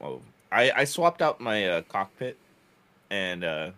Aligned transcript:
oh, 0.00 0.20
I 0.52 0.70
I 0.74 0.84
swapped 0.84 1.22
out 1.22 1.40
my 1.40 1.68
uh, 1.68 1.80
cockpit, 1.82 2.36
and 3.10 3.44
uh, 3.44 3.70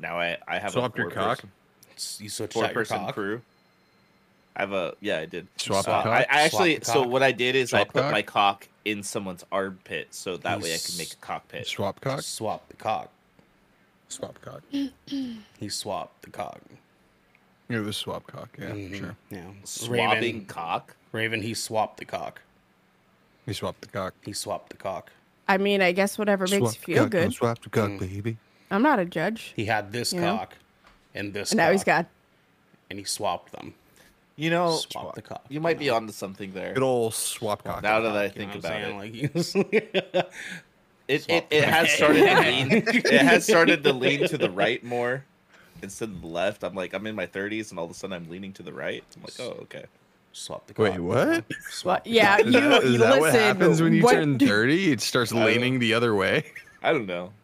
now 0.00 0.18
I 0.18 0.38
I 0.48 0.58
have 0.58 0.72
Swapped 0.72 0.96
a 0.98 1.02
your 1.02 1.10
cock? 1.10 1.40
four-person- 1.40 2.24
You 2.24 2.28
switched 2.30 2.52
four 2.54 2.64
out 2.64 2.68
your 2.70 2.74
person 2.74 2.98
cock. 2.98 3.14
crew. 3.14 3.42
I 4.54 4.60
have 4.60 4.72
a 4.72 4.94
yeah, 5.00 5.18
I 5.18 5.26
did. 5.26 5.46
Swap 5.56 5.84
the 5.84 5.90
Uh, 5.92 6.02
cock? 6.02 6.12
I, 6.12 6.20
I 6.30 6.42
actually 6.42 6.74
Swap 6.82 6.84
so 6.84 7.02
what 7.08 7.22
I 7.22 7.32
did 7.32 7.54
is 7.56 7.72
I 7.72 7.84
put 7.84 8.02
cock? 8.02 8.12
my 8.12 8.22
cock 8.22 8.68
in 8.84 9.02
someone's 9.02 9.44
armpit, 9.50 10.08
so 10.14 10.36
that 10.38 10.58
You 10.58 10.64
way 10.64 10.74
I 10.74 10.78
could 10.78 10.98
make 10.98 11.12
a 11.12 11.16
cockpit. 11.16 11.66
Swap 11.66 12.00
cock? 12.00 12.20
Swap 12.22 12.68
the 12.68 12.76
cock. 12.76 13.10
Swap 14.08 14.38
cock. 14.42 14.62
He 15.58 15.68
swapped 15.68 16.22
the 16.22 16.30
cock. 16.30 16.60
Yeah, 17.70 17.78
it 17.78 17.84
was 17.84 17.96
swap 17.96 18.26
cock. 18.26 18.50
Yeah, 18.60 18.74
sure. 18.94 19.16
Yeah. 19.30 19.44
swapping 19.64 20.20
Raven, 20.20 20.44
cock. 20.46 20.96
Raven, 21.12 21.40
he 21.40 21.54
swapped 21.54 21.96
the 21.98 22.04
cock. 22.04 22.42
He 23.46 23.52
swapped 23.54 23.80
the 23.80 23.88
cock. 23.88 24.12
He 24.22 24.32
swapped 24.34 24.68
the 24.70 24.76
cock. 24.76 25.10
I 25.52 25.58
mean, 25.58 25.82
I 25.82 25.92
guess 25.92 26.16
whatever 26.18 26.44
makes 26.46 26.56
Swap 26.58 26.74
you 26.88 26.94
feel 26.94 27.02
cock, 27.04 27.10
good. 27.10 27.32
Swap 27.34 27.62
the 27.62 27.68
cock, 27.70 27.90
Mm. 27.90 27.98
baby. 28.00 28.36
I'm 28.70 28.82
not 28.82 28.98
a 28.98 29.04
judge. 29.04 29.52
He 29.54 29.66
had 29.66 29.92
this 29.92 30.12
You 30.12 30.20
know? 30.22 30.36
cock 30.38 30.56
and 31.14 31.34
this 31.34 31.50
And 31.52 31.58
now 31.58 31.70
he's 31.70 31.80
cock, 31.84 32.04
got. 32.04 32.06
and 32.88 32.98
he 32.98 33.04
swapped 33.04 33.52
them. 33.52 33.74
You 34.36 34.48
know, 34.48 34.76
Swap 34.76 35.14
the 35.14 35.20
cock. 35.20 35.44
you 35.50 35.60
might 35.60 35.78
be 35.78 35.90
onto 35.90 36.12
something 36.12 36.52
there. 36.52 36.72
Good 36.72 36.82
old 36.82 37.12
swap 37.14 37.64
cock. 37.64 37.82
Now 37.82 38.00
that 38.00 38.16
I 38.16 38.24
You 38.24 38.30
think 38.30 38.48
know 38.54 38.56
what 38.60 38.64
about 38.64 38.72
I'm 38.72 39.04
it, 39.34 39.44
saying? 39.44 39.64
Like, 39.72 40.26
it, 41.08 41.26
it, 41.28 41.46
it 41.50 41.64
has 41.64 41.90
started 41.90 42.24
to 42.26 42.40
lean. 42.40 42.72
It 42.86 43.22
has 43.22 43.44
started 43.44 43.84
to 43.84 43.92
lean 43.92 44.26
to 44.28 44.38
the 44.38 44.50
right 44.50 44.82
more 44.82 45.24
instead 45.82 46.08
of 46.08 46.22
the 46.22 46.26
left. 46.28 46.64
I'm 46.64 46.74
like, 46.74 46.94
I'm 46.94 47.06
in 47.06 47.14
my 47.14 47.26
30s, 47.26 47.70
and 47.70 47.78
all 47.78 47.84
of 47.84 47.90
a 47.90 47.94
sudden 47.94 48.14
I'm 48.16 48.30
leaning 48.30 48.54
to 48.54 48.62
the 48.62 48.72
right. 48.72 49.04
I'm 49.16 49.22
like, 49.22 49.34
oh, 49.38 49.58
okay. 49.64 49.84
Swap 50.32 50.66
the 50.66 50.74
cock. 50.74 50.84
Wait, 50.84 51.00
what? 51.00 51.44
Swap 51.70 52.04
the 52.04 52.10
Yeah, 52.10 52.36
cock. 52.38 52.46
Is 52.46 52.54
you, 52.54 52.60
that, 52.60 52.82
is 52.82 52.92
you 52.92 52.98
that 52.98 53.08
listen. 53.08 53.20
what 53.20 53.34
happens 53.34 53.82
when 53.82 53.92
you 53.94 54.02
what- 54.02 54.12
turn 54.12 54.38
30? 54.38 54.92
It 54.92 55.00
starts 55.00 55.30
don't- 55.32 55.44
leaning 55.44 55.78
the 55.78 55.94
other 55.94 56.14
way? 56.14 56.44
I 56.82 56.92
don't 56.92 57.06
know. 57.06 57.32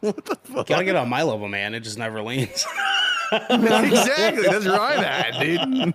What 0.00 0.24
the 0.24 0.36
fuck? 0.44 0.66
Gotta 0.68 0.84
get 0.84 0.94
on 0.96 1.08
my 1.08 1.22
level, 1.24 1.48
man. 1.48 1.74
It 1.74 1.80
just 1.80 1.98
never 1.98 2.22
leans. 2.22 2.64
exactly. 3.32 4.44
That's 4.44 4.64
where 4.64 4.80
I'm 4.80 5.00
at, 5.00 5.40
dude. 5.40 5.94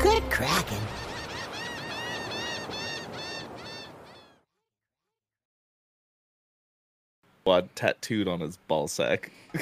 Good 0.00 0.22
cracking. 0.30 0.78
Blood 7.44 7.68
tattooed 7.74 8.28
on 8.28 8.40
his 8.40 8.56
ball 8.56 8.88
sack. 8.88 9.30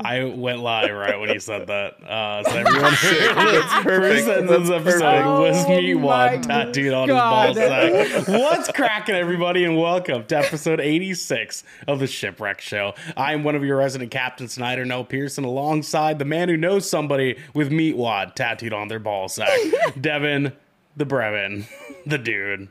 I 0.00 0.24
went 0.24 0.60
live 0.60 0.94
right 0.94 1.18
when 1.18 1.28
he 1.30 1.38
said 1.40 1.66
that. 1.66 2.02
Uh, 2.02 2.44
so 2.44 2.50
everyone 2.56 2.92
heard 2.92 3.34
That's 3.36 3.72
First 3.72 3.84
perfect. 3.84 4.24
sentence 4.26 4.50
of 4.70 4.84
this 4.84 4.94
episode 5.00 5.00
perfect. 5.00 5.26
was 5.26 5.64
Oh 5.64 5.68
Meatwad 5.70 6.46
my 6.48 6.64
tattooed 6.64 6.92
on 6.92 7.08
God. 7.08 7.56
his 7.56 7.68
ball 7.68 8.24
sack. 8.24 8.28
What's 8.28 8.70
cracking, 8.72 9.16
everybody, 9.16 9.64
and 9.64 9.76
welcome 9.76 10.24
to 10.26 10.36
episode 10.38 10.80
86 10.80 11.64
of 11.88 11.98
the 11.98 12.06
Shipwreck 12.06 12.60
Show. 12.60 12.94
I'm 13.16 13.42
one 13.42 13.56
of 13.56 13.64
your 13.64 13.76
resident 13.78 14.12
captains 14.12 14.52
Snyder 14.52 14.84
Noel 14.84 15.04
Pearson, 15.04 15.42
alongside 15.44 16.18
the 16.20 16.24
man 16.24 16.48
who 16.48 16.56
knows 16.56 16.88
somebody 16.88 17.36
with 17.52 17.70
Meatwad 17.70 18.34
tattooed 18.36 18.72
on 18.72 18.86
their 18.88 19.00
ball 19.00 19.28
sack, 19.28 19.50
Devin, 20.00 20.52
the 20.96 21.06
Brevin, 21.06 21.66
the 22.06 22.18
dude, 22.18 22.68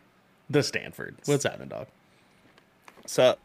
the 0.50 0.64
Stanford. 0.64 1.17
What's 1.25 1.44
happening, 1.44 1.67
dog? 1.67 1.88
So, 3.05 3.36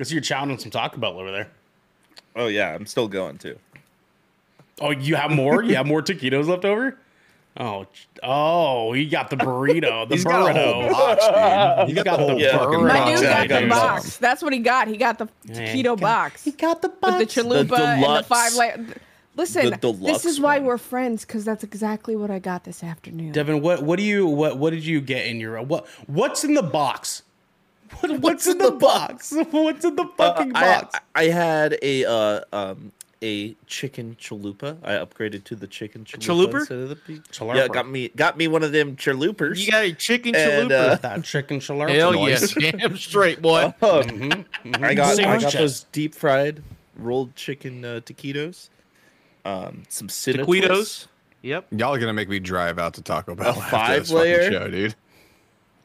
I 0.00 0.02
see 0.04 0.14
you're 0.14 0.22
chowing 0.22 0.50
on 0.50 0.58
some 0.58 0.70
Taco 0.70 0.96
Bell 0.98 1.18
over 1.18 1.30
there. 1.30 1.50
Oh 2.36 2.46
yeah, 2.46 2.74
I'm 2.74 2.86
still 2.86 3.08
going 3.08 3.38
too. 3.38 3.58
Oh, 4.80 4.90
you 4.90 5.16
have 5.16 5.30
more? 5.30 5.62
You 5.62 5.76
have 5.76 5.86
more 5.86 6.02
taquitos 6.02 6.48
left 6.48 6.64
over? 6.64 6.96
Oh, 7.58 7.86
oh, 8.22 8.92
he 8.94 9.04
got 9.06 9.28
the 9.28 9.36
burrito, 9.36 10.08
the 10.08 10.14
He's 10.14 10.24
got 10.24 10.50
a 10.56 10.58
whole 10.58 10.82
burrito. 10.84 10.90
box, 10.90 11.26
dude. 11.86 11.88
He 11.88 11.94
got 11.94 12.04
the 12.04 12.24
whole 12.24 12.40
Yeah. 12.40 12.58
fucking 12.58 12.80
My 12.82 12.88
My 12.88 12.94
box. 12.94 13.20
dude 13.20 13.28
got 13.28 13.36
I 13.38 13.42
the 13.46 13.48
got 13.48 13.68
box. 13.68 14.16
That's 14.16 14.42
what 14.42 14.52
he 14.54 14.58
got. 14.60 14.88
He 14.88 14.96
got 14.96 15.18
the 15.18 15.28
Yeah, 15.44 15.54
taquito 15.56 15.74
he 15.74 15.82
got- 15.82 16.00
box 16.00 16.44
He 16.44 16.50
got 16.52 16.80
the 16.82 16.88
with 16.88 17.00
box. 17.00 17.18
the 17.34 17.42
chalupa 17.42 17.78
and 17.78 18.02
the 18.16 18.22
five 18.26 18.54
layer. 18.54 18.86
Listen, 19.36 19.70
The 19.80 19.92
this 19.92 20.24
is 20.26 20.40
why 20.40 20.58
one. 20.58 20.66
we're 20.66 20.78
friends 20.78 21.24
because 21.26 21.44
that's 21.44 21.62
exactly 21.64 22.16
what 22.16 22.30
I 22.30 22.38
got 22.38 22.64
this 22.64 22.82
afternoon. 22.84 23.32
Devin, 23.32 23.60
what 23.62 23.82
what 23.82 23.98
do 23.98 24.02
you 24.04 24.26
what 24.26 24.56
what 24.58 24.70
did 24.70 24.84
you 24.84 25.00
get 25.02 25.26
in 25.26 25.38
your 25.40 25.60
what 25.62 25.86
what's 26.06 26.44
in 26.44 26.54
the 26.54 26.62
box? 26.62 27.22
What, 28.00 28.10
what's, 28.20 28.46
in 28.46 28.58
the, 28.58 28.70
box? 28.72 29.32
What's 29.50 29.84
in 29.84 29.96
the 29.96 30.06
fucking 30.16 30.52
Uh, 30.54 30.60
box? 30.60 30.98
I 31.14 31.24
had 31.24 31.78
a 31.82 32.04
uh, 32.04 32.40
um 32.52 32.92
a 33.24 33.54
chicken 33.68 34.16
chalupa. 34.20 34.76
I 34.82 34.94
upgraded 34.94 35.44
to 35.44 35.54
the 35.54 35.68
chicken 35.68 36.04
chalupa 36.04 36.50
chalupa? 36.50 36.58
instead 36.60 36.78
of 36.78 36.88
the 36.88 36.96
pe- 36.96 37.54
Yeah, 37.56 37.68
got 37.68 37.88
me 37.88 38.08
got 38.16 38.36
me 38.36 38.48
one 38.48 38.64
of 38.64 38.72
them 38.72 38.96
chalupas. 38.96 39.58
You 39.64 39.70
got 39.70 39.84
a 39.84 39.92
chicken 39.92 40.34
And, 40.34 40.70
chalupa. 40.70 40.88
uh, 40.90 40.94
that 40.96 41.22
chicken 41.24 41.60
chalupa. 41.60 41.94
Hell 41.94 42.12
noise. 42.14 42.56
yes. 42.56 42.72
Damn 42.72 42.96
straight, 42.96 43.40
boy. 43.40 43.72
Mm-hmm. 43.82 44.84
I 44.84 44.94
got 44.94 45.20
I 45.20 45.38
got 45.38 45.52
those 45.52 45.84
deep 45.92 46.14
fried 46.14 46.62
rolled 46.96 47.34
chicken 47.36 47.84
uh, 47.84 48.00
taquitos. 48.04 48.68
Um, 49.44 49.82
some 49.88 50.08
Taquitos. 50.08 51.06
Yep. 51.42 51.66
Y'all 51.72 51.92
are 51.94 51.98
going 51.98 52.08
to 52.08 52.12
make 52.12 52.28
me 52.28 52.38
drive 52.38 52.78
out 52.78 52.94
to 52.94 53.02
Taco 53.02 53.34
Bell. 53.34 53.46
A 53.46 53.58
after 53.58 53.60
this 53.60 53.70
five 53.70 54.06
fucking 54.06 54.16
layer? 54.16 54.50
show, 54.52 54.68
dude. 54.68 54.94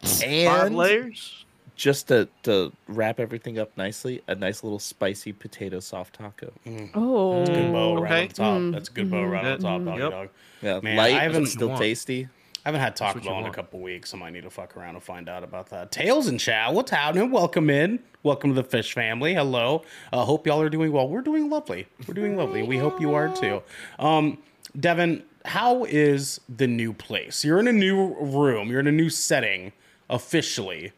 Five 0.04 0.72
layers. 0.74 1.46
Just 1.78 2.08
to 2.10 2.28
to 2.44 2.74
wrap 2.88 3.20
everything 3.20 3.58
up 3.60 3.70
nicely, 3.78 4.22
a 4.28 4.36
nice 4.36 4.64
little 4.64 4.80
spicy 4.80 5.32
potato 5.32 5.80
soft 5.80 6.16
taco. 6.16 6.52
oh, 6.96 7.46
Good 7.46 7.72
bow 7.72 7.96
right 8.02 8.32
Okay. 8.34 8.44
on 8.44 8.72
the 8.72 8.72
top. 8.72 8.80
That's 8.80 8.90
a 8.90 8.92
good 8.92 9.10
bow 9.12 9.24
right 9.24 9.46
on 9.46 9.52
the 9.60 9.68
top, 9.68 9.86
dog. 9.86 10.00
Yep. 10.00 10.12
dog. 10.12 10.30
Yeah, 10.62 10.80
Man, 10.82 10.98
light, 10.98 11.14
I 11.16 11.20
haven't- 11.24 11.44
but 11.44 11.50
still 11.50 11.70
want. 11.70 11.82
tasty. 11.82 12.28
I 12.66 12.70
haven't 12.70 12.82
had 12.82 12.98
Taco 12.98 13.22
Bell 13.22 13.40
in 13.40 13.46
a 13.46 13.54
couple 13.54 13.80
weeks. 13.80 14.14
I 14.14 14.18
might 14.18 14.34
need 14.34 14.44
to 14.44 14.50
fuck 14.50 14.76
around 14.76 14.96
and 14.96 15.04
find 15.04 15.30
out 15.30 15.42
about 15.42 15.70
that. 15.70 15.90
Tails 15.90 16.28
and 16.28 16.38
Chow, 16.38 16.74
What's 16.74 16.92
happening? 16.92 17.32
Welcome 17.32 17.70
in. 17.70 18.00
Welcome 18.24 18.50
to 18.50 18.56
the 18.62 18.68
Fish 18.68 18.92
family. 18.94 19.34
Hello. 19.36 19.84
Uh, 20.12 20.26
hope 20.26 20.46
y'all 20.46 20.60
are 20.62 20.68
doing 20.68 20.92
well. 20.92 21.08
We're 21.08 21.22
doing 21.22 21.50
lovely. 21.50 21.88
We're 22.06 22.14
doing 22.14 22.36
lovely. 22.36 22.64
We 22.64 22.78
hope 22.78 23.00
you 23.00 23.14
are 23.14 23.34
too. 23.34 23.62
Um, 24.00 24.40
Devin, 24.78 25.24
how 25.46 25.86
is 25.86 26.42
the 26.50 26.68
new 26.68 26.92
place? 26.92 27.46
You're 27.46 27.60
in 27.62 27.70
a 27.70 27.72
new 27.72 28.16
room. 28.20 28.70
You're 28.70 28.82
in 28.82 28.88
a 28.88 28.92
new 28.92 29.10
setting 29.10 29.72
officially. 30.10 30.92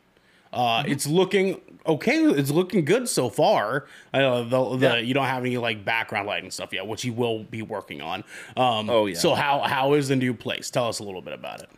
Uh, 0.52 0.84
It's 0.88 1.06
looking 1.08 1.62
okay. 1.86 2.24
It's 2.24 2.52
looking 2.52 2.86
good 2.86 3.08
so 3.08 3.30
far. 3.30 3.86
Uh, 4.14 4.44
the, 4.44 4.76
the 4.78 4.88
Yeah. 4.88 4.96
you 4.98 5.14
don't 5.14 5.26
have 5.26 5.44
any 5.46 5.58
like 5.58 5.86
background 5.86 6.28
lighting 6.28 6.52
stuff 6.52 6.74
yet, 6.74 6.88
which 6.88 7.04
you 7.06 7.14
will 7.14 7.44
be 7.44 7.62
working 7.62 8.02
on. 8.02 8.24
Um, 8.58 8.90
Oh, 8.90 9.06
yeah. 9.06 9.16
So 9.18 9.36
how 9.36 9.60
how 9.60 9.94
is 9.94 10.08
the 10.08 10.16
new 10.16 10.34
place? 10.34 10.70
Tell 10.70 10.88
us 10.88 11.00
a 11.00 11.04
little 11.04 11.22
bit 11.22 11.34
about 11.34 11.62
it. 11.62 11.70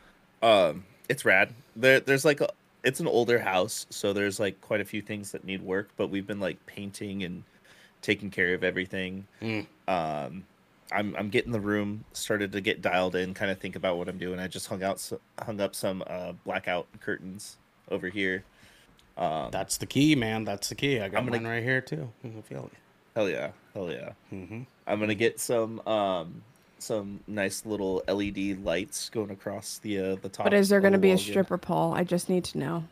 Um, 0.43 0.85
it's 1.09 1.25
rad. 1.25 1.53
There, 1.75 1.99
there's 1.99 2.25
like 2.25 2.41
a, 2.41 2.49
it's 2.83 2.99
an 2.99 3.07
older 3.07 3.39
house, 3.39 3.85
so 3.89 4.11
there's 4.13 4.39
like 4.39 4.59
quite 4.61 4.81
a 4.81 4.85
few 4.85 5.01
things 5.01 5.31
that 5.33 5.43
need 5.43 5.61
work, 5.61 5.89
but 5.97 6.07
we've 6.09 6.25
been 6.25 6.39
like 6.39 6.65
painting 6.65 7.23
and 7.23 7.43
taking 8.01 8.31
care 8.31 8.53
of 8.53 8.63
everything. 8.63 9.27
Um, 9.87 10.43
I'm 10.93 11.15
I'm 11.15 11.29
getting 11.29 11.51
the 11.51 11.59
room 11.59 12.03
started 12.13 12.51
to 12.53 12.61
get 12.61 12.81
dialed 12.81 13.15
in, 13.15 13.33
kind 13.33 13.51
of 13.51 13.59
think 13.59 13.75
about 13.75 13.97
what 13.97 14.09
I'm 14.09 14.17
doing. 14.17 14.39
I 14.39 14.47
just 14.47 14.67
hung 14.67 14.83
out 14.83 15.09
hung 15.41 15.61
up 15.61 15.75
some 15.75 16.03
uh, 16.07 16.31
blackout 16.45 16.87
curtains 17.01 17.57
over 17.89 18.07
here. 18.09 18.43
That's 19.17 19.77
the 19.77 19.85
key, 19.85 20.15
man. 20.15 20.43
That's 20.45 20.69
the 20.69 20.75
key. 20.75 20.99
I 20.99 21.09
got 21.09 21.19
I'm 21.19 21.25
gonna- 21.25 21.41
mine 21.41 21.51
right 21.51 21.63
here 21.63 21.81
too. 21.81 22.09
I 22.25 22.41
feel 22.41 22.69
it. 22.71 22.77
Hell 23.15 23.29
yeah, 23.29 23.51
hell 23.73 23.91
yeah. 23.91 24.11
Mm-hmm. 24.33 24.61
I'm 24.87 24.99
gonna 24.99 25.15
get 25.15 25.39
some 25.39 25.79
um 25.87 26.41
some 26.79 27.19
nice 27.27 27.65
little 27.65 28.01
LED 28.07 28.63
lights 28.63 29.09
going 29.09 29.29
across 29.31 29.77
the 29.79 29.99
uh, 29.99 30.15
the 30.21 30.29
top. 30.29 30.45
but 30.45 30.53
is 30.53 30.69
there 30.69 30.79
going 30.81 30.93
to 30.93 30.97
the 30.97 31.01
be 31.01 31.09
a 31.09 31.11
wall 31.11 31.21
again. 31.21 31.31
stripper 31.31 31.57
pole? 31.57 31.93
I 31.93 32.03
just 32.03 32.29
need 32.29 32.43
to 32.45 32.57
know. 32.57 32.83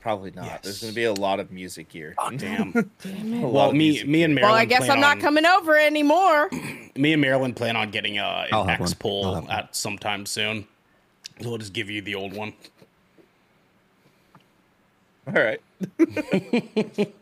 Probably 0.00 0.30
not. 0.32 0.62
There's 0.62 0.80
gonna 0.80 0.92
be 0.94 1.04
a 1.04 1.12
lot 1.12 1.38
of 1.38 1.50
music 1.52 1.92
here. 1.92 2.14
Damn. 2.36 2.72
Damn 3.02 3.34
it. 3.34 3.48
Well, 3.48 3.72
me 3.72 4.02
me 4.04 4.22
and. 4.22 4.34
Marilyn. 4.34 4.50
Well, 4.52 4.60
I 4.60 4.64
guess 4.64 4.88
I'm 4.88 5.00
not 5.00 5.16
on- 5.16 5.20
coming 5.26 5.44
over 5.46 5.76
anymore. 5.76 6.48
Me 6.96 7.12
and 7.12 7.20
Marilyn 7.20 7.52
plan 7.54 7.76
on 7.76 7.90
getting 7.90 8.18
uh, 8.18 8.46
I'll 8.52 8.62
an 8.62 8.68
have 8.68 8.80
X 8.80 8.80
one. 8.80 8.88
I'll 8.88 8.94
pull 9.22 9.34
have 9.34 9.44
one. 9.44 9.52
at 9.52 9.76
sometime 9.76 10.24
soon. 10.26 10.66
So 11.40 11.48
we'll 11.50 11.58
just 11.58 11.72
give 11.72 11.90
you 11.90 12.00
the 12.02 12.14
old 12.14 12.32
one. 12.32 12.52
All 15.26 15.34
right. 15.34 15.60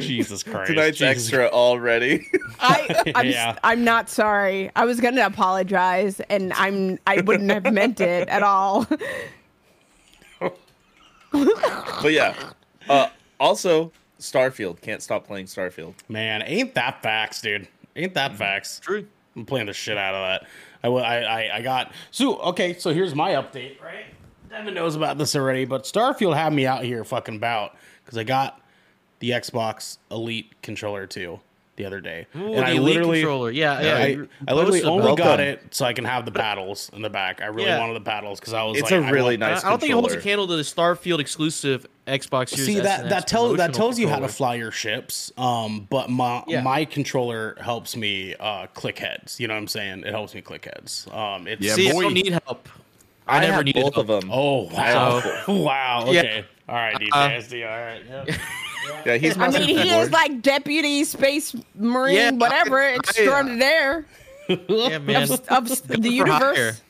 Jesus 0.00 0.42
Christ. 0.42 0.68
Tonight's 0.70 0.98
Jesus 0.98 1.24
extra 1.32 1.46
already. 1.48 2.26
I, 2.60 3.12
I'm, 3.14 3.26
Yeah. 3.30 3.58
I'm 3.64 3.84
not 3.84 4.08
sorry. 4.10 4.70
I 4.76 4.84
was 4.84 5.00
gonna 5.00 5.24
apologize, 5.24 6.20
and 6.28 6.52
I'm 6.54 6.98
I 7.06 7.20
wouldn't 7.22 7.50
have 7.50 7.72
meant 7.72 8.00
it 8.00 8.28
at 8.28 8.42
all. 8.42 8.86
but 10.40 12.12
yeah. 12.12 12.34
Uh, 12.88 13.08
also, 13.40 13.92
Starfield. 14.20 14.80
Can't 14.80 15.02
stop 15.02 15.26
playing 15.26 15.46
Starfield. 15.46 15.94
Man, 16.08 16.42
ain't 16.42 16.74
that 16.74 17.02
facts, 17.02 17.40
dude? 17.40 17.68
Ain't 17.96 18.14
that 18.14 18.36
facts? 18.36 18.80
True. 18.80 19.06
I'm 19.36 19.44
playing 19.46 19.66
the 19.66 19.72
shit 19.72 19.96
out 19.96 20.14
of 20.14 20.22
that. 20.42 20.48
I, 20.82 20.88
wa- 20.88 21.00
I, 21.00 21.16
I, 21.22 21.56
I 21.56 21.62
got 21.62 21.92
so 22.10 22.38
okay. 22.38 22.74
So 22.78 22.92
here's 22.92 23.14
my 23.14 23.32
update. 23.32 23.80
Right, 23.82 24.06
Devin 24.50 24.74
knows 24.74 24.96
about 24.96 25.18
this 25.18 25.34
already, 25.36 25.64
but 25.64 25.84
Starfield 25.84 26.36
had 26.36 26.52
me 26.52 26.66
out 26.66 26.84
here 26.84 27.04
fucking 27.04 27.38
bout 27.38 27.74
because 28.04 28.18
I 28.18 28.24
got 28.24 28.60
the 29.20 29.30
Xbox 29.30 29.98
Elite 30.10 30.52
controller 30.62 31.06
too, 31.06 31.40
the 31.76 31.84
other 31.84 32.00
day, 32.00 32.26
Ooh, 32.36 32.46
and 32.54 32.54
the 32.58 32.66
I 32.66 32.70
Elite 32.70 32.82
literally, 32.82 33.20
controller. 33.20 33.50
Yeah, 33.50 33.80
yeah, 33.80 34.06
yeah. 34.06 34.22
I, 34.48 34.52
I 34.52 34.54
literally 34.54 34.82
only 34.84 35.04
about 35.06 35.18
got 35.18 35.38
Welcome. 35.38 35.44
it 35.46 35.74
so 35.74 35.84
I 35.84 35.92
can 35.92 36.04
have 36.04 36.24
the 36.24 36.30
paddles 36.32 36.90
in 36.92 37.02
the 37.02 37.10
back. 37.10 37.40
I 37.42 37.46
really 37.46 37.68
Yeah. 37.68 37.78
wanted 37.80 37.94
the 37.94 38.00
paddles 38.08 38.38
because 38.40 38.52
I 38.54 38.62
was 38.62 38.78
It's 38.78 38.90
like, 38.90 39.00
a 39.02 39.04
I 39.06 39.10
really 39.10 39.36
want- 39.36 39.40
nice. 39.40 39.64
I 39.64 39.70
don't 39.70 39.80
think 39.80 39.90
it 39.90 39.94
holds 39.94 40.12
a 40.14 40.20
candle 40.20 40.46
to 40.48 40.56
the 40.56 40.62
Starfield 40.62 41.18
exclusive 41.20 41.86
Xbox 42.06 42.50
Series. 42.50 42.66
See 42.66 42.76
S 42.78 42.84
that 42.84 43.00
and 43.02 43.10
that 43.10 43.26
tells 43.28 43.56
that 43.58 43.72
promotional 43.72 43.72
tells 43.88 43.98
you 43.98 44.08
how 44.08 44.18
to 44.20 44.28
fly 44.28 44.54
your 44.54 44.70
ships. 44.70 45.30
Um, 45.36 45.86
but 45.90 46.08
my 46.08 46.42
Yeah. 46.46 46.62
my 46.62 46.84
controller 46.86 47.56
helps 47.60 47.96
me 47.96 48.34
uh 48.40 48.66
click 48.68 48.98
heads. 48.98 49.38
You 49.38 49.46
know 49.48 49.54
what 49.54 49.58
I'm 49.58 49.68
saying? 49.68 50.04
It 50.04 50.10
helps 50.12 50.34
me 50.34 50.40
click 50.40 50.64
heads. 50.64 51.06
Um, 51.12 51.46
it's 51.46 51.60
Yeah, 51.60 51.74
See, 51.74 51.92
boy. 51.92 51.98
I 51.98 52.02
don't 52.04 52.14
need 52.14 52.32
help. 52.46 52.68
I, 53.28 53.36
I, 53.36 53.40
never 53.40 53.52
have 53.54 53.64
needed 53.64 53.82
both 53.82 53.94
help. 53.94 54.08
of 54.08 54.20
them. 54.22 54.30
Oh 54.32 54.62
wow! 54.72 55.20
So- 55.20 55.52
wow. 55.62 56.04
Yeah. 56.10 56.20
Okay. 56.20 56.44
All 56.68 56.74
right, 56.74 56.96
DJ 56.96 57.08
Uh, 57.12 57.28
SD. 57.30 57.64
All 57.70 58.26
right. 58.26 58.28
Yeah. 58.88 59.04
Yeah, 59.04 59.16
he's 59.16 59.36
I 59.36 59.48
mean, 59.50 59.62
he 59.62 59.74
keyboard. 59.82 60.04
is 60.04 60.10
like 60.12 60.40
deputy 60.40 61.04
space 61.04 61.54
marine, 61.74 62.14
Yeah, 62.16 62.30
whatever 62.30 62.80
I- 62.80 62.92
I- 62.92 62.94
extraordinaire 62.94 64.06
Yeah, 64.48 64.98
man. 64.98 65.24
of, 65.24 65.30
of 65.48 65.68
the 65.68 65.76
for 65.76 65.94
hire. 65.94 66.08
universe. 66.54 66.82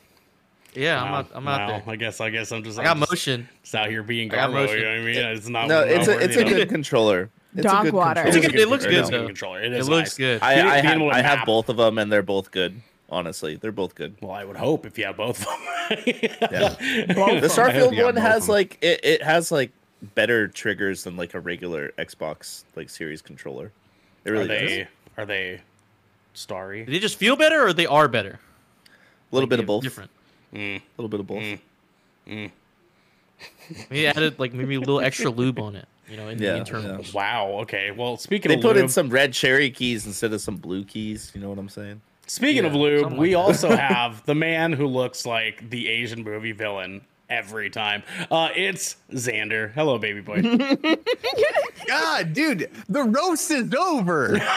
Yeah, 0.75 1.03
I'm 1.03 1.13
out. 1.13 1.27
I'm 1.33 1.47
out 1.47 1.67
there. 1.67 1.83
I 1.93 1.95
guess. 1.97 2.21
I 2.21 2.29
guess 2.29 2.51
I'm 2.53 2.63
just. 2.63 2.79
I 2.79 2.83
got 2.83 2.91
I'm 2.95 2.99
just- 3.01 3.11
motion. 3.11 3.49
Just 3.63 3.75
out 3.75 3.89
here 3.89 4.03
being 4.03 4.31
I 4.31 4.35
got 4.35 4.49
Garbo. 4.49 4.53
motion. 4.53 4.77
You 4.77 4.83
know 4.83 4.89
what 4.91 4.99
I 4.99 5.03
mean? 5.03 5.15
It's 5.17 5.49
not. 5.49 5.67
no, 5.67 5.81
it's 5.81 6.07
a 6.07 6.19
it's 6.19 6.35
a 6.37 6.43
good 6.45 6.69
controller. 6.69 7.29
It's 7.55 7.63
Dog 7.63 7.89
water. 7.91 8.23
It's 8.27 8.35
a 8.37 8.39
good- 8.41 8.55
it 8.55 8.69
looks 8.69 8.85
good, 8.85 9.05
though. 9.07 9.25
Controller. 9.25 9.61
It 9.63 9.73
It 9.73 9.79
is 9.79 9.89
looks 9.89 10.15
good. 10.15 10.41
I, 10.43 10.55
Being- 10.55 10.67
I, 10.67 10.73
being 10.75 10.85
have, 10.85 10.95
able 10.97 11.09
to 11.09 11.15
I 11.15 11.21
have 11.21 11.37
map. 11.39 11.45
both 11.47 11.67
of 11.69 11.77
them, 11.77 11.97
and 11.97 12.11
they're 12.11 12.21
both 12.21 12.51
good. 12.51 12.79
Honestly, 13.11 13.55
they're 13.55 13.71
both 13.71 13.95
good. 13.95 14.15
Well, 14.21 14.31
I 14.31 14.43
would 14.45 14.55
hope 14.55 14.85
if 14.85 14.97
you 14.97 15.05
have 15.05 15.17
both 15.17 15.39
of 15.41 15.45
them. 15.47 15.57
Yeah. 16.51 16.75
Both 17.15 17.41
The. 17.41 17.47
Starfield 17.47 18.03
one 18.03 18.15
has 18.15 18.47
like 18.47 18.77
it, 18.81 18.99
it 19.03 19.23
has 19.23 19.51
like 19.51 19.71
better 20.13 20.47
triggers 20.47 21.03
than 21.03 21.17
like 21.17 21.33
a 21.33 21.39
regular 21.39 21.89
Xbox 21.97 22.63
like 22.75 22.91
series 22.91 23.23
controller. 23.23 23.71
It 24.23 24.33
Are 24.33 24.45
they? 24.45 24.77
does. 24.77 24.87
Are 25.17 25.25
they 25.25 25.61
starry? 26.35 26.85
Do 26.85 26.91
they 26.91 26.99
just 26.99 27.17
feel 27.17 27.35
better, 27.35 27.65
or 27.65 27.73
they 27.73 27.87
are 27.87 28.07
better? 28.07 28.39
A 29.31 29.35
little 29.35 29.49
bit 29.49 29.59
of 29.59 29.65
both. 29.65 29.81
Different. 29.81 30.11
Mm. 30.53 30.77
A 30.77 30.81
little 30.97 31.09
bit 31.09 31.19
of 31.21 31.25
both. 31.27 31.41
Mm. 31.41 31.59
Mm. 32.27 32.51
Maybe 33.89 34.07
added 34.07 34.37
like 34.37 34.53
maybe 34.53 34.75
a 34.75 34.79
little 34.79 34.99
extra 34.99 35.29
lube 35.31 35.59
on 35.59 35.75
it. 35.75 35.87
You 36.07 36.17
know, 36.17 36.27
in 36.27 36.37
Yeah, 36.39 36.51
the 36.53 36.57
internal. 36.59 37.01
yeah. 37.03 37.11
Wow. 37.13 37.47
Okay. 37.61 37.89
Well, 37.89 38.17
speaking 38.17 38.49
They 38.49 38.55
of 38.55 38.61
they 38.61 38.67
put 38.67 38.75
lube, 38.75 38.83
in 38.85 38.89
some 38.89 39.09
red 39.09 39.33
cherry 39.33 39.71
keys 39.71 40.05
instead 40.05 40.33
of 40.33 40.41
some 40.41 40.57
blue 40.57 40.83
keys. 40.83 41.31
You 41.33 41.41
know 41.41 41.49
what 41.49 41.57
I'm 41.57 41.69
saying? 41.69 42.01
Speaking 42.29 42.63
of 42.65 42.73
Yeah, 42.73 42.79
lube, 42.79 43.01
something 43.01 43.19
we 43.19 43.35
like 43.35 43.45
also 43.45 43.69
have 43.75 44.25
the 44.25 44.35
man 44.35 44.71
who 44.73 44.87
looks 44.87 45.25
like 45.25 45.69
the 45.69 45.89
Asian 45.89 46.23
movie 46.23 46.53
villain 46.53 47.01
every 47.29 47.69
time. 47.69 48.03
Uh, 48.31 48.49
it's 48.55 48.95
Xander. 49.11 49.71
Hello, 49.73 49.97
baby 49.97 50.21
boy. 50.21 50.41
God, 51.87 52.33
dude, 52.33 52.69
the 52.87 53.03
roast 53.03 53.51
is 53.51 53.73
over. 53.73 54.39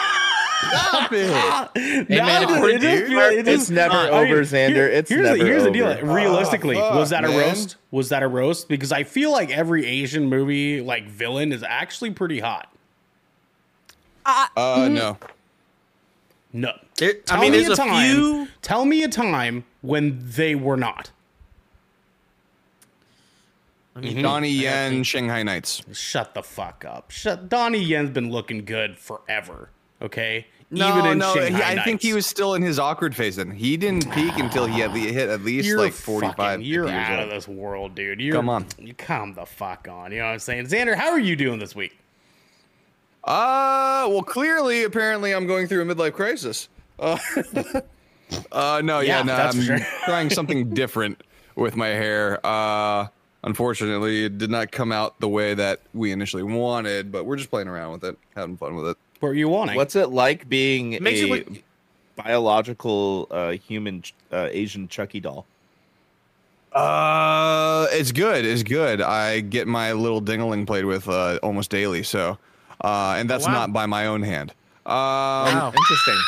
Stop 0.63 1.11
it. 1.13 1.27
Hey, 1.75 2.07
man, 2.09 2.43
No, 2.43 2.55
according 2.55 2.77
it 2.77 2.81
just 2.83 3.03
to- 3.03 3.09
feel- 3.09 3.19
it 3.21 3.39
It's 3.39 3.49
just- 3.49 3.71
never 3.73 3.95
I 3.97 4.05
mean, 4.25 4.33
over, 4.33 4.43
Xander. 4.43 4.89
It's 4.89 5.11
here's 5.11 5.23
never 5.23 5.39
the, 5.39 5.45
here's 5.45 5.65
the 5.65 5.71
deal. 5.73 6.01
Realistically, 6.03 6.77
fuck, 6.77 6.95
was 6.95 7.11
that 7.11 7.25
a 7.25 7.29
man. 7.29 7.37
roast? 7.39 7.77
Was 7.91 8.11
that 8.11 8.23
a 8.23 8.29
roast? 8.29 8.69
Because 8.69 8.93
I 8.93 9.03
feel 9.03 9.33
like 9.33 9.51
every 9.51 9.85
Asian 9.85 10.27
movie 10.29 10.81
like 10.81 11.09
villain 11.09 11.53
is 11.53 11.65
actually 11.65 12.13
pretty 12.13 12.39
hot. 12.39 12.73
Uh, 14.25 14.89
no. 14.89 15.19
No. 16.53 16.73
There- 16.97 17.15
Tell 17.15 17.39
I 17.39 17.41
mean, 17.41 17.53
me 17.53 17.59
there's 17.59 17.79
a, 17.79 17.83
time. 17.83 18.15
few. 18.15 18.49
Tell 18.61 18.85
me 18.85 19.03
a 19.03 19.09
time 19.09 19.65
when 19.81 20.19
they 20.23 20.55
were 20.55 20.77
not. 20.77 21.11
Let 23.95 24.05
me 24.05 24.11
think. 24.13 24.23
Donnie 24.23 24.49
Yen, 24.51 24.91
think. 24.93 25.07
Shanghai 25.07 25.43
Nights. 25.43 25.83
Shut 25.93 26.35
the 26.35 26.43
fuck 26.43 26.85
up. 26.87 27.11
Shut. 27.11 27.49
Donnie 27.49 27.83
Yen's 27.83 28.11
been 28.11 28.31
looking 28.31 28.65
good 28.65 28.97
forever. 28.99 29.71
Okay. 30.01 30.47
No, 30.71 31.13
no, 31.13 31.35
he, 31.35 31.41
Shanghai 31.41 31.73
I 31.73 31.85
think 31.85 32.01
he 32.01 32.15
was 32.15 32.25
still 32.25 32.55
in 32.55 32.63
his 32.63 32.79
awkward 32.79 33.15
phase. 33.15 33.37
Then 33.37 33.51
he 33.51 33.77
didn't 33.77 34.11
peak 34.13 34.33
until 34.39 34.65
he 34.65 34.81
had 34.81 34.91
hit 34.93 35.29
at 35.29 35.43
least 35.43 35.69
You're 35.69 35.77
like 35.77 35.93
45 35.93 36.35
fucking- 36.37 36.65
You're 36.65 36.87
years 36.87 36.95
out 36.97 37.19
old. 37.19 37.21
of 37.25 37.31
this 37.31 37.47
world, 37.47 37.95
dude. 37.95 38.19
You're, 38.23 38.37
Come 38.37 38.49
on. 38.49 38.67
You 38.79 38.95
calm 38.95 39.35
the 39.35 39.45
fuck 39.45 39.87
on. 39.91 40.13
You 40.13 40.21
know 40.21 40.25
what 40.27 40.31
I'm 40.33 40.39
saying? 40.39 40.67
Xander, 40.69 40.95
how 40.95 41.11
are 41.11 41.21
you 41.21 41.37
doing 41.37 41.59
this 41.59 41.75
week? 41.77 41.99
Uh, 43.25 44.07
well, 44.09 44.23
clearly, 44.23 44.85
apparently, 44.85 45.33
I'm 45.33 45.47
going 45.47 45.67
through 45.67 45.89
a 45.89 45.95
midlife 45.95 46.15
crisis. 46.15 46.69
Uh, 46.99 47.19
uh 48.53 48.83
no, 48.85 49.01
yeah, 49.01 49.19
Yeah, 49.19 49.23
no, 49.23 49.35
I'm 49.35 49.63
sure. 49.63 49.79
trying 50.05 50.31
something 50.31 50.71
different 50.71 51.23
with 51.55 51.77
my 51.77 51.89
hair. 51.89 52.45
Uh, 52.45 53.09
unfortunately, 53.45 54.25
it 54.25 54.39
did 54.39 54.51
not 54.51 54.73
come 54.73 54.93
out 54.93 55.19
the 55.21 55.29
way 55.29 55.55
that 55.55 55.81
we 55.95 56.13
initially 56.13 56.43
wanted, 56.43 57.13
but 57.13 57.25
we're 57.25 57.37
just 57.37 57.51
playing 57.51 57.69
around 57.69 57.93
with 57.93 58.05
it, 58.05 58.19
having 58.35 58.57
fun 58.57 58.75
with 58.75 58.89
it. 58.89 58.97
What 59.21 59.31
are 59.31 59.35
you 59.35 59.49
wanting? 59.49 59.77
What's 59.77 59.95
it 59.95 60.11
like 60.11 60.49
being 60.49 60.99
Makes 61.01 61.21
a 61.21 61.27
look. 61.27 61.47
biological 62.17 63.29
uh, 63.31 63.51
human 63.53 64.03
uh, 64.33 64.49
Asian 64.51 64.89
Chucky 64.89 65.21
doll? 65.21 65.47
Uh, 66.73 67.87
it's 67.93 68.13
good. 68.13 68.45
It's 68.45 68.63
good. 68.63 69.01
I 69.01 69.41
get 69.41 69.69
my 69.69 69.93
little 69.93 70.21
dingling 70.21 70.67
played 70.67 70.87
with 70.87 71.07
uh, 71.09 71.39
almost 71.43 71.71
daily. 71.71 72.03
So, 72.03 72.39
uh, 72.83 73.17
and 73.19 73.31
that's 73.31 73.47
wow. 73.47 73.53
not 73.53 73.73
by 73.73 73.87
my 73.87 74.07
own 74.07 74.23
hand. 74.23 74.53
Um, 74.85 74.95
Wow. 74.95 75.73
Interesting. 75.77 76.19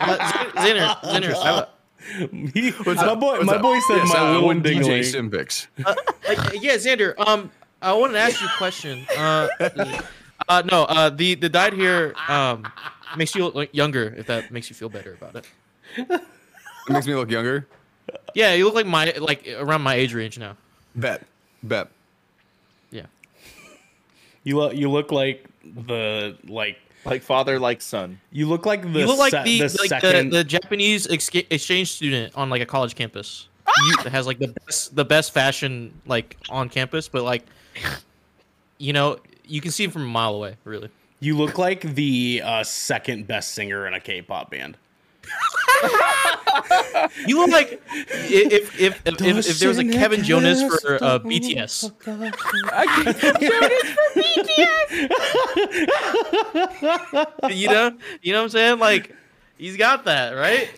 Uh, 0.00 0.16
Xander, 0.56 0.96
Xander, 1.02 1.34
I 1.34 1.52
have 1.52 1.68
my 3.06 3.14
boy, 3.14 3.40
my 3.40 3.58
boy 3.58 3.78
said 3.88 3.96
yes, 3.96 4.12
my 4.12 4.20
uh, 4.20 4.32
little 4.32 4.50
DJ 4.50 4.80
dingling. 4.80 5.30
Symphix. 5.30 5.66
like, 6.28 6.62
yeah, 6.62 6.74
Xander. 6.74 7.14
Um, 7.18 7.50
I 7.80 7.92
want 7.92 8.12
to 8.12 8.18
ask 8.18 8.40
you 8.40 8.46
a 8.46 8.56
question. 8.56 9.06
Uh, 9.16 9.48
uh, 10.48 10.62
no, 10.70 10.84
uh, 10.84 11.10
the 11.10 11.34
the 11.34 11.48
diet 11.48 11.74
here 11.74 12.14
um 12.28 12.66
makes 13.16 13.34
you 13.34 13.48
look 13.48 13.68
younger. 13.72 14.14
If 14.16 14.26
that 14.26 14.50
makes 14.50 14.68
you 14.68 14.76
feel 14.76 14.88
better 14.88 15.14
about 15.14 15.36
it. 15.36 15.46
It 15.96 16.92
makes 16.92 17.06
me 17.06 17.14
look 17.14 17.30
younger. 17.30 17.66
Yeah, 18.34 18.52
you 18.54 18.64
look 18.64 18.74
like 18.74 18.86
my 18.86 19.12
like 19.12 19.48
around 19.48 19.82
my 19.82 19.94
age 19.94 20.14
range 20.14 20.38
now. 20.38 20.56
Bet. 20.94 21.22
Bet. 21.62 21.88
Yeah. 24.44 24.50
You 24.50 24.56
look, 24.58 24.74
you 24.76 24.90
look 24.90 25.10
like 25.10 25.46
the 25.86 26.36
like 26.46 26.78
Like 27.04 27.22
father, 27.22 27.58
like 27.58 27.82
son. 27.82 28.20
you 28.30 28.46
look 28.48 28.64
like 28.66 28.82
the 28.82 29.00
you 29.00 29.06
look 29.06 29.18
like 29.18 29.32
se- 29.32 29.44
the, 29.44 29.58
the 29.66 29.78
like 29.80 29.88
second. 29.88 30.30
the, 30.30 30.38
the 30.38 30.44
Japanese 30.44 31.06
exca- 31.06 31.46
exchange 31.50 31.92
student 31.92 32.34
on 32.36 32.48
like 32.50 32.62
a 32.62 32.66
college 32.66 32.94
campus. 32.94 33.48
You, 33.66 33.96
that 34.04 34.10
has 34.12 34.26
like 34.26 34.38
the 34.38 34.48
best 34.66 34.94
the 34.94 35.04
best 35.04 35.32
fashion 35.32 36.00
like 36.06 36.36
on 36.50 36.68
campus, 36.68 37.08
but 37.08 37.22
like 37.24 37.44
you 38.78 38.92
know 38.92 39.18
you 39.46 39.60
can 39.60 39.70
see 39.70 39.84
him 39.84 39.90
from 39.90 40.02
a 40.02 40.06
mile 40.06 40.34
away. 40.34 40.56
Really, 40.64 40.90
you 41.20 41.36
look 41.36 41.56
like 41.58 41.80
the 41.94 42.42
uh, 42.44 42.62
second 42.64 43.26
best 43.26 43.52
singer 43.52 43.86
in 43.86 43.94
a 43.94 44.00
K-pop 44.00 44.50
band. 44.50 44.76
you 47.26 47.38
look 47.38 47.50
like 47.50 47.82
if 47.90 48.80
if 48.80 48.80
if, 48.80 49.06
if, 49.06 49.20
if, 49.22 49.46
if 49.48 49.58
there 49.58 49.68
was 49.68 49.78
a 49.78 49.84
Kevin 49.84 50.22
Jonas 50.24 50.62
for 50.82 51.02
uh, 51.02 51.18
BTS. 51.18 51.90
you 57.50 57.68
know, 57.68 57.96
you 58.22 58.32
know 58.32 58.38
what 58.38 58.44
I'm 58.44 58.48
saying? 58.50 58.78
Like 58.78 59.14
he's 59.56 59.76
got 59.76 60.04
that 60.04 60.32
right. 60.32 60.68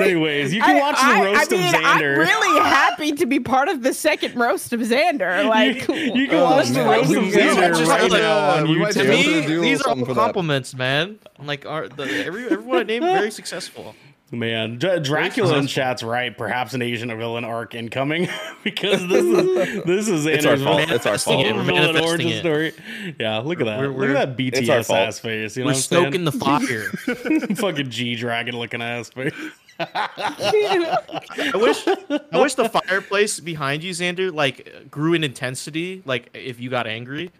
Anyways, 0.00 0.52
you 0.52 0.60
can 0.60 0.76
I- 0.76 0.80
watch 0.80 0.96
I- 0.98 1.20
the 1.20 1.26
roast 1.32 1.52
I 1.52 1.56
mean, 1.56 1.66
of 1.66 1.74
Xander. 1.80 2.12
I'm 2.14 2.18
really 2.18 2.60
happy 2.60 3.12
to 3.12 3.26
be 3.26 3.40
part 3.40 3.68
of 3.68 3.82
the 3.82 3.92
second 3.94 4.34
roast 4.36 4.72
of 4.72 4.80
Xander. 4.80 5.46
Like, 5.48 5.86
you 5.88 6.28
can 6.28 6.34
Oh, 6.38 6.44
watch 6.44 6.68
the 6.68 6.82
roast 6.84 7.10
We- 7.10 7.16
of 7.16 7.22
we 7.24 7.30
Xander 7.32 7.56
might 7.56 7.68
just 7.78 7.90
right 7.90 8.00
have 8.02 8.10
to- 8.10 8.18
now 8.18 8.38
on 8.56 8.66
To 8.66 8.72
YouTube. 8.72 8.94
gonna 8.94 9.08
me, 9.08 9.40
these 9.60 9.82
are 9.82 9.90
all 9.90 10.06
compliments, 10.06 10.74
man. 10.74 11.18
I'm 11.38 11.46
like, 11.46 11.66
are 11.66 11.88
the 11.88 12.04
every 12.24 12.44
everyone 12.46 12.78
I 12.78 12.82
named 12.84 13.04
very 13.04 13.30
successful. 13.30 13.94
Man, 14.32 14.78
Dra- 14.78 14.98
Dracula 14.98 15.58
in 15.58 15.66
chat's 15.68 16.02
right. 16.02 16.36
Perhaps 16.36 16.74
an 16.74 16.82
Asian 16.82 17.08
villain 17.16 17.44
arc 17.44 17.74
incoming 17.74 18.26
because 18.64 19.06
this 19.06 19.22
is 19.24 19.84
this 19.84 20.08
is 20.08 20.26
It's 20.26 20.44
our 20.46 20.56
fault. 20.56 20.80
villain- 20.80 20.90
It's 20.96 21.06
our 21.06 21.18
fault. 21.18 21.44
It. 21.46 21.54
We're 21.54 21.62
villain 21.62 21.82
manifesting 21.94 22.08
origin 22.08 22.28
it. 22.28 22.40
story. 22.40 22.72
Yeah, 23.20 23.38
look 23.38 23.60
at 23.60 23.66
that. 23.66 23.78
We're- 23.78 23.88
look 23.90 23.98
we're- 23.98 24.16
at 24.16 24.36
that 24.36 24.44
It's 24.44 24.60
BTS 24.60 24.90
ass 24.90 25.18
face. 25.20 25.56
You 25.56 25.62
know 25.62 25.66
We're 25.68 25.72
what 25.74 25.76
I'm 25.76 25.82
saying? 25.82 26.02
stoking 26.04 26.24
the 26.24 26.32
fire. 26.32 27.54
fucking 27.56 27.90
G 27.90 28.16
dragon 28.16 28.58
looking 28.58 28.82
ass 28.82 29.10
face. 29.10 29.32
I 29.78 31.50
wish 31.54 31.86
I 31.86 32.38
wish 32.40 32.54
the 32.54 32.68
fireplace 32.68 33.38
behind 33.40 33.84
you, 33.84 33.92
Xander, 33.92 34.32
like 34.32 34.90
grew 34.90 35.14
in 35.14 35.22
intensity. 35.22 36.02
Like 36.04 36.30
if 36.34 36.60
you 36.60 36.70
got 36.70 36.86
angry, 36.86 37.30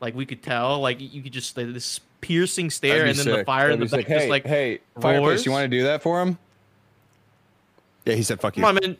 like 0.00 0.14
we 0.14 0.26
could 0.26 0.42
tell. 0.42 0.80
Like 0.80 1.00
you 1.00 1.22
could 1.22 1.32
just 1.32 1.56
like, 1.56 1.72
this 1.72 2.00
piercing 2.20 2.70
stare, 2.70 3.06
and 3.06 3.18
then 3.18 3.26
the 3.26 3.44
fire 3.44 3.70
in 3.70 3.80
the 3.80 3.86
back 3.86 4.06
just 4.06 4.28
like 4.28 4.46
hey, 4.46 4.80
roars. 4.94 5.02
fireplace, 5.02 5.46
you 5.46 5.52
want 5.52 5.70
to 5.70 5.76
do 5.76 5.84
that 5.84 6.02
for 6.02 6.20
him? 6.20 6.38
Yeah, 8.04 8.14
he 8.14 8.22
said, 8.22 8.40
"Fuck 8.40 8.56
you." 8.56 8.62
Come 8.62 8.76
on, 8.76 8.80
man. 8.82 8.96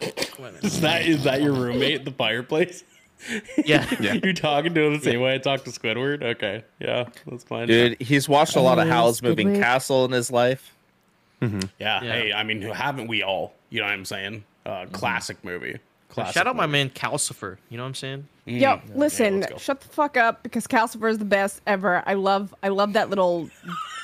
Come 0.00 0.46
on, 0.46 0.52
man. 0.54 0.62
Is 0.62 0.80
that 0.80 1.06
is 1.06 1.24
that 1.24 1.42
your 1.42 1.52
roommate? 1.52 2.04
The 2.04 2.12
fireplace. 2.12 2.84
Yeah. 3.64 3.88
Yeah. 4.00 4.14
You're 4.22 4.34
talking 4.34 4.74
to 4.74 4.82
him 4.82 4.94
the 4.94 5.00
same 5.00 5.20
way 5.20 5.34
I 5.34 5.38
talk 5.38 5.64
to 5.64 5.70
Squidward. 5.70 6.22
Okay, 6.22 6.62
yeah, 6.78 7.08
that's 7.26 7.44
fine. 7.44 7.68
Dude, 7.68 7.98
he's 8.02 8.28
watched 8.28 8.54
a 8.56 8.60
lot 8.60 8.78
of 8.78 8.86
Howl's 8.86 9.22
Moving 9.22 9.58
Castle 9.58 10.04
in 10.04 10.10
his 10.12 10.30
life. 10.30 10.74
Yeah, 11.40 11.60
Yeah. 11.78 12.00
Hey, 12.00 12.32
I 12.34 12.42
mean, 12.42 12.60
who 12.60 12.72
haven't 12.72 13.06
we 13.06 13.22
all? 13.22 13.54
You 13.70 13.80
know 13.80 13.86
what 13.86 13.92
I'm 13.92 14.04
saying? 14.04 14.44
Uh, 14.66 14.86
classic 14.92 15.42
movie. 15.44 15.78
Classic 16.14 16.34
Shout 16.34 16.46
out 16.46 16.56
my 16.56 16.66
man 16.66 16.90
Calcifer. 16.90 17.56
You 17.70 17.76
know 17.76 17.82
what 17.84 17.88
I'm 17.88 17.94
saying? 17.94 18.28
Yo, 18.46 18.78
listen, 18.94 19.40
let's 19.40 19.62
shut 19.62 19.80
the 19.80 19.88
fuck 19.88 20.16
up 20.18 20.42
because 20.42 20.66
Calcifer 20.66 21.10
is 21.10 21.16
the 21.18 21.24
best 21.24 21.62
ever. 21.66 22.02
I 22.06 22.12
love, 22.14 22.54
I 22.62 22.68
love 22.68 22.92
that 22.92 23.08
little 23.08 23.48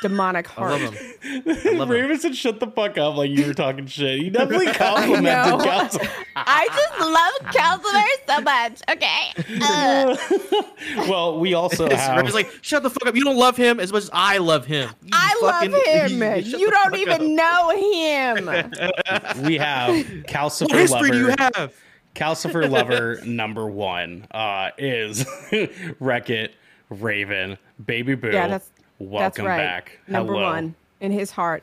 demonic 0.01 0.49
I 0.49 0.53
heart. 0.55 0.81
love 0.81 0.95
him. 0.95 1.43
I 1.47 1.71
love 1.73 1.91
him. 1.93 2.17
Said, 2.19 2.35
"Shut 2.35 2.59
the 2.59 2.67
fuck 2.69 2.97
up!" 2.97 3.17
Like 3.17 3.31
you 3.31 3.47
were 3.47 3.53
talking 3.53 3.87
shit. 3.87 4.21
You 4.21 4.31
definitely 4.31 4.67
know. 4.67 4.73
complimented 4.73 5.61
Calcifer. 5.61 6.09
I 6.37 6.69
just 6.69 7.01
love 7.01 7.53
Calcifer 7.53 8.27
so 8.27 8.41
much. 8.41 8.81
Okay, 8.91 9.33
uh, 9.63 11.07
Well, 11.11 11.39
we 11.39 11.53
also 11.53 11.91
have. 11.91 12.17
Raven's 12.17 12.35
like, 12.35 12.51
shut 12.63 12.83
the 12.83 12.89
fuck 12.89 13.07
up. 13.09 13.15
You 13.17 13.25
don't 13.25 13.37
love 13.37 13.59
him 13.59 13.79
as 13.79 13.93
much 13.93 14.05
as 14.05 14.11
I 14.13 14.39
love 14.39 14.65
him. 14.65 14.89
You 15.03 15.11
I 15.13 15.37
fucking- 15.39 15.71
love 15.73 16.11
him. 16.13 16.45
shut 16.51 16.61
You 16.61 16.71
don't 16.71 16.97
even 16.97 17.39
up. 17.39 17.67
know 17.69 17.71
him. 17.79 19.45
we 19.45 19.59
have 19.59 19.95
Calcifer 20.27 20.71
What 20.71 20.79
history 20.81 21.11
lover. 21.11 21.13
do 21.13 21.19
you 21.19 21.35
have? 21.39 21.75
Calcifer 22.21 22.71
lover 22.71 23.21
number 23.25 23.67
one 23.67 24.27
uh, 24.31 24.71
is 24.77 25.25
Wreck 26.01 26.29
It, 26.29 26.55
Raven, 26.91 27.57
Baby 27.85 28.15
Boo. 28.15 28.31
Yeah, 28.31 28.47
that's 28.47 28.71
welcome 28.99 29.47
that's 29.47 29.49
right. 29.49 29.57
back. 29.57 29.99
Number 30.07 30.35
Hello. 30.35 30.45
one 30.45 30.75
in 31.01 31.13
his 31.13 31.31
heart. 31.31 31.63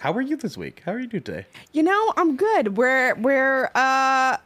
How 0.00 0.12
are 0.12 0.22
you 0.22 0.36
this 0.36 0.56
week? 0.56 0.82
How 0.86 0.92
are 0.92 0.98
you 0.98 1.06
today? 1.06 1.44
You 1.72 1.82
know, 1.82 2.12
I'm 2.16 2.36
good. 2.36 2.76
We're 2.78 3.14
we're 3.16 3.70
uh 3.74 4.38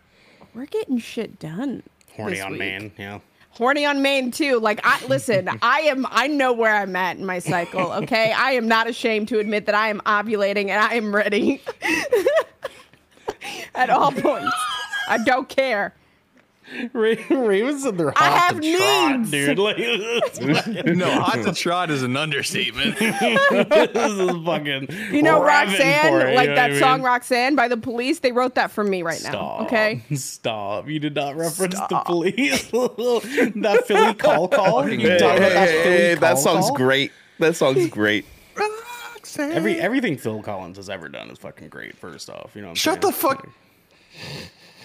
we're 0.55 0.67
getting 0.67 0.99
shit 0.99 1.39
done. 1.39 1.85
Horny 2.17 2.41
on 2.41 2.53
week. 2.53 2.59
Maine. 2.59 2.93
Yeah. 2.99 3.21
Horny 3.51 3.87
on 3.87 4.03
Maine 4.03 4.33
too. 4.33 4.59
Like 4.59 4.81
I 4.83 5.05
listen, 5.09 5.49
I 5.63 5.83
am 5.83 6.05
I 6.11 6.27
know 6.27 6.53
where 6.53 6.75
I'm 6.75 6.97
at 6.97 7.17
in 7.17 7.25
my 7.25 7.39
cycle, 7.39 7.93
okay? 7.93 8.33
I 8.33 8.53
am 8.53 8.67
not 8.67 8.89
ashamed 8.89 9.29
to 9.29 9.39
admit 9.39 9.67
that 9.67 9.75
I 9.77 9.89
am 9.89 10.01
ovulating 10.01 10.69
and 10.69 10.83
I 10.83 10.95
am 10.95 11.15
ready. 11.15 11.63
At 13.75 13.89
all 13.89 14.13
points. 14.13 14.53
I 15.09 15.19
don't 15.25 15.49
care. 15.49 15.95
Ra- 16.95 17.15
Raven's 17.29 17.85
in 17.85 17.97
their 17.97 18.13
I 18.17 18.31
have 18.31 18.61
to 18.61 18.77
trot, 18.79 19.19
needs. 19.19 19.31
dude. 19.33 19.59
Like, 19.59 19.79
no, 20.87 21.11
hot 21.21 21.43
to 21.45 21.53
trot 21.61 21.91
is 21.91 22.03
an 22.05 22.17
understatement. 22.17 22.97
This 22.99 24.13
is 24.13 24.45
fucking. 24.45 24.89
You 25.13 25.23
know 25.23 25.41
revving 25.41 25.47
Roxanne, 25.47 26.15
it, 26.29 26.35
like 26.37 26.49
you 26.49 26.55
know 26.55 26.55
that 26.55 26.79
song 26.79 26.99
mean? 27.01 27.07
Roxanne 27.07 27.57
by 27.57 27.69
the 27.69 27.77
police, 27.77 28.21
they 28.21 28.33
wrote 28.33 28.55
that 28.55 28.71
for 28.71 28.85
me 28.85 29.03
right 29.03 29.19
Stop. 29.19 29.33
now. 29.61 29.67
Okay? 29.67 30.03
Stop. 30.15 30.89
You 30.89 30.99
did 31.01 31.15
not 31.17 31.37
reference 31.37 31.75
the 31.75 32.01
police. 32.07 32.71
that 32.71 33.83
Philly 33.87 34.15
call 34.15 34.49
call. 34.49 34.89
You 34.89 34.99
Hey, 35.01 35.19
talking 35.19 35.39
about 35.39 35.53
that 35.53 35.69
Hey, 35.69 35.83
Philly 35.83 35.97
hey, 35.97 36.15
that 36.15 36.39
song's 36.39 36.69
call? 36.69 36.77
great. 36.77 37.13
That 37.41 37.57
song's 37.57 37.89
great. 37.89 38.25
Every 39.39 39.81
everything 39.81 40.17
Phil 40.17 40.43
Collins 40.43 40.77
has 40.77 40.89
ever 40.89 41.09
done 41.09 41.29
is 41.31 41.39
fucking 41.39 41.69
great. 41.69 41.97
First 41.97 42.31
off, 42.31 42.53
you 42.55 42.61
know. 42.63 42.69
What 42.69 42.71
I'm 42.73 42.77
Shut 42.77 43.01
the 43.03 43.11
saying? 43.13 43.21
fuck. 43.21 43.49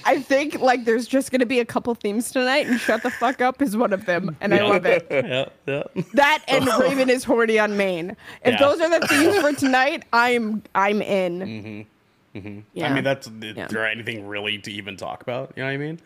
I 0.07 0.21
think 0.21 0.59
like 0.59 0.85
there's 0.85 1.05
just 1.07 1.31
gonna 1.31 1.45
be 1.45 1.59
a 1.59 1.65
couple 1.65 1.93
themes 1.93 2.31
tonight, 2.31 2.65
and 2.67 2.79
shut 2.79 3.03
the 3.03 3.11
fuck 3.11 3.41
up 3.41 3.61
is 3.61 3.75
one 3.77 3.91
of 3.93 4.05
them, 4.05 4.35
and 4.41 4.53
I 4.53 4.61
love 4.67 4.85
it. 4.85 5.05
Yeah, 5.11 5.49
yeah. 5.67 5.83
That 6.13 6.43
and 6.47 6.65
Raven 6.79 7.09
is 7.09 7.23
horny 7.23 7.59
on 7.59 7.75
Maine. 7.77 8.11
If 8.43 8.53
Yeah. 8.53 8.57
those 8.59 8.79
are 8.81 8.99
the 8.99 9.05
themes 9.07 9.37
for 9.37 9.51
tonight, 9.53 10.03
I'm 10.13 10.63
I'm 10.73 11.01
in. 11.01 11.39
Mm-hmm. 11.39 12.37
Mm-hmm. 12.39 12.59
Yeah. 12.73 12.89
I 12.89 12.93
mean, 12.93 13.03
that's 13.03 13.27
Yeah. 13.41 13.65
is 13.65 13.71
there 13.71 13.85
anything 13.87 14.25
really 14.27 14.57
to 14.59 14.71
even 14.71 14.95
talk 14.97 15.21
about? 15.21 15.51
You 15.55 15.63
know 15.63 15.67
what 15.67 15.73
I 15.73 15.77
mean? 15.77 15.99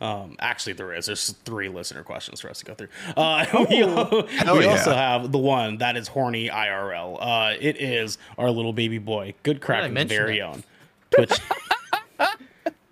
Um, 0.00 0.36
actually, 0.38 0.74
there 0.74 0.92
is. 0.94 1.06
There's 1.06 1.30
three 1.44 1.68
listener 1.68 2.04
questions 2.04 2.40
for 2.40 2.48
us 2.50 2.60
to 2.60 2.64
go 2.64 2.74
through. 2.74 2.88
Uh, 3.16 3.44
we 3.68 3.82
al- 3.82 4.08
we 4.56 4.64
yeah. 4.64 4.70
also 4.70 4.94
have 4.94 5.32
the 5.32 5.38
one 5.38 5.78
that 5.78 5.96
is 5.96 6.06
horny 6.06 6.48
IRL. 6.48 7.18
Uh, 7.20 7.56
it 7.58 7.80
is 7.82 8.16
our 8.38 8.48
little 8.50 8.72
baby 8.72 8.98
boy, 8.98 9.34
Good 9.42 9.60
Kraken, 9.60 9.94
mention 9.94 10.16
very 10.16 10.38
it? 10.38 10.42
own 10.42 10.62
Twitch, 11.10 11.32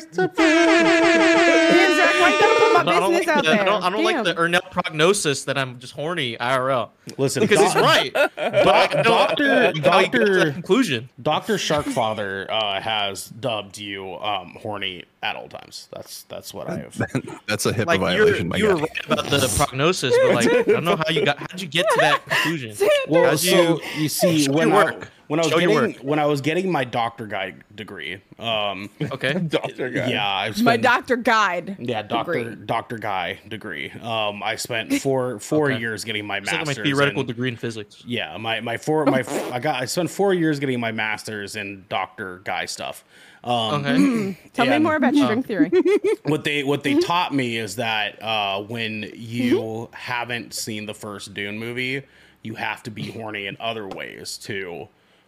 Stefan. 0.00 0.34
Damn, 0.36 1.96
Zach, 1.96 2.14
why 2.20 2.30
you 2.30 2.40
gotta 2.40 2.60
put 2.60 2.72
my 2.72 2.80
I 2.80 2.82
don't 3.00 3.10
business 3.12 3.26
like 3.26 3.36
out 3.36 3.44
the, 3.44 3.50
there? 3.50 3.60
I 3.60 3.64
don't, 3.64 3.82
I 3.84 3.90
don't 3.90 4.02
like 4.04 4.24
the 4.24 4.32
Damn. 4.34 4.52
Ernell 4.52 4.70
prognosis 4.72 5.44
that 5.44 5.56
I'm 5.56 5.78
just 5.78 5.92
horny 5.92 6.36
IRL. 6.36 6.88
Listen, 7.16 7.42
Because 7.42 7.60
he's 7.60 7.74
doc- 7.74 7.82
right. 7.84 8.12
But 8.12 8.32
I 8.36 8.88
don't- 8.88 9.04
Doctor- 9.04 9.52
I 9.52 9.72
don't 9.72 9.74
get 9.74 9.74
to 9.76 9.80
Doctor- 9.82 10.44
that 10.46 10.52
conclusion. 10.54 11.08
Dr. 11.22 11.54
Sharkfather 11.54 12.50
uh, 12.50 12.80
has 12.80 13.26
dubbed 13.28 13.78
you 13.78 14.16
um, 14.16 14.56
horny 14.60 15.04
at 15.22 15.36
all 15.36 15.46
times. 15.48 15.88
That's 15.92 16.24
that's 16.24 16.52
what 16.52 16.68
I 16.68 16.78
have. 16.78 16.96
That's 17.46 17.66
a 17.66 17.72
HIPAA 17.72 17.86
Like 17.86 18.00
violation, 18.00 18.36
you're, 18.36 18.44
my 18.50 18.56
you 18.56 18.66
were 18.66 18.74
guy. 18.74 18.80
right 18.80 19.04
about 19.06 19.26
the, 19.30 19.54
prognosis, 19.56 20.12
but 20.22 20.34
like 20.34 20.52
I 20.52 20.62
don't 20.64 20.84
know 20.84 20.96
how 20.96 21.08
you 21.10 21.24
got. 21.24 21.38
How'd 21.38 21.60
you 21.60 21.68
get 21.68 21.86
to 21.88 21.96
that 22.00 22.24
conclusion? 22.26 22.74
Well, 23.08 23.24
How'd 23.30 23.38
so 23.38 23.80
you 23.98 24.08
see, 24.08 24.38
show 24.46 24.52
when 24.52 24.68
your 24.70 24.78
I, 24.78 24.84
work. 24.84 25.08
When 25.28 25.40
I 25.40 25.42
was 25.44 25.52
Show 25.52 25.58
getting 25.60 25.94
when 26.06 26.18
I 26.18 26.26
was 26.26 26.40
getting 26.40 26.70
my 26.70 26.84
doctor 26.84 27.26
guide 27.26 27.64
degree, 27.74 28.20
um, 28.38 28.90
Okay. 29.00 29.32
Doctor 29.48 29.88
guy. 29.90 30.08
yeah, 30.10 30.28
I 30.28 30.50
spent, 30.50 30.64
My 30.64 30.76
doctor 30.76 31.16
guide. 31.16 31.76
yeah, 31.78 32.02
doctor 32.02 32.32
degree. 32.44 32.66
doctor 32.66 32.98
guy 32.98 33.40
degree. 33.48 33.90
Um, 34.02 34.42
I 34.42 34.56
spent 34.56 34.92
four 35.00 35.38
four 35.38 35.70
Okay. 35.70 35.80
years 35.80 36.04
getting 36.04 36.26
my 36.26 36.38
It's 36.38 36.46
like 36.46 36.58
master's. 36.66 36.78
my 36.78 36.84
theoretical 36.84 37.20
in- 37.22 37.26
degree 37.26 37.48
in 37.48 37.56
physics. 37.56 38.02
Yeah, 38.06 38.36
my 38.36 38.60
my 38.60 38.76
four 38.76 39.04
my 39.06 39.24
I 39.52 39.58
got 39.58 39.80
I 39.82 39.84
spent 39.86 40.10
four 40.10 40.34
years 40.34 40.58
getting 40.58 40.80
my 40.80 40.92
master's 40.92 41.56
in 41.56 41.84
doctor 41.88 42.40
guy 42.44 42.66
stuff. 42.66 43.04
Um, 43.42 43.84
Okay. 43.84 44.38
Tell 44.54 44.66
me 44.66 44.78
more 44.78 44.96
about 44.96 45.14
string 45.14 45.42
theory. 45.42 45.70
what 46.24 46.44
they 46.44 46.64
what 46.64 46.82
they 46.82 46.98
taught 47.00 47.34
me 47.34 47.56
is 47.58 47.76
that 47.76 48.22
uh, 48.22 48.62
when 48.62 49.10
you 49.14 49.88
haven't 49.92 50.54
seen 50.54 50.86
the 50.86 50.94
first 50.94 51.34
Dune 51.34 51.58
movie, 51.58 52.02
you 52.42 52.54
have 52.54 52.82
to 52.84 52.90
be 52.90 53.10
horny 53.10 53.46
in 53.46 53.56
other 53.60 53.86
ways 53.88 54.38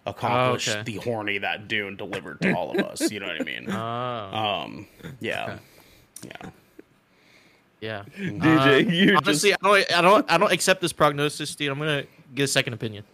to 0.07 0.11
accomplish 0.11 0.69
okay. 0.69 0.83
the 0.83 0.97
horny 0.97 1.39
that 1.39 1.69
Dune 1.69 1.97
delivered 1.97 2.41
to 2.43 2.53
all 2.53 2.71
of 2.73 2.79
us. 2.85 3.11
You 3.11 3.21
know 3.21 3.27
what 3.27 3.41
I 3.41 3.45
mean? 3.45 3.67
Ah, 3.71 4.63
Um, 4.65 4.87
yeah, 5.21 5.59
yeah. 6.25 6.51
yeah. 7.81 8.03
DJ, 8.19 8.87
Uh, 8.87 8.91
you 8.91 9.17
honestly, 9.17 9.53
I 9.53 9.57
don't, 9.63 9.93
I 9.97 10.01
don't, 10.03 10.33
I 10.33 10.39
don't 10.39 10.53
accept 10.53 10.81
this 10.81 10.93
prognosis, 10.93 11.55
dude. 11.55 11.71
I'm 11.71 11.79
gonna 11.79 12.05
get 12.35 12.45
a 12.45 12.49
second 12.49 12.73
opinion. 12.75 13.05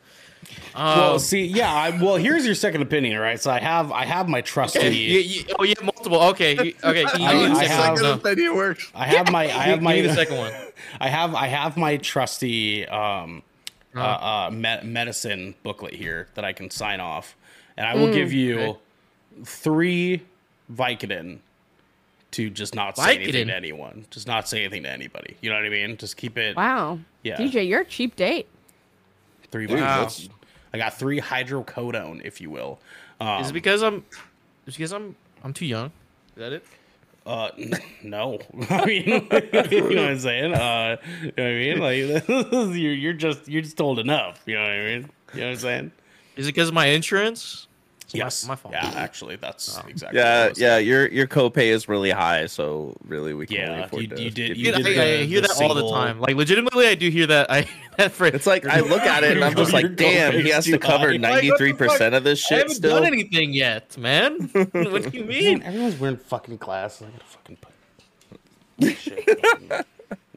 Well, 0.75 1.13
Um, 1.15 1.19
see, 1.21 1.45
yeah. 1.47 1.73
I, 1.73 1.91
well, 2.03 2.17
here's 2.17 2.45
your 2.45 2.57
second 2.57 2.83
opinion, 2.83 3.19
right? 3.21 3.41
So 3.41 3.51
I 3.51 3.61
have 3.61 3.93
I 3.93 4.05
have 4.05 4.29
my 4.29 4.41
trusty. 4.41 4.81
you, 4.97 5.21
you, 5.21 5.45
oh, 5.59 5.63
you 5.63 5.75
have 5.79 5.85
multiple. 5.85 6.21
Okay, 6.31 6.53
you, 6.55 6.75
okay. 6.83 7.03
You, 7.03 7.07
I- 7.27 7.33
you 7.33 7.53
I 7.53 7.67
second 7.67 7.71
have- 7.71 7.93
one. 7.95 8.03
No. 8.03 8.13
opinion 8.15 8.57
works. 8.57 8.91
I 8.95 9.07
have 9.07 9.31
my 9.31 9.45
I 9.45 9.49
have 9.69 9.83
my 9.83 10.01
the 10.01 10.13
second 10.15 10.37
one. 10.39 10.53
I 11.01 11.09
have 11.09 11.35
I 11.35 11.47
have 11.47 11.77
my 11.77 11.97
trusty 11.97 12.87
um, 12.89 13.43
uh, 13.95 14.01
uh, 14.01 14.51
me- 14.53 14.83
medicine 14.83 15.55
booklet 15.63 15.95
here 15.95 16.29
that 16.35 16.45
I 16.45 16.53
can 16.53 16.71
sign 16.71 17.01
off, 17.01 17.37
and 17.77 17.87
I 17.87 17.95
will 17.95 18.13
give 18.13 18.33
you 18.33 18.59
Okay. 18.61 18.79
three 19.45 20.23
Vicodin 20.73 21.39
to 22.33 22.49
just 22.49 22.75
not 22.75 22.97
say 22.97 23.17
anything 23.17 23.49
to 23.49 23.55
anyone, 23.55 24.07
just 24.11 24.27
not 24.27 24.49
say 24.49 24.61
anything 24.65 24.85
to 24.85 24.91
anybody. 24.91 25.37
You 25.43 25.51
know 25.51 25.57
what 25.57 25.67
I 25.67 25.69
mean? 25.69 25.97
Just 25.99 26.17
keep 26.17 26.39
it. 26.39 26.57
Wow. 26.57 26.99
Yeah. 27.23 27.37
DJ, 27.37 27.69
you're 27.69 27.83
a 27.83 27.85
cheap 27.85 28.17
date. 28.17 28.49
Three 29.51 29.67
Dude, 29.67 29.79
Vicodin. 29.81 30.31
I 30.73 30.79
got 30.79 30.95
three 30.95 31.21
hydrocodone, 31.21 32.25
if 32.25 32.41
you 32.41 32.49
will. 32.51 32.81
Um, 33.21 33.43
Is 33.43 33.51
it 33.51 33.53
because 33.53 33.83
I'm? 33.83 33.97
Is 34.67 34.75
it 34.75 34.79
because 34.79 34.93
I'm? 34.93 35.15
I'm 35.45 35.53
too 35.53 35.67
young. 35.67 35.87
Is 35.89 36.37
that 36.37 36.53
it? 36.55 36.65
Uh, 37.25 37.51
no. 38.03 38.39
I 38.71 38.85
mean, 38.85 39.05
you 39.71 39.81
know 39.95 40.03
what 40.03 40.11
I'm 40.11 40.19
saying? 40.19 40.55
Uh, 40.55 40.97
you 41.23 41.33
know 41.37 41.45
what 41.45 41.45
I 41.45 41.55
mean? 41.55 41.79
Like, 41.79 42.29
you're, 42.77 42.93
you're 42.93 43.13
just 43.13 43.49
you're 43.49 43.63
just 43.63 43.77
told 43.77 43.99
enough. 43.99 44.41
You 44.47 44.55
know 44.55 44.63
what 44.63 44.71
I 44.71 44.85
mean? 44.85 45.11
You 45.35 45.41
know 45.41 45.47
what 45.47 45.53
I'm 45.53 45.59
saying? 45.59 45.93
Is 46.37 46.47
it 46.47 46.55
because 46.55 46.69
of 46.69 46.75
my 46.75 46.87
insurance? 46.87 47.69
It's 48.15 48.19
my- 48.19 48.25
Yes, 48.25 48.47
my, 48.47 48.57
fault. 48.57 48.75
Yeah, 48.75 48.93
actually, 48.95 49.37
that's 49.37 49.69
exactly. 49.69 49.93
what 49.95 50.15
it 50.15 50.17
Yeah, 50.17 50.49
was. 50.49 50.59
yeah. 50.61 50.79
Your 50.79 51.09
your 51.09 51.27
copay 51.27 51.67
is 51.69 51.89
really 51.89 52.11
high, 52.11 52.47
so 52.47 52.95
really 53.07 53.33
we 53.35 53.47
can 53.47 53.61
only 53.69 53.79
Yeah, 53.81 53.85
afford 53.87 54.03
you- 54.03 54.09
to 54.09 54.23
you 54.23 54.31
did- 54.31 54.49
get 54.49 54.57
you 54.57 54.73
Dude, 54.73 54.87
I, 54.99 55.03
I 55.21 55.25
hear 55.25 55.41
the 55.41 55.49
that 55.49 55.63
all 55.63 55.75
the 55.75 55.91
time. 55.91 56.21
Like 56.21 56.37
legitimately, 56.37 56.87
I 56.89 56.95
do 56.95 57.09
hear 57.11 57.27
that. 57.29 57.51
I 57.51 57.67
that 57.97 58.13
phrase. 58.13 58.35
It's 58.35 58.47
like 58.47 58.67
I 58.67 58.81
look 58.81 59.03
at 59.03 59.25
it 59.25 59.33
and 59.37 59.45
I'm 59.45 59.55
just 59.57 59.73
like, 59.73 59.97
damn, 59.97 60.33
he 60.35 60.51
has 60.51 60.65
to 60.67 60.79
cover 60.79 60.93
high. 60.93 60.99
Like, 60.99 61.07
what 61.07 61.13
the 61.13 61.19
ninety 61.19 61.51
three 61.57 61.73
percent 61.73 62.15
of 62.15 62.25
this 62.25 62.45
I 62.47 62.49
shit 62.49 62.59
haven't 62.59 62.75
still. 62.75 62.97
done 62.97 63.05
anything 63.07 63.53
yet, 63.53 63.97
man. 63.97 64.39
what 64.53 64.73
do 64.73 65.11
you 65.13 65.25
Man, 65.25 65.29
mean? 65.29 65.63
everyone's 65.63 65.99
wearing 65.99 66.17
fucking 66.19 66.59
glasses. 66.59 67.07
I 67.07 67.11
gotta 67.11 67.25
fucking 67.25 67.57
put 67.57 68.97
shit. 68.99 69.25
fucking- 69.41 69.69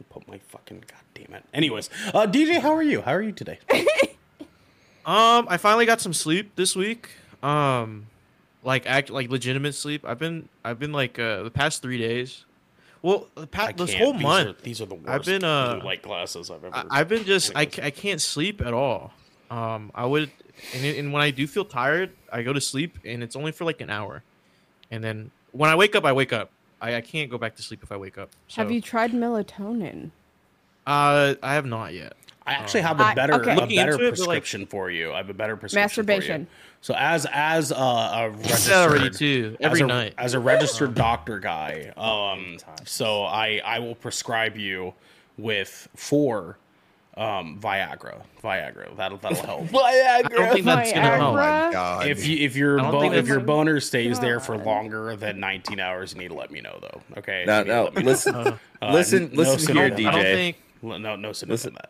put 0.10 0.28
my 0.30 0.40
fucking 0.50 0.80
god 0.88 1.00
damn 1.14 1.36
it. 1.36 1.44
Anyways, 1.54 1.90
uh, 2.14 2.26
DJ, 2.26 2.60
how 2.62 2.74
are 2.74 2.84
you? 2.84 3.02
How 3.02 3.14
are 3.14 3.22
you 3.22 3.32
today? 3.34 3.60
Um, 5.06 5.46
I 5.50 5.58
finally 5.58 5.86
got 5.86 6.02
some 6.02 6.14
sleep 6.14 6.56
this 6.56 6.76
week. 6.76 7.10
Um, 7.46 8.08
like 8.64 8.88
act 8.88 9.10
like 9.10 9.30
legitimate 9.30 9.74
sleep. 9.76 10.04
I've 10.06 10.18
been 10.20 10.50
I've 10.64 10.80
been 10.80 10.92
like 10.92 11.20
uh, 11.20 11.44
the 11.44 11.52
past 11.52 11.82
three 11.82 11.98
days. 12.00 12.46
Well, 13.04 13.28
the 13.36 13.46
past 13.46 13.78
this 13.78 13.94
whole 13.94 14.14
These 14.14 14.22
month. 14.24 14.60
Are, 14.60 14.62
these 14.64 14.82
are 14.82 14.88
the 14.88 14.96
worst. 14.96 15.10
I've 15.10 15.26
been, 15.26 15.44
uh, 15.44 15.76
blue 15.76 15.86
light 15.86 16.02
glasses 16.02 16.50
I've 16.50 16.64
ever. 16.64 16.76
I, 16.76 16.86
I've 16.90 17.08
been 17.08 17.24
just 17.24 17.52
I, 17.56 17.62
I 17.62 17.92
can't 17.92 18.20
sleep 18.20 18.62
at 18.66 18.74
all. 18.74 19.14
Um, 19.52 19.92
I 19.94 20.08
would, 20.08 20.32
and, 20.74 20.84
it- 20.84 20.98
and 20.98 21.14
when 21.14 21.22
I 21.22 21.30
do 21.30 21.46
feel 21.46 21.66
tired, 21.66 22.10
I 22.34 22.42
go 22.42 22.52
to 22.52 22.60
sleep, 22.60 22.98
and 23.06 23.22
it's 23.22 23.36
only 23.36 23.52
for 23.52 23.64
like 23.64 23.80
an 23.80 23.92
hour, 23.92 24.24
and 24.90 25.04
then 25.04 25.30
when 25.52 25.70
I 25.70 25.76
wake 25.76 25.96
up, 25.96 26.04
I 26.04 26.14
wake 26.14 26.34
up. 26.34 26.50
I, 26.82 26.96
I 26.96 27.02
can't 27.02 27.30
go 27.30 27.38
back 27.38 27.56
to 27.58 27.62
sleep 27.62 27.84
if 27.84 27.92
I 27.92 27.98
wake 27.98 28.18
up. 28.18 28.32
So, 28.48 28.64
Have 28.64 28.72
you 28.72 28.82
tried 28.82 29.12
melatonin? 29.12 30.10
Uh, 30.88 31.36
I 31.44 31.54
have 31.54 31.68
not 31.68 31.94
yet. 31.94 32.14
I 32.48 32.54
actually 32.54 32.82
have 32.82 33.00
a 33.00 33.04
I- 33.06 33.14
better, 33.16 33.34
okay. 33.36 33.54
a 33.54 33.56
Looking 33.56 33.76
better 33.78 33.94
into 33.94 34.06
it, 34.08 34.12
but, 34.12 34.20
like- 34.20 34.26
prescription 34.28 34.66
for 34.68 34.92
you. 34.92 35.14
I 35.14 35.18
have 35.18 35.30
a 35.30 35.34
better 35.34 35.56
prescription. 35.58 35.90
For 35.90 36.02
Masturbation. 36.04 36.42
you. 36.42 36.48
So 36.82 36.94
as 36.96 37.26
as 37.32 37.72
a, 37.72 37.76
a 37.76 38.30
registered, 38.30 39.14
too, 39.14 39.58
every 39.60 39.80
as 39.80 39.84
a, 39.84 39.88
night. 39.88 40.14
as 40.18 40.34
a 40.36 40.40
registered 40.40 40.94
doctor 40.94 41.40
guy, 41.40 41.92
um, 41.98 42.58
so 42.86 43.24
I 43.24 43.62
I 43.66 43.80
will 43.80 43.96
prescribe 43.96 44.56
you 44.58 44.94
with 45.38 45.88
four 45.96 46.58
um 47.18 47.58
Viagra. 47.60 48.22
Viagra. 48.44 48.96
That'll 48.98 49.18
that'll 49.18 49.44
help. 49.44 49.74
I 49.76 50.22
don't 50.30 50.54
think 50.54 50.66
that's 50.66 50.92
gonna 50.94 51.08
help. 51.18 51.22
Oh 51.22 51.34
my 51.34 51.70
god. 51.72 52.08
If 52.08 52.28
you 52.28 52.38
if 52.46 52.56
your 52.56 52.78
bo- 52.78 53.12
if 53.12 53.28
your 53.28 53.40
boner 53.40 53.80
stays 53.80 54.20
there 54.20 54.40
for 54.40 54.56
longer 54.58 55.16
than 55.16 55.40
19 55.40 55.80
hours, 55.80 56.14
you 56.14 56.20
need 56.20 56.28
to 56.28 56.34
let 56.36 56.52
me 56.52 56.62
know 56.62 56.78
though. 56.82 57.02
Okay. 57.18 57.46
No, 57.48 57.60
You 57.60 57.64
need 57.64 57.70
to 57.70 57.76
no. 57.76 57.84
let 57.86 57.96
me 57.96 58.04
know. 58.04 58.10
Listen, 58.12 58.36
Uh, 58.82 58.92
listen, 58.94 59.30
no 59.34 59.38
listen 59.42 59.76
here, 59.76 59.90
DJ. 59.90 60.06
I 60.08 60.12
don't 60.12 60.22
think. 60.24 60.58
No, 60.84 61.16
no, 61.16 61.32
Sonoma 61.34 61.54
Listen. 61.54 61.70
on 61.72 61.76
that. 61.82 61.90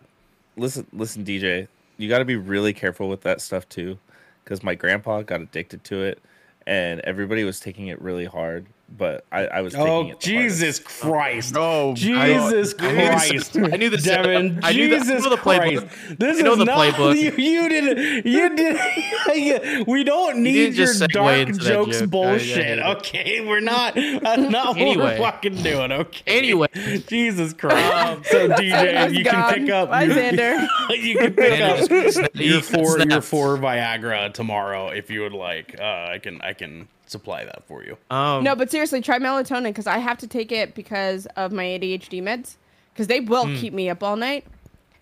Listen, 0.58 0.88
listen, 0.94 1.24
DJ. 1.26 1.68
You 1.98 2.10
got 2.10 2.20
to 2.20 2.26
be 2.26 2.36
really 2.36 2.74
careful 2.74 3.10
with 3.10 3.22
that 3.22 3.42
stuff 3.42 3.68
too, 3.70 3.98
because 4.44 4.64
my 4.64 4.76
grandpa 4.76 5.22
got 5.22 5.42
addicted 5.42 5.84
to 5.86 6.04
it, 6.04 6.22
and 6.68 7.00
everybody 7.02 7.44
was 7.44 7.60
taking 7.60 7.88
it 7.88 8.02
really 8.02 8.26
hard. 8.26 8.68
But 8.88 9.26
I, 9.32 9.46
I 9.48 9.62
was. 9.62 9.74
Taking 9.74 9.88
Oh 9.88 10.02
it 10.10 10.20
the 10.22 10.26
Jesus 10.26 10.80
Christ! 10.80 11.56
Oh, 11.58 11.96
Jesus 11.96 12.74
I 12.76 12.78
Christ! 12.78 13.58
I 13.58 13.76
knew 13.78 13.90
this- 13.90 14.04
Devin. 14.04 14.60
I 14.64 14.72
knew 14.74 14.88
the- 14.90 14.96
I 14.98 15.00
Jesus 15.00 15.24
know 15.24 15.30
the 15.32 15.38
playbook. 15.38 15.90
Christ! 15.90 16.20
This 16.20 16.40
I 16.40 16.42
know 16.44 16.52
is 16.54 16.58
the 16.60 16.66
not 16.66 16.78
playbook. 16.78 17.16
You, 17.20 17.32
you 17.32 17.68
did. 17.70 18.26
You 18.26 18.56
did. 18.56 19.88
we 19.88 20.04
don't 20.04 20.38
need 20.44 20.76
didn't 20.76 21.00
your 21.00 21.08
dark 21.08 21.48
jokes 21.58 21.66
joke. 21.66 21.90
I- 21.94 22.04
I 22.04 22.06
bullshit. 22.06 22.56
hate 22.80 22.96
okay, 22.98 23.42
we're 23.46 23.60
not. 23.60 23.96
That's 23.96 24.52
not 24.52 24.78
what 24.78 24.98
we're 24.98 25.18
fucking 25.18 25.64
doing. 25.64 25.92
Okay. 25.92 26.24
Anyway. 26.28 26.68
Jesus 27.08 27.54
Christ. 27.54 28.30
so 28.30 28.48
DJ, 28.50 28.72
Xander's 28.72 29.14
you 29.14 29.24
can 29.26 29.54
pick 29.54 29.70
up. 29.72 29.90
Bye, 29.90 30.04
your- 30.04 30.16
Xander. 30.16 30.68
you 30.92 31.18
can 31.18 31.34
pick 31.34 31.60
up 31.60 31.90
your 32.36 32.62
four 32.62 33.00
your 33.00 33.22
four 33.22 33.58
Viagra 33.58 34.32
tomorrow 34.34 34.90
if 34.90 35.10
you 35.10 35.22
would 35.22 35.34
like. 35.34 35.76
Uh, 35.80 35.84
I 35.84 36.20
can 36.22 36.40
I 36.42 36.54
can 36.54 36.88
supply 37.10 37.46
that 37.46 37.64
for 37.68 37.84
you. 37.84 37.98
Um, 38.10 38.44
No, 38.44 38.56
but 38.56 38.72
seriously, 38.72 39.02
try 39.02 39.20
melatonin 39.20 39.64
because 39.66 39.88
I 39.88 39.98
have 40.00 40.18
to 40.20 40.28
take 40.28 40.52
it 40.52 40.76
because 40.76 41.26
of 41.36 41.52
my 41.52 41.64
ADHD 41.64 42.22
meds 42.22 42.56
because 42.94 43.08
they 43.08 43.20
will 43.20 43.48
Hmm. 43.48 43.56
keep 43.56 43.74
me 43.74 43.90
up 43.90 44.02
all 44.04 44.16
night, 44.16 44.46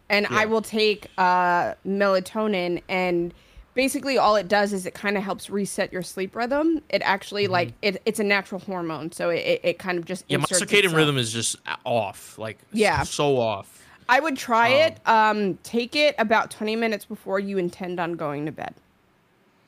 and 0.10 0.27
I 0.27 0.45
will 0.45 0.62
take 0.62 1.07
uh, 1.17 1.74
melatonin 1.86 2.81
and 2.89 3.33
basically 3.75 4.17
all 4.19 4.36
it 4.36 4.48
does 4.48 4.72
is 4.72 4.86
it 4.86 4.93
kind 4.93 5.17
of 5.17 5.24
helps 5.24 5.50
reset 5.50 5.91
your 5.91 6.03
sleep 6.03 6.36
rhythm. 6.36 6.81
It 6.89 7.01
actually 7.03 7.48
like 7.48 7.74
it, 7.81 8.01
it's 8.05 8.19
a 8.19 8.24
natural 8.24 8.62
hormone, 8.62 9.12
so 9.12 9.29
it, 9.31 9.38
it, 9.39 9.62
it 9.63 9.79
kind 9.79 9.98
of 9.98 10.05
just 10.05 10.25
yeah, 10.27 10.38
my 10.38 10.43
circadian 10.45 10.74
itself. 10.86 10.95
rhythm 10.95 11.17
is 11.17 11.31
just 11.33 11.55
off. 11.86 12.38
Like, 12.38 12.60
Yeah. 12.72 13.01
so 13.03 13.38
off. 13.39 13.79
I 14.10 14.19
would 14.19 14.36
try 14.38 14.67
it. 14.67 14.98
Um, 15.07 15.57
take 15.63 15.95
it 15.95 16.13
about 16.19 16.51
twenty 16.51 16.75
minutes 16.75 17.05
before 17.05 17.39
you 17.39 17.57
intend 17.57 18.00
on 18.00 18.13
going 18.13 18.45
to 18.45 18.51
bed. 18.51 18.75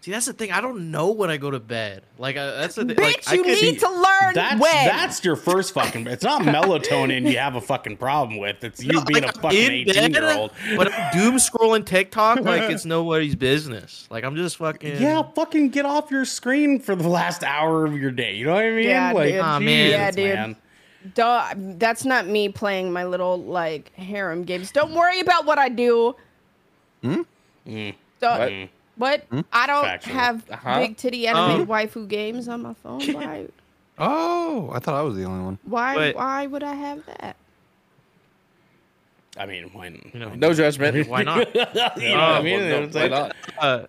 See, 0.05 0.12
that's 0.12 0.27
the 0.27 0.33
thing. 0.33 0.51
I 0.51 0.62
don't 0.62 0.91
know 0.91 1.09
when 1.09 1.31
I 1.31 1.38
go 1.38 1.50
to 1.50 1.59
bed. 1.59 2.03
Like, 2.19 2.38
uh, 2.38 2.57
that's 2.62 2.75
the 2.75 2.85
thing. 2.85 2.95
Bitch, 2.95 3.01
Like, 3.01 3.24
I 3.27 3.33
you 3.33 3.43
could- 3.43 3.59
need 3.59 3.79
to 3.79 3.89
learn 3.89 4.35
That's 4.35 4.62
when. 4.62 4.85
that's 4.85 5.25
your 5.25 5.35
first 5.35 5.74
fucking. 5.74 6.05
It's 6.05 6.24
not 6.24 6.41
melatonin 6.43 7.27
you 7.27 7.39
have 7.39 7.55
a 7.55 7.62
fucking 7.62 7.97
problem 7.97 8.38
with. 8.38 8.63
It's 8.63 8.83
you 8.83 8.91
No, 8.91 9.01
being 9.03 9.24
like, 9.24 9.31
a 9.33 9.35
I'm 9.35 9.41
fucking 9.41 9.57
eighteen 9.71 10.12
bed, 10.12 10.13
year 10.13 10.31
old. 10.38 10.51
But 10.77 10.93
I'm 10.93 11.12
doom 11.12 11.38
scrolling 11.38 11.83
TikTok 11.88 12.41
like 12.41 12.62
it's 12.69 12.85
nobody's 12.85 13.33
business. 13.35 14.07
Like 14.12 14.24
I'm 14.24 14.35
just 14.35 14.57
fucking. 14.57 15.01
Yeah, 15.01 15.24
fucking 15.33 15.69
get 15.69 15.85
off 15.88 16.12
your 16.12 16.25
screen 16.25 16.79
for 16.79 16.95
the 16.95 17.09
last 17.09 17.43
hour 17.43 17.83
of 17.88 17.97
your 17.97 18.12
day. 18.12 18.35
You 18.35 18.45
know 18.45 18.53
what 18.53 18.63
I 18.63 18.69
mean? 18.69 18.83
Yeah, 18.88 19.12
like, 19.12 19.31
dude. 19.31 19.39
Aw, 19.41 19.59
man. 19.59 19.89
Yeah, 19.89 20.12
dude. 20.12 20.35
man. 20.35 20.55
Don't, 21.15 21.79
that's 21.79 22.05
not 22.05 22.27
me 22.27 22.50
playing 22.50 22.93
my 22.93 23.05
little 23.05 23.41
like 23.41 23.91
harem 23.95 24.43
games. 24.43 24.71
Don't 24.71 24.93
worry 24.93 25.19
about 25.19 25.47
what 25.47 25.57
I 25.57 25.69
do. 25.69 26.15
Hmm? 27.01 27.21
Don't, 27.65 27.95
What? 28.21 28.69
What? 28.98 29.25
I 29.52 29.68
don't 29.68 29.84
Factual. 29.84 30.14
have 30.14 30.50
Uh-huh. 30.50 30.80
big 30.80 30.98
titty 30.98 31.28
anime 31.28 31.62
Um. 31.62 31.68
waifu 31.68 32.08
games 32.08 32.48
on 32.48 32.62
my 32.62 32.74
phone. 32.75 33.02
Why? 33.14 33.48
Oh, 33.98 34.70
I 34.74 34.80
thought 34.80 34.96
I 34.96 35.02
was 35.02 35.16
the 35.16 35.24
only 35.24 35.44
one. 35.44 35.60
Why? 35.64 35.96
But- 35.96 36.16
why 36.16 36.48
would 36.48 36.64
I 36.64 36.74
have 36.75 37.06
that? 37.06 37.36
I 39.38 39.46
mean, 39.46 39.66
when 39.74 40.12
You 40.14 40.20
know, 40.22 40.34
No 40.34 40.54
judgment. 40.54 41.08
why 41.10 41.24
not? 41.24 41.54
you 41.56 41.62
know 41.62 41.68
what 41.74 42.02
I 42.02 42.40
Oh, 42.40 42.44
mean? 42.44 42.60
Well, 42.60 42.82
no, 42.88 42.88
why 43.00 43.08
not? 43.10 43.36
uh, 43.60 43.86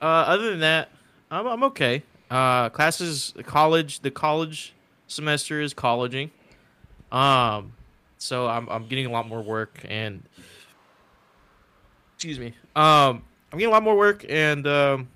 uh, 0.00 0.04
other 0.04 0.50
than 0.50 0.60
that, 0.60 0.88
I'm, 1.30 1.46
I'm 1.46 1.62
okay. 1.64 2.02
Uh, 2.30 2.70
classes, 2.70 3.34
college, 3.44 4.00
the 4.00 4.10
college 4.10 4.72
semester 5.08 5.60
is 5.60 5.74
colleging. 5.74 6.30
Um, 7.12 7.74
so 8.18 8.48
I'm 8.48 8.68
I'm 8.68 8.86
getting 8.88 9.06
a 9.06 9.10
lot 9.10 9.28
more 9.28 9.42
work 9.42 9.78
and 9.88 10.22
excuse 12.14 12.38
me. 12.38 12.54
Um, 12.74 13.22
I'm 13.52 13.58
getting 13.58 13.72
a 13.72 13.74
lot 13.74 13.82
more 13.82 13.96
work 13.96 14.24
and 14.28 14.66
um, 14.66 15.08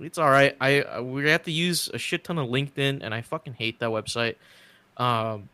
it's 0.00 0.18
all 0.18 0.30
right. 0.30 0.56
I 0.60 0.82
uh, 0.82 1.02
we 1.02 1.28
have 1.30 1.44
to 1.44 1.52
use 1.52 1.88
a 1.92 1.98
shit 1.98 2.24
ton 2.24 2.38
of 2.38 2.48
LinkedIn 2.48 3.00
and 3.02 3.14
I 3.14 3.22
fucking 3.22 3.54
hate 3.54 3.80
that 3.80 3.90
website. 3.90 4.36
Um, 4.96 5.48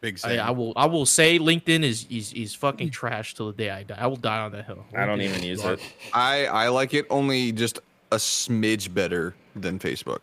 Big 0.00 0.20
I, 0.22 0.38
I 0.38 0.50
will 0.50 0.72
I 0.76 0.86
will 0.86 1.06
say 1.06 1.40
LinkedIn 1.40 1.82
is 1.82 2.06
is, 2.08 2.32
is 2.32 2.54
fucking 2.54 2.90
trash 2.90 3.34
till 3.34 3.48
the 3.48 3.52
day 3.52 3.70
I 3.70 3.82
die. 3.82 3.96
I 3.98 4.06
will 4.06 4.16
die 4.16 4.38
on 4.38 4.52
that 4.52 4.64
hill. 4.64 4.84
I 4.96 5.06
don't 5.06 5.20
even 5.20 5.42
use 5.42 5.64
it. 5.64 5.80
I 6.14 6.46
I 6.46 6.68
like 6.68 6.94
it 6.94 7.06
only 7.10 7.50
just 7.50 7.80
a 8.12 8.16
smidge 8.16 8.94
better 8.94 9.34
than 9.56 9.78
Facebook. 9.78 10.20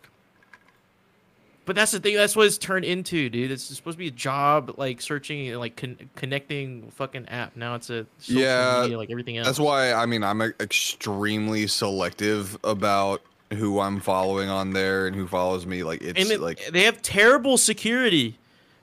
But 1.65 1.75
that's 1.75 1.91
the 1.91 1.99
thing. 1.99 2.15
That's 2.15 2.36
what 2.36 2.45
it's 2.45 2.58
turned 2.60 2.86
into, 2.86 3.30
dude. 3.30 3.49
It's 3.49 3.63
supposed 3.63 3.95
to 3.95 3.99
be 3.99 4.08
a 4.08 4.12
job, 4.12 4.75
like 4.78 5.01
searching 5.01 5.49
and 5.49 5.60
like 5.60 5.75
con- 5.75 6.10
connecting 6.15 6.91
fucking 6.91 7.28
app. 7.28 7.56
Now 7.56 7.75
it's 7.75 7.89
a 7.89 8.06
social 8.19 8.41
Yeah, 8.41 8.82
media, 8.82 8.97
like 8.97 9.10
everything 9.10 9.38
else. 9.38 9.47
That's 9.47 9.60
why 9.60 9.93
I 9.93 10.06
mean 10.06 10.23
I'm 10.23 10.41
extremely 10.41 11.67
selective 11.67 12.58
about 12.63 13.21
who 13.54 13.80
I'm 13.80 13.99
following 13.99 14.49
on 14.49 14.73
there 14.73 15.08
and 15.08 15.15
who 15.15 15.28
follows 15.28 15.65
me. 15.65 15.84
Like 15.84 16.01
it's 16.01 16.30
it, 16.30 16.39
like 16.39 16.65
they 16.71 16.84
have 16.84 17.01
terrible 17.01 17.58
security. 17.58 18.38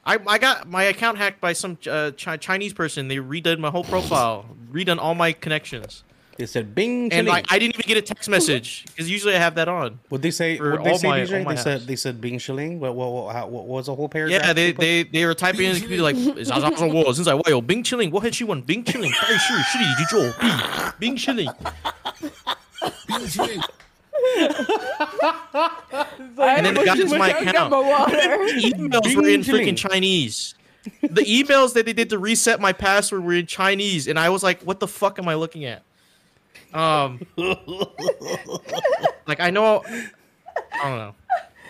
I, 0.05 0.19
I 0.27 0.39
got 0.39 0.69
my 0.69 0.83
account 0.85 1.19
hacked 1.19 1.41
by 1.41 1.53
some 1.53 1.79
uh, 1.89 2.11
chi- 2.19 2.37
Chinese 2.37 2.73
person. 2.73 3.07
They 3.07 3.19
redone 3.19 3.59
my 3.59 3.71
whole 3.71 3.85
profile, 3.85 4.57
redone 4.73 4.99
all 4.99 5.15
my 5.15 5.33
connections, 5.33 6.03
they 6.43 6.47
said 6.47 6.75
Bing. 6.75 7.09
Chilling. 7.09 7.21
And 7.21 7.29
like, 7.29 7.47
I 7.51 7.59
didn't 7.61 7.77
even 7.77 7.87
get 7.87 7.97
a 7.97 8.03
text 8.03 8.29
message 8.29 8.85
because 8.87 9.09
usually 9.09 9.37
I 9.37 9.39
have 9.39 9.55
that 9.55 9.69
on. 9.69 10.01
Would 10.11 10.23
they 10.23 10.33
say? 10.33 10.59
What 10.59 10.83
they 10.83 10.97
say, 10.97 11.09
my, 11.09 11.21
DJ? 11.21 11.47
They 11.47 11.57
said 11.57 11.81
they 11.87 11.97
said 11.97 12.21
Bing 12.21 12.41
chilling. 12.41 12.81
What 12.81 12.97
what, 12.97 13.13
what, 13.13 13.35
what, 13.35 13.51
what 13.51 13.67
was 13.69 13.87
the 13.87 13.95
whole 13.95 14.09
paragraph? 14.09 14.43
Yeah, 14.43 14.53
they 14.53 14.73
they, 14.73 15.05
they 15.05 15.25
were 15.25 15.35
typing 15.35 15.67
in 15.67 15.75
the 15.75 15.81
computer 15.81 16.03
like, 16.03 16.17
"Is 16.17 16.51
on 16.51 16.93
walls." 16.93 17.21
It's 17.21 17.29
like, 17.29 17.47
"Wow, 17.47 17.61
Bing 17.61 17.85
chilling? 17.85 18.11
What 18.11 18.25
had 18.25 18.35
she 18.35 18.43
won? 18.43 18.63
Bing 18.63 18.83
chilling. 18.83 19.13
Tai 19.13 19.37
Shi 19.37 19.63
Shi 19.63 19.79
Ji 19.79 20.05
Zhuo. 20.11 20.99
Bing 20.99 21.17
chilling. 21.17 21.49
Bing 23.07 23.27
chilling." 23.29 23.63
and 26.39 26.67
then 26.67 26.75
the 26.75 26.83
guy 26.85 26.97
is 26.97 27.13
my 27.13 27.29
account. 27.31 27.71
The 27.71 28.73
emails 28.75 29.17
were 29.17 29.29
in 29.29 29.43
freaking 29.43 29.77
Chinese. 29.77 30.55
The 31.01 31.23
emails 31.23 31.75
that 31.75 31.87
they 31.87 31.93
did 31.93 32.11
to 32.11 32.19
reset 32.19 32.61
my 32.61 32.73
password 32.73 33.23
were 33.23 33.35
in 33.35 33.47
Chinese, 33.47 34.09
and 34.09 34.19
I 34.19 34.31
was 34.31 34.43
like, 34.43 34.63
"What 34.63 34.81
the 34.81 34.89
fuck 34.89 35.21
am 35.21 35.29
I 35.29 35.35
looking 35.35 35.65
at?" 35.65 35.85
Um, 36.75 37.21
like 39.27 39.41
I 39.41 39.51
know, 39.51 39.83
I 39.87 40.89
don't 40.89 40.99
know. 40.99 41.15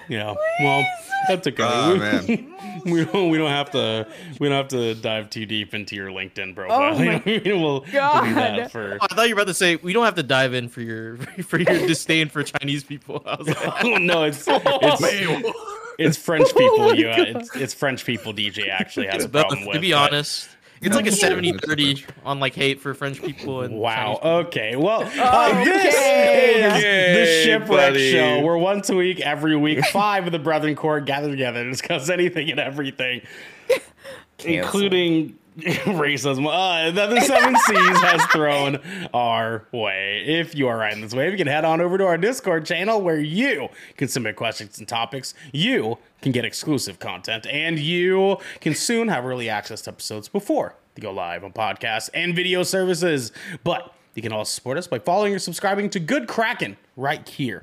Yeah. 0.09 0.35
Well, 0.61 0.85
that's 1.29 1.47
okay. 1.47 1.63
Oh, 1.65 1.93
we, 1.95 1.99
man. 1.99 2.83
we 2.87 3.05
don't 3.05 3.31
we 3.31 3.39
don't 3.39 3.51
have 3.51 3.71
to 3.71 4.07
we 4.41 4.49
don't 4.49 4.57
have 4.57 4.69
to 4.69 4.95
dive 4.95 5.31
too 5.31 5.47
deep 5.47 5.75
into 5.75 5.95
your 5.97 6.09
LinkedIn 6.09 6.55
profile. 6.55 6.95
Oh 6.95 6.99
my 6.99 7.23
You 7.25 7.41
know 7.41 7.41
what 7.43 7.47
I 7.47 7.53
we'll, 7.55 7.81
we'll 7.81 7.81
God. 7.93 8.37
that 8.37 8.73
for. 8.73 8.99
I 9.01 9.07
thought 9.15 9.29
you 9.29 9.35
were 9.35 9.41
about 9.43 9.49
to 9.49 9.55
say 9.55 9.77
we 9.77 9.93
don't 9.93 10.05
have 10.05 10.17
to 10.17 10.23
dive 10.23 10.55
in 10.55 10.69
for 10.69 10.81
your 10.81 11.17
for 11.47 11.59
your 11.59 11.87
disdain 11.87 12.29
for 12.29 12.43
Chinese 12.43 12.85
people. 12.85 13.23
I 13.27 13.37
was 13.37 13.49
like, 13.49 13.85
Oh 13.85 13.97
no, 13.97 14.25
it's 14.25 14.45
it's, 14.49 15.55
it's 15.99 16.17
French 16.17 16.49
people. 16.57 16.95
You, 16.95 17.09
uh, 17.09 17.15
it's, 17.19 17.57
it's 17.57 17.75
French 17.75 18.05
people. 18.05 18.33
DJ 18.35 18.69
actually 18.69 19.07
has 19.07 19.17
it's 19.17 19.25
a 19.27 19.29
problem 19.29 19.67
with. 19.67 19.75
to 19.77 19.81
be 19.81 19.93
but- 19.93 20.13
honest. 20.13 20.49
It's 20.83 20.97
like 20.97 21.07
a 21.07 21.11
70-30 21.11 22.05
on 22.25 22.41
like 22.41 22.55
hate 22.55 22.81
for 22.81 22.93
French 22.93 23.23
people 23.23 23.63
and 23.63 23.77
Wow. 23.77 24.19
Chinese 24.23 24.47
Okay. 24.47 24.77
Well, 24.77 25.03
uh, 25.03 25.65
this 25.65 25.95
Okay. 25.95 26.65
is 26.65 27.45
the 27.47 27.51
Shipwreck 27.51 27.69
buddy. 27.69 28.11
Show. 28.13 28.41
Where 28.41 28.59
once 28.59 28.91
a 28.91 28.97
week, 28.97 29.21
every 29.21 29.57
week, 29.57 29.85
five 29.87 30.27
of 30.27 30.33
the 30.33 30.39
Brethren 30.41 30.75
Court 30.75 31.05
gather 31.07 31.31
together 31.31 31.63
to 31.63 31.71
discuss 31.71 32.09
anything 32.09 32.51
and 32.51 32.59
everything, 32.59 33.23
including 34.45 35.39
racism 35.59 36.47
uh, 36.47 36.91
that 36.93 37.11
the 37.11 37.21
Seven 37.21 37.55
Seas 37.67 38.01
has 38.01 38.25
thrown 38.27 38.79
our 39.13 39.67
way. 39.71 40.25
If 40.27 40.55
you 40.55 40.69
are 40.69 40.79
riding 40.79 41.03
this 41.03 41.15
wave, 41.15 41.33
you 41.33 41.39
can 41.39 41.47
head 41.47 41.65
on 41.65 41.81
over 41.81 41.99
to 41.99 42.07
our 42.07 42.17
Discord 42.17 42.65
channel 42.65 43.03
where 43.03 43.21
you 43.21 43.69
can 43.97 44.09
submit 44.09 44.37
questions 44.37 44.79
and 44.79 44.89
topics. 44.89 45.35
You 45.53 45.99
can 46.23 46.33
get 46.33 46.47
exclusive 46.47 46.99
content, 46.99 47.47
and 47.47 47.79
you 47.79 48.39
can 48.61 48.75
soon 48.75 49.09
have 49.09 49.27
early 49.27 49.51
access 49.51 49.83
to 49.83 49.91
episodes 49.91 50.29
before 50.29 50.75
they 50.95 51.03
go 51.03 51.13
live 51.13 51.45
on 51.45 51.53
podcasts 51.53 52.09
and 52.15 52.35
video 52.35 52.63
services. 52.63 53.31
But 53.63 53.95
you 54.15 54.23
can 54.23 54.33
also 54.33 54.51
support 54.51 54.79
us 54.79 54.87
by 54.87 55.01
following 55.01 55.35
or 55.35 55.39
subscribing 55.39 55.91
to 55.91 56.01
Good 56.01 56.29
Kraken 56.29 56.79
right 56.97 57.29
here 57.29 57.63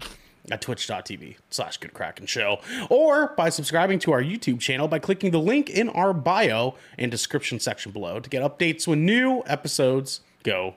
at 0.51 0.61
twitch.tv 0.61 1.35
slash 1.49 1.77
good 1.77 1.93
kraken 1.93 2.25
show 2.25 2.59
or 2.89 3.27
by 3.37 3.49
subscribing 3.49 3.99
to 3.99 4.11
our 4.11 4.21
youtube 4.23 4.59
channel 4.59 4.87
by 4.87 4.97
clicking 4.99 5.31
the 5.31 5.39
link 5.39 5.69
in 5.69 5.89
our 5.89 6.13
bio 6.13 6.75
and 6.97 7.11
description 7.11 7.59
section 7.59 7.91
below 7.91 8.19
to 8.19 8.29
get 8.29 8.41
updates 8.41 8.87
when 8.87 9.05
new 9.05 9.43
episodes 9.45 10.21
go 10.43 10.75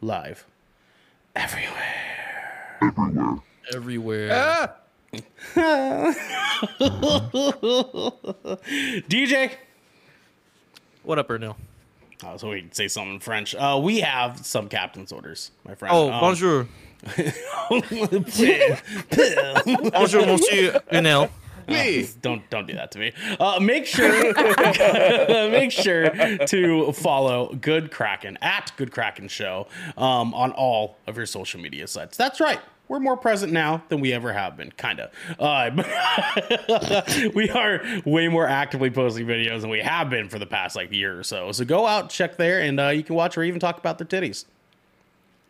live 0.00 0.44
everywhere. 1.34 1.94
Everywhere. 3.72 4.72
Ah! 5.56 6.12
DJ. 9.08 9.52
What 11.02 11.18
up, 11.18 11.28
Ernell? 11.28 11.56
I 12.24 12.32
was 12.32 12.42
hoping 12.42 12.68
to 12.70 12.74
say 12.74 12.88
something 12.88 13.14
in 13.14 13.20
French. 13.20 13.54
Uh, 13.54 13.78
we 13.82 14.00
have 14.00 14.44
some 14.44 14.68
captain's 14.68 15.12
orders, 15.12 15.50
my 15.64 15.74
friend. 15.74 15.94
Oh, 15.94 16.10
Um, 16.10 16.20
bonjour. 16.20 16.66
Bonjour, 19.92 20.26
monsieur 20.26 20.80
Ernell. 20.92 21.30
Me. 21.68 22.08
don't 22.22 22.48
don't 22.48 22.66
do 22.66 22.74
that 22.74 22.92
to 22.92 22.98
me. 22.98 23.12
Uh, 23.40 23.58
make 23.60 23.86
sure 23.86 24.08
make 25.50 25.72
sure 25.72 26.08
to 26.46 26.92
follow 26.92 27.54
Good 27.54 27.90
Kraken 27.90 28.38
at 28.40 28.70
Good 28.76 28.92
Kraken 28.92 29.28
Show 29.28 29.66
um, 29.96 30.32
on 30.34 30.52
all 30.52 30.96
of 31.06 31.16
your 31.16 31.26
social 31.26 31.60
media 31.60 31.88
sites. 31.88 32.16
That's 32.16 32.40
right. 32.40 32.60
We're 32.88 33.00
more 33.00 33.16
present 33.16 33.52
now 33.52 33.82
than 33.88 34.00
we 34.00 34.12
ever 34.12 34.32
have 34.32 34.56
been, 34.56 34.70
kind 34.70 35.00
of. 35.00 35.10
Uh, 35.40 35.72
we 37.34 37.50
are 37.50 37.82
way 38.04 38.28
more 38.28 38.46
actively 38.46 38.90
posting 38.90 39.26
videos 39.26 39.62
than 39.62 39.70
we 39.70 39.80
have 39.80 40.08
been 40.08 40.28
for 40.28 40.38
the 40.38 40.46
past 40.46 40.76
like 40.76 40.92
year 40.92 41.18
or 41.18 41.24
so. 41.24 41.50
So 41.50 41.64
go 41.64 41.84
out, 41.84 42.10
check 42.10 42.36
there, 42.36 42.60
and 42.60 42.78
uh, 42.78 42.90
you 42.90 43.02
can 43.02 43.16
watch 43.16 43.36
or 43.36 43.42
even 43.42 43.58
talk 43.58 43.78
about 43.78 43.98
their 43.98 44.06
titties. 44.06 44.44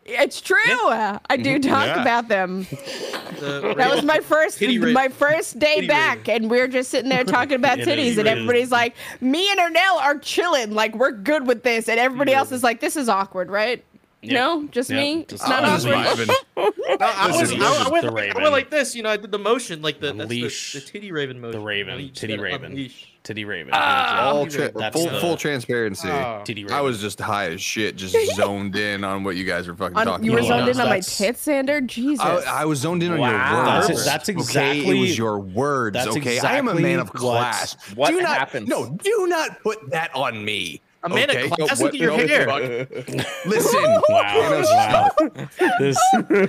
It's 0.07 0.39
true. 0.41 0.57
I 0.59 1.37
do 1.37 1.59
talk 1.59 1.85
Yeah. 1.87 2.01
about 2.01 2.27
them. 2.27 2.65
The- 3.37 3.75
That 3.77 3.93
was 3.93 4.03
my 4.03 4.19
first 4.19 4.59
my 4.61 5.09
first 5.09 5.59
day 5.59 5.75
titty 5.75 5.87
back, 5.87 6.19
rating. 6.19 6.33
and 6.43 6.49
we're 6.49 6.67
just 6.67 6.89
sitting 6.89 7.09
there 7.09 7.23
talking 7.23 7.53
about 7.53 7.77
It 7.79 7.87
titties, 7.87 8.17
and 8.17 8.27
everybody's 8.27 8.71
like, 8.71 8.95
"Me 9.21 9.47
and 9.51 9.59
Ernell 9.59 9.97
are 10.01 10.17
chilling, 10.17 10.71
like 10.73 10.95
we're 10.95 11.11
good 11.11 11.45
with 11.45 11.61
this," 11.61 11.87
and 11.87 11.99
everybody 11.99 12.33
else 12.33 12.51
is 12.51 12.63
like, 12.63 12.79
"This 12.79 12.95
is 12.95 13.09
awkward, 13.09 13.51
right?" 13.51 13.83
No, 14.23 14.67
just 14.71 14.89
Yep, 14.89 14.99
me. 14.99 15.25
just- 15.27 15.33
It's 15.43 15.47
not 15.49 15.63
I 15.63 15.73
was 15.75 15.85
awkward. 15.85 16.29
No, 16.57 17.05
I, 17.05 17.27
was, 17.27 17.41
Listen, 17.51 17.61
I, 17.61 17.83
I, 17.85 17.89
went, 17.89 18.05
I 18.07 18.39
went 18.41 18.51
like 18.51 18.71
this, 18.71 18.95
you 18.95 19.03
know. 19.03 19.09
I 19.09 19.17
did 19.17 19.31
the 19.31 19.37
motion, 19.37 19.83
like 19.83 19.99
the 19.99 20.13
that's 20.13 20.29
the, 20.29 20.41
the 20.79 20.81
titty 20.85 21.11
raven 21.11 21.39
motion. 21.39 21.51
The 21.51 21.59
You 21.59 21.67
Raven, 21.67 21.99
you 21.99 22.09
titty 22.09 22.37
Raven, 22.39 22.71
unleash. 22.71 23.13
Titty 23.27 23.43
Raven, 23.43 23.73
All 23.73 24.47
tra- 24.47 24.71
That's 24.71 24.95
full, 24.95 25.09
the- 25.09 25.19
full 25.19 25.35
transparency. 25.35 26.07
Ah. 26.09 26.43
titty 26.43 26.63
Raven. 26.63 26.77
I 26.77 26.79
was 26.79 27.01
just 27.01 27.19
high 27.19 27.49
as 27.51 27.61
shit, 27.61 27.97
just 27.97 28.15
zoned 28.37 28.77
in 28.77 29.03
on 29.03 29.25
what 29.25 29.35
you 29.35 29.43
guys 29.43 29.67
were 29.67 29.75
fucking 29.75 29.97
On- 29.97 30.05
talking 30.05 30.15
about. 30.15 30.25
you 30.25 30.31
were 30.31 30.39
Oh, 30.39 30.45
about. 30.45 30.59
zoned 30.59 30.69
in 30.69 30.79
on 30.79 30.87
my 30.87 30.95
that's- 31.01 31.17
tits, 31.17 31.45
Xander. 31.45 31.85
Jesus. 31.85 32.23
I, 32.25 32.61
I 32.61 32.63
was 32.65 32.79
zoned 32.79 33.03
in 33.03 33.11
on 33.11 33.19
Wow. 33.19 33.79
your 33.81 33.89
words. 33.89 34.05
that's 34.05 34.29
okay? 34.29 34.39
exactly- 34.39 34.97
it 34.97 35.01
was 35.01 35.17
your 35.17 35.39
words. 35.39 35.95
that's 35.95 36.15
okay, 36.15 36.39
I 36.39 36.55
am 36.55 36.69
a 36.69 36.75
man 36.75 36.99
of 36.99 37.07
exactly 37.07 37.27
what- 37.27 37.33
class. 37.41 37.75
what 37.95 38.09
do 38.11 38.21
not, 38.21 38.37
happens. 38.37 38.69
No, 38.69 38.97
do 39.03 39.27
not 39.27 39.61
put 39.61 39.89
that 39.91 40.09
on 40.15 40.45
me. 40.45 40.81
A 41.11 41.15
man 41.15 41.29
okay? 41.29 41.45
of 41.45 41.51
class. 41.51 41.79
No, 41.79 41.85
Look 41.85 41.93
at 41.95 41.99
your 41.99 42.11
hair. 42.13 42.47
Listen, 43.45 43.83
Wow, 44.09 44.63
wow. 44.63 45.09
This 45.79 45.97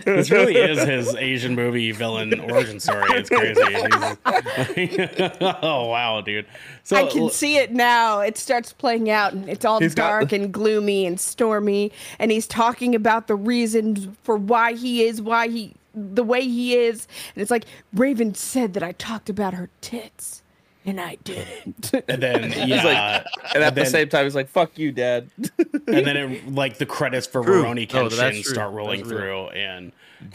this 0.04 0.30
really 0.30 0.56
is 0.56 0.82
his 0.82 1.14
Asian 1.16 1.54
movie 1.54 1.92
villain 1.92 2.38
origin 2.40 2.80
story. 2.80 3.04
It's 3.10 3.28
crazy. 3.30 3.60
Oh 5.62 5.86
wow, 5.88 6.20
dude. 6.20 6.46
So 6.84 6.96
I 6.96 7.06
can 7.10 7.30
see 7.30 7.56
it 7.56 7.72
now. 7.72 8.20
It 8.20 8.36
starts 8.38 8.72
playing 8.72 9.10
out, 9.10 9.32
and 9.32 9.48
it's 9.48 9.64
all 9.64 9.80
He's 9.80 9.94
got- 9.94 10.08
dark 10.08 10.32
and 10.32 10.52
gloomy 10.52 11.06
and 11.06 11.18
stormy. 11.20 11.92
And 12.18 12.30
he's 12.30 12.46
talking 12.46 12.94
about 12.94 13.26
the 13.26 13.34
reasons 13.36 14.08
for 14.22 14.36
why 14.36 14.72
he 14.74 15.04
is, 15.04 15.20
why 15.20 15.48
he, 15.48 15.74
the 15.94 16.22
way 16.24 16.42
he 16.42 16.74
is. 16.76 17.06
And 17.34 17.42
it's 17.42 17.50
like 17.50 17.64
Raven 17.92 18.34
said 18.34 18.74
that 18.74 18.82
I 18.82 18.92
talked 18.92 19.28
about 19.28 19.54
her 19.54 19.68
tits, 19.80 20.42
and 20.88 21.00
I 21.00 21.16
didn't. 21.16 21.92
and 22.08 22.22
then 22.22 22.42
yeah, 22.50 22.64
He's 22.64 22.84
like, 22.84 23.24
and 23.54 23.62
at 23.62 23.74
the 23.74 23.82
then- 23.82 23.90
same 23.90 24.08
time, 24.08 24.24
he's 24.24 24.34
like, 24.34 24.48
"Fuck 24.48 24.78
you, 24.78 24.90
Dad." 24.92 25.30
and 25.38 26.06
then 26.06 26.16
it, 26.16 26.52
like 26.52 26.78
the 26.78 26.86
credits 26.86 27.26
for 27.26 27.42
True. 27.44 27.62
Rurouni 27.64 27.86
Oh, 27.94 28.08
Kenshin 28.08 28.32
true. 28.42 28.42
start 28.42 28.72
rolling 28.72 29.04
through, 29.04 29.48
and 29.48 29.92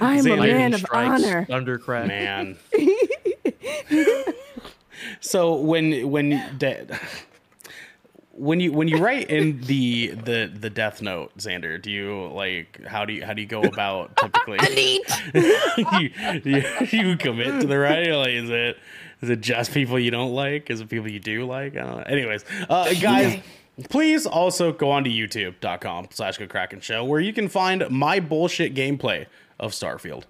I 0.00 0.16
am 0.18 0.26
a 0.26 0.36
man 0.36 0.74
of 0.74 0.84
honor. 0.92 1.44
Thunder 1.44 1.78
crack. 1.78 2.06
man. 2.08 2.56
so 5.20 5.54
when 5.56 6.10
when 6.10 6.30
the, 6.58 6.98
when 8.42 8.58
you 8.58 8.72
when 8.72 8.88
you 8.88 8.96
write 8.96 9.30
in 9.30 9.60
the 9.62 10.08
the 10.08 10.46
the 10.46 10.68
death 10.68 11.00
note, 11.00 11.36
Xander, 11.38 11.80
do 11.80 11.92
you 11.92 12.26
like 12.34 12.84
how 12.84 13.04
do 13.04 13.12
you 13.12 13.24
how 13.24 13.34
do 13.34 13.40
you 13.40 13.46
go 13.46 13.62
about 13.62 14.16
typically? 14.16 14.58
you, 15.34 16.10
you 16.44 16.62
you 16.90 17.16
commit 17.16 17.60
to 17.60 17.68
the 17.68 17.78
writing? 17.78 18.14
Like, 18.14 18.30
is 18.30 18.50
it 18.50 18.78
is 19.20 19.30
it 19.30 19.40
just 19.40 19.72
people 19.72 19.96
you 19.96 20.10
don't 20.10 20.32
like? 20.32 20.70
Is 20.70 20.80
it 20.80 20.88
people 20.88 21.08
you 21.08 21.20
do 21.20 21.46
like? 21.46 21.76
I 21.76 21.80
don't 21.80 21.96
know. 21.98 22.02
Anyways, 22.02 22.44
uh, 22.68 22.92
guys. 22.94 23.40
Please 23.88 24.26
also 24.26 24.70
go 24.70 24.90
on 24.90 25.02
to 25.04 25.10
youtube.com 25.10 26.08
slash 26.10 26.36
good 26.36 26.50
kraken 26.50 26.80
show 26.80 27.04
where 27.04 27.20
you 27.20 27.32
can 27.32 27.48
find 27.48 27.88
my 27.88 28.20
bullshit 28.20 28.74
gameplay 28.74 29.24
of 29.58 29.72
Starfield. 29.72 30.24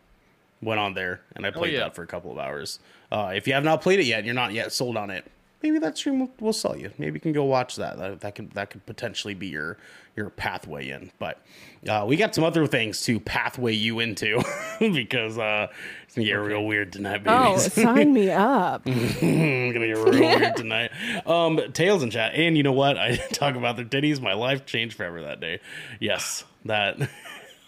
Went 0.63 0.79
on 0.79 0.95
there 0.95 1.23
and 1.35 1.45
I 1.45 1.51
played 1.51 1.73
yeah. 1.73 1.81
that 1.81 1.97
for 1.97 2.05
a 2.05 2.07
couple 2.07 2.31
of 2.31 2.39
hours. 2.39 2.79
Uh, 3.11 3.33
if 3.35 3.49
you 3.49 3.55
have 3.55 3.65
not 3.65 3.83
played 3.83 3.99
it 3.99 4.07
yet 4.07 4.19
and 4.19 4.27
you're 4.27 4.35
not 4.35 4.53
yet 4.53 4.71
sold 4.71 4.97
on 4.97 5.11
it, 5.11 5.29
maybe 5.63 5.79
that 5.79 5.97
stream 5.97 6.21
will, 6.21 6.31
will 6.41 6.53
sell 6.53 6.77
you. 6.77 6.91
Maybe 6.99 7.15
you 7.15 7.21
can 7.21 7.33
go 7.33 7.45
watch 7.45 7.77
that. 7.77 7.99
That, 7.99 8.21
that 8.21 8.35
could 8.35 8.53
that 8.53 8.71
could 8.71 8.85
potentially 8.87 9.35
be 9.35 9.49
your 9.49 9.79
your 10.17 10.31
pathway 10.31 10.89
in. 10.91 11.11
But 11.19 11.41
uh, 11.89 12.05
we 12.07 12.17
got 12.17 12.35
some 12.35 12.45
other 12.45 12.67
things 12.67 13.03
to 13.03 13.19
pathway 13.19 13.73
you 13.73 14.01
into 14.01 14.43
because 14.79 15.39
uh, 15.39 15.69
it's 16.05 16.15
gonna 16.15 16.27
get 16.27 16.35
real 16.35 16.65
weird 16.67 16.93
tonight, 16.93 17.23
Oh, 17.27 17.57
sign 17.59 18.13
me 18.13 18.31
up. 18.31 18.83
It's 18.87 19.75
gonna 19.75 19.87
get 19.87 19.97
real 19.97 20.39
weird 20.39 20.57
tonight. 20.57 20.91
Um, 21.27 21.59
Tails 21.73 22.03
in 22.03 22.11
chat, 22.11 22.35
and 22.35 22.57
you 22.57 22.63
know 22.63 22.73
what? 22.73 22.99
I 22.99 23.17
talk 23.17 23.55
about 23.57 23.77
their 23.77 23.85
titties. 23.87 24.21
My 24.21 24.35
life 24.35 24.67
changed 24.67 24.97
forever 24.97 25.23
that 25.23 25.41
day. 25.41 25.61
Yes, 26.01 26.45
that 26.67 26.99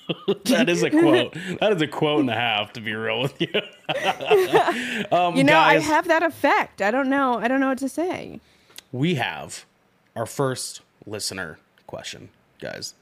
that 0.44 0.68
is 0.68 0.82
a 0.82 0.90
quote. 0.90 1.36
That 1.60 1.72
is 1.72 1.82
a 1.82 1.86
quote 1.86 2.20
and 2.20 2.30
a 2.30 2.34
half. 2.34 2.72
To 2.74 2.80
be 2.80 2.94
real 2.94 3.22
with 3.22 3.40
you. 3.40 3.48
um, 5.16 5.36
You 5.36 5.44
know, 5.44 5.58
I 5.58 5.78
have 5.78 6.08
that 6.08 6.22
effect. 6.22 6.82
I 6.82 6.90
don't 6.90 7.08
know. 7.08 7.38
I 7.38 7.48
don't 7.48 7.60
know 7.60 7.68
what 7.68 7.78
to 7.78 7.88
say. 7.88 8.40
we 8.92 9.14
have 9.16 9.64
our 10.16 10.26
first 10.26 10.82
listener 11.06 11.58
question, 11.86 12.28
guys. 12.60 12.94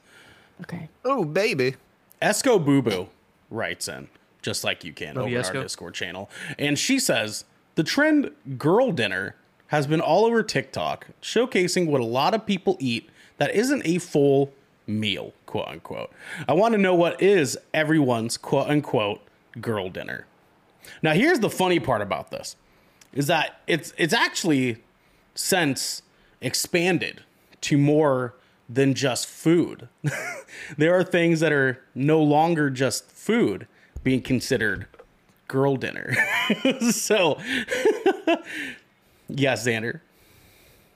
Okay. 0.62 0.88
oh 1.04 1.24
baby. 1.24 1.76
Esco 2.20 2.64
Boo 2.64 2.82
Boo 2.82 3.08
writes 3.50 3.88
in, 3.88 4.08
just 4.42 4.62
like 4.62 4.84
you 4.84 4.92
can 4.92 5.16
Love 5.16 5.24
over 5.24 5.30
you, 5.30 5.38
our 5.38 5.52
Discord 5.52 5.94
channel. 5.94 6.30
And 6.58 6.78
she 6.78 6.98
says 7.00 7.44
the 7.74 7.82
trend 7.82 8.30
girl 8.58 8.92
dinner 8.92 9.34
has 9.68 9.86
been 9.86 10.00
all 10.00 10.24
over 10.24 10.42
TikTok, 10.42 11.08
showcasing 11.20 11.86
what 11.86 12.00
a 12.00 12.04
lot 12.04 12.34
of 12.34 12.46
people 12.46 12.76
eat 12.78 13.08
that 13.38 13.54
isn't 13.54 13.82
a 13.86 13.98
full 13.98 14.52
meal, 14.86 15.32
quote 15.46 15.68
unquote. 15.68 16.10
I 16.48 16.52
want 16.52 16.72
to 16.72 16.78
know 16.78 16.94
what 16.94 17.22
is 17.22 17.58
everyone's 17.72 18.36
quote 18.36 18.68
unquote 18.68 19.20
girl 19.60 19.88
dinner. 19.88 20.26
Now 21.02 21.12
here's 21.12 21.40
the 21.40 21.50
funny 21.50 21.80
part 21.80 22.02
about 22.02 22.30
this 22.30 22.56
is 23.12 23.26
that 23.26 23.60
it's 23.66 23.92
it's 23.96 24.12
actually 24.12 24.78
since 25.34 26.02
expanded 26.40 27.22
to 27.62 27.78
more 27.78 28.34
than 28.68 28.94
just 28.94 29.26
food. 29.26 29.88
there 30.76 30.94
are 30.94 31.04
things 31.04 31.40
that 31.40 31.52
are 31.52 31.82
no 31.94 32.22
longer 32.22 32.70
just 32.70 33.10
food 33.10 33.66
being 34.02 34.22
considered 34.22 34.86
girl 35.48 35.76
dinner. 35.76 36.14
so, 36.90 37.38
yes, 39.28 39.66
Xander. 39.66 40.00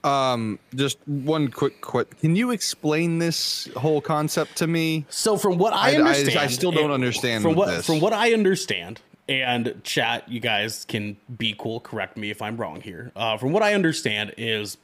Um, 0.03 0.59
just 0.75 0.97
one 1.07 1.49
quick, 1.49 1.81
quick. 1.81 2.19
Can 2.19 2.35
you 2.35 2.51
explain 2.51 3.19
this 3.19 3.67
whole 3.75 3.99
concept 3.99 4.55
to 4.57 4.67
me? 4.67 5.05
So, 5.09 5.37
from 5.37 5.57
what 5.57 5.73
I 5.73 5.77
I- 5.77 5.91
I- 5.91 5.95
understand, 5.95 6.37
I 6.39 6.47
still 6.47 6.71
don't 6.71 6.91
understand 6.91 7.43
From 7.43 7.55
what 7.55 7.67
this. 7.67 7.85
from 7.85 7.99
what 7.99 8.13
I 8.13 8.33
understand, 8.33 9.01
and 9.27 9.81
chat, 9.83 10.29
you 10.29 10.39
guys 10.39 10.85
can 10.85 11.17
be 11.37 11.55
cool. 11.57 11.79
Correct 11.79 12.15
me 12.15 12.29
if 12.29 12.41
I'm 12.41 12.55
wrong 12.57 12.79
here. 12.81 13.11
Uh, 13.15 13.37
from 13.37 13.51
what 13.51 13.63
I 13.63 13.73
understand, 13.73 14.33
is 14.37 14.77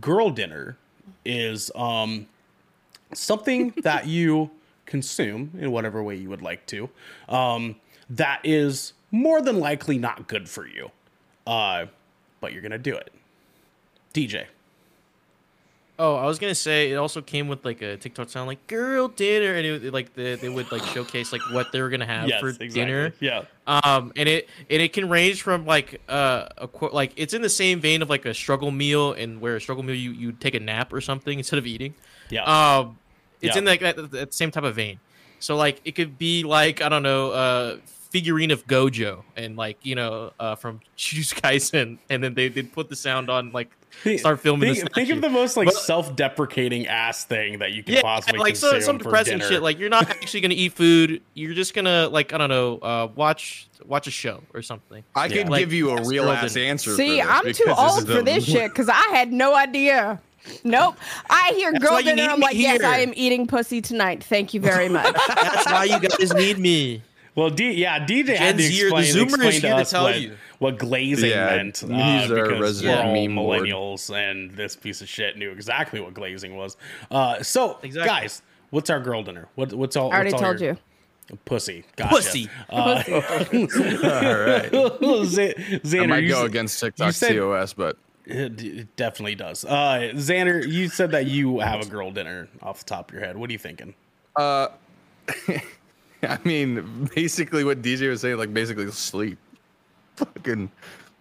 girl 0.00 0.30
dinner 0.30 0.76
is 1.24 1.70
um 1.74 2.26
something 3.12 3.74
that 3.82 4.06
you 4.06 4.50
consume 4.86 5.50
in 5.58 5.72
whatever 5.72 6.02
way 6.02 6.14
you 6.16 6.28
would 6.30 6.42
like 6.42 6.64
to. 6.66 6.88
Um, 7.28 7.76
that 8.08 8.40
is 8.44 8.92
more 9.10 9.40
than 9.42 9.58
likely 9.58 9.98
not 9.98 10.26
good 10.28 10.48
for 10.48 10.66
you, 10.66 10.90
uh, 11.46 11.86
but 12.40 12.52
you're 12.52 12.62
gonna 12.62 12.78
do 12.78 12.94
it. 12.96 13.12
DJ. 14.14 14.46
Oh, 15.96 16.16
I 16.16 16.26
was 16.26 16.40
gonna 16.40 16.56
say 16.56 16.90
it 16.90 16.96
also 16.96 17.22
came 17.22 17.46
with 17.46 17.64
like 17.64 17.80
a 17.80 17.96
TikTok 17.96 18.28
sound 18.28 18.48
like 18.48 18.66
"girl 18.66 19.06
dinner," 19.06 19.54
and 19.54 19.64
it, 19.64 19.92
like 19.92 20.12
they, 20.14 20.34
they 20.34 20.48
would 20.48 20.72
like 20.72 20.82
showcase 20.86 21.30
like 21.32 21.40
what 21.52 21.70
they 21.70 21.80
were 21.80 21.88
gonna 21.88 22.04
have 22.04 22.28
Yes, 22.28 22.40
for 22.40 22.48
exactly. 22.48 22.70
dinner. 22.70 23.14
Yeah. 23.20 23.44
Um, 23.68 24.12
and 24.16 24.28
it 24.28 24.48
and 24.68 24.82
it 24.82 24.92
can 24.92 25.08
range 25.08 25.42
from 25.42 25.66
like 25.66 26.00
uh 26.08 26.48
a 26.58 26.68
like 26.86 27.12
it's 27.14 27.32
in 27.32 27.42
the 27.42 27.48
same 27.48 27.78
vein 27.80 28.02
of 28.02 28.10
like 28.10 28.24
a 28.26 28.34
struggle 28.34 28.72
meal, 28.72 29.12
and 29.12 29.40
where 29.40 29.54
a 29.54 29.60
struggle 29.60 29.84
meal 29.84 29.94
you 29.94 30.10
you 30.10 30.32
take 30.32 30.54
a 30.54 30.60
nap 30.60 30.92
or 30.92 31.00
something 31.00 31.38
instead 31.38 31.60
of 31.60 31.66
eating. 31.66 31.94
Yeah. 32.28 32.42
Um, 32.42 32.98
it's 33.40 33.54
Yeah. 33.54 33.60
in 33.60 33.64
like 33.64 33.80
that, 33.80 34.10
that 34.10 34.34
same 34.34 34.50
type 34.50 34.64
of 34.64 34.74
vein. 34.74 34.98
So 35.38 35.54
like 35.54 35.80
it 35.84 35.92
could 35.94 36.18
be 36.18 36.42
like 36.42 36.82
I 36.82 36.88
don't 36.88 37.04
know, 37.04 37.30
uh, 37.30 37.76
figurine 38.10 38.50
of 38.50 38.66
Gojo, 38.66 39.22
and 39.36 39.54
like 39.56 39.78
you 39.84 39.94
know, 39.94 40.32
uh, 40.40 40.56
from 40.56 40.80
Jujutsu 40.98 41.40
Kaisen, 41.40 41.98
and 42.10 42.24
then 42.24 42.34
they 42.34 42.48
they 42.48 42.62
put 42.64 42.88
the 42.88 42.96
sound 42.96 43.30
on 43.30 43.52
like 43.52 43.70
start 44.18 44.40
filming. 44.40 44.74
Think, 44.74 44.88
the 44.88 44.94
think 44.94 45.10
of 45.10 45.20
the 45.22 45.28
most 45.30 45.56
like 45.56 45.66
But- 45.66 45.74
self-deprecating 45.76 46.86
ass 46.86 47.24
thing 47.24 47.58
that 47.58 47.72
you 47.72 47.82
can 47.82 47.94
yeah, 47.94 48.02
possibly 48.02 48.38
like 48.40 48.56
so, 48.56 48.70
consume 48.72 48.84
some 48.86 48.98
for 48.98 49.04
depressing 49.04 49.38
dinner. 49.38 49.50
shit. 49.50 49.62
Like 49.62 49.78
you're 49.78 49.88
not 49.90 50.08
actually 50.10 50.40
gonna 50.40 50.54
eat 50.54 50.72
food. 50.72 51.22
You're 51.34 51.54
just 51.54 51.74
gonna 51.74 52.08
like 52.08 52.32
I 52.32 52.38
don't 52.38 52.50
know, 52.50 52.78
uh, 52.78 53.08
watch 53.14 53.68
watch 53.86 54.06
a 54.06 54.10
show 54.10 54.40
or 54.54 54.62
something. 54.62 55.02
I 55.14 55.28
could 55.28 55.48
Like, 55.48 55.60
give 55.60 55.72
you 55.72 55.90
a 55.90 56.02
real 56.06 56.30
ass 56.30 56.54
dinner. 56.54 56.66
answer. 56.70 56.94
See, 56.94 57.20
for 57.20 57.28
I'm 57.28 57.52
too 57.52 57.72
old 57.76 58.06
for 58.06 58.22
this 58.22 58.44
shit 58.44 58.70
because 58.72 58.88
I 58.88 59.08
had 59.12 59.32
no 59.32 59.54
idea. 59.54 60.20
Nope. 60.62 60.96
I 61.30 61.52
hear 61.56 61.72
That's 61.72 61.84
girl 61.84 62.02
dinner. 62.02 62.24
I'm 62.24 62.38
me 62.38 62.44
like, 62.46 62.56
yes. 62.56 62.82
I 62.82 62.98
am 62.98 63.14
eating 63.16 63.46
pussy 63.46 63.80
tonight. 63.80 64.22
Thank 64.22 64.52
you 64.52 64.60
very 64.60 64.90
much. 64.90 65.14
That's 65.28 65.64
why 65.66 65.84
you 65.84 65.98
guys 65.98 66.34
need 66.34 66.58
me. 66.58 67.02
Well, 67.34 67.50
D, 67.50 67.72
yeah, 67.72 68.04
DJ 68.06 68.36
had 68.36 68.56
to 68.58 68.62
Z 68.62 68.84
or 68.86 68.90
the 68.90 68.96
explain, 68.98 69.26
Zoomer 69.26 69.34
explain 69.34 69.52
to 69.52 69.66
here 69.66 69.74
to 69.76 69.80
us 69.82 69.90
tell 69.90 70.04
what, 70.04 70.20
you. 70.20 70.36
what 70.60 70.78
glazing 70.78 71.30
Yeah, 71.30 71.46
meant. 71.56 71.78
he's 71.78 71.90
uh, 71.90 71.94
our 71.94 72.26
because 72.28 72.48
we're 72.50 72.60
resident 72.60 73.00
all 73.00 73.12
meme 73.12 73.36
lord. 73.36 73.62
millennials, 73.62 74.14
and 74.14 74.50
this 74.52 74.76
piece 74.76 75.00
of 75.00 75.08
shit 75.08 75.36
knew 75.36 75.50
exactly 75.50 75.98
what 76.00 76.14
glazing 76.14 76.54
was. 76.56 76.76
Uh, 77.10 77.42
so, 77.42 77.78
Exactly. 77.82 78.08
guys, 78.08 78.42
what's 78.70 78.88
our 78.88 79.00
girl 79.00 79.22
dinner? 79.24 79.48
What, 79.56 79.72
what's 79.72 79.96
all? 79.96 80.10
I 80.12 80.14
already 80.16 80.30
what's 80.32 80.42
all 80.44 80.50
told 80.50 80.60
your- 80.60 80.72
you. 80.74 80.78
Pussy. 81.46 81.84
Gotcha. 81.96 82.14
Pussy. 82.16 82.50
Uh, 82.68 83.02
All 83.08 83.16
right. 83.16 84.70
Z- 85.26 85.54
I 85.56 85.80
Xander, 85.80 86.08
might 86.10 86.28
go 86.28 86.40
s- 86.42 86.46
against 86.46 86.82
you 86.82 86.88
TikTok 86.90 87.12
said- 87.14 87.36
COS, 87.36 87.72
but 87.72 87.96
It, 88.26 88.62
it 88.62 88.96
definitely 88.96 89.34
does. 89.34 89.64
Uh, 89.64 90.12
Xander, 90.16 90.68
you 90.70 90.88
said 90.90 91.12
that 91.12 91.24
you 91.26 91.60
have 91.60 91.80
a 91.80 91.86
girl 91.86 92.10
dinner 92.10 92.48
off 92.62 92.80
the 92.80 92.84
top 92.84 93.08
of 93.08 93.14
your 93.14 93.24
head. 93.24 93.38
What 93.38 93.48
are 93.48 93.52
you 93.54 93.58
thinking? 93.58 93.94
I 96.30 96.38
mean, 96.48 97.08
basically 97.14 97.64
what 97.64 97.82
DJ 97.82 98.08
was 98.08 98.20
saying, 98.20 98.36
like 98.38 98.52
basically 98.52 98.90
sleep. 98.90 99.38
Fucking, 100.16 100.70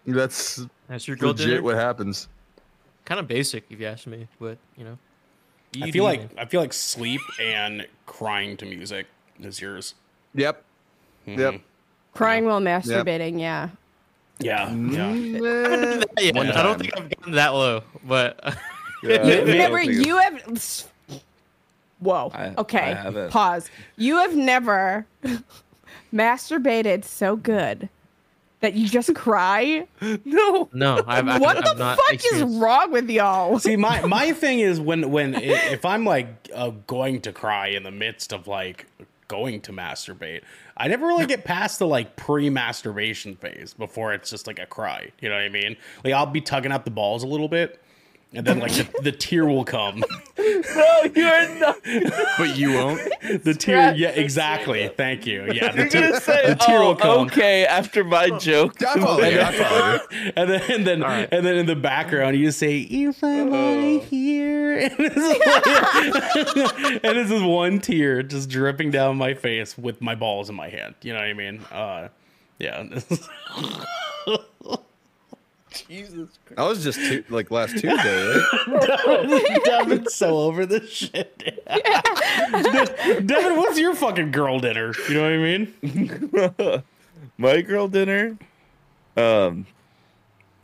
that's 0.05 0.61
That's 0.87 1.07
your 1.07 1.17
girl 1.17 1.29
legit 1.29 1.47
dinner. 1.47 1.61
what 1.63 1.75
happens. 1.75 2.27
Kind 3.05 3.19
of 3.19 3.27
basic, 3.27 3.65
if 3.69 3.79
you 3.79 3.87
ask 3.87 4.05
me. 4.07 4.27
But 4.39 4.57
you 4.77 4.83
know, 4.85 4.97
I 5.81 5.91
feel 5.91 6.03
like. 6.03 6.29
I 6.37 6.45
feel 6.45 6.61
like 6.61 6.73
sleep 6.73 7.21
and 7.41 7.87
crying 8.05 8.55
to 8.57 8.65
music 8.65 9.07
is 9.39 9.59
yours. 9.59 9.95
Yep. 10.35 10.63
Mm-hmm. 11.27 11.39
Yep. 11.39 11.61
Crying 12.13 12.45
while 12.45 12.61
masturbating. 12.61 13.39
Yeah. 13.39 13.69
Yeah, 14.39 14.67
Mm-hmm. 14.67 14.93
yeah. 14.93 16.03
Yeah, 16.19 16.59
I 16.59 16.63
don't 16.63 16.79
think 16.79 16.97
I've 16.97 17.09
gotten 17.09 17.33
that 17.33 17.49
low, 17.53 17.83
but 18.05 18.39
Yeah, 19.03 19.23
You've 19.25 19.47
never. 19.47 19.81
You 19.81 20.17
have. 20.17 20.85
Whoa. 22.03 22.31
I- 22.33 22.53
okay. 22.57 22.91
I. 22.93 23.27
Pause. 23.29 23.69
You 23.97 24.17
have 24.17 24.35
never 24.35 25.05
masturbated 26.13 27.03
so 27.03 27.35
good 27.35 27.89
that 28.59 28.73
you 28.75 28.87
just 28.87 29.13
cry. 29.15 29.87
no, 30.25 30.69
no. 30.73 31.03
I've, 31.05 31.27
I've, 31.27 31.41
what 31.41 31.57
I've 31.57 31.63
the 31.77 31.83
not 31.83 31.97
fuck 31.99 32.19
is 32.33 32.43
wrong 32.43 32.91
with 32.91 33.09
y'all? 33.09 33.59
See, 33.59 33.75
my 33.75 34.01
my 34.05 34.31
thing 34.31 34.59
is 34.59 34.79
when 34.79 35.11
when 35.11 35.35
i- 35.35 35.39
if 35.41 35.85
I'm 35.85 36.05
like 36.05 36.27
uh, 36.53 36.71
going 36.87 37.21
to 37.21 37.33
cry 37.33 37.67
in 37.67 37.83
the 37.83 37.91
midst 37.91 38.31
of 38.33 38.47
like 38.47 38.85
going 39.27 39.61
to 39.61 39.71
masturbate, 39.73 40.41
I 40.77 40.87
never 40.87 41.07
really 41.07 41.25
get 41.25 41.43
past 41.43 41.79
the 41.79 41.87
like 41.87 42.15
pre-masturbation 42.15 43.35
phase 43.35 43.73
before 43.73 44.13
it's 44.13 44.29
just 44.29 44.47
like 44.47 44.59
a 44.59 44.65
cry. 44.65 45.11
You 45.19 45.29
know 45.29 45.35
what 45.35 45.43
I 45.43 45.49
mean? 45.49 45.75
Like 46.03 46.13
I'll 46.13 46.25
be 46.25 46.41
tugging 46.41 46.71
out 46.71 46.85
the 46.85 46.91
balls 46.91 47.23
a 47.23 47.27
little 47.27 47.47
bit. 47.49 47.79
And 48.35 48.47
then, 48.47 48.57
like 48.59 48.71
the, 48.71 48.87
the 49.03 49.11
tear 49.11 49.45
will 49.45 49.63
come. 49.63 50.03
No, 50.39 51.03
you're 51.15 51.49
not. 51.59 51.77
but 52.37 52.57
you 52.57 52.73
won't. 52.73 52.99
The 53.43 53.53
tear, 53.53 53.93
yeah, 53.95 54.09
exactly. 54.09 54.87
Thank 54.87 55.27
you. 55.27 55.51
Yeah, 55.53 55.71
the 55.71 55.87
tear, 55.87 56.11
the 56.13 56.57
tear 56.59 56.79
oh, 56.79 56.87
will 56.87 56.95
come. 56.95 57.27
okay. 57.27 57.63
After 57.65 58.03
my 58.03 58.29
joke, 58.39 58.81
I 58.83 58.99
follow 58.99 59.23
you. 59.23 59.39
I 59.39 59.51
follow 59.51 59.99
you. 60.11 60.31
and 60.35 60.49
then 60.49 60.61
and 60.71 60.87
then 60.87 61.03
and 61.03 61.45
then 61.45 61.55
in 61.57 61.65
the 61.67 61.75
background 61.75 62.35
you 62.37 62.49
say 62.51 62.79
if 62.79 63.23
I'm 63.23 63.53
Oh. 63.53 63.97
out 63.97 64.03
here 64.05 64.77
and 64.79 64.93
it's, 64.97 65.15
like- 65.15 67.01
and 67.03 67.17
it's 67.17 67.29
just 67.29 67.45
one 67.45 67.79
tear 67.79 68.23
just 68.23 68.49
dripping 68.49 68.89
down 68.91 69.17
my 69.17 69.33
face 69.33 69.77
with 69.77 70.01
my 70.01 70.15
balls 70.15 70.49
in 70.49 70.55
my 70.55 70.69
hand 70.69 70.95
you 71.01 71.11
know 71.13 71.19
what 71.19 71.27
i 71.27 71.33
mean 71.33 71.59
uh 71.71 72.07
yeah 72.59 72.83
Jesus 75.73 76.29
Christ. 76.45 76.59
I 76.59 76.63
was 76.67 76.83
just 76.83 76.99
tu- 76.99 77.23
like 77.29 77.51
last 77.51 77.71
Tuesday. 77.77 78.37
Right? 78.67 79.61
devin's 79.65 80.13
so 80.13 80.37
over 80.37 80.65
this 80.65 80.89
shit 80.89 81.37
De- 81.37 83.21
devin 83.21 83.55
what's 83.57 83.77
your 83.79 83.95
fucking 83.95 84.31
girl 84.31 84.59
dinner 84.59 84.93
you 85.07 85.13
know 85.15 85.23
what 85.23 85.31
i 85.33 85.37
mean 85.37 86.83
my 87.37 87.61
girl 87.61 87.87
dinner 87.87 88.37
um 89.17 89.65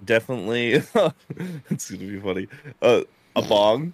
definitely 0.04 0.74
it's 0.74 1.92
gonna 1.92 2.06
be 2.06 2.20
funny 2.20 2.48
uh 2.82 3.02
a 3.36 3.42
bong 3.42 3.94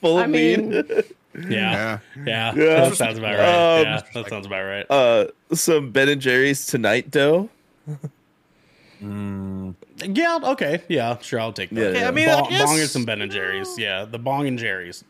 full 0.00 0.18
of 0.18 0.24
I 0.24 0.26
mean, 0.26 0.70
weed 0.70 1.04
yeah 1.48 1.48
Yeah. 1.48 1.98
yeah, 2.24 2.54
Yeah. 2.54 2.80
that 2.88 2.94
sounds 2.96 3.18
about 3.18 3.36
right 3.38 3.78
Um, 3.78 3.82
yeah 3.84 4.02
that 4.14 4.28
sounds 4.28 4.46
about 4.46 4.62
right 4.64 4.86
uh 4.90 5.26
some 5.54 5.90
ben 5.90 6.08
and 6.08 6.20
jerry's 6.20 6.66
tonight 6.66 7.10
dough 7.10 7.48
yeah 9.00 10.38
okay. 10.42 10.82
Yeah 10.88 11.18
sure 11.18 11.40
i'll 11.40 11.52
take 11.52 11.70
that. 11.70 11.80
Yeah, 11.80 11.86
Okay, 11.88 12.04
I 12.06 12.10
mean, 12.10 12.28
I 12.28 12.40
bong, 12.40 12.50
guess- 12.50 12.64
bong 12.64 12.80
and 12.80 12.88
some 12.90 13.04
ben 13.04 13.20
and 13.22 13.30
jerry's. 13.32 13.78
yeah 13.78 14.04
the 14.04 14.18
bong 14.18 14.46
and 14.46 14.58
jerry's. 14.58 15.04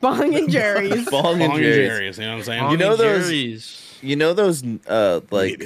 Bong 0.00 0.32
and 0.32 0.48
Jerry's. 0.58 1.10
bong, 1.10 1.22
bong 1.22 1.42
and 1.42 1.52
and 1.54 1.62
jerry's. 1.62 1.88
jerry's 1.88 2.18
you 2.18 2.24
know 2.24 2.30
what 2.32 2.38
i'm 2.38 2.44
saying? 2.44 2.70
You 2.70 2.76
know 2.76 2.94
those- 2.96 3.24
Jerry's. 3.28 3.98
you 4.00 4.14
know 4.16 4.32
those 4.32 4.62
uh 4.86 5.20
like 5.32 5.58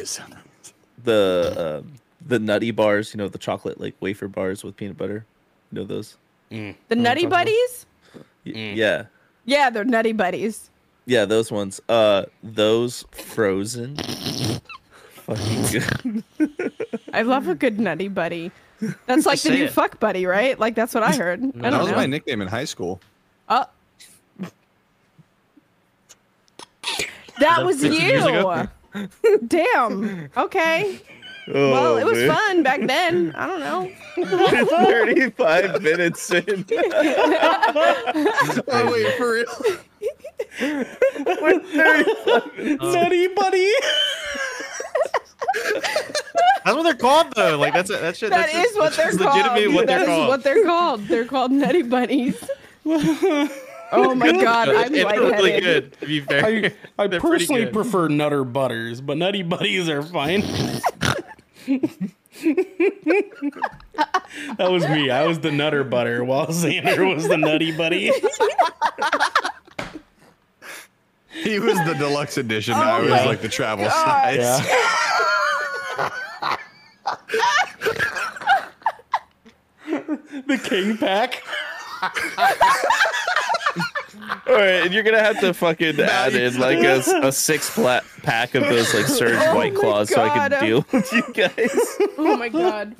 the 1.04 1.54
uh, 1.84 1.88
the 2.26 2.38
nutty 2.38 2.70
bars 2.70 3.12
you 3.12 3.18
know 3.18 3.28
the 3.28 3.36
chocolate 3.38 3.78
like 3.80 3.94
wafer 4.00 4.28
bars 4.28 4.64
with 4.64 4.76
peanut 4.76 4.96
butter? 4.96 5.26
You 5.70 5.80
know 5.80 5.84
those? 5.84 6.16
The 6.50 6.96
Nutty 6.96 7.26
Buddies? 7.26 7.86
Y- 8.44 8.52
Mm. 8.52 8.76
yeah. 8.76 9.04
Yeah, 9.46 9.70
they're 9.70 9.84
Nutty 9.84 10.12
Buddies. 10.12 10.70
yeah 11.06 11.24
those 11.26 11.50
ones. 11.52 11.80
Uh 11.88 12.24
those 12.42 13.04
frozen 13.10 13.96
fucking 15.36 16.24
good 16.38 16.72
I 17.12 17.22
love 17.22 17.48
a 17.48 17.54
good 17.54 17.78
Nutty 17.80 18.08
Buddy. 18.08 18.50
That's 19.06 19.26
like 19.26 19.40
the 19.42 19.50
new 19.50 19.64
it. 19.64 19.72
fuck 19.72 20.00
buddy, 20.00 20.26
right? 20.26 20.58
Like 20.58 20.74
that's 20.74 20.92
what 20.94 21.02
I 21.04 21.12
heard. 21.14 21.42
I 21.44 21.46
That 21.60 21.70
don't 21.70 21.80
was 21.82 21.90
know. 21.90 21.96
my 21.96 22.06
nickname 22.06 22.42
in 22.42 22.48
high 22.48 22.64
school. 22.64 23.00
Oh. 23.48 23.64
That 27.38 27.64
was 27.64 27.80
15 27.80 28.00
years 28.00 28.24
you. 28.24 28.68
Damn. 29.46 30.30
Okay. 30.36 31.00
oh, 31.48 31.70
Well, 31.72 31.96
it 31.96 32.02
oh, 32.02 32.06
was 32.06 32.18
man. 32.18 32.28
fun 32.30 32.62
back 32.62 32.80
then. 32.86 33.32
I 33.34 33.46
don't 33.46 33.60
know. 33.60 33.90
35 34.76 35.82
minutes 35.82 36.30
in 36.30 36.64
Oh 38.68 38.90
wait, 38.92 39.14
for 39.16 39.32
real? 39.32 39.46
Nutty 42.92 43.28
buddy. 43.28 43.72
That's 46.64 46.76
what 46.76 46.82
they're 46.84 46.94
called, 46.94 47.32
though. 47.34 47.58
Like 47.58 47.74
that's 47.74 47.90
that's 47.90 48.18
shit. 48.18 48.30
That 48.30 48.50
that's 48.52 48.70
is 48.70 48.76
what 48.76 48.94
they're 48.94 49.10
called. 49.10 49.34
legitimately 49.36 49.68
what 49.74 49.86
That 49.88 49.94
they're 49.94 50.02
is 50.02 50.06
called. 50.08 50.28
what 50.28 50.42
they're 50.44 50.64
called. 50.64 51.06
They're 51.08 51.24
called 51.24 51.50
Nutty 51.52 51.82
Buddies. 51.82 52.42
Oh 53.94 54.14
my 54.14 54.32
god, 54.32 54.70
I'm 54.70 54.94
it's 54.94 55.04
really 55.18 55.60
good. 55.60 55.92
To 56.00 56.06
be 56.06 56.20
fair, 56.20 56.72
I, 56.98 57.04
I 57.04 57.08
personally 57.18 57.64
good. 57.64 57.74
prefer 57.74 58.08
Nutter 58.08 58.42
Butters, 58.42 59.02
but 59.02 59.18
Nutty 59.18 59.42
Buddies 59.42 59.86
are 59.90 60.02
fine. 60.02 60.40
that 64.56 64.70
was 64.70 64.88
me. 64.88 65.10
I 65.10 65.26
was 65.26 65.40
the 65.40 65.50
Nutter 65.52 65.84
Butter, 65.84 66.24
while 66.24 66.46
Xander 66.46 67.14
was 67.14 67.28
the 67.28 67.36
Nutty 67.36 67.76
Buddy. 67.76 68.10
He 71.42 71.58
was 71.58 71.78
the 71.86 71.94
deluxe 71.94 72.36
edition. 72.36 72.74
Oh 72.74 72.80
I 72.80 73.00
was 73.00 73.10
my 73.10 73.24
like 73.24 73.40
the 73.40 73.48
travel 73.48 73.86
God. 73.86 74.38
size. 74.38 74.66
the 80.46 80.58
King 80.62 80.98
Pack. 80.98 81.42
all 84.46 84.54
right 84.54 84.82
and 84.84 84.92
you're 84.92 85.02
gonna 85.02 85.18
have 85.22 85.38
to 85.40 85.54
fucking 85.54 85.98
add 86.00 86.34
in 86.34 86.58
like 86.58 86.78
a, 86.78 87.02
a 87.22 87.32
six 87.32 87.70
pla- 87.74 88.00
pack 88.22 88.54
of 88.54 88.62
those 88.64 88.92
like 88.94 89.06
surge 89.06 89.34
Oh 89.40 89.54
white 89.56 89.72
my 89.74 89.80
claws 89.80 90.08
so 90.10 90.22
i 90.22 90.48
can 90.48 90.60
deal 90.64 90.84
with 90.92 91.12
you 91.12 91.22
guys 91.32 91.70
Oh 92.18 92.36
my 92.36 92.48
god. 92.48 92.94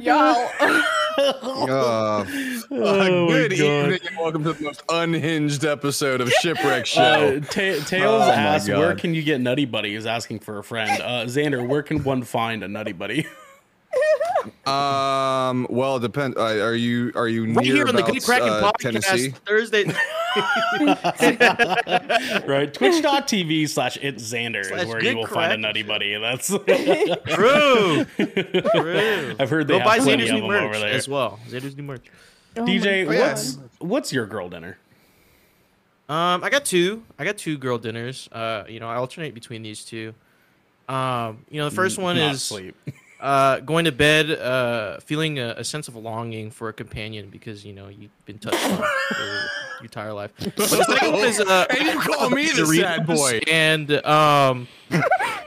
Y'all. 0.00 0.50
Uh, 0.58 2.24
Oh 2.70 3.26
good 3.28 3.50
God. 3.52 3.58
evening 3.58 4.00
and 4.06 4.16
welcome 4.18 4.44
to 4.44 4.52
the 4.52 4.62
most 4.62 4.82
unhinged 4.88 5.64
episode 5.64 6.20
of 6.20 6.28
Shipwreck 6.42 6.82
Uh, 6.82 6.84
Show. 6.84 7.40
Ta- 7.40 7.84
Tails 7.86 8.22
Oh 8.22 8.28
my 8.28 8.34
asked, 8.34 8.68
"Where 8.68 8.94
can 8.94 9.14
you 9.14 9.22
get 9.22 9.40
Nutty 9.40 9.64
Buddy?" 9.64 9.94
Is 9.94 10.04
asking 10.06 10.40
for 10.40 10.58
a 10.58 10.64
friend. 10.64 10.90
Uh, 11.02 11.24
Xander, 11.24 11.66
where 11.66 11.82
can 11.82 12.04
one 12.04 12.22
find 12.22 12.62
a 12.62 12.68
Nutty 12.68 12.92
Buddy? 12.92 13.26
um, 14.66 15.66
well, 15.70 15.96
it 15.96 16.00
depends. 16.00 16.36
Uh, 16.36 16.64
are 16.64 16.74
you 16.74 17.12
are 17.14 17.28
you 17.28 17.46
right 17.52 17.64
near 17.64 17.74
here 17.74 17.88
on 17.88 17.94
the 17.94 18.02
Good 18.02 18.22
Kraken 18.22 18.48
uh, 18.48 18.72
podcast 18.72 19.02
Tennessee? 19.02 19.30
Thursday. 19.46 19.84
right. 22.46 22.72
Twitch.tv 22.72 23.68
slash 23.68 23.98
it's 24.00 24.22
Xander 24.22 24.64
Slash 24.64 24.82
is 24.82 24.88
where 24.88 25.02
you 25.02 25.16
will 25.16 25.26
find 25.26 25.52
a 25.52 25.56
nutty 25.56 25.82
buddy. 25.82 26.16
That's 26.16 26.48
True. 27.28 28.04
True. 28.04 29.36
I've 29.38 29.50
heard 29.50 29.68
they 29.68 29.74
Go 29.74 29.78
have 29.78 29.86
buy 29.86 29.98
plenty 29.98 30.24
Xander's 30.24 30.32
new 30.32 30.48
merch 30.48 30.62
over 30.62 30.78
there. 30.78 30.94
as 30.94 31.08
well. 31.08 31.38
Xander's 31.48 31.76
new 31.76 31.82
merch. 31.82 32.06
Oh 32.56 32.64
my 32.64 32.70
DJ, 32.70 33.04
God. 33.04 33.18
what's 33.18 33.58
what's 33.78 34.12
your 34.12 34.26
girl 34.26 34.48
dinner? 34.48 34.78
Um, 36.08 36.42
I 36.42 36.48
got 36.50 36.64
two. 36.64 37.04
I 37.18 37.24
got 37.24 37.36
two 37.36 37.58
girl 37.58 37.78
dinners. 37.78 38.28
Uh, 38.32 38.64
you 38.68 38.80
know, 38.80 38.88
I 38.88 38.96
alternate 38.96 39.34
between 39.34 39.62
these 39.62 39.84
two. 39.84 40.14
Um, 40.88 41.44
you 41.50 41.58
know, 41.58 41.68
the 41.68 41.74
first 41.74 41.98
one 41.98 42.16
Not 42.16 42.34
is 42.34 42.42
sleep. 42.42 42.74
Uh, 43.20 43.60
going 43.60 43.84
to 43.84 43.92
bed, 43.92 44.30
uh, 44.30 44.98
feeling 45.00 45.38
a, 45.38 45.54
a 45.58 45.64
sense 45.64 45.88
of 45.88 45.96
longing 45.96 46.50
for 46.50 46.68
a 46.68 46.72
companion 46.72 47.28
because 47.30 47.64
you 47.64 47.72
know 47.72 47.88
you've 47.88 48.10
been 48.26 48.38
touched 48.38 48.64
on 48.64 48.76
for 48.76 49.22
your 49.22 49.40
entire 49.82 50.12
life. 50.12 50.30
But 50.38 50.56
the 50.56 50.66
second 50.66 51.12
one 51.12 51.24
is 51.24 51.40
uh, 51.40 51.66
And 51.70 51.86
you 51.88 51.98
call 52.00 52.30
me 52.30 52.46
the 52.46 52.66
sad 52.66 53.06
boy. 53.06 53.40
and 53.50 53.90
um, 54.06 54.68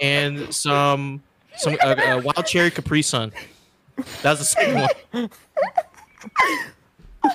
and 0.02 0.54
some 0.54 1.22
some 1.58 1.78
uh, 1.82 1.88
uh, 1.88 2.22
wild 2.24 2.46
cherry 2.46 2.72
Capri 2.72 3.02
Sun. 3.02 3.32
That's 4.22 4.40
the 4.40 4.46
second 4.46 4.90
one. 5.12 5.30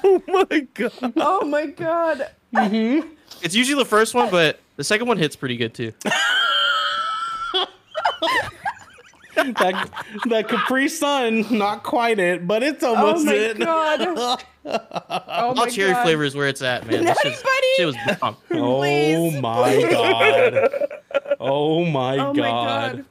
Oh 0.02 0.20
my 0.26 0.66
god. 0.74 1.12
Oh 1.16 1.44
my 1.44 1.66
god. 1.66 2.28
It's 2.52 3.54
usually 3.54 3.80
the 3.80 3.88
first 3.88 4.14
one, 4.14 4.30
but 4.30 4.58
the 4.74 4.82
second 4.82 5.06
one 5.06 5.16
hits 5.16 5.36
pretty 5.36 5.56
good 5.56 5.74
too. 5.74 5.92
That, 9.36 9.90
that 10.28 10.48
Capri 10.48 10.88
Sun, 10.88 11.46
not 11.56 11.82
quite 11.82 12.18
it, 12.18 12.46
but 12.46 12.62
it's 12.62 12.82
Oh 12.82 12.94
almost 12.96 13.26
my 13.26 13.32
it. 13.34 13.58
god. 13.58 14.42
Oh 14.68 15.20
All 15.28 15.54
my 15.54 15.68
cherry 15.68 15.92
god. 15.92 16.02
flavor 16.02 16.24
is 16.24 16.34
where 16.34 16.48
it's 16.48 16.60
at, 16.60 16.84
man. 16.88 17.04
That 17.04 17.16
shit's- 17.22 17.40
Buddy. 17.40 17.66
shit 17.76 17.86
was 17.86 17.96
bomb. 18.20 18.36
Oh 18.50 18.78
Please. 18.80 19.40
my 19.40 19.88
god. 19.90 20.68
Oh 21.38 21.84
my 21.84 22.18
Oh 22.18 22.34
god. 22.34 22.96
god. 22.96 23.04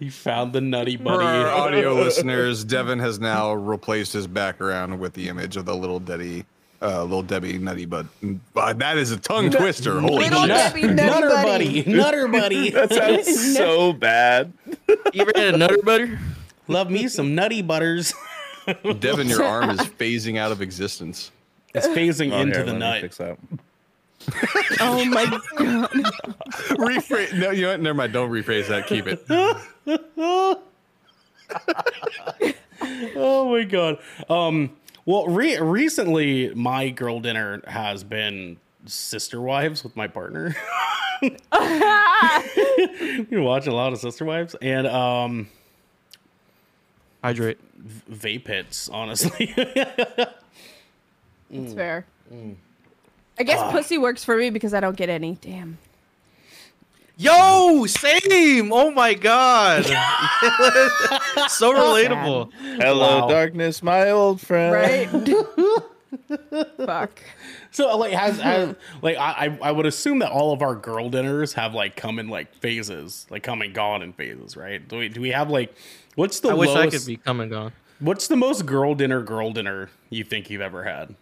He 0.00 0.10
found 0.10 0.52
the 0.52 0.60
nutty 0.60 0.96
For 0.96 1.22
our 1.22 1.46
audio 1.48 1.94
listeners, 1.94 2.64
Devin 2.64 2.98
has 2.98 3.20
now 3.20 3.52
replaced 3.52 4.12
his 4.12 4.26
background 4.26 4.98
with 4.98 5.12
the 5.14 5.28
image 5.28 5.56
of 5.56 5.66
the 5.66 5.74
little 5.76 6.00
Debbie, 6.00 6.44
uh, 6.82 7.02
little 7.02 7.22
Debbie 7.22 7.58
Nutty 7.58 7.84
Bud. 7.86 8.08
Uh, 8.56 8.72
that 8.74 8.98
is 8.98 9.10
a 9.12 9.16
tongue 9.18 9.50
twister. 9.50 10.00
Holy 10.00 10.24
Little 10.24 10.40
shit! 10.42 10.48
Debbie 10.48 10.82
Nutty 10.82 10.94
Nutter 10.94 11.28
Buddy. 11.28 11.82
buddy. 11.82 11.92
Nutter 11.96 12.28
buddy. 12.28 12.70
That 12.70 12.92
sounds 12.92 13.56
so 13.56 13.92
bad. 13.92 14.52
You 15.12 15.22
ever 15.22 15.32
had 15.34 15.54
a 15.54 15.58
nutter 15.58 15.78
butter? 15.82 16.18
Love 16.68 16.90
me 16.90 17.08
some 17.08 17.34
nutty 17.34 17.62
butters. 17.62 18.12
Devin, 19.00 19.28
your 19.28 19.42
arm 19.44 19.70
is 19.70 19.78
phasing 19.98 20.36
out 20.38 20.52
of 20.52 20.60
existence. 20.60 21.30
It's 21.74 21.86
phasing 21.86 22.32
Oh, 22.32 22.40
into 22.40 22.56
here, 22.56 22.64
the 22.66 22.72
let 22.72 22.78
nut. 22.78 23.00
Fix 23.02 23.16
that. 23.18 23.38
Oh 24.80 25.04
my 25.06 25.24
god. 25.24 25.40
Rephrase. 26.76 27.38
No, 27.38 27.50
you 27.50 27.62
know 27.62 27.70
what? 27.70 27.80
Never 27.80 27.94
mind. 27.94 28.12
Don't 28.12 28.30
rephrase 28.30 28.68
that. 28.68 28.86
Keep 28.86 29.06
it. 29.06 29.24
Oh 33.16 33.50
my 33.50 33.64
god. 33.64 33.98
Um. 34.28 34.76
Well, 35.06 35.26
re- 35.26 35.58
recently 35.58 36.52
my 36.54 36.90
girl 36.90 37.18
dinner 37.20 37.62
has 37.66 38.04
been 38.04 38.58
sister 38.88 39.40
wives 39.40 39.82
with 39.84 39.94
my 39.96 40.06
partner. 40.08 40.54
you 41.22 41.36
watch 43.42 43.66
a 43.66 43.72
lot 43.72 43.92
of 43.92 43.98
sister 43.98 44.24
wives 44.24 44.54
and 44.62 44.86
um 44.86 45.48
Hydrate. 47.24 47.58
vape 48.10 48.46
hits. 48.46 48.88
Honestly, 48.88 49.52
It's 51.50 51.72
fair. 51.74 52.06
I 53.38 53.42
guess 53.42 53.58
Ah. 53.60 53.70
pussy 53.72 53.98
works 53.98 54.22
for 54.24 54.36
me 54.36 54.50
because 54.50 54.72
I 54.74 54.80
don't 54.80 54.96
get 54.96 55.08
any. 55.08 55.36
Damn. 55.40 55.78
Yo, 57.16 57.84
same. 57.86 58.72
Oh 58.72 58.92
my 58.92 59.14
god. 59.14 59.84
so 61.48 61.72
relatable. 61.72 62.52
Hello, 62.80 63.20
Wow. 63.22 63.28
darkness, 63.28 63.82
my 63.82 64.10
old 64.10 64.40
friend. 64.40 64.72
Right? 64.72 65.08
Fuck. 66.86 67.20
So 67.70 67.96
like 67.96 68.12
has, 68.12 68.38
has 68.40 68.74
like 69.02 69.16
I 69.16 69.46
I- 69.46 69.58
I 69.68 69.70
would 69.72 69.86
assume 69.86 70.18
that 70.20 70.30
all 70.30 70.52
of 70.52 70.62
our 70.62 70.74
girl 70.74 71.10
dinners 71.10 71.52
have 71.54 71.74
like 71.74 71.96
come 71.96 72.18
in 72.18 72.28
like 72.28 72.54
phases, 72.54 73.26
like 73.30 73.42
come 73.42 73.62
and 73.62 73.74
gone 73.74 74.02
in 74.02 74.12
phases, 74.12 74.56
right? 74.56 74.86
Do 74.86 74.98
we 74.98 75.08
do 75.08 75.20
we 75.20 75.30
have 75.30 75.50
like 75.50 75.74
what's 76.14 76.40
the 76.40 76.50
I 76.50 76.54
wish 76.54 76.70
I 76.70 76.88
could 76.88 77.04
be 77.06 77.16
come 77.16 77.40
and 77.40 77.50
gone. 77.50 77.72
What's 78.00 78.28
the 78.28 78.36
most 78.36 78.64
girl 78.66 78.94
dinner 78.94 79.22
girl 79.22 79.52
dinner 79.52 79.90
you 80.10 80.22
think 80.24 80.50
you've 80.50 80.60
ever 80.60 80.84
had? 80.84 81.14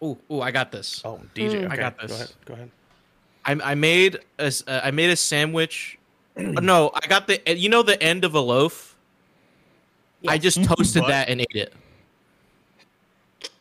Oh, 0.00 0.16
oh, 0.30 0.40
I 0.40 0.50
got 0.52 0.70
this. 0.70 1.02
Oh, 1.04 1.20
DJ, 1.34 1.62
I 1.62 1.66
okay, 1.66 1.76
got 1.76 1.98
Go 1.98 2.06
this. 2.06 2.16
ahead. 2.16 2.32
Go 2.44 2.54
ahead. 2.54 2.70
I, 3.44 3.72
I 3.72 3.74
made 3.74 4.20
a 4.38 4.44
s- 4.44 4.62
uh, 4.66 4.80
I 4.84 4.90
made 4.92 5.10
a 5.10 5.16
sandwich. 5.16 5.98
no, 6.36 6.92
I 6.94 7.06
got 7.08 7.26
the 7.26 7.40
you 7.56 7.68
know 7.68 7.82
the 7.82 8.00
end 8.00 8.24
of 8.24 8.34
a 8.34 8.40
loaf. 8.40 8.96
I 10.28 10.38
just 10.38 10.62
toasted 10.64 11.04
that 11.06 11.28
and 11.28 11.40
ate 11.40 11.48
it. 11.54 11.72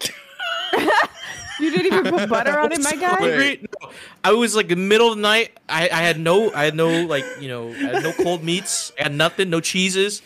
You 1.60 1.72
didn't 1.72 1.88
even 1.88 2.04
put 2.04 2.30
butter 2.30 2.60
on 2.60 2.72
it, 2.72 2.82
my 2.84 2.92
guy? 2.96 3.16
Hungry? 3.16 3.68
No, 3.82 3.90
I 4.24 4.32
was 4.34 4.56
like 4.56 4.68
the 4.68 4.76
middle 4.76 5.10
of 5.10 5.16
the 5.16 5.22
night. 5.22 5.58
I, 5.68 5.90
I 5.90 6.02
had 6.02 6.20
no 6.20 6.54
I 6.54 6.66
had 6.66 6.76
no 6.76 7.06
like 7.06 7.26
you 7.40 7.48
know 7.48 7.70
I 7.70 7.96
had 7.96 8.04
no 8.04 8.14
cold 8.14 8.44
meats. 8.44 8.92
I 9.00 9.04
had 9.04 9.14
nothing. 9.14 9.50
No 9.50 9.60
cheeses. 9.60 10.22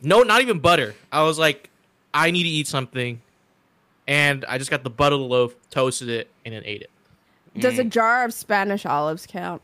No, 0.00 0.22
not 0.22 0.40
even 0.40 0.60
butter. 0.60 0.94
I 1.12 1.22
was 1.22 1.38
like, 1.38 1.70
I 2.12 2.30
need 2.30 2.42
to 2.44 2.48
eat 2.48 2.66
something, 2.66 3.20
and 4.08 4.44
I 4.46 4.58
just 4.58 4.70
got 4.70 4.82
the 4.82 4.90
butter 4.90 5.14
of 5.14 5.20
the 5.20 5.26
loaf, 5.26 5.54
toasted 5.70 6.08
it, 6.08 6.28
and 6.44 6.54
then 6.54 6.62
ate 6.64 6.82
it. 6.82 6.90
Does 7.58 7.78
a 7.78 7.84
mm. 7.84 7.90
jar 7.90 8.24
of 8.24 8.32
Spanish 8.32 8.86
olives 8.86 9.26
count? 9.26 9.62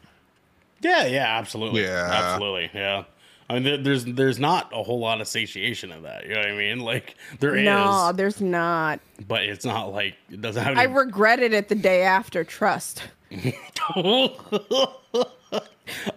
Yeah, 0.81 1.07
yeah, 1.07 1.39
absolutely. 1.39 1.83
Yeah. 1.83 2.09
absolutely. 2.13 2.71
Yeah. 2.73 3.05
I 3.51 3.59
mean, 3.59 3.83
there's 3.83 4.05
there's 4.05 4.39
not 4.39 4.71
a 4.75 4.83
whole 4.83 4.99
lot 5.01 5.21
of 5.23 5.29
satiation 5.29 5.91
in 5.91 6.03
that. 6.03 6.25
You 6.25 6.35
know 6.35 6.41
what 6.41 6.49
I 6.51 6.57
mean? 6.57 6.81
Like 6.81 7.17
there 7.41 7.57
is, 7.57 7.65
No, 7.65 8.13
there's 8.13 8.41
not. 8.43 9.01
but 9.27 9.45
it's 9.45 9.65
not 9.65 9.93
like 9.93 10.17
it 10.31 10.41
doesn't 10.43 10.63
have. 10.63 10.77
I 10.77 10.85
Any, 10.85 10.93
regretted 10.93 11.53
it 11.55 11.69
the 11.69 11.75
day 11.75 12.03
after. 12.03 12.45
Trust. 12.45 13.03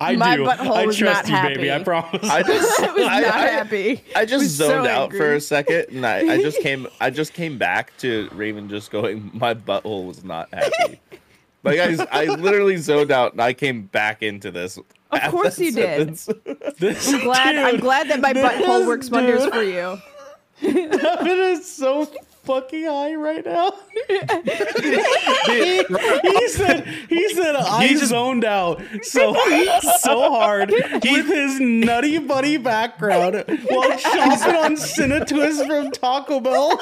I 0.02 0.16
my 0.18 0.36
do. 0.36 0.44
butthole 0.44 0.76
I 0.76 0.86
was 0.86 0.98
trust 0.98 1.30
not 1.30 1.50
you, 1.52 1.56
baby. 1.56 1.72
I 1.72 1.82
promise. 1.84 2.30
I 2.30 2.44
just, 2.44 2.80
I 2.82 2.92
was 2.94 3.04
I, 3.08 3.22
not 3.22 3.34
I- 3.34 3.48
happy. 3.48 4.04
I 4.16 4.26
just 4.26 4.44
was 4.44 4.58
so 4.58 4.68
zoned 4.68 4.88
out 4.88 5.04
angry. 5.04 5.20
for 5.20 5.34
a 5.36 5.42
second, 5.42 5.86
and 5.92 6.06
I, 6.06 6.34
I 6.34 6.42
just 6.42 6.60
came, 6.62 6.88
I 7.00 7.10
just 7.10 7.34
came 7.34 7.58
back 7.58 7.96
to 8.00 8.28
Raven 8.34 8.68
just 8.68 8.92
going, 8.92 9.32
my 9.34 9.54
butthole 9.54 10.06
was 10.08 10.24
not 10.26 10.54
happy. 10.54 11.00
Like 11.64 11.80
I, 11.80 12.08
I 12.12 12.26
literally 12.26 12.76
zoned 12.78 13.12
out, 13.12 13.32
and 13.34 13.42
I 13.42 13.54
came 13.54 13.84
back 13.84 14.22
into 14.24 14.52
this. 14.52 14.78
Of 15.12 15.22
course 15.32 15.60
you 15.60 15.72
did. 15.72 16.20
This, 16.80 17.12
Glad 17.24 17.56
I'm 17.58 17.78
glad 17.80 18.10
that 18.10 18.22
my 18.22 18.34
butthole 18.34 18.88
works 18.88 19.10
wonders 19.10 19.46
for 19.48 19.62
you. 19.62 19.98
Devin 20.62 21.28
is 21.28 21.72
so 21.72 22.06
fucking 22.44 22.86
high 22.86 23.14
right 23.16 23.46
now. 23.46 23.74
He, 24.10 25.84
he 26.24 26.48
said 26.50 26.86
he 27.10 27.30
said 27.34 27.56
I 27.56 27.86
He 27.88 27.94
just- 27.96 28.08
zoned 28.10 28.44
out 28.46 28.82
so 29.04 29.34
so 30.00 30.32
hard 30.32 30.70
with 30.72 31.28
his 31.28 31.60
nutty 31.60 32.18
buddy 32.20 32.58
background 32.58 33.44
while 33.70 33.98
chopping 33.98 34.56
on 34.56 34.76
Cinetwist 34.76 35.66
from 35.68 35.92
Taco 35.92 36.40
Bell. 36.40 36.80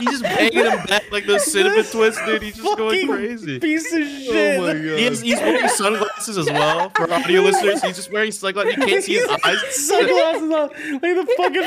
He's 0.00 0.10
just 0.10 0.22
banging 0.24 0.64
him 0.64 0.84
back 0.86 1.10
like 1.12 1.24
those 1.26 1.44
cinnamon 1.50 1.84
twists, 1.84 2.24
dude. 2.24 2.42
He's 2.42 2.56
just 2.56 2.76
going 2.78 3.06
crazy. 3.06 3.60
Piece 3.60 3.92
of 3.92 4.00
oh 4.00 4.04
shit. 4.04 4.58
Oh 4.60 4.66
my 4.66 4.74
He 4.74 5.04
is, 5.06 5.20
he's 5.20 5.38
wearing 5.38 5.68
sunglasses 5.68 6.38
as 6.38 6.46
well 6.50 6.90
for 6.90 7.12
audio 7.12 7.42
listeners. 7.42 7.82
He's 7.82 7.96
just 7.96 8.10
wearing 8.10 8.32
sunglasses. 8.32 8.76
You 8.76 8.82
can't 8.86 9.04
see 9.04 9.14
his 9.14 9.28
eyes. 9.44 9.60
Sunglasses 9.86 10.42
on. 10.42 10.68
Like 10.94 11.00
the 11.00 11.34
fucking 11.36 11.62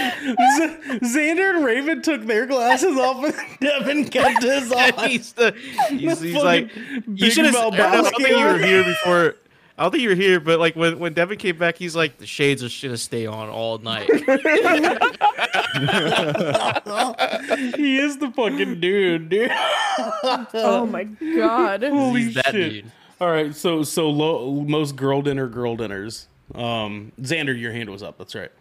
Z- 0.58 1.00
Xander 1.18 1.56
and 1.56 1.64
Raven 1.66 2.02
took 2.02 2.26
their 2.26 2.46
glasses 2.46 2.98
off 2.98 3.24
and 3.24 3.36
Devin 3.62 4.06
kept 4.10 4.37
his 4.42 4.72
on. 4.72 4.94
he's 5.10 5.34
the, 5.34 5.54
he's, 5.90 6.20
he's 6.20 6.36
like, 6.36 6.74
Big 6.74 7.04
you 7.22 7.32
should 7.32 7.46
have. 7.46 7.56
I 7.56 7.70
don't 7.72 8.16
think 8.16 8.30
you 8.30 8.46
were 8.46 8.58
here 8.58 8.84
before. 8.84 9.36
I 9.78 9.84
don't 9.84 9.92
think 9.92 10.02
you 10.02 10.10
were 10.10 10.16
here, 10.16 10.40
but 10.40 10.60
like 10.60 10.76
when 10.76 10.98
when 10.98 11.14
Devin 11.14 11.38
came 11.38 11.58
back, 11.58 11.78
he's 11.78 11.96
like, 11.96 12.18
the 12.18 12.26
shades 12.26 12.64
are 12.64 12.70
should 12.70 12.90
have 12.92 13.00
stay 13.00 13.26
on 13.28 13.50
all 13.50 13.78
night. 13.78 14.10
He 17.76 18.00
is 18.00 18.18
the 18.18 18.32
fucking 18.32 18.80
dude, 18.80 19.30
dude. 19.30 19.52
Oh 20.54 20.88
my 20.90 21.04
god. 21.04 21.84
Holy 21.84 22.24
he's 22.24 22.34
that 22.36 22.48
shit. 22.48 22.84
dude. 22.84 22.92
All 23.22 23.30
right, 23.30 23.54
so 23.54 23.84
so 23.84 24.10
low, 24.10 24.62
most 24.62 24.96
girl 24.96 25.22
dinner 25.22 25.48
girl 25.48 25.76
dinners. 25.76 26.28
Um, 26.56 27.12
Xander, 27.22 27.60
your 27.60 27.72
hand 27.72 27.90
was 27.90 28.02
up. 28.02 28.18
That's 28.18 28.34
right. 28.34 28.52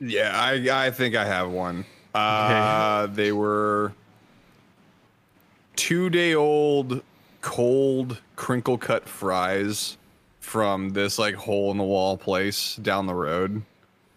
Yeah, 0.00 0.30
I 0.34 0.86
I 0.86 0.90
think 0.90 1.14
I 1.16 1.24
have 1.24 1.50
one. 1.50 1.84
Uh, 2.14 3.06
they 3.06 3.32
were 3.32 3.92
two 5.80 6.10
day 6.10 6.34
old 6.34 7.02
cold 7.40 8.20
crinkle 8.36 8.76
cut 8.76 9.08
fries 9.08 9.96
from 10.40 10.90
this 10.90 11.18
like 11.18 11.34
hole 11.34 11.70
in 11.70 11.78
the 11.78 11.84
wall 11.84 12.18
place 12.18 12.76
down 12.76 13.06
the 13.06 13.14
road, 13.14 13.62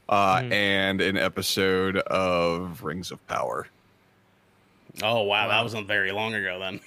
uh, 0.09 0.43
and 0.51 0.99
an 0.99 1.15
episode 1.15 1.95
of 1.99 2.83
Rings 2.83 3.11
of 3.11 3.25
Power. 3.27 3.67
Oh 5.01 5.21
wow, 5.21 5.47
that 5.47 5.61
wasn't 5.63 5.87
very 5.87 6.11
long 6.11 6.33
ago 6.33 6.59
then. 6.59 6.81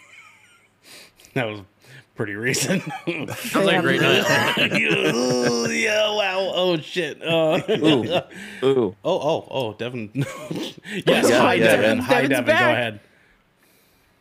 that 1.32 1.46
was 1.46 1.60
pretty 2.14 2.34
recent. 2.34 2.82
Sounds 3.06 3.54
like 3.54 3.78
a 3.78 3.80
great 3.80 4.02
night. 4.02 4.26
yeah, 5.72 6.14
wow. 6.14 6.52
Oh 6.54 6.76
shit. 6.82 7.22
Uh, 7.22 7.62
Ooh, 7.70 8.04
ooh. 8.62 8.96
Oh, 9.02 9.20
oh, 9.20 9.48
oh, 9.50 9.72
Devin. 9.72 10.10
yes, 10.14 10.74
Yeah, 11.06 11.40
hi, 11.40 11.54
yeah, 11.54 11.64
Devin. 11.64 11.96
yeah. 11.98 12.04
Hi, 12.04 12.14
Devin's 12.14 12.28
Devin. 12.30 12.44
back. 12.44 12.60
Go 12.60 12.70
ahead. 12.72 13.00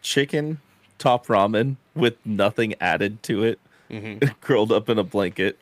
Chicken 0.06 0.60
top 1.00 1.26
ramen 1.26 1.78
with 1.96 2.16
nothing 2.26 2.76
added 2.80 3.24
to 3.24 3.44
it, 3.44 3.60
Mm-hmm. 3.90 4.28
curled 4.42 4.72
up 4.72 4.88
in 4.90 4.98
a 5.00 5.04
blanket. 5.04 5.58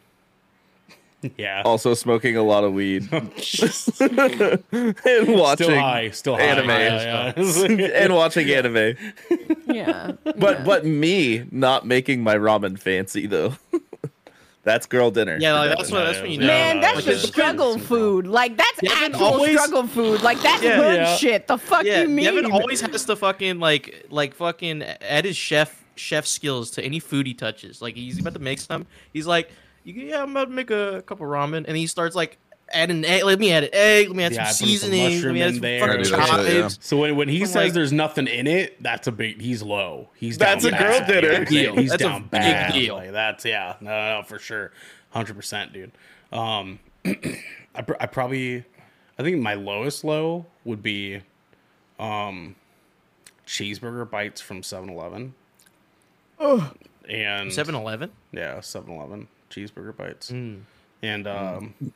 Yeah. 1.37 1.61
Also 1.63 1.93
smoking 1.93 2.35
a 2.35 2.43
lot 2.43 2.65
of 2.65 2.73
weed 2.73 3.07
and 3.13 3.31
watching 3.31 4.63
Still 4.99 5.37
watching 5.37 5.69
high. 5.79 6.09
Still 6.09 6.35
high. 6.35 6.41
anime. 6.43 6.69
Yeah, 6.69 7.33
yeah. 7.37 7.85
and 8.03 8.13
watching 8.13 8.49
anime. 8.49 8.95
Yeah. 9.67 10.11
But 10.23 10.65
but 10.65 10.85
me 10.85 11.45
not 11.49 11.87
making 11.87 12.23
my 12.23 12.35
ramen 12.35 12.77
fancy 12.77 13.25
though. 13.27 13.53
That's 14.63 14.85
girl 14.85 15.11
dinner. 15.11 15.37
Yeah, 15.39 15.53
like, 15.59 15.77
that's 15.77 15.91
what 15.91 16.05
that's 16.05 16.19
what 16.19 16.29
you 16.29 16.37
know. 16.39 16.47
Man, 16.47 16.79
that's 16.81 17.03
just 17.03 17.27
struggle 17.27 17.77
food. 17.77 18.27
Like 18.27 18.57
that's 18.57 18.79
Devin 18.81 19.13
actual 19.13 19.25
always- 19.27 19.51
struggle 19.59 19.87
food. 19.87 20.21
Like 20.21 20.41
that's 20.41 20.63
Yeah. 20.63 20.75
hood 20.81 20.95
Yeah. 20.95 21.15
shit. 21.17 21.47
The 21.47 21.57
fuck 21.57 21.83
Yeah, 21.85 22.01
you 22.03 22.09
mean? 22.09 22.25
Devin 22.25 22.51
always 22.51 22.81
has 22.81 23.05
to 23.05 23.15
fucking 23.15 23.59
like 23.59 24.05
like 24.09 24.33
fucking 24.35 24.81
add 24.83 25.25
his 25.25 25.35
chef 25.37 25.83
chef 25.95 26.25
skills 26.25 26.71
to 26.71 26.83
any 26.83 26.99
food 26.99 27.27
he 27.27 27.33
touches. 27.33 27.81
Like 27.81 27.95
he's 27.95 28.19
about 28.19 28.33
to 28.33 28.39
make 28.39 28.59
some. 28.59 28.87
He's 29.11 29.27
like, 29.27 29.51
yeah, 29.83 30.23
I'm 30.23 30.31
about 30.31 30.45
to 30.45 30.51
make 30.51 30.71
a 30.71 31.03
couple 31.05 31.25
ramen, 31.27 31.65
and 31.67 31.75
he 31.77 31.85
starts 31.87 32.15
like 32.15 32.37
adding 32.71 33.03
egg. 33.05 33.23
Let 33.23 33.39
me 33.39 33.51
add 33.51 33.63
an 33.65 33.69
egg. 33.73 34.07
Let 34.07 34.15
me 34.15 34.23
add 34.23 34.31
Yeah, 34.33 34.43
some 34.45 34.49
put 34.49 34.57
some 34.57 34.67
seasoning. 34.89 35.21
Let 35.23 35.33
me 35.33 35.41
add 35.41 35.53
some 35.55 35.61
fucking 35.61 35.83
I 35.83 36.03
do 36.03 36.09
that 36.09 36.45
shit, 36.45 36.53
yeah. 36.55 36.67
So 36.79 36.97
when, 36.97 37.15
when 37.15 37.27
he 37.29 37.41
I'm 37.41 37.45
says 37.47 37.55
like- 37.55 37.73
there's 37.73 37.91
nothing 37.93 38.27
in 38.27 38.47
it, 38.47 38.81
that's 38.81 39.07
a 39.07 39.11
big. 39.11 39.41
He's 39.41 39.61
low. 39.63 40.09
He's 40.15 40.37
That's 40.37 40.63
down 40.63 40.73
a 40.73 40.77
girl 40.77 40.99
bad. 40.99 41.07
dinner. 41.07 41.31
Yeah, 41.31 41.39
Big 41.39 41.47
deal. 41.49 41.75
He's 41.75 41.89
That's 41.91 42.01
a 42.03 42.05
down 42.07 42.21
big 42.23 42.31
bad. 42.31 42.73
deal. 42.73 42.95
Like, 42.95 43.11
that's 43.11 43.45
yeah. 43.45 43.75
No, 43.81 43.89
no, 43.91 44.17
no, 44.19 44.23
for 44.25 44.39
sure. 44.39 44.71
Hundred 45.11 45.35
percent, 45.35 45.73
dude. 45.73 45.91
Um, 46.31 46.79
I, 47.05 47.81
pr- 47.85 47.93
I 47.99 48.05
probably, 48.07 48.63
I 49.19 49.23
think 49.23 49.41
my 49.41 49.53
lowest 49.53 50.03
low 50.03 50.45
would 50.65 50.81
be, 50.81 51.21
um, 51.99 52.55
cheeseburger 53.45 54.09
bites 54.09 54.41
from 54.41 54.61
7-Eleven. 54.61 55.35
And 56.39 57.51
7-Eleven. 57.51 58.11
yeah, 58.31 58.57
7-Eleven 58.57 59.27
cheeseburger 59.51 59.95
bites. 59.95 60.31
Mm. 60.31 60.61
And 61.01 61.27
um, 61.27 61.73
But 61.79 61.91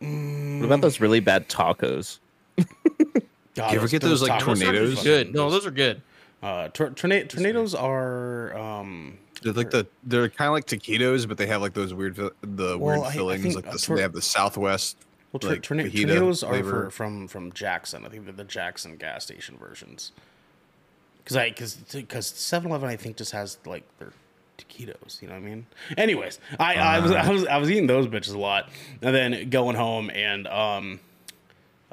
what 0.00 0.64
about 0.66 0.80
those 0.80 1.00
really 1.00 1.20
bad 1.20 1.48
tacos? 1.48 2.18
God, 3.54 3.72
You 3.72 3.78
ever 3.78 3.88
get 3.88 4.02
those, 4.02 4.22
like, 4.22 4.32
tacos 4.32 4.40
are 4.62 4.64
tornadoes? 4.64 5.02
Good. 5.02 5.34
No, 5.34 5.50
those 5.50 5.66
are 5.66 5.70
good. 5.70 6.02
Uh, 6.42 6.68
tor- 6.68 6.90
torna- 6.90 7.24
tornadoes 7.26 7.74
are 7.74 8.56
um. 8.56 9.18
They're 9.42 9.52
like 9.54 9.70
the 9.70 9.86
they're 10.04 10.28
kind 10.28 10.48
of 10.48 10.52
like 10.52 10.66
taquitos, 10.66 11.26
but 11.28 11.36
they 11.38 11.46
have 11.46 11.60
like 11.62 11.72
those 11.74 11.92
weird 11.94 12.16
fi- 12.16 12.30
the 12.42 12.78
Well, 12.78 12.92
I- 12.92 12.96
I 12.96 13.00
weird 13.02 13.14
fillings. 13.14 13.42
think, 13.42 13.56
like 13.56 13.66
uh, 13.68 13.72
this, 13.72 13.84
tor- 13.86 13.96
they 13.96 14.02
have 14.02 14.12
the 14.12 14.22
Southwest. 14.22 14.96
Well, 15.32 15.40
tor- 15.40 15.50
like, 15.52 15.62
torna- 15.62 15.84
fajita 15.84 16.00
tornadoes 16.06 16.42
are 16.42 16.62
for, 16.62 16.90
from 16.90 17.28
from 17.28 17.52
Jackson. 17.52 18.04
I 18.06 18.08
think 18.08 18.24
they're 18.24 18.32
the 18.34 18.44
Jackson 18.44 18.96
gas 18.96 19.24
station 19.24 19.56
versions. 19.58 20.12
Because 21.24 21.36
I 21.36 21.48
because 21.50 21.74
because 21.76 22.30
7-Eleven 22.32 22.88
I 22.88 22.96
think 22.96 23.16
just 23.16 23.32
has 23.32 23.58
like 23.66 23.84
their 23.98 24.12
taquitos. 24.60 25.20
You 25.22 25.28
know 25.28 25.34
what 25.34 25.40
I 25.42 25.46
mean? 25.46 25.66
Anyways, 25.96 26.38
I, 26.58 26.74
I 26.74 27.00
was 27.00 27.10
I 27.12 27.28
was 27.30 27.46
I 27.46 27.56
was 27.58 27.70
eating 27.70 27.86
those 27.86 28.06
bitches 28.06 28.34
a 28.34 28.38
lot, 28.38 28.68
and 29.02 29.14
then 29.14 29.50
going 29.50 29.76
home 29.76 30.10
and 30.10 30.46
um, 30.48 31.00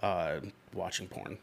uh, 0.01 0.37
watching 0.73 1.07
porn. 1.07 1.37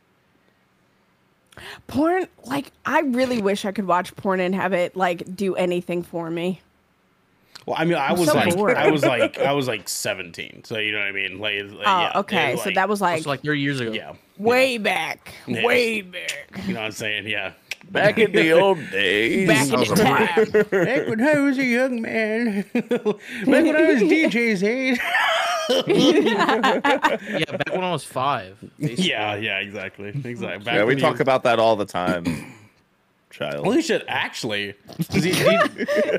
porn. 1.86 2.26
Like 2.44 2.72
I 2.84 3.00
really 3.00 3.40
wish 3.40 3.64
I 3.64 3.72
could 3.72 3.86
watch 3.86 4.14
porn 4.16 4.40
and 4.40 4.54
have 4.54 4.72
it 4.72 4.96
like 4.96 5.34
do 5.36 5.54
anything 5.54 6.02
for 6.02 6.30
me. 6.30 6.60
Well, 7.66 7.76
I 7.78 7.86
mean, 7.86 7.96
I 7.96 8.12
was 8.12 8.28
so 8.28 8.34
like, 8.34 8.54
bored. 8.54 8.76
I 8.76 8.90
was 8.90 9.02
like, 9.06 9.38
I 9.38 9.52
was 9.52 9.66
like 9.66 9.88
seventeen. 9.88 10.64
So 10.64 10.78
you 10.78 10.92
know 10.92 10.98
what 10.98 11.06
I 11.08 11.12
mean? 11.12 11.38
Like, 11.38 11.62
like, 11.62 11.86
Oh, 11.86 12.00
yeah, 12.00 12.12
okay. 12.16 12.52
it 12.54 12.58
so 12.58 12.70
that 12.74 12.88
was 12.90 13.00
like, 13.00 13.18
It's 13.18 13.26
like 13.26 13.42
30 13.42 13.58
years 13.60 13.80
ago. 13.80 13.92
yeah, 13.92 14.12
way 14.36 14.76
back, 14.76 15.32
Yeah. 15.46 15.64
way 15.64 16.02
back, 16.02 16.50
you 16.66 16.74
know 16.74 16.80
what 16.80 16.86
I'm 16.86 16.92
saying? 16.92 17.26
Yeah. 17.26 17.52
Back 17.90 18.18
in 18.18 18.32
the 18.32 18.52
old 18.52 18.78
days. 18.90 19.46
back 19.48 19.68
in 19.72 19.80
the 19.80 19.84
time. 19.94 20.50
Back 20.84 21.08
when 21.08 21.20
I 21.20 21.38
was 21.38 21.58
a 21.58 21.64
young 21.64 22.02
man, 22.02 22.64
back 22.74 22.90
when 22.90 23.76
I 23.76 23.92
was 23.92 24.02
DJ's 24.02 24.62
age. 24.64 24.98
Yeah, 26.14 27.56
back 27.56 27.72
when 27.72 27.84
I 27.84 27.92
was 27.92 28.04
five. 28.04 28.56
basically. 28.78 29.04
Yeah, 29.08 29.34
yeah, 29.36 29.58
exactly, 29.60 30.08
exactly. 30.08 30.64
Back 30.64 30.74
Yeah, 30.74 30.84
we 30.84 30.96
talk 30.96 31.16
you- 31.18 31.22
about 31.22 31.42
that 31.44 31.58
all 31.58 31.76
the 31.76 31.86
time. 31.86 32.24
Child. 33.30 33.64
Holy 33.64 33.82
shit! 33.82 34.04
Actually, 34.06 34.74
D- 35.10 35.20
D- 35.20 35.30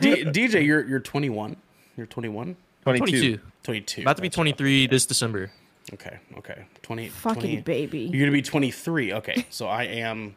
D- 0.02 0.26
DJ, 0.26 0.66
you're 0.66 0.86
you're 0.86 1.00
21. 1.00 1.56
You're 1.96 2.08
21. 2.08 2.58
22. 2.84 3.40
22. 3.64 4.02
About 4.02 4.18
to 4.18 4.22
be 4.22 4.28
That's- 4.28 4.36
23 4.36 4.88
this 4.88 5.06
December. 5.06 5.50
Okay, 5.94 6.18
okay. 6.40 6.66
20. 6.82 7.08
Fucking 7.08 7.42
20 7.42 7.62
baby. 7.62 8.00
You're 8.12 8.20
gonna 8.20 8.32
be 8.34 8.42
23. 8.42 9.14
Okay, 9.14 9.46
so 9.50 9.68
I 9.68 9.84
am 9.84 10.36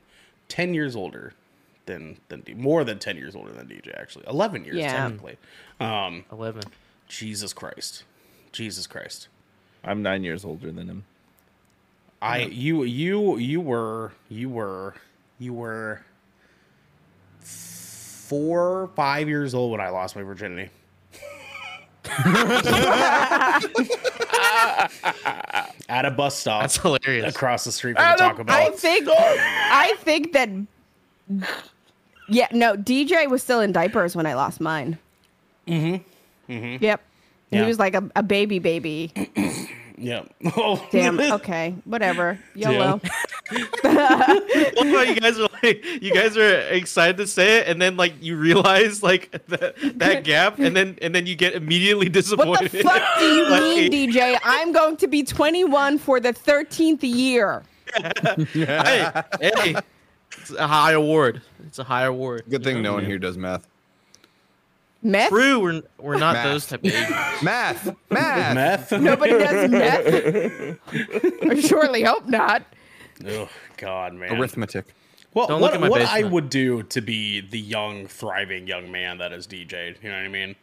10 0.49 0.74
years 0.74 0.94
older 0.96 1.32
than 1.86 2.18
than 2.28 2.40
D- 2.42 2.55
more 2.55 2.84
than 2.84 2.99
10 2.99 3.16
years 3.16 3.34
older 3.34 3.53
than 3.53 3.66
DJ. 3.68 3.99
Actually, 3.99 4.26
11 4.28 4.64
years 4.64 4.76
Yeah. 4.76 4.92
technically. 4.92 5.36
Um, 5.80 6.24
11. 6.32 6.62
Jesus 7.09 7.53
Christ, 7.53 8.05
Jesus 8.53 8.86
Christ. 8.86 9.28
I'm 9.84 10.03
nine 10.03 10.24
years 10.24 10.44
older 10.44 10.70
than 10.70 10.88
him. 10.88 11.05
I 12.20 12.38
you 12.40 12.82
you 12.82 13.38
you 13.38 13.61
were 13.61 14.12
you 14.28 14.49
were 14.51 14.94
you 15.38 15.55
were 15.55 16.03
four 17.40 18.90
five 18.96 19.28
years 19.28 19.55
old 19.55 19.70
when 19.72 19.80
I 19.80 19.88
lost 19.90 20.16
my 20.16 20.22
virginity. 20.22 20.70
At 25.88 26.04
a 26.04 26.11
bus 26.11 26.36
stop 26.36 26.62
That's 26.62 26.76
hilarious. 26.76 27.34
across 27.34 27.64
the 27.64 27.72
street 27.72 27.96
from 27.96 28.11
the 28.11 28.16
Taco 28.16 28.44
Bell. 28.44 28.56
I 28.56 28.70
think 28.70 29.09
I 29.11 29.94
think 30.00 30.32
that 30.32 30.48
yeah, 32.28 32.48
no, 32.52 32.76
DJ 32.76 33.28
was 33.28 33.42
still 33.42 33.61
in 33.61 33.72
diapers 33.72 34.14
when 34.14 34.26
I 34.26 34.34
lost 34.34 34.61
mine. 34.61 34.98
Mm-hmm. 35.66 36.52
Mm-hmm. 36.52 36.84
Yep. 36.84 37.00
Yeah. 37.50 37.61
He 37.62 37.66
was 37.66 37.78
like 37.78 37.94
a, 37.94 38.09
a 38.16 38.22
baby 38.22 38.59
baby. 38.59 39.12
yeah. 39.96 40.22
Oh 40.56 40.86
Damn. 40.90 41.18
Okay. 41.32 41.74
Whatever. 41.84 42.38
YOLO. 42.54 43.00
I 43.02 43.11
love 43.53 44.86
how 44.86 45.01
you 45.03 45.14
guys 45.16 45.38
are 45.38 45.49
like, 45.62 45.84
you 46.03 46.12
guys 46.12 46.36
are 46.36 46.61
excited 46.70 47.16
to 47.18 47.26
say 47.26 47.59
it, 47.59 47.68
and 47.68 47.80
then 47.80 47.96
like 47.96 48.14
you 48.22 48.36
realize 48.36 49.03
like 49.03 49.30
that, 49.49 49.74
that 49.99 50.24
gap, 50.24 50.59
and 50.59 50.76
then 50.76 50.99
and 51.03 51.14
then 51.14 51.26
you 51.26 51.34
get 51.34 51.55
immediately 51.55 52.09
disappointed. 52.09 52.49
What 52.49 52.72
the 52.72 52.82
fuck 52.82 53.18
do 53.18 53.24
you 53.24 53.44
Like, 53.51 53.62
mean, 53.62 53.92
DJ? 54.12 54.38
I'm 54.44 54.72
going 54.72 54.96
to 54.99 55.07
be 55.07 55.22
21 55.22 55.99
for 55.99 56.20
the 56.20 56.32
13th 56.32 56.99
year. 57.03 57.62
hey, 58.53 59.11
hey, 59.40 59.74
it's 60.36 60.51
a 60.51 60.66
high 60.66 60.92
award. 60.92 61.40
It's 61.66 61.78
a 61.78 61.84
high 61.84 62.05
award. 62.05 62.44
Good 62.49 62.62
thing 62.64 62.82
no 62.82 62.92
one 62.94 63.05
here 63.05 63.18
does 63.18 63.38
math. 63.38 63.66
Meth? 65.01 65.28
True, 65.28 65.61
we're 65.61 65.82
we're 65.99 66.18
not 66.18 66.34
Math. 66.34 66.44
those 66.44 66.66
type 66.66 66.80
of 66.84 66.90
ages. 66.90 67.42
Math, 67.42 67.94
math. 68.11 68.55
Meth. 68.55 68.92
Nobody 69.01 69.30
does 69.38 69.70
meth. 69.70 70.78
I 71.53 71.61
surely 71.61 72.03
hope 72.03 72.26
not. 72.26 72.64
Oh 73.27 73.49
God, 73.77 74.14
man. 74.14 74.39
Arithmetic. 74.39 74.87
Well, 75.35 75.47
Don't 75.47 75.61
what, 75.61 75.73
look 75.73 75.75
at 75.75 75.81
my 75.81 75.89
what 75.89 76.03
I 76.03 76.23
would 76.25 76.49
do 76.51 76.83
to 76.85 77.01
be 77.01 77.41
the 77.41 77.59
young, 77.61 78.07
thriving 78.07 78.66
young 78.66 78.91
man 78.91 79.19
that 79.19 79.33
is 79.33 79.47
DJ. 79.47 79.95
You 80.03 80.09
know 80.09 80.16
what 80.16 80.25
I 80.25 80.29
mean? 80.29 80.57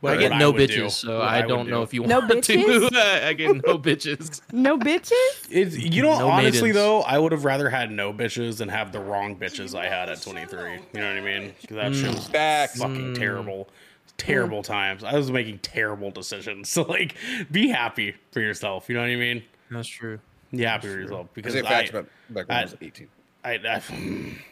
What- 0.00 0.14
I 0.14 0.16
get 0.16 0.30
what 0.32 0.38
no 0.38 0.50
would 0.50 0.68
do, 0.70 0.84
bitches, 0.86 0.90
so 0.92 1.18
what 1.18 1.28
I, 1.28 1.42
don't 1.42 1.68
know 1.68 1.78
do. 1.78 1.82
if 1.82 1.94
you 1.94 2.06
No 2.06 2.20
want 2.20 2.32
bitches? 2.32 2.88
to. 2.88 3.26
I 3.26 3.32
get 3.34 3.54
no 3.54 3.78
bitches. 3.78 4.40
No 4.50 4.78
bitches? 4.78 5.12
It's, 5.50 5.76
you 5.76 6.02
know, 6.02 6.18
No 6.18 6.30
honestly 6.30 6.68
maidens. 6.68 6.76
though, 6.76 7.00
I 7.02 7.18
would 7.18 7.32
have 7.32 7.44
rather 7.44 7.68
had 7.68 7.90
no 7.92 8.12
bitches 8.12 8.58
than 8.58 8.70
have 8.70 8.92
the 8.92 9.00
wrong 9.00 9.36
bitches 9.36 9.78
I 9.78 9.88
had 9.88 10.08
at 10.08 10.22
23. 10.22 10.58
You 10.94 11.00
know 11.00 11.08
what 11.08 11.16
I 11.16 11.20
mean? 11.20 11.54
'Cause 11.68 11.76
that 11.76 11.94
shit 11.94 12.06
hmm. 12.08 12.14
was 12.14 12.26
Facts. 12.28 12.78
fucking 12.78 13.14
terrible. 13.14 13.64
Hmm. 13.64 13.70
Terrible 14.16 14.62
times. 14.62 15.04
I 15.04 15.14
was 15.16 15.30
making 15.30 15.58
terrible 15.58 16.10
decisions. 16.10 16.68
So 16.70 16.82
like, 16.88 17.14
be 17.50 17.68
happy 17.68 18.14
for 18.32 18.40
yourself. 18.40 18.88
You 18.88 18.94
know 18.96 19.02
what 19.02 19.10
I 19.10 19.16
mean? 19.16 19.42
That's 19.70 19.88
true. 19.88 20.18
Be 20.52 20.62
happy 20.64 20.88
for 20.88 20.98
yourself 20.98 21.28
because 21.34 21.52
say 21.52 21.60
I, 21.60 21.62
facts 21.62 21.90
back 21.90 22.48
when 22.48 22.56
I, 22.56 22.60
I- 22.60 22.64
was 22.64 22.76
18. 22.80 23.08
I, 23.42 23.52
I, 23.52 23.82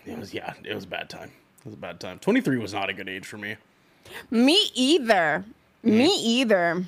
it 0.07 0.19
was 0.19 0.33
yeah, 0.33 0.55
it 0.65 0.75
was 0.75 0.85
a 0.85 0.89
bad 0.89 1.11
time. 1.11 1.31
It 1.61 1.65
was 1.67 1.75
a 1.75 1.79
bad 1.79 2.01
time. 2.01 2.19
23 2.21 2.57
was 2.59 2.73
not 2.73 2.89
a 2.89 2.93
good 2.95 3.09
age 3.09 3.27
for 3.27 3.37
me. 3.37 3.57
Me 4.31 4.71
either. 4.75 5.45
Mm. 5.85 5.91
Me 5.93 6.07
either. 6.23 6.85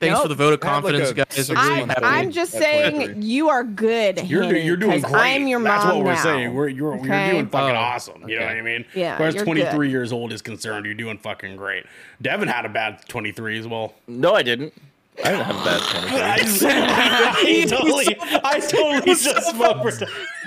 Thanks 0.00 0.14
Nope. 0.14 0.22
for 0.24 0.28
the 0.28 0.34
vote 0.34 0.52
of 0.52 0.62
I 0.62 0.66
had, 0.66 0.74
like, 0.74 0.82
confidence, 0.82 1.10
a 1.10 1.14
guys. 1.14 1.26
six 1.30 1.50
I'm 1.58 1.68
really 1.72 1.86
month. 1.86 1.98
I'm 2.02 2.30
just 2.30 2.54
at 2.56 2.60
saying 2.62 3.22
you 3.22 3.48
are 3.48 3.64
good. 3.64 4.28
You're 4.28 4.42
Hanny, 4.42 4.60
you're 4.66 4.76
doing 4.76 5.00
'cause 5.00 5.10
great. 5.10 5.20
I'm 5.36 5.46
your 5.46 5.62
That's 5.62 5.84
what 5.86 5.98
we're 5.98 6.12
now. 6.12 6.22
saying. 6.22 6.52
We're 6.52 6.68
you're, 6.68 6.94
Okay? 6.98 7.06
you're 7.26 7.32
doing 7.34 7.46
fucking 7.48 7.74
Oh, 7.76 7.78
awesome. 7.78 8.28
You 8.28 8.40
know 8.40 8.46
what 8.46 8.56
I 8.56 8.60
mean? 8.60 8.84
Yeah, 8.94 9.12
As 9.12 9.18
far 9.18 9.26
as 9.28 9.34
23 9.36 9.86
good. 9.86 9.90
years 9.92 10.12
old 10.12 10.30
is 10.32 10.42
concerned, 10.42 10.84
you're 10.84 10.94
doing 10.94 11.16
fucking 11.16 11.56
great. 11.56 11.84
Devin 12.20 12.48
had 12.48 12.66
a 12.66 12.68
bad 12.68 13.08
23 13.08 13.58
as 13.58 13.66
well. 13.66 13.94
No, 14.06 14.34
I 14.34 14.42
didn't. 14.42 14.74
I 15.22 15.30
don't 15.30 15.44
have 15.44 15.56
a 15.56 15.64
bad 15.64 15.80
I 15.80 16.38
23. 16.38 16.42
just, 16.42 16.62
I 16.64 17.66
totally, 17.68 18.16
I 18.42 18.58
totally 18.58 19.14
just 19.14 19.46
spoke 19.46 19.82
for. 19.82 19.92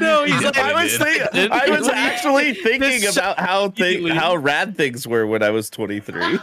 No, 0.02 0.26
he's 0.26 0.44
like, 0.44 0.58
I 0.58 0.84
was, 0.84 0.98
thinking, 0.98 1.52
I 1.52 1.70
was 1.70 1.88
actually 1.88 2.54
thinking 2.54 3.08
about 3.10 3.40
how 3.40 3.70
thing, 3.70 4.08
how 4.08 4.36
rad 4.36 4.76
things 4.76 5.08
were 5.08 5.26
when 5.26 5.42
I 5.42 5.52
was 5.52 5.70
23. 5.70 6.40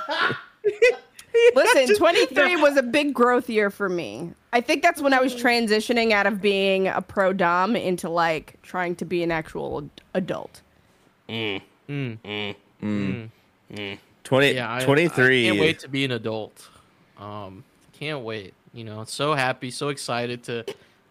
Listen, 1.55 1.97
23 1.97 2.57
was 2.57 2.77
a 2.77 2.83
big 2.83 3.13
growth 3.13 3.51
year 3.51 3.69
for 3.69 3.89
me. 3.89 4.33
I 4.53 4.61
think 4.61 4.83
that's 4.83 5.03
when 5.03 5.13
I 5.13 5.21
was 5.21 5.35
mm. 5.35 5.43
transitioning 5.43 6.13
out 6.13 6.27
of 6.27 6.41
being 6.41 6.89
a 6.89 7.03
pro 7.03 7.33
dom 7.33 7.77
into 7.77 8.09
like 8.09 8.61
trying 8.63 8.95
to 8.97 9.05
be 9.05 9.23
an 9.23 9.33
actual 9.33 9.79
ad- 9.79 9.91
adult. 10.15 10.63
20, 11.27 11.63
yeah, 14.55 14.75
I, 14.75 14.85
23. 14.85 15.47
I 15.47 15.51
can't 15.51 15.61
wait 15.61 15.79
to 15.81 15.89
be 15.89 16.05
an 16.05 16.13
adult. 16.13 16.69
Um, 17.19 17.65
can't 18.05 18.25
wait. 18.25 18.55
You 18.73 18.85
know, 18.85 19.05
so 19.05 19.35
happy, 19.35 19.71
so 19.71 19.89
excited 19.89 20.43
to 20.45 20.65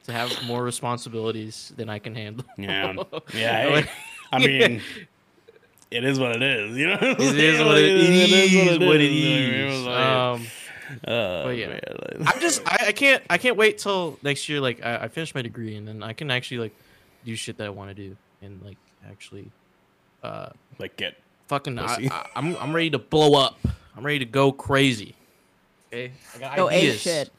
to 0.06 0.12
have 0.12 0.32
more 0.46 0.64
responsibilities 0.64 1.72
than 1.78 1.90
I 1.90 2.00
can 2.00 2.14
handle. 2.16 2.46
Yeah, 2.58 2.94
yeah. 3.34 3.82
hey, 3.82 3.90
I 4.32 4.40
mean, 4.40 4.82
it 5.90 6.04
is 6.04 6.20
what 6.20 6.36
it 6.36 6.42
is. 6.44 6.78
You 6.78 6.88
know, 6.88 6.98
It 7.02 7.20
is 7.20 7.60
what 7.60 7.78
it, 7.78 7.86
it 7.86 8.00
is. 8.00 8.80
What 8.80 8.96
it 8.98 9.02
is. 9.12 9.82
is. 9.82 9.88
Um, 9.88 10.48
Uh, 11.08 11.44
but 11.46 11.58
yeah. 11.58 11.68
man. 11.70 11.82
I'm 12.28 12.40
just 12.42 12.62
I, 12.66 12.88
I 12.88 12.92
can't 12.92 13.24
I 13.30 13.38
can't 13.38 13.56
wait 13.56 13.78
till 13.78 14.20
next 14.22 14.48
year. 14.50 14.60
Like 14.60 14.84
I, 14.86 15.06
I 15.06 15.08
finish 15.08 15.34
my 15.34 15.42
degree 15.42 15.76
and 15.78 15.88
then 15.88 16.04
I 16.04 16.14
can 16.14 16.30
actually 16.30 16.58
like 16.60 16.76
do 17.26 17.36
shit 17.36 17.58
that 17.58 17.66
I 17.66 17.70
want 17.70 17.90
to 17.90 17.96
do 17.96 18.18
and 18.42 18.62
like 18.62 18.78
actually 19.10 19.50
uh 20.22 20.50
like 20.78 20.98
get 20.98 21.16
fucking 21.48 21.80
I, 21.80 22.10
I, 22.12 22.28
I'm 22.36 22.56
I'm 22.58 22.76
ready 22.76 22.90
to 22.92 23.00
blow 23.00 23.42
up. 23.42 23.58
I'm 23.96 24.06
ready 24.06 24.20
to 24.20 24.26
go 24.26 24.52
crazy. 24.52 25.16
Okay, 25.94 26.12
I 26.36 26.40
got 26.40 26.56
Go 26.56 26.70
ape 26.70 26.78
ideas. 26.78 27.02
shit. 27.02 27.30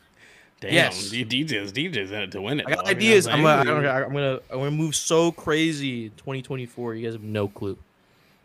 damn. 0.60 0.72
Yes. 0.72 1.08
DJs, 1.10 1.72
DJs 1.72 2.10
in 2.12 2.22
it 2.22 2.30
to 2.32 2.40
win 2.40 2.60
it. 2.60 2.66
I 2.66 2.70
got 2.70 2.84
dog, 2.84 2.88
ideas. 2.94 3.26
I'm 3.26 3.42
saying? 3.42 3.42
gonna, 3.42 3.60
I'm 3.60 3.82
gonna 3.82 4.04
I'm 4.06 4.12
gonna 4.12 4.40
I'm 4.50 4.58
gonna 4.58 4.70
move 4.70 4.94
so 4.94 5.32
crazy 5.32 6.10
2024. 6.10 6.94
You 6.94 7.04
guys 7.04 7.14
have 7.14 7.22
no 7.22 7.48
clue. 7.48 7.76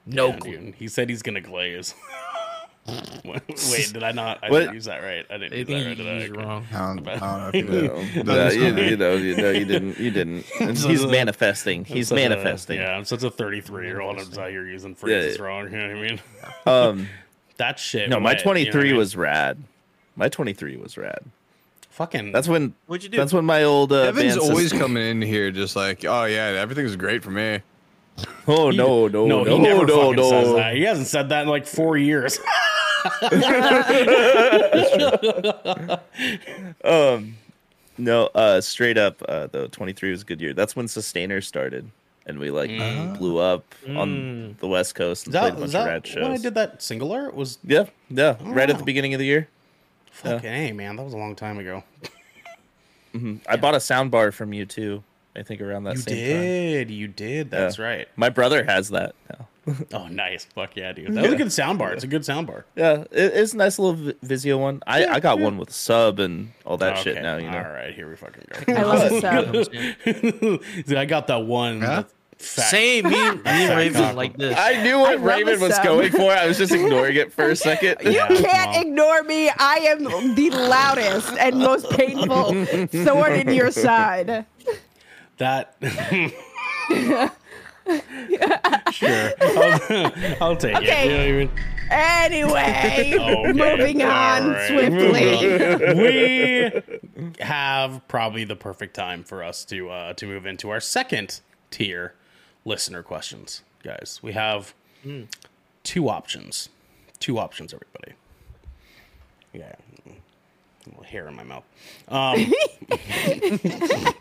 No 0.08 0.30
Yeah, 0.30 0.38
clue. 0.38 0.58
dude. 0.58 0.76
He 0.76 0.88
said 0.88 1.10
he's 1.10 1.22
gonna 1.22 1.42
glaze. 1.42 1.94
Wait, 3.24 3.92
did 3.94 4.02
I 4.02 4.12
not? 4.14 4.40
I 4.44 4.50
What? 4.50 4.60
didn't 4.62 4.74
use 4.74 4.86
that 4.86 5.04
right. 5.04 5.24
I 5.30 5.38
didn't 5.38 5.52
They 5.52 5.58
use 5.60 5.68
think 5.68 5.98
that 5.98 6.04
right. 6.08 6.20
Did 6.28 6.38
I? 6.38 6.44
wrong. 6.44 6.66
I 6.74 6.78
don't, 6.96 7.08
I 7.08 7.18
don't 7.20 7.20
know 7.22 7.50
if 7.54 7.56
you 7.56 7.64
did. 7.64 8.26
No, 8.26 8.50
you, 8.50 8.62
you 8.84 8.98
know, 8.98 9.14
you 9.16 9.36
know, 9.36 9.52
you 9.52 9.66
didn't. 9.66 10.00
You 10.00 10.10
didn't. 10.10 10.42
He's 10.58 11.02
the- 11.04 11.08
manifesting. 11.08 11.86
He's 11.86 12.08
Such 12.08 12.18
a- 12.18 12.22
manifesting. 12.30 12.80
yeah, 12.80 12.96
I'm 12.98 13.06
such 13.06 13.22
a 13.22 13.30
33 13.30 13.86
year 13.86 14.02
old. 14.02 14.18
I'm 14.20 14.40
out 14.40 14.50
here 14.50 14.66
using 14.66 14.96
phrases 14.96 15.40
wrong. 15.40 15.66
You 15.72 15.78
know 15.78 15.88
what 15.88 15.98
I 15.98 16.02
mean? 16.02 16.20
Um, 16.66 17.08
That 17.58 17.78
shit. 17.78 18.10
no, 18.10 18.20
my 18.20 18.32
wet, 18.32 18.40
you 18.40 18.46
know 18.46 18.52
I 18.52 18.64
23 18.64 18.84
mean? 18.86 18.96
was 18.98 19.16
rad. 19.16 19.62
My 20.20 20.28
23 20.30 20.76
was 20.78 20.98
rad. 20.98 21.24
fucking. 21.92 22.32
That's 22.34 22.48
when. 22.50 22.74
What'd 22.88 23.04
you 23.06 23.10
do? 23.10 23.16
That's 23.18 23.32
when 23.34 23.46
my 23.46 23.64
old. 23.64 23.92
Uh, 23.94 24.02
Evan's 24.04 24.36
band 24.36 24.40
always 24.42 24.66
system- 24.66 24.80
coming 24.82 25.02
in 25.04 25.22
here 25.22 25.50
just 25.50 25.76
like, 25.78 26.04
oh 26.06 26.26
yeah, 26.26 26.58
everything's 26.60 26.96
great 26.98 27.24
for 27.24 27.32
me. 27.32 27.62
Oh 28.46 28.70
no, 28.70 29.08
no, 29.08 29.26
no, 29.28 29.44
no, 29.44 29.56
he 29.56 29.60
never 29.60 29.86
no, 29.86 30.12
no. 30.12 30.30
says 30.30 30.54
that. 30.56 30.76
He 30.76 30.82
hasn't 30.84 31.08
said 31.08 31.30
that 31.30 31.44
in 31.44 31.48
like 31.48 31.66
four 31.66 31.96
years. 31.98 32.38
um, 36.84 37.36
No, 37.98 38.26
uh, 38.36 38.60
straight 38.62 38.98
up, 38.98 39.22
uh, 39.28 39.48
though, 39.48 39.68
23 39.68 40.12
was 40.12 40.22
a 40.22 40.26
good 40.26 40.40
year. 40.42 40.54
That's 40.54 40.76
when 40.76 40.88
Sustainer 40.90 41.40
started, 41.42 41.90
and 42.26 42.40
we 42.40 42.52
like 42.52 42.70
blew 43.18 43.38
up 43.38 43.64
on 43.88 44.58
the 44.60 44.68
West 44.68 44.96
Coast 44.96 45.28
and 45.28 45.36
Is 45.36 45.40
played 45.40 45.54
a 45.54 45.56
bunch 45.56 45.68
is 45.70 45.76
of 45.76 45.86
rad 45.86 46.06
shows. 46.08 46.24
when 46.24 46.32
I 46.34 46.38
did 46.38 46.56
that 46.56 46.82
singular? 46.84 47.28
It 47.28 47.36
was 47.36 47.58
Yeah, 47.64 47.86
yeah, 48.10 48.36
right 48.42 48.70
at 48.70 48.78
the 48.78 48.84
beginning 48.84 49.14
of 49.14 49.20
the 49.20 49.26
year. 49.26 49.48
Fucking 50.12 50.40
hey 50.50 50.72
man, 50.72 50.96
that 50.96 51.04
was 51.04 51.14
a 51.14 51.18
long 51.18 51.36
time 51.36 51.58
ago. 51.60 51.84
Mm-hmm. 53.14 53.38
I 53.48 53.56
bought 53.58 53.76
a 53.76 53.80
sound 53.80 54.12
bar 54.12 54.32
from 54.32 54.54
you 54.54 54.66
too. 54.66 55.04
I 55.36 55.44
think 55.44 55.62
around 55.62 55.84
that 55.86 55.96
You 55.96 56.02
same 56.02 56.14
time. 56.16 56.18
You 56.18 56.42
did, 56.42 56.92
you 56.92 57.08
did. 57.08 57.52
That's 57.52 57.78
Yeah. 57.78 57.86
right. 57.86 58.08
My 58.16 58.30
brother 58.30 58.64
has 58.64 58.90
that 58.90 59.16
now. 59.30 59.48
Oh, 59.94 60.08
nice. 60.08 60.46
Fuck 60.46 60.76
yeah, 60.76 60.94
dude. 60.94 61.14
That 61.14 61.24
was 61.26 61.34
a 61.34 61.36
good 61.36 61.52
sound 61.54 61.78
bar. 61.78 61.94
It's 61.94 62.04
a 62.04 62.08
good 62.08 62.26
sound 62.26 62.48
bar. 62.48 62.66
Yeah, 62.76 63.02
it, 63.12 63.34
it's 63.36 63.54
a 63.54 63.58
nice 63.58 63.78
little 63.78 63.94
vi- 63.96 64.14
Vizio 64.26 64.60
one. 64.60 64.82
I, 64.88 65.06
I 65.06 65.20
got 65.20 65.38
one 65.38 65.60
with 65.60 65.70
a 65.70 65.74
sub 65.74 66.18
and 66.20 66.54
all 66.66 66.78
that 66.78 66.98
shit 66.98 67.22
now. 67.22 67.38
You 67.38 67.52
know, 67.52 67.58
All 67.60 67.70
right, 67.72 67.94
here 67.94 68.10
we 68.10 68.16
fucking 68.16 68.46
go. 68.50 68.74
I 68.74 68.82
go. 68.82 68.88
love 68.88 69.10
the 69.12 70.62
sub. 70.64 70.86
See, 70.88 70.96
I 70.96 71.06
got 71.06 71.28
that 71.28 71.46
one. 71.46 71.82
Huh? 71.82 72.04
Fat, 72.40 72.70
Same. 72.70 73.04
Me, 73.04 73.12
me 73.12 73.42
and 73.44 73.78
Raven 73.78 74.16
like 74.16 74.38
this. 74.38 74.58
I 74.58 74.82
knew 74.82 74.98
what 75.00 75.16
love 75.20 75.24
Raven 75.24 75.60
was 75.60 75.76
sub. 75.76 75.84
going 75.84 76.10
for. 76.12 76.32
I 76.32 76.48
was 76.48 76.58
just 76.58 76.72
ignoring 76.74 77.18
it 77.18 77.34
for 77.34 77.50
a 77.50 77.56
second. 77.70 77.98
You 78.02 78.12
Yeah, 78.12 78.28
can't 78.30 78.72
Mom. 78.72 78.82
ignore 78.82 79.24
me. 79.24 79.50
I 79.50 79.76
am 79.90 80.04
the 80.36 80.50
loudest 80.52 81.34
and 81.38 81.60
most 81.60 81.90
painful 81.92 82.66
sword 83.06 83.34
in 83.34 83.54
your 83.54 83.72
side. 83.72 84.46
that. 85.38 85.76
sure, 88.92 89.32
I'll, 89.42 90.12
I'll 90.42 90.56
take 90.58 90.76
Okay. 90.78 90.78
it. 90.78 91.06
You 91.06 91.12
know 91.12 91.18
what 91.18 91.28
I 91.28 91.32
mean? 91.32 91.50
Anyway, 91.92 92.82
Okay, 92.86 93.52
moving 93.54 94.02
on 94.04 94.44
all 94.44 94.50
right. 94.52 94.68
swiftly. 94.68 96.04
we 96.04 96.72
have 97.44 98.08
probably 98.08 98.44
the 98.44 98.56
perfect 98.56 98.96
time 98.96 99.24
for 99.24 99.44
us 99.44 99.66
to 99.66 99.90
uh, 99.90 100.14
to 100.14 100.28
move 100.28 100.46
into 100.46 100.70
our 100.70 100.80
second 100.80 101.40
tier 101.72 102.14
listener 102.70 103.02
questions, 103.04 103.64
guys. 103.84 104.20
We 104.22 104.34
have 104.34 104.74
two 105.84 106.10
options. 106.10 106.70
Two 107.20 107.38
options, 107.40 107.74
everybody. 107.74 108.14
Yeah, 109.52 109.74
a 110.06 110.90
little 110.90 111.04
hair 111.04 111.28
in 111.28 111.36
my 111.36 111.44
mouth. 111.44 111.64
Um, 112.08 112.54
I 112.92 114.14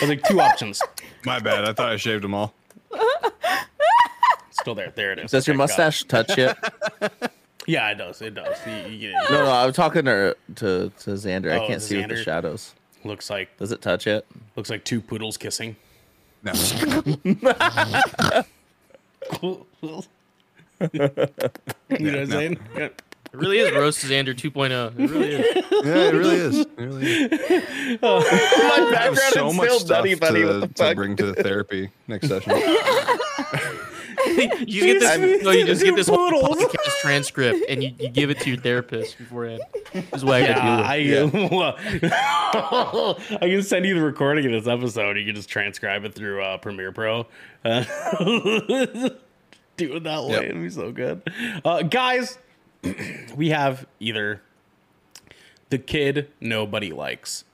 was 0.00 0.08
like 0.08 0.22
two 0.22 0.40
options. 0.40 0.80
My 1.26 1.40
bad. 1.40 1.64
I 1.64 1.72
thought 1.72 1.90
I 1.90 1.96
shaved 1.96 2.22
them 2.24 2.34
all. 2.34 2.54
Still 4.52 4.74
there. 4.74 4.92
There 4.94 5.12
it 5.12 5.18
is. 5.18 5.30
Does 5.30 5.46
your 5.46 5.54
Okay, 5.54 5.58
got 5.58 5.62
mustache 5.64 6.04
touch 6.04 6.38
yet? 6.38 6.56
Yeah, 7.66 7.90
it 7.90 7.98
does. 7.98 8.20
It 8.22 8.34
does. 8.34 8.56
You, 8.66 8.72
you 8.92 8.98
get 8.98 9.10
it. 9.10 9.30
no, 9.30 9.44
no. 9.44 9.52
I'm 9.52 9.72
talking 9.72 10.04
to 10.06 10.34
to, 10.56 10.90
to 11.00 11.10
Xander. 11.10 11.52
I 11.52 11.58
Oh, 11.62 11.66
can't 11.68 11.80
see 11.82 11.98
with 11.98 12.08
the 12.08 12.16
shadows. 12.16 12.74
Looks 13.04 13.28
like 13.30 13.54
Does 13.58 13.70
it 13.70 13.80
touch 13.82 14.06
it? 14.08 14.26
looks 14.56 14.70
like 14.70 14.82
two 14.84 15.00
poodles 15.00 15.36
kissing. 15.36 15.76
No. 16.42 16.52
You 20.92 20.98
know 20.98 21.10
what 21.10 22.20
I'm 22.20 22.30
saying? 22.30 22.58
Yeah. 22.76 22.88
It 23.32 23.36
really 23.36 23.58
is 23.58 23.70
roast 23.72 24.04
Xander 24.04 24.34
2.0. 24.34 24.98
It 24.98 25.10
really 25.10 25.30
is. 25.34 25.64
Yeah, 25.84 25.94
it 26.08 26.14
really 26.14 26.36
is. 26.36 26.58
It 26.58 26.68
really 26.78 27.06
is. 27.06 28.00
My 28.02 28.08
I 28.08 28.80
have 28.80 28.90
background 28.90 29.32
so 29.34 29.48
is 29.48 29.54
much 29.56 29.66
still 29.68 29.80
stuff 29.80 29.98
nutty, 29.98 30.14
buddy. 30.16 30.40
to, 30.40 30.46
What 30.60 30.76
the 30.76 30.84
to 30.88 30.94
bring 30.96 31.16
to 31.16 31.26
the 31.26 31.34
therapy 31.34 31.90
next 32.08 32.26
session. 32.28 32.52
You 34.66 34.80
get 34.98 35.00
this. 35.00 35.42
No, 35.42 35.50
you 35.50 35.64
just 35.66 35.82
get 35.82 35.96
this 35.96 36.08
whole 36.08 36.30
podcast 36.30 36.98
transcript 37.00 37.64
and 37.68 37.82
you, 37.82 37.92
you 37.98 38.08
give 38.08 38.30
it 38.30 38.40
to 38.40 38.50
your 38.50 38.58
therapist 38.58 39.18
beforehand. 39.18 39.62
This 39.92 40.04
is 40.14 40.24
what 40.24 40.34
I 40.42 40.96
Yeah, 40.96 41.26
got 41.26 41.32
to 41.32 41.98
deal. 41.98 42.10
I, 42.12 43.36
I 43.36 43.48
can 43.48 43.62
send 43.62 43.86
you 43.86 43.94
the 43.94 44.02
recording 44.02 44.46
of 44.46 44.52
this 44.52 44.66
episode. 44.70 45.16
You 45.16 45.24
can 45.26 45.34
just 45.34 45.48
transcribe 45.48 46.04
it 46.04 46.14
through 46.14 46.42
uh, 46.42 46.58
Premiere 46.58 46.92
Pro. 46.92 47.26
Uh, 47.64 47.84
do 49.76 49.94
it 49.96 50.02
that 50.04 50.24
way. 50.24 50.30
Yep. 50.32 50.42
It'd 50.44 50.62
be 50.62 50.70
so 50.70 50.92
good. 50.92 51.22
Uh, 51.64 51.82
guys, 51.82 52.38
we 53.36 53.50
have 53.50 53.86
either 53.98 54.42
the 55.70 55.78
kid 55.78 56.30
nobody 56.40 56.90
likes 56.92 57.44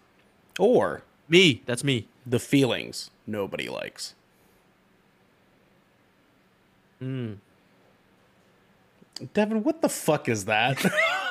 or 0.59 1.03
Me. 1.29 1.63
That's 1.67 1.85
me. 1.85 2.09
the 2.27 2.39
feelings 2.39 3.11
nobody 3.27 3.69
likes. 3.69 4.15
Mm. 7.03 7.37
Devin, 9.35 9.63
what 9.63 9.81
the 9.81 9.89
fuck 9.89 10.29
is 10.29 10.45
that? 10.45 10.85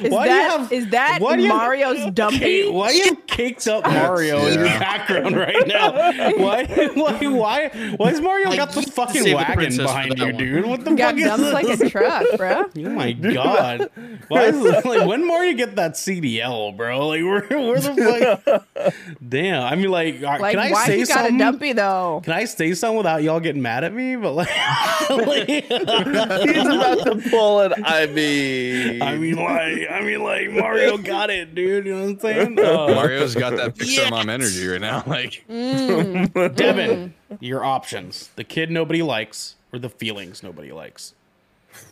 Is 0.00 0.10
Why 0.12 0.26
do 0.28 0.34
you 0.34 0.40
that 0.40 0.50
have- 0.60 0.72
is 0.72 0.88
that 0.88 1.18
why 1.20 1.36
do 1.36 1.42
you- 1.42 1.48
Mario's 1.48 2.10
dumpy? 2.12 2.36
Hey, 2.38 2.68
why 2.70 2.90
you 2.90 3.04
have 3.04 3.26
caked 3.26 3.66
up 3.66 3.84
Mario 3.84 4.44
in 4.46 4.54
your 4.58 4.64
background 4.68 5.36
right 5.36 5.66
now? 5.66 5.92
Why, 6.36 6.64
why, 6.94 7.26
why, 7.28 7.68
why 7.96 8.10
is 8.10 8.20
Mario 8.20 8.48
Like, 8.48 8.58
got 8.58 8.72
the 8.72 8.82
fucking 8.82 9.22
save 9.22 9.30
the 9.30 9.34
wagon 9.36 9.76
behind 9.76 10.18
you, 10.18 10.24
one. 10.26 10.36
dude? 10.36 10.66
What 10.66 10.84
the 10.84 10.94
Got 10.94 11.14
fuck 11.14 11.18
is 11.18 11.24
dumped 11.24 11.44
this? 11.44 11.52
like 11.54 11.80
a 11.80 11.90
truck, 11.90 12.26
bro. 12.36 12.64
Oh 12.76 12.90
my 12.90 13.12
god! 13.12 13.90
Why 14.28 14.44
is 14.46 14.84
like 14.84 15.06
when 15.06 15.26
Mario 15.26 15.54
get 15.54 15.76
that 15.76 15.92
CDL, 15.94 16.76
bro? 16.76 17.08
Like 17.08 17.22
where, 17.22 17.40
where 17.60 17.80
the 17.80 18.36
fuck? 18.44 18.94
Damn, 19.28 19.62
I 19.64 19.74
mean, 19.76 19.90
like, 19.90 20.22
uh, 20.22 20.38
Like, 20.40 20.52
can 20.56 20.60
I 20.66 20.70
why 20.72 20.86
say 20.86 20.98
he 20.98 21.04
got 21.04 21.08
something? 21.14 21.36
a 21.36 21.38
dumpy 21.38 21.72
though? 21.72 22.20
Can 22.24 22.32
I 22.32 22.44
say 22.44 22.74
something 22.74 22.96
without 22.98 23.22
y'all 23.22 23.40
getting 23.40 23.62
mad 23.62 23.84
at 23.84 23.94
me? 23.94 24.16
But 24.16 24.32
like, 24.32 24.48
like, 25.10 25.46
He's 25.48 25.70
about 25.70 27.04
to 27.04 27.22
pull 27.30 27.60
it. 27.62 27.72
I 27.84 28.06
mean, 28.06 29.02
I 29.02 29.16
mean, 29.16 29.36
like, 29.36 29.75
I 29.84 30.00
mean, 30.00 30.22
like 30.22 30.50
Mario 30.50 30.96
got 31.12 31.30
it, 31.30 31.54
dude. 31.54 31.86
You 31.86 31.94
know 31.94 32.02
what 32.02 32.10
I'm 32.10 32.20
saying? 32.20 32.58
Uh, 32.66 32.88
Mario's 32.94 33.34
got 33.34 33.56
that 33.56 33.74
Pixar 33.74 34.10
mom 34.10 34.28
energy 34.28 34.66
right 34.66 34.80
now. 34.80 35.02
Like, 35.06 35.44
mm. 35.48 36.56
Devin, 36.56 37.14
your 37.40 37.64
options: 37.64 38.30
the 38.36 38.44
kid 38.44 38.70
nobody 38.70 39.02
likes, 39.02 39.56
or 39.72 39.78
the 39.78 39.88
feelings 39.88 40.42
nobody 40.42 40.72
likes. 40.72 41.14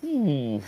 hmm. 0.01 0.59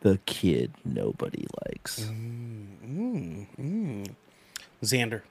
the 0.00 0.18
kid 0.26 0.72
nobody 0.84 1.46
likes. 1.66 2.00
Mm, 2.00 3.46
mm, 3.58 4.14
Xander. 4.82 5.22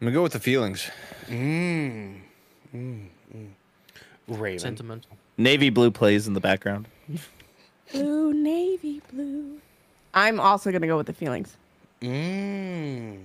I'm 0.00 0.08
gonna 0.08 0.14
go 0.14 0.22
with 0.22 0.32
the 0.32 0.40
feelings. 0.40 0.90
Raven. 2.74 4.58
Sentimental. 4.58 5.16
Navy 5.36 5.70
blue 5.70 5.90
plays 5.90 6.26
in 6.26 6.34
the 6.34 6.40
background. 6.40 6.88
Blue, 7.92 8.32
navy, 8.32 9.02
blue. 9.12 9.60
I'm 10.14 10.40
also 10.40 10.72
gonna 10.72 10.86
go 10.86 10.96
with 10.96 11.06
the 11.06 11.12
feelings. 11.12 11.58
Mm. 12.00 13.18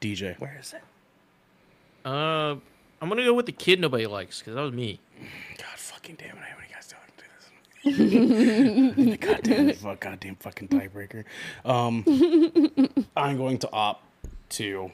DJ. 0.00 0.38
Where 0.38 0.56
is 0.60 0.74
it? 0.74 0.82
Uh, 2.04 2.54
I'm 3.02 3.08
gonna 3.08 3.24
go 3.24 3.34
with 3.34 3.46
the 3.46 3.52
kid 3.52 3.80
nobody 3.80 4.06
likes 4.06 4.38
because 4.38 4.54
that 4.54 4.62
was 4.62 4.72
me. 4.72 5.00
God 5.58 5.76
fucking 5.76 6.14
damn 6.18 6.36
it! 6.36 6.40
I 6.40 6.44
hate 6.44 6.56
when 6.56 6.66
you 6.68 6.74
guys 6.74 6.94
don't 6.94 7.08
this. 9.08 9.16
goddamn, 9.18 9.72
fuck, 9.74 10.00
goddamn 10.00 10.36
fucking 10.36 10.68
tiebreaker. 10.68 11.24
Um, 11.64 12.04
I'm 13.16 13.36
going 13.36 13.58
to 13.58 13.70
opt 13.72 14.04
to 14.50 14.90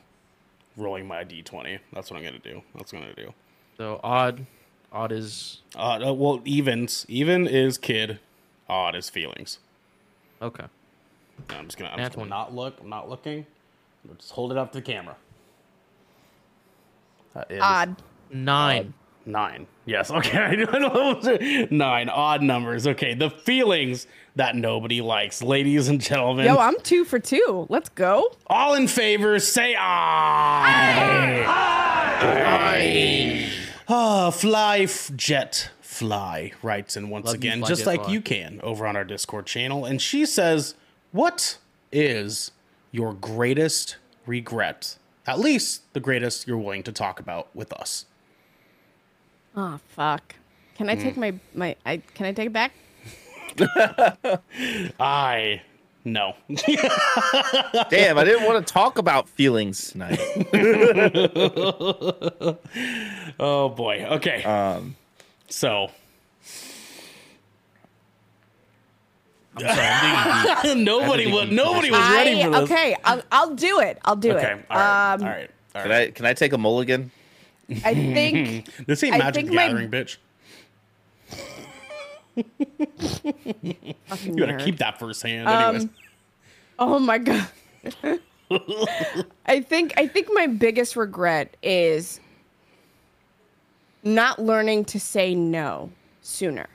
rolling 0.77 1.07
my 1.07 1.25
d20. 1.25 1.79
That's 1.93 2.11
what 2.11 2.19
I'm 2.19 2.25
gonna 2.25 2.39
do. 2.39 2.63
That's 2.75 2.93
what 2.93 3.01
I'm 3.03 3.09
gonna 3.09 3.27
do. 3.27 3.35
So 3.77 4.01
odd, 4.05 4.47
odd 4.93 5.13
is 5.13 5.61
Uh, 5.77 5.99
uh, 6.09 6.13
well, 6.13 6.41
evens. 6.45 7.05
Even 7.09 7.47
is 7.47 7.79
kid. 7.79 8.21
Odd 8.69 8.95
is 8.95 9.11
feelings. 9.11 9.59
okay. 10.41 10.65
I'm 11.51 11.65
just 11.65 11.77
gonna, 11.77 11.91
I'm 11.91 11.99
just 11.99 12.15
gonna 12.15 12.29
not 12.29 12.55
look. 12.55 12.79
I'm 12.81 12.89
not 12.89 13.09
looking. 13.11 13.45
I'll 14.09 14.15
just 14.15 14.31
hold 14.33 14.53
it 14.53 14.59
up 14.59 14.71
to 14.73 14.79
the 14.79 14.83
camera. 14.83 15.17
That 17.35 17.51
is 17.51 17.61
Odd. 17.61 17.97
Nine. 18.31 18.95
Nine. 19.27 19.67
Yes. 19.87 20.11
Okay. 20.15 20.39
I 20.39 20.55
don't 20.55 20.81
know. 20.83 21.67
Nine. 21.71 22.09
Odd 22.09 22.43
numbers. 22.43 22.87
Okay. 22.87 23.15
The 23.15 23.31
feelings 23.31 24.07
that 24.37 24.57
nobody 24.57 25.01
likes, 25.01 25.43
ladies 25.43 25.89
and 25.89 26.01
gentlemen. 26.01 26.47
Yo, 26.47 26.57
I'm 26.57 26.79
two 26.81 27.05
for 27.05 27.19
two. 27.19 27.67
Let's 27.69 27.89
go. 27.91 28.31
all 28.49 28.75
in 28.75 28.89
favor, 28.89 29.39
say 29.39 29.75
aye. 29.77 31.45
Aye. 31.47 33.51
Ah, 33.89 34.31
fly 34.31 34.79
f- 34.81 35.11
jet 35.15 35.71
fly 35.81 36.53
writes 36.63 36.97
in 36.97 37.09
once 37.11 37.27
Love 37.27 37.35
again, 37.37 37.61
Fly 37.61 37.69
just 37.69 37.87
like 37.87 38.03
Fly. 38.05 38.13
you 38.13 38.21
can 38.21 38.61
over 38.63 38.87
on 38.87 38.97
our 38.97 39.05
Discord 39.05 39.47
channel, 39.47 39.85
and 39.85 40.01
she 40.03 40.27
says, 40.27 40.75
"What 41.13 41.59
is 41.93 42.51
your 42.91 43.13
greatest 43.15 43.97
regret? 44.27 44.97
At 45.27 45.39
least 45.39 45.93
the 45.93 46.01
greatest 46.01 46.49
you're 46.49 46.59
willing 46.59 46.83
to 46.85 46.93
talk 46.93 47.21
about 47.21 47.55
with 47.55 47.73
us." 47.73 48.07
Oh 49.57 49.79
fuck. 49.89 50.35
Can 50.77 50.91
I 50.91 50.97
take 50.97 51.17
my 51.17 51.35
my? 51.55 51.77
I 51.87 51.99
can 52.15 52.27
I 52.27 52.33
take 52.33 52.47
it 52.47 52.53
back? 52.53 52.73
I 55.01 55.63
no. 56.05 56.35
Damn, 57.89 58.19
I 58.19 58.25
didn't 58.25 58.45
want 58.45 58.67
to 58.67 58.73
talk 58.73 58.99
about 58.99 59.29
feelings 59.29 59.93
tonight. 59.93 60.19
oh 63.41 63.69
boy. 63.69 64.05
Okay. 64.11 64.43
Um, 64.43 64.97
so 65.49 65.91
I'm 69.57 69.63
sorry. 69.63 70.73
I'm 70.73 70.85
nobody 70.85 71.31
was 71.31 71.51
nobody 71.51 71.91
was 71.91 72.11
ready 72.11 72.43
I, 72.43 72.45
for 72.45 72.51
this. 72.51 72.71
okay, 72.71 72.97
I'll, 73.05 73.23
I'll 73.31 73.55
do 73.55 73.81
it. 73.81 73.99
I'll 74.05 74.17
do 74.17 74.33
Okay. 74.33 74.53
it. 74.53 74.67
All 74.69 74.77
right. 74.77 75.15
Um, 75.15 75.23
all 75.23 75.29
right. 75.29 75.51
All 75.77 75.83
can. 75.83 75.93
I 75.93 76.11
can 76.11 76.27
I 76.27 76.33
take 76.35 76.53
a 76.53 76.59
mulligan? 76.59 77.11
I 77.85 77.95
think 77.95 78.69
This 78.87 79.03
ain't 79.03 79.19
Magic 79.19 79.35
think 79.35 79.49
the 79.51 79.55
my- 79.55 79.67
Gathering, 79.69 79.91
bitch. 79.91 80.17
You 84.25 84.35
gotta 84.37 84.57
keep 84.59 84.79
that 84.79 84.99
first 84.99 85.23
hand, 85.23 85.49
anyways. 85.49 85.85
Um, 85.85 85.91
Oh 86.79 86.99
my 86.99 87.19
god. 87.19 87.47
I 89.47 89.61
think 89.61 89.95
I 89.97 90.07
think 90.09 90.29
my 90.33 90.47
biggest 90.47 90.97
regret 90.97 91.57
is 91.63 92.21
not 94.03 94.39
learning 94.41 94.85
to 94.87 95.01
say 95.01 95.35
no 95.35 95.91
sooner. 96.21 96.67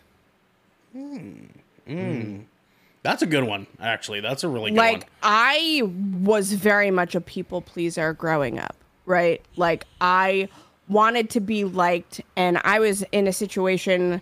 That's 3.03 3.21
a 3.21 3.25
good 3.25 3.43
one, 3.43 3.67
actually. 3.79 4.21
That's 4.21 4.43
a 4.43 4.47
really 4.47 4.71
good 4.71 4.77
like 4.77 4.93
one. 4.93 5.03
I 5.23 5.81
was 6.21 6.53
very 6.53 6.91
much 6.91 7.15
a 7.15 7.21
people 7.21 7.61
pleaser 7.61 8.13
growing 8.13 8.59
up, 8.59 8.75
right? 9.05 9.41
Like 9.57 9.85
I 9.99 10.47
wanted 10.89 11.29
to 11.29 11.39
be 11.39 11.63
liked 11.63 12.21
and 12.35 12.59
I 12.63 12.79
was 12.79 13.03
in 13.11 13.27
a 13.27 13.33
situation 13.33 14.21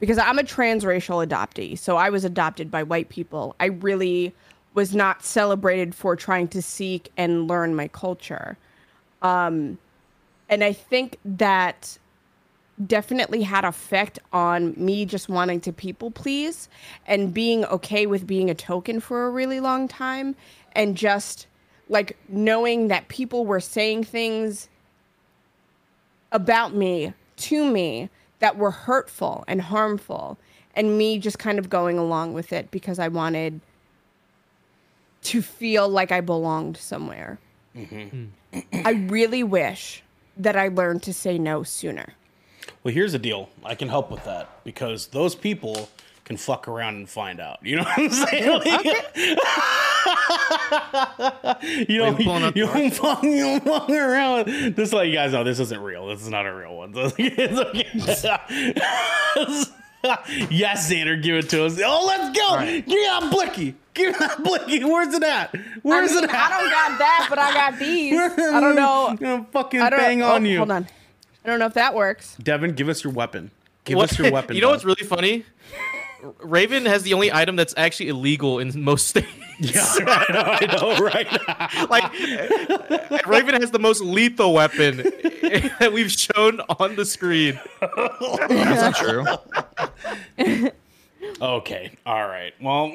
because 0.00 0.18
I'm 0.18 0.38
a 0.38 0.42
transracial 0.42 1.26
adoptee. 1.26 1.78
So 1.78 1.96
I 1.96 2.10
was 2.10 2.24
adopted 2.24 2.70
by 2.70 2.82
white 2.82 3.08
people. 3.08 3.54
I 3.60 3.66
really 3.66 4.34
was 4.74 4.94
not 4.94 5.24
celebrated 5.24 5.94
for 5.94 6.16
trying 6.16 6.48
to 6.48 6.60
seek 6.60 7.10
and 7.16 7.48
learn 7.48 7.74
my 7.74 7.88
culture. 7.88 8.56
Um 9.22 9.78
and 10.48 10.62
I 10.62 10.72
think 10.72 11.18
that 11.24 11.98
definitely 12.84 13.42
had 13.42 13.64
effect 13.64 14.18
on 14.32 14.74
me 14.76 15.06
just 15.06 15.28
wanting 15.28 15.60
to 15.60 15.72
people 15.72 16.10
please 16.10 16.68
and 17.06 17.32
being 17.32 17.64
okay 17.66 18.06
with 18.06 18.26
being 18.26 18.50
a 18.50 18.54
token 18.54 19.00
for 19.00 19.26
a 19.26 19.30
really 19.30 19.60
long 19.60 19.88
time 19.88 20.36
and 20.72 20.96
just 20.96 21.46
like 21.88 22.16
knowing 22.28 22.88
that 22.88 23.08
people 23.08 23.46
were 23.46 23.60
saying 23.60 24.04
things 24.04 24.68
about 26.36 26.74
me 26.74 27.14
to 27.36 27.70
me 27.70 28.10
that 28.40 28.58
were 28.58 28.70
hurtful 28.70 29.42
and 29.48 29.62
harmful 29.62 30.38
and 30.74 30.98
me 30.98 31.18
just 31.18 31.38
kind 31.38 31.58
of 31.58 31.70
going 31.70 31.98
along 31.98 32.34
with 32.34 32.52
it 32.52 32.70
because 32.70 32.98
I 32.98 33.08
wanted 33.08 33.62
to 35.22 35.40
feel 35.40 35.88
like 35.88 36.12
I 36.12 36.20
belonged 36.20 36.76
somewhere. 36.76 37.38
Mm-hmm. 37.74 38.58
I 38.86 38.90
really 39.08 39.42
wish 39.42 40.02
that 40.36 40.56
I 40.56 40.68
learned 40.68 41.02
to 41.04 41.14
say 41.14 41.38
no 41.38 41.62
sooner. 41.62 42.12
Well, 42.84 42.92
here's 42.92 43.12
the 43.12 43.18
deal. 43.18 43.48
I 43.64 43.74
can 43.74 43.88
help 43.88 44.10
with 44.10 44.24
that 44.24 44.62
because 44.62 45.06
those 45.06 45.34
people 45.34 45.88
can 46.24 46.36
fuck 46.36 46.68
around 46.68 46.96
and 46.96 47.08
find 47.08 47.40
out. 47.40 47.58
You 47.62 47.76
know 47.76 47.84
what 47.84 47.98
I'm 47.98 48.10
saying? 48.10 48.60
you 51.62 51.86
Wait, 51.88 51.96
don't, 51.96 52.22
pulling 52.22 52.52
you 52.54 52.66
don't 52.66 52.90
fuck, 52.92 53.22
you 53.22 53.40
don't 53.40 53.64
fuck 53.64 53.90
around. 53.90 54.46
Just 54.76 54.90
to 54.90 54.98
let 54.98 55.08
you 55.08 55.14
guys 55.14 55.32
know, 55.32 55.44
this 55.44 55.58
isn't 55.58 55.80
real. 55.80 56.06
This 56.08 56.22
is 56.22 56.28
not 56.28 56.46
a 56.46 56.54
real 56.54 56.76
one. 56.76 56.92
It's 57.18 57.58
okay. 57.58 58.74
yes, 60.50 60.90
Xander, 60.90 61.20
give 61.22 61.36
it 61.36 61.48
to 61.50 61.64
us. 61.64 61.80
Oh, 61.84 62.04
let's 62.06 62.36
go. 62.38 62.60
Give 62.60 62.86
me 62.86 63.04
that 63.06 63.30
blicky. 63.30 63.74
Give 63.94 64.12
me 64.12 64.18
that 64.18 64.42
blicky. 64.42 64.84
Where's 64.84 65.14
it 65.14 65.22
at? 65.22 65.54
Where's 65.82 66.12
I, 66.12 66.14
mean, 66.14 66.24
it 66.24 66.30
at? 66.30 66.36
I 66.36 66.60
don't 66.60 66.70
got 66.70 66.98
that, 66.98 67.26
but 67.28 67.38
I 67.38 67.52
got 67.52 67.78
these. 67.78 68.18
I 68.18 68.60
don't 68.60 68.76
know. 68.76 69.08
I'm 69.08 69.16
gonna 69.16 69.46
fucking 69.50 69.80
I 69.80 69.90
don't 69.90 69.98
bang 69.98 70.22
oh, 70.22 70.32
on 70.32 70.44
you. 70.44 70.58
Hold 70.58 70.70
on. 70.70 70.86
I 71.44 71.48
don't 71.48 71.58
know 71.58 71.66
if 71.66 71.74
that 71.74 71.94
works. 71.94 72.36
Devin, 72.42 72.72
give 72.74 72.88
us 72.88 73.02
your 73.04 73.12
weapon. 73.12 73.50
Give 73.84 73.96
What- 73.96 74.10
us 74.10 74.18
your 74.18 74.30
weapon. 74.32 74.56
You 74.56 74.62
know 74.62 74.68
dog. 74.68 74.74
what's 74.74 74.84
really 74.84 75.08
funny? 75.08 75.44
Raven 76.40 76.86
has 76.86 77.02
the 77.02 77.14
only 77.14 77.32
item 77.32 77.56
that's 77.56 77.74
actually 77.76 78.08
illegal 78.08 78.58
in 78.58 78.82
most 78.82 79.08
states. 79.08 79.28
Yeah, 79.58 79.82
I 79.84 80.32
know, 80.32 80.42
I 80.42 80.66
know, 80.66 81.04
right? 81.04 81.90
like 83.10 83.26
Raven 83.26 83.60
has 83.60 83.70
the 83.70 83.78
most 83.78 84.00
lethal 84.02 84.52
weapon 84.52 84.96
that 85.78 85.90
we've 85.92 86.10
shown 86.10 86.60
on 86.78 86.96
the 86.96 87.04
screen. 87.04 87.58
That's 87.80 88.82
not 88.82 88.96
true. 88.96 89.24
okay, 91.40 91.92
all 92.04 92.26
right. 92.28 92.52
Well, 92.60 92.92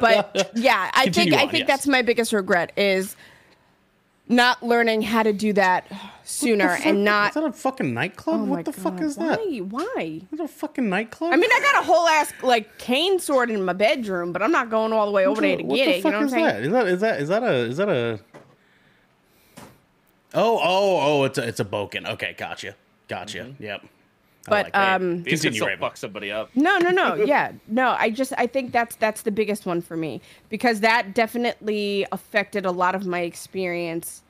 But 0.00 0.52
yeah, 0.54 0.90
I 0.92 1.04
Continue 1.04 1.32
think 1.32 1.42
I 1.42 1.46
think 1.50 1.58
yes. 1.60 1.66
that's 1.68 1.86
my 1.86 2.02
biggest 2.02 2.32
regret 2.32 2.72
is 2.76 3.16
not 4.28 4.62
learning 4.62 5.02
how 5.02 5.22
to 5.22 5.32
do 5.32 5.52
that 5.52 5.86
sooner 6.24 6.76
and 6.84 7.04
not. 7.04 7.30
Is 7.30 7.34
that 7.34 7.44
a 7.44 7.52
fucking 7.52 7.94
nightclub? 7.94 8.40
Oh 8.40 8.44
what 8.44 8.64
the 8.64 8.72
fuck 8.72 8.96
God, 8.96 9.04
is 9.04 9.16
that? 9.16 9.38
Why? 9.38 9.58
Why? 9.58 10.20
Is 10.32 10.38
that 10.38 10.44
a 10.44 10.48
fucking 10.48 10.88
nightclub? 10.88 11.32
I 11.32 11.36
mean, 11.36 11.50
I 11.52 11.60
got 11.60 11.82
a 11.82 11.86
whole 11.86 12.06
ass 12.08 12.32
like 12.42 12.78
cane 12.78 13.18
sword 13.18 13.50
in 13.50 13.64
my 13.64 13.72
bedroom, 13.72 14.32
but 14.32 14.42
I'm 14.42 14.52
not 14.52 14.70
going 14.70 14.92
all 14.92 15.06
the 15.06 15.12
way 15.12 15.26
over 15.26 15.40
there 15.40 15.56
to 15.56 15.62
what 15.62 15.76
get 15.76 15.84
the 15.86 15.90
it. 15.92 15.96
You 15.96 16.02
fuck 16.02 16.12
know 16.12 16.18
what 16.18 16.22
I'm 16.22 16.26
is 16.26 16.32
saying? 16.32 16.44
that? 16.44 16.62
Is 16.62 16.70
that 16.72 16.86
is 16.86 17.00
that 17.00 17.20
is 17.20 17.28
that 17.28 17.42
a 17.42 17.54
is 17.54 17.76
that 17.76 17.88
a? 17.88 18.20
Oh 20.34 20.58
oh 20.62 21.00
oh! 21.02 21.24
It's 21.24 21.38
a 21.38 21.46
it's 21.46 21.60
a 21.60 21.64
bokken. 21.64 22.06
Okay, 22.10 22.34
gotcha, 22.36 22.74
gotcha. 23.08 23.38
Mm-hmm. 23.38 23.62
Yep. 23.62 23.86
I 24.46 24.50
But, 24.50 24.64
like 24.66 24.72
that. 24.72 25.00
um, 25.00 25.22
These 25.22 25.42
can 25.42 25.52
continue, 25.52 25.60
still 25.68 25.76
fuck 25.78 25.96
somebody 25.96 26.30
up. 26.30 26.50
No, 26.54 26.78
no, 26.78 26.90
no. 26.90 27.14
Yeah, 27.26 27.52
no. 27.68 27.94
I 27.98 28.10
just 28.10 28.32
I 28.38 28.46
think 28.46 28.72
that's 28.72 28.96
that's 28.96 29.22
the 29.22 29.30
biggest 29.30 29.66
one 29.66 29.80
for 29.82 29.96
me 29.96 30.20
because 30.50 30.80
that 30.80 31.14
definitely 31.14 32.06
affected 32.12 32.64
a 32.66 32.70
lot 32.70 32.94
of 32.94 33.06
my 33.06 33.20
experience 33.20 34.22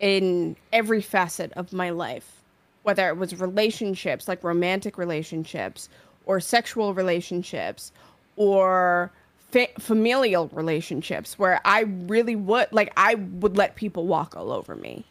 in 0.00 0.56
every 0.72 1.00
facet 1.00 1.52
of 1.54 1.72
my 1.72 1.90
life, 1.90 2.42
whether 2.82 3.08
it 3.08 3.16
was 3.16 3.34
relationships, 3.38 4.28
like 4.28 4.44
romantic 4.44 4.96
relationships, 4.98 5.88
or 6.26 6.38
sexual 6.40 6.94
relationships, 6.94 7.90
or 8.36 9.10
fa- 9.50 9.66
familial 9.78 10.48
relationships, 10.52 11.38
where 11.38 11.60
I 11.64 11.80
really 12.06 12.36
would 12.36 12.68
like 12.72 12.92
I 12.96 13.14
would 13.14 13.56
let 13.56 13.74
people 13.76 14.06
walk 14.06 14.36
all 14.36 14.52
over 14.52 14.76
me. 14.76 15.04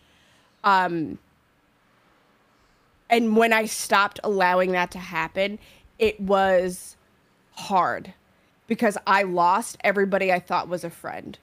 Um, 0.63 1.17
and 3.09 3.37
when 3.37 3.53
I 3.53 3.65
stopped 3.65 4.19
allowing 4.23 4.71
that 4.71 4.91
to 4.91 4.99
happen, 4.99 5.59
it 5.97 6.19
was 6.19 6.97
hard 7.53 8.13
because 8.67 8.97
I 9.07 9.23
lost 9.23 9.77
everybody 9.83 10.31
I 10.31 10.39
thought 10.39 10.67
was 10.67 10.83
a 10.83 10.89
friend. 10.89 11.37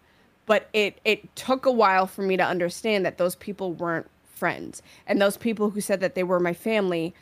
But 0.46 0.68
it 0.72 1.00
it 1.04 1.34
took 1.36 1.64
a 1.64 1.72
while 1.72 2.06
for 2.06 2.22
me 2.22 2.36
to 2.36 2.44
understand 2.44 3.06
that 3.06 3.16
those 3.16 3.34
people 3.34 3.72
weren't 3.72 4.10
friends. 4.24 4.82
And 5.06 5.20
those 5.20 5.38
people 5.38 5.70
who 5.70 5.80
said 5.80 6.00
that 6.00 6.14
they 6.14 6.22
were 6.22 6.38
my 6.38 6.52
family 6.52 7.14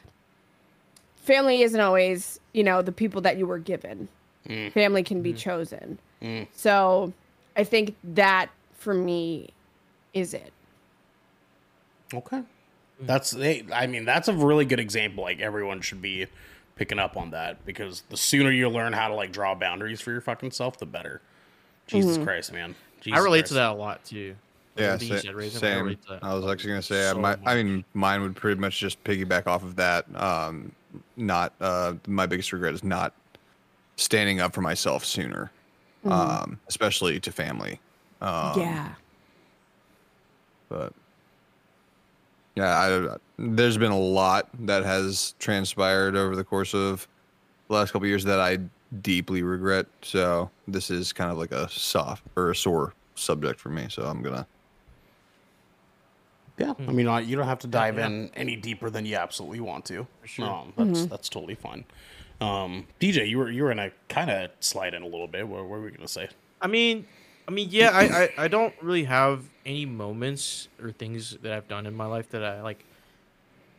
family 1.22 1.62
isn't 1.62 1.80
always, 1.80 2.40
you 2.52 2.64
know, 2.64 2.82
the 2.82 2.92
people 2.92 3.20
that 3.22 3.38
you 3.38 3.46
were 3.46 3.58
given. 3.58 4.08
Mm. 4.48 4.72
Family 4.72 5.02
can 5.02 5.22
be 5.22 5.32
mm. 5.32 5.38
chosen. 5.38 5.98
Mm. 6.20 6.48
So, 6.52 7.12
I 7.56 7.64
think 7.64 7.94
that 8.02 8.50
for 8.74 8.92
me 8.92 9.50
is 10.14 10.34
it. 10.34 10.52
Okay. 12.12 12.42
That's 13.02 13.30
they. 13.30 13.64
I 13.72 13.86
mean 13.86 14.04
that's 14.04 14.28
a 14.28 14.32
really 14.32 14.64
good 14.64 14.80
example. 14.80 15.24
Like 15.24 15.40
everyone 15.40 15.80
should 15.80 16.02
be 16.02 16.26
picking 16.76 16.98
up 16.98 17.16
on 17.16 17.30
that 17.30 17.64
because 17.66 18.02
the 18.08 18.16
sooner 18.16 18.50
you 18.50 18.68
learn 18.68 18.92
how 18.92 19.08
to 19.08 19.14
like 19.14 19.32
draw 19.32 19.54
boundaries 19.54 20.00
for 20.00 20.10
your 20.10 20.20
fucking 20.20 20.50
self, 20.50 20.78
the 20.78 20.86
better. 20.86 21.20
Jesus 21.86 22.16
mm-hmm. 22.16 22.24
Christ, 22.24 22.52
man. 22.52 22.74
Jesus 23.00 23.18
I 23.18 23.22
relate 23.22 23.40
Christ. 23.40 23.48
to 23.48 23.54
that 23.54 23.70
a 23.70 23.74
lot 23.74 24.04
too. 24.04 24.36
Yeah, 24.76 24.96
sa- 24.96 25.18
same. 25.50 25.98
I, 26.08 26.18
I, 26.22 26.34
was 26.34 26.50
actually 26.50 26.70
gonna 26.70 26.82
say, 26.82 27.10
so 27.10 27.18
my, 27.18 27.36
I 27.44 27.62
mean, 27.62 27.84
mine 27.92 28.22
would 28.22 28.34
pretty 28.34 28.58
much 28.58 28.78
just 28.78 29.02
piggyback 29.04 29.46
off 29.46 29.62
of 29.62 29.76
that. 29.76 30.06
Um, 30.16 30.72
not 31.16 31.52
uh, 31.60 31.94
my 32.06 32.24
biggest 32.24 32.52
regret 32.52 32.72
is 32.72 32.82
not 32.82 33.12
standing 33.96 34.40
up 34.40 34.54
for 34.54 34.62
myself 34.62 35.04
sooner, 35.04 35.50
mm-hmm. 36.04 36.12
um, 36.12 36.60
especially 36.68 37.20
to 37.20 37.30
family. 37.30 37.80
Um, 38.22 38.58
yeah. 38.58 38.94
But 40.70 40.94
yeah, 42.54 42.78
I, 42.78 43.16
there's 43.38 43.78
been 43.78 43.92
a 43.92 43.98
lot 43.98 44.48
that 44.66 44.84
has 44.84 45.34
transpired 45.38 46.16
over 46.16 46.36
the 46.36 46.44
course 46.44 46.74
of 46.74 47.08
the 47.68 47.74
last 47.74 47.92
couple 47.92 48.06
years 48.06 48.24
that 48.24 48.40
I 48.40 48.58
deeply 49.00 49.42
regret. 49.42 49.86
So 50.02 50.50
this 50.68 50.90
is 50.90 51.12
kind 51.12 51.30
of 51.30 51.38
like 51.38 51.52
a 51.52 51.68
soft 51.68 52.24
or 52.36 52.50
a 52.50 52.56
sore 52.56 52.92
subject 53.14 53.58
for 53.58 53.70
me. 53.70 53.86
So 53.88 54.02
I'm 54.02 54.22
gonna. 54.22 54.46
Yeah, 56.58 56.74
I 56.78 56.92
mean, 56.92 57.08
you 57.26 57.34
don't 57.34 57.46
have 57.46 57.60
to 57.60 57.66
dive 57.66 57.96
yeah. 57.96 58.06
in 58.06 58.30
any 58.34 58.56
deeper 58.56 58.90
than 58.90 59.06
you 59.06 59.16
absolutely 59.16 59.60
want 59.60 59.86
to. 59.86 60.06
Sure. 60.24 60.46
Um, 60.46 60.72
that's 60.76 61.00
mm-hmm. 61.00 61.08
that's 61.08 61.28
totally 61.30 61.54
fine. 61.54 61.84
Um, 62.40 62.86
DJ, 63.00 63.28
you 63.28 63.38
were 63.38 63.50
you 63.50 63.62
were 63.62 63.72
in 63.72 63.78
a 63.78 63.90
kind 64.08 64.30
of 64.30 64.50
slide 64.60 64.94
in 64.94 65.02
a 65.02 65.06
little 65.06 65.26
bit. 65.26 65.48
What, 65.48 65.60
what 65.60 65.70
were 65.70 65.82
we 65.82 65.90
gonna 65.90 66.06
say? 66.06 66.28
I 66.60 66.66
mean, 66.66 67.06
I 67.46 67.50
mean, 67.50 67.68
yeah, 67.70 67.90
I, 67.90 68.02
I, 68.04 68.28
I 68.38 68.48
don't 68.48 68.74
really 68.82 69.04
have 69.04 69.42
any 69.66 69.84
moments 69.84 70.68
or 70.80 70.92
things 70.92 71.36
that 71.42 71.52
I've 71.52 71.68
done 71.68 71.86
in 71.86 71.94
my 71.94 72.06
life 72.06 72.30
that 72.30 72.44
I 72.44 72.62
like, 72.62 72.84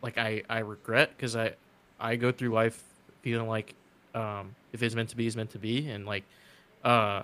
like 0.02 0.18
I, 0.18 0.42
I 0.48 0.58
regret 0.58 1.12
because 1.16 1.34
I, 1.34 1.54
I 1.98 2.16
go 2.16 2.30
through 2.30 2.50
life 2.50 2.82
feeling 3.22 3.48
like, 3.48 3.74
um, 4.14 4.54
if 4.72 4.82
it's 4.82 4.94
meant 4.94 5.08
to 5.10 5.16
be, 5.16 5.26
it's 5.26 5.36
meant 5.36 5.50
to 5.50 5.58
be, 5.58 5.88
and 5.88 6.06
like, 6.06 6.24
uh, 6.84 7.22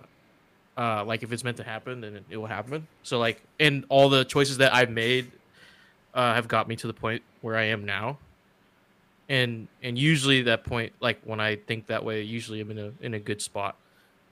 uh, 0.77 1.05
like 1.05 1.23
if 1.23 1.33
it's 1.33 1.45
meant 1.45 1.59
to 1.59 1.65
happen, 1.65 2.01
then 2.01 2.17
it, 2.17 2.25
it 2.31 2.37
will 2.37 2.47
happen. 2.47 2.87
So 3.03 3.19
like, 3.19 3.43
and 3.59 3.85
all 3.89 4.09
the 4.09 4.25
choices 4.25 4.59
that 4.59 4.75
I've 4.75 4.91
made, 4.91 5.31
uh, 6.15 6.35
have 6.35 6.49
got 6.49 6.69
me 6.69 6.77
to 6.77 6.87
the 6.87 6.95
point 6.95 7.23
where 7.43 7.57
I 7.57 7.65
am 7.65 7.85
now. 7.85 8.19
And 9.29 9.69
and 9.83 9.97
usually 9.97 10.43
that 10.43 10.65
point, 10.65 10.93
like 11.01 11.21
when 11.25 11.39
I 11.39 11.57
think 11.57 11.87
that 11.87 12.05
way, 12.05 12.23
usually 12.23 12.61
I'm 12.61 12.71
in 12.73 12.79
a 12.79 12.93
in 13.01 13.15
a 13.15 13.21
good 13.21 13.41
spot. 13.41 13.77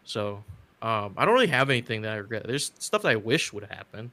So 0.05 0.43
um, 0.81 1.15
I 1.17 1.25
don't 1.25 1.35
really 1.35 1.49
have 1.49 1.71
anything 1.71 2.03
that 2.03 2.13
I 2.13 2.17
regret. 2.17 2.45
There's 2.47 2.73
stuff 2.79 3.03
that 3.03 3.09
I 3.09 3.17
wish 3.17 3.53
would 3.53 3.65
happen, 3.65 4.11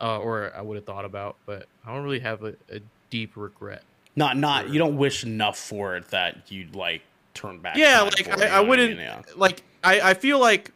uh, 0.00 0.18
or 0.18 0.52
I 0.56 0.62
would 0.62 0.76
have 0.76 0.84
thought 0.84 1.04
about, 1.04 1.36
but 1.46 1.66
I 1.84 1.92
don't 1.92 2.04
really 2.04 2.20
have 2.20 2.44
a, 2.44 2.54
a 2.70 2.80
deep 3.10 3.36
regret. 3.36 3.82
Not, 4.16 4.36
not 4.36 4.70
you 4.70 4.78
don't 4.78 4.96
wish 4.96 5.24
enough 5.24 5.58
for 5.58 5.96
it 5.96 6.08
that 6.08 6.50
you'd 6.50 6.74
like 6.74 7.02
turn 7.34 7.58
back. 7.58 7.76
Yeah, 7.76 8.02
like 8.02 8.28
I, 8.40 8.58
I 8.58 8.60
wouldn't. 8.60 8.98
yeah. 8.98 9.22
Like 9.36 9.62
I, 9.82 10.00
I 10.00 10.14
feel 10.14 10.38
like 10.38 10.72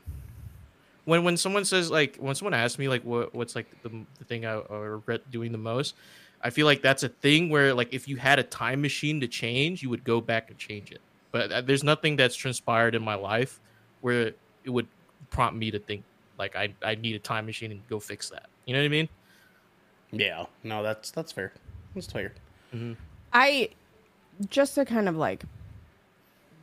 when 1.05 1.25
when 1.25 1.37
someone 1.37 1.65
says 1.65 1.91
like 1.91 2.17
when 2.17 2.35
someone 2.35 2.55
asks 2.55 2.79
me 2.79 2.89
like 2.89 3.05
what 3.05 3.35
what's 3.35 3.55
like 3.55 3.67
the, 3.83 3.91
the 4.19 4.25
thing 4.25 4.47
I, 4.47 4.55
I 4.59 4.77
regret 4.77 5.31
doing 5.31 5.53
the 5.53 5.59
most, 5.59 5.95
I 6.43 6.51
feel 6.51 6.67
like 6.67 6.83
that's 6.83 7.03
a 7.03 7.09
thing 7.09 7.51
where 7.51 7.75
like 7.75 7.93
if 7.93 8.09
you 8.09 8.17
had 8.17 8.39
a 8.39 8.43
time 8.43 8.81
machine 8.81 9.21
to 9.21 9.29
change, 9.29 9.83
you 9.83 9.91
would 9.91 10.05
go 10.05 10.21
back 10.21 10.51
and 10.51 10.59
change 10.59 10.91
it. 10.91 11.01
But 11.33 11.53
uh, 11.53 11.61
there's 11.61 11.85
nothing 11.85 12.17
that's 12.17 12.37
transpired 12.37 12.95
in 12.95 13.03
my 13.03 13.15
life 13.15 13.61
where 14.01 14.33
it 14.65 14.71
would 14.71 14.87
prompt 15.35 15.59
me 15.59 15.71
to 15.73 15.81
think 15.81 16.05
like 16.39 16.55
I 16.55 16.73
I 16.83 16.95
need 16.95 17.17
a 17.17 17.19
time 17.19 17.47
machine 17.47 17.73
and 17.73 17.87
go 17.89 17.99
fix 17.99 18.31
that. 18.31 18.47
You 18.67 18.75
know 18.75 18.81
what 18.81 18.87
I 18.87 18.89
mean? 18.89 19.09
Yeah. 20.13 20.47
No, 20.63 20.83
that's 20.83 21.11
that's 21.11 21.33
fair. 21.33 21.53
That's 21.95 22.11
fair. 22.11 22.33
Mm-hmm. 22.73 22.93
I 23.33 23.71
just 24.49 24.77
to 24.77 24.85
kind 24.85 25.09
of 25.09 25.17
like 25.17 25.43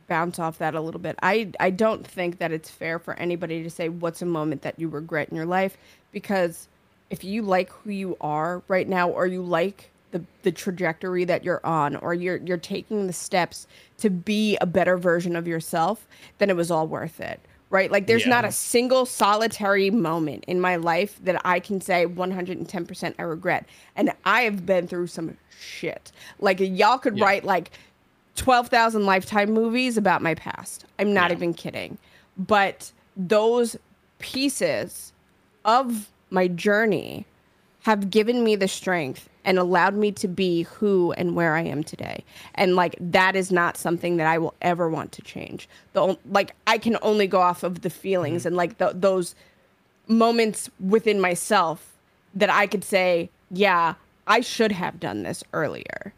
bounce 0.08 0.38
off 0.38 0.58
that 0.58 0.74
a 0.74 0.80
little 0.80 1.00
bit. 1.00 1.16
I 1.22 1.52
I 1.60 1.68
don't 1.68 2.06
think 2.06 2.38
that 2.38 2.50
it's 2.50 2.70
fair 2.70 2.98
for 2.98 3.14
anybody 3.14 3.62
to 3.62 3.70
say 3.70 3.90
what's 3.90 4.22
a 4.22 4.26
moment 4.26 4.62
that 4.62 4.78
you 4.78 4.88
regret 4.88 5.28
in 5.28 5.36
your 5.36 5.46
life 5.46 5.76
because 6.10 6.68
if 7.10 7.22
you 7.22 7.42
like 7.42 7.70
who 7.70 7.90
you 7.90 8.16
are 8.22 8.62
right 8.68 8.88
now 8.88 9.10
or 9.10 9.26
you 9.26 9.42
like 9.42 9.90
the, 10.12 10.24
the 10.42 10.52
trajectory 10.52 11.24
that 11.24 11.44
you're 11.44 11.64
on 11.64 11.96
or 11.96 12.14
you're 12.14 12.38
you're 12.38 12.56
taking 12.56 13.06
the 13.06 13.12
steps 13.12 13.66
to 13.98 14.08
be 14.08 14.56
a 14.62 14.66
better 14.66 14.96
version 14.96 15.36
of 15.36 15.46
yourself, 15.46 16.06
then 16.38 16.48
it 16.48 16.56
was 16.56 16.70
all 16.70 16.86
worth 16.86 17.20
it 17.20 17.38
right? 17.72 17.90
Like 17.90 18.06
there's 18.06 18.24
yeah. 18.24 18.30
not 18.30 18.44
a 18.44 18.52
single 18.52 19.06
solitary 19.06 19.90
moment 19.90 20.44
in 20.46 20.60
my 20.60 20.76
life 20.76 21.18
that 21.24 21.40
I 21.44 21.58
can 21.58 21.80
say 21.80 22.06
110% 22.06 23.14
I 23.18 23.22
regret. 23.22 23.66
And 23.96 24.12
I 24.26 24.42
have 24.42 24.66
been 24.66 24.86
through 24.86 25.06
some 25.06 25.38
shit. 25.58 26.12
Like 26.38 26.60
y'all 26.60 26.98
could 26.98 27.16
yeah. 27.16 27.24
write 27.24 27.44
like 27.44 27.70
12,000 28.36 29.06
lifetime 29.06 29.52
movies 29.52 29.96
about 29.96 30.20
my 30.20 30.34
past. 30.34 30.84
I'm 30.98 31.14
not 31.14 31.30
yeah. 31.30 31.36
even 31.36 31.54
kidding. 31.54 31.96
But 32.36 32.92
those 33.16 33.76
pieces 34.18 35.14
of 35.64 36.10
my 36.28 36.48
journey 36.48 37.24
have 37.84 38.10
given 38.10 38.44
me 38.44 38.54
the 38.54 38.68
strength 38.68 39.30
and 39.44 39.58
allowed 39.58 39.94
me 39.94 40.12
to 40.12 40.28
be 40.28 40.62
who 40.62 41.12
and 41.12 41.34
where 41.34 41.54
I 41.54 41.62
am 41.62 41.82
today. 41.82 42.24
And 42.54 42.76
like 42.76 42.96
that 43.00 43.34
is 43.36 43.50
not 43.50 43.76
something 43.76 44.16
that 44.16 44.26
I 44.26 44.38
will 44.38 44.54
ever 44.62 44.88
want 44.88 45.12
to 45.12 45.22
change. 45.22 45.68
The 45.92 46.16
like 46.30 46.54
I 46.66 46.78
can 46.78 46.96
only 47.02 47.26
go 47.26 47.40
off 47.40 47.62
of 47.62 47.82
the 47.82 47.90
feelings 47.90 48.42
mm-hmm. 48.42 48.48
and 48.48 48.56
like 48.56 48.78
the, 48.78 48.92
those 48.94 49.34
moments 50.06 50.70
within 50.80 51.20
myself 51.20 51.92
that 52.34 52.50
I 52.50 52.66
could 52.66 52.84
say, 52.84 53.30
yeah, 53.50 53.94
I 54.26 54.40
should 54.40 54.72
have 54.72 55.00
done 55.00 55.22
this 55.22 55.42
earlier. 55.52 56.14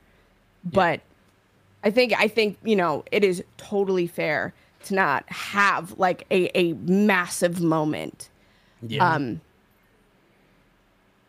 Yeah. 0.65 0.71
But 0.73 1.01
I 1.83 1.91
think 1.91 2.13
I 2.19 2.29
think, 2.29 2.59
you 2.63 2.77
know, 2.77 3.05
it 3.11 3.25
is 3.25 3.43
totally 3.57 4.07
fair 4.07 4.55
to 4.85 4.95
not 4.95 5.25
have 5.31 5.99
like 5.99 6.27
a, 6.31 6.57
a 6.59 6.75
massive 6.75 7.63
moment. 7.63 8.29
Yeah. 8.83 9.15
Um 9.15 9.41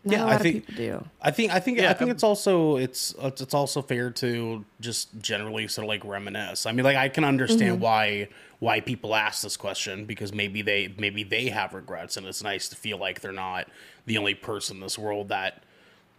not 0.05 0.17
yeah, 0.17 0.25
I 0.25 0.37
think 0.37 0.75
do. 0.75 1.03
I 1.19 1.31
think 1.31 1.51
I 1.51 1.59
think 1.59 1.79
yeah, 1.79 1.89
I 1.89 1.93
think 1.93 2.11
it's 2.11 2.23
also 2.23 2.77
it's 2.77 3.15
it's 3.19 3.53
also 3.53 3.81
fair 3.81 4.11
to 4.11 4.63
just 4.79 5.19
generally 5.19 5.67
sort 5.67 5.85
of 5.85 5.89
like 5.89 6.05
reminisce. 6.05 6.67
I 6.67 6.71
mean, 6.73 6.85
like 6.85 6.95
I 6.95 7.09
can 7.09 7.23
understand 7.23 7.73
mm-hmm. 7.73 7.81
why 7.81 8.27
why 8.59 8.81
people 8.81 9.15
ask 9.15 9.41
this 9.41 9.57
question 9.57 10.05
because 10.05 10.31
maybe 10.31 10.61
they 10.61 10.93
maybe 10.99 11.23
they 11.23 11.49
have 11.49 11.73
regrets, 11.73 12.17
and 12.17 12.27
it's 12.27 12.43
nice 12.43 12.69
to 12.69 12.75
feel 12.75 12.99
like 12.99 13.21
they're 13.21 13.31
not 13.31 13.67
the 14.05 14.19
only 14.19 14.35
person 14.35 14.77
in 14.77 14.83
this 14.83 14.97
world 14.97 15.29
that 15.29 15.63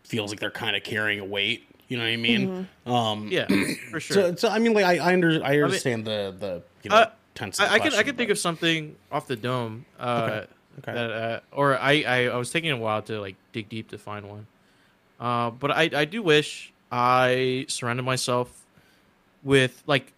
feels 0.03 0.31
like 0.31 0.41
they're 0.41 0.51
kind 0.51 0.75
of 0.75 0.83
carrying 0.83 1.21
a 1.21 1.25
weight. 1.25 1.69
You 1.87 1.99
know 1.99 2.03
what 2.03 2.11
I 2.11 2.17
mean? 2.17 2.69
Mm-hmm. 2.87 2.93
Um, 2.93 3.29
yeah, 3.29 3.47
for 3.91 4.01
sure. 4.01 4.15
So, 4.15 4.35
so, 4.35 4.49
I 4.49 4.59
mean, 4.59 4.75
like 4.75 4.85
I 4.85 4.99
I, 4.99 5.13
under, 5.13 5.41
I 5.45 5.61
understand 5.61 6.09
I 6.09 6.11
mean, 6.11 6.39
the 6.41 6.47
the 6.47 6.63
you 6.83 6.91
know. 6.91 6.97
Uh, 6.97 7.11
tense 7.37 7.61
I, 7.61 7.75
I 7.75 7.79
can 7.79 7.93
I 7.93 8.03
can 8.03 8.17
think 8.17 8.31
of 8.31 8.39
something 8.39 8.97
off 9.13 9.27
the 9.29 9.37
dome. 9.37 9.85
Uh, 10.01 10.29
okay 10.31 10.53
Okay. 10.79 10.93
That, 10.93 11.11
uh, 11.11 11.41
or 11.53 11.79
I, 11.79 12.03
I, 12.07 12.17
I 12.27 12.37
was 12.37 12.51
taking 12.51 12.71
a 12.71 12.77
while 12.77 13.03
to 13.03 13.21
like 13.21 13.37
dig 13.53 13.69
deep 13.69 13.91
to 13.91 13.99
find 13.99 14.29
one. 14.29 14.47
Uh, 15.19 15.51
but 15.51 15.71
I, 15.71 15.91
I 15.95 16.05
do 16.05 16.23
wish 16.23 16.73
I 16.93 17.65
surrounded 17.69 18.03
myself 18.03 18.65
with 19.43 19.83
like, 19.87 20.13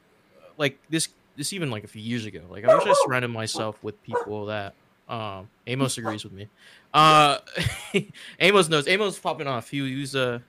like 0.56 0.78
this, 0.90 1.08
this 1.36 1.52
even 1.52 1.70
like 1.70 1.84
a 1.84 1.88
few 1.88 2.02
years 2.02 2.26
ago. 2.26 2.40
Like 2.50 2.64
I 2.64 2.74
wish 2.74 2.86
I 2.86 2.94
surrounded 3.04 3.28
myself 3.28 3.82
with 3.82 4.02
people 4.02 4.46
that, 4.46 4.74
um, 5.08 5.48
Amos 5.66 5.96
agrees 5.96 6.24
with 6.24 6.32
me. 6.32 6.48
Uh, 6.92 7.38
Amos 8.40 8.68
knows. 8.68 8.88
Amos 8.88 9.18
popping 9.18 9.46
off. 9.46 9.70
He, 9.70 9.80
was 9.80 10.14
uh, 10.14 10.40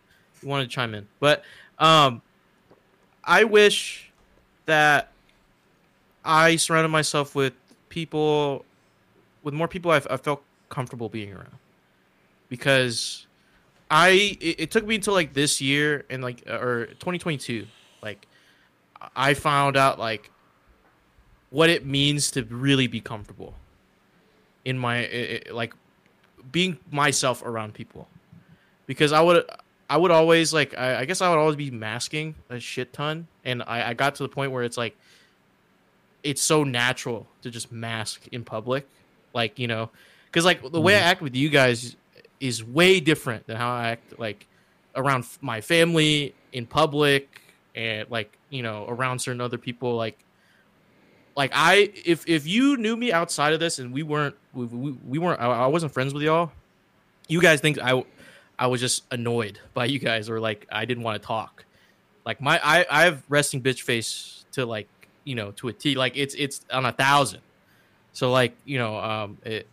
he 0.41 0.47
wanted 0.47 0.66
to 0.66 0.70
chime 0.70 0.93
in, 0.93 1.07
but 1.20 1.43
um, 1.78 2.22
I 3.24 3.43
wish 3.43 4.12
that 4.66 5.12
I 6.26 6.57
surrounded 6.57 6.89
myself 6.89 7.36
with 7.36 7.53
people 7.89 8.66
with 9.44 9.54
more 9.54 9.68
people 9.68 9.92
I've, 9.92 10.08
I 10.10 10.18
felt 10.18 10.44
comfortable 10.70 11.10
being 11.10 11.34
around. 11.34 11.58
Because 12.50 13.28
I 13.92 14.38
it, 14.40 14.60
it, 14.60 14.72
took 14.72 14.86
me 14.86 14.96
until 14.96 15.14
like 15.14 15.34
this 15.34 15.62
year 15.62 16.06
and 16.10 16.24
like 16.24 16.44
uh, 16.48 16.60
or 16.60 16.86
2022 16.86 17.66
like 18.02 18.28
I 19.16 19.34
found 19.34 19.78
out 19.78 20.00
like 20.00 20.32
what 21.50 21.70
it 21.70 21.86
means 21.86 22.32
to 22.32 22.44
really 22.44 22.88
be 22.88 23.02
comfortable 23.02 23.54
in 24.66 24.78
my 24.78 24.98
it, 24.98 25.54
like 25.54 25.74
being 26.52 26.78
myself 26.92 27.44
around 27.44 27.74
people. 27.74 28.08
Because 28.86 29.12
I 29.12 29.22
would 29.22 29.46
I 29.90 29.98
would 29.98 30.12
always 30.12 30.54
like 30.54 30.78
I, 30.78 31.00
I 31.00 31.06
guess 31.06 31.22
I 31.22 31.30
would 31.30 31.40
always 31.40 31.56
be 31.56 31.72
masking 31.72 32.36
a 32.50 32.60
shit 32.60 32.94
ton, 32.94 33.28
and 33.46 33.64
I, 33.66 33.90
I 33.90 33.94
got 33.94 34.16
to 34.16 34.24
the 34.24 34.30
point 34.30 34.52
where 34.52 34.64
it's 34.64 34.78
like 34.78 34.98
it's 36.24 36.42
so 36.42 36.64
natural 36.64 37.28
to 37.42 37.50
just 37.50 37.72
mask 37.72 38.28
in 38.32 38.44
public, 38.44 38.88
like 39.34 39.60
you 39.60 39.68
know, 39.68 39.90
because 40.26 40.46
like 40.46 40.62
the 40.72 40.82
way 40.82 40.96
I 40.96 41.02
mm. 41.02 41.04
act 41.04 41.22
with 41.22 41.36
you 41.36 41.50
guys 41.50 41.96
is 42.40 42.64
way 42.64 43.00
different 43.00 43.48
than 43.48 43.58
how 43.58 43.70
I 43.70 43.90
act 43.90 44.20
like 44.20 44.48
around 44.96 45.26
my 45.42 45.62
family 45.62 46.34
in 46.52 46.66
public 46.66 47.42
and 47.76 48.10
like 48.10 48.38
you 48.50 48.64
know 48.64 48.86
around 48.88 49.20
certain 49.20 49.42
other 49.42 49.58
people 49.58 49.96
like 49.96 50.18
like 51.36 51.52
I 51.54 51.92
if 52.06 52.28
if 52.28 52.48
you 52.48 52.78
knew 52.78 52.98
me 52.98 53.12
outside 53.12 53.54
of 53.54 53.60
this 53.60 53.80
and 53.80 53.94
we 53.94 54.04
weren't 54.04 54.36
we, 54.54 54.66
we, 54.66 54.92
we 55.08 55.20
weren't 55.20 55.40
I, 55.40 55.46
I 55.46 55.68
wasn't 55.68 55.94
friends 55.94 56.14
with 56.14 56.24
y'all, 56.24 56.52
you 57.28 57.42
guys 57.42 57.62
think 57.62 57.80
I 57.80 58.04
I 58.58 58.68
was 58.68 58.82
just 58.82 59.06
annoyed 59.12 59.60
by 59.74 59.86
you 59.86 60.00
guys 60.00 60.30
or 60.30 60.40
like 60.40 60.68
I 60.72 60.86
didn't 60.86 61.04
want 61.04 61.22
to 61.22 61.26
talk. 61.26 61.64
Like 62.26 62.42
my 62.42 62.60
I 62.62 62.86
I 62.90 63.04
have 63.04 63.24
resting 63.30 63.62
bitch 63.62 63.82
face 63.82 64.46
to 64.52 64.66
like 64.66 64.90
you 65.24 65.36
know 65.36 65.52
to 65.52 65.70
a 65.70 65.74
T. 65.74 65.96
Like 65.96 66.18
it's 66.18 66.36
it's 66.36 66.62
on 66.72 66.86
a 66.86 66.92
thousand. 66.92 67.42
So 68.14 68.32
like 68.32 68.55
you 68.66 68.78
know 68.80 68.97
um 68.97 69.38
it 69.45 69.68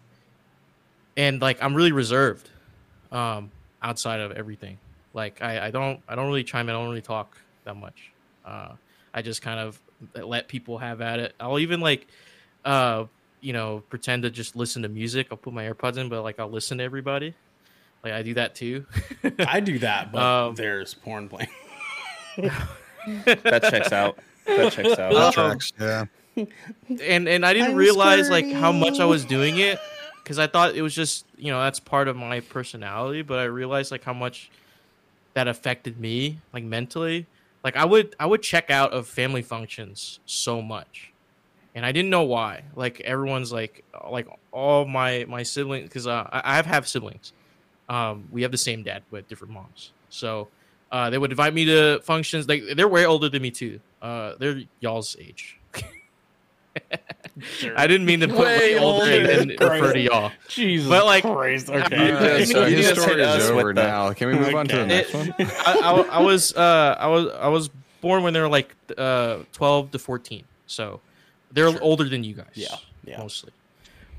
and 1.16 1.40
like 1.40 1.62
I'm 1.62 1.74
really 1.74 1.92
reserved 1.92 2.48
um 3.12 3.50
outside 3.82 4.20
of 4.20 4.32
everything. 4.32 4.78
Like 5.14 5.42
I 5.42 5.66
I 5.66 5.70
don't 5.70 6.00
I 6.08 6.14
don't 6.14 6.26
really 6.26 6.44
chime 6.44 6.68
in. 6.68 6.74
I 6.74 6.78
don't 6.78 6.88
really 6.88 7.00
talk 7.02 7.36
that 7.64 7.76
much. 7.76 8.12
Uh, 8.44 8.72
I 9.12 9.22
just 9.22 9.42
kind 9.42 9.58
of 9.58 9.80
let 10.14 10.46
people 10.48 10.78
have 10.78 11.00
at 11.00 11.18
it. 11.18 11.34
I'll 11.40 11.58
even 11.58 11.80
like 11.80 12.06
uh 12.64 13.04
you 13.40 13.52
know 13.52 13.82
pretend 13.88 14.22
to 14.24 14.30
just 14.30 14.56
listen 14.56 14.82
to 14.82 14.88
music. 14.88 15.28
I'll 15.30 15.38
put 15.38 15.52
my 15.52 15.64
AirPods 15.64 15.96
in, 15.96 16.08
but 16.08 16.22
like 16.22 16.38
I'll 16.38 16.50
listen 16.50 16.78
to 16.78 16.84
everybody. 16.84 17.34
Like 18.04 18.12
I 18.12 18.22
do 18.22 18.34
that 18.34 18.54
too. 18.54 18.86
I 19.46 19.60
do 19.60 19.78
that, 19.80 20.12
but 20.12 20.22
Um, 20.22 20.54
there's 20.54 20.94
porn 20.94 21.28
playing. 21.28 21.48
That 23.24 23.62
checks 23.70 23.92
out. 23.92 24.18
That 24.46 24.72
checks 24.72 24.98
out. 24.98 25.14
Um, 25.14 25.32
Tracks, 25.32 25.72
yeah. 25.80 26.04
And 26.36 27.28
and 27.28 27.46
I 27.46 27.52
didn't 27.52 27.70
I'm 27.70 27.76
realize 27.76 28.28
like 28.28 28.50
how 28.52 28.72
much 28.72 29.00
I 29.00 29.04
was 29.04 29.24
doing 29.24 29.58
it 29.58 29.78
because 30.22 30.38
I 30.38 30.46
thought 30.46 30.74
it 30.74 30.82
was 30.82 30.94
just 30.94 31.24
you 31.36 31.50
know 31.50 31.60
that's 31.60 31.80
part 31.80 32.08
of 32.08 32.16
my 32.16 32.40
personality, 32.40 33.22
but 33.22 33.38
I 33.38 33.44
realized 33.44 33.90
like 33.90 34.04
how 34.04 34.12
much 34.12 34.50
that 35.34 35.48
affected 35.48 35.98
me 35.98 36.40
like 36.52 36.64
mentally. 36.64 37.26
Like 37.64 37.76
I 37.76 37.84
would 37.84 38.14
I 38.20 38.26
would 38.26 38.42
check 38.42 38.70
out 38.70 38.92
of 38.92 39.08
family 39.08 39.42
functions 39.42 40.20
so 40.26 40.60
much, 40.60 41.12
and 41.74 41.86
I 41.86 41.92
didn't 41.92 42.10
know 42.10 42.24
why. 42.24 42.64
Like 42.74 43.00
everyone's 43.00 43.52
like 43.52 43.84
like 44.10 44.28
all 44.52 44.84
my 44.84 45.24
my 45.28 45.42
siblings 45.42 45.84
because 45.84 46.06
uh, 46.06 46.28
I, 46.30 46.52
I 46.52 46.56
have 46.56 46.66
have 46.66 46.86
siblings. 46.88 47.32
Um, 47.88 48.28
we 48.32 48.42
have 48.42 48.50
the 48.50 48.58
same 48.58 48.82
dad 48.82 49.02
but 49.10 49.28
different 49.28 49.54
moms, 49.54 49.92
so. 50.10 50.48
Uh, 50.92 51.10
they 51.10 51.18
would 51.18 51.32
invite 51.32 51.52
me 51.52 51.64
to 51.64 51.98
functions. 52.04 52.48
Like 52.48 52.62
they're 52.76 52.86
way 52.86 53.04
older 53.04 53.28
than 53.28 53.42
me 53.42 53.50
too. 53.50 53.80
Uh, 54.00 54.34
they're 54.38 54.62
y'all's 54.78 55.16
age. 55.18 55.55
I 57.76 57.86
didn't 57.86 58.06
mean 58.06 58.20
to 58.20 58.28
put 58.28 58.38
Way 58.38 58.74
way 58.74 58.78
older 58.78 59.04
older. 59.12 59.30
and 59.30 59.50
refer 59.50 59.92
to 59.92 60.00
y'all. 60.00 60.32
Jesus 60.48 60.88
But, 60.88 61.04
like- 61.04 61.22
Christ. 61.22 61.68
All 61.68 61.76
Okay. 61.76 62.12
right, 62.12 62.48
so 62.48 62.64
You 62.66 62.76
his 62.76 62.88
story 62.88 63.22
is 63.22 63.48
with 63.50 63.50
over 63.58 63.72
the- 63.74 63.82
now. 63.82 64.12
Can 64.12 64.28
we 64.28 64.34
move 64.34 64.54
on 64.54 64.66
to 64.68 64.76
the 64.76 64.86
next 64.86 65.12
one? 65.14 65.34
I, 65.38 65.80
I, 65.82 66.18
I 66.18 66.22
was 66.22 66.54
uh, 66.56 66.96
I 66.98 67.06
was 67.08 67.26
I 67.38 67.48
was 67.48 67.68
born 68.00 68.22
when 68.22 68.32
they 68.32 68.40
were 68.40 68.48
like 68.48 68.74
uh, 68.96 69.38
twelve 69.52 69.90
to 69.90 69.98
fourteen, 69.98 70.44
so 70.66 71.00
they're 71.52 71.80
older 71.82 72.08
than 72.08 72.24
you 72.24 72.34
guys. 72.34 72.46
Yeah, 72.54 72.68
yeah. 73.04 73.18
mostly. 73.18 73.52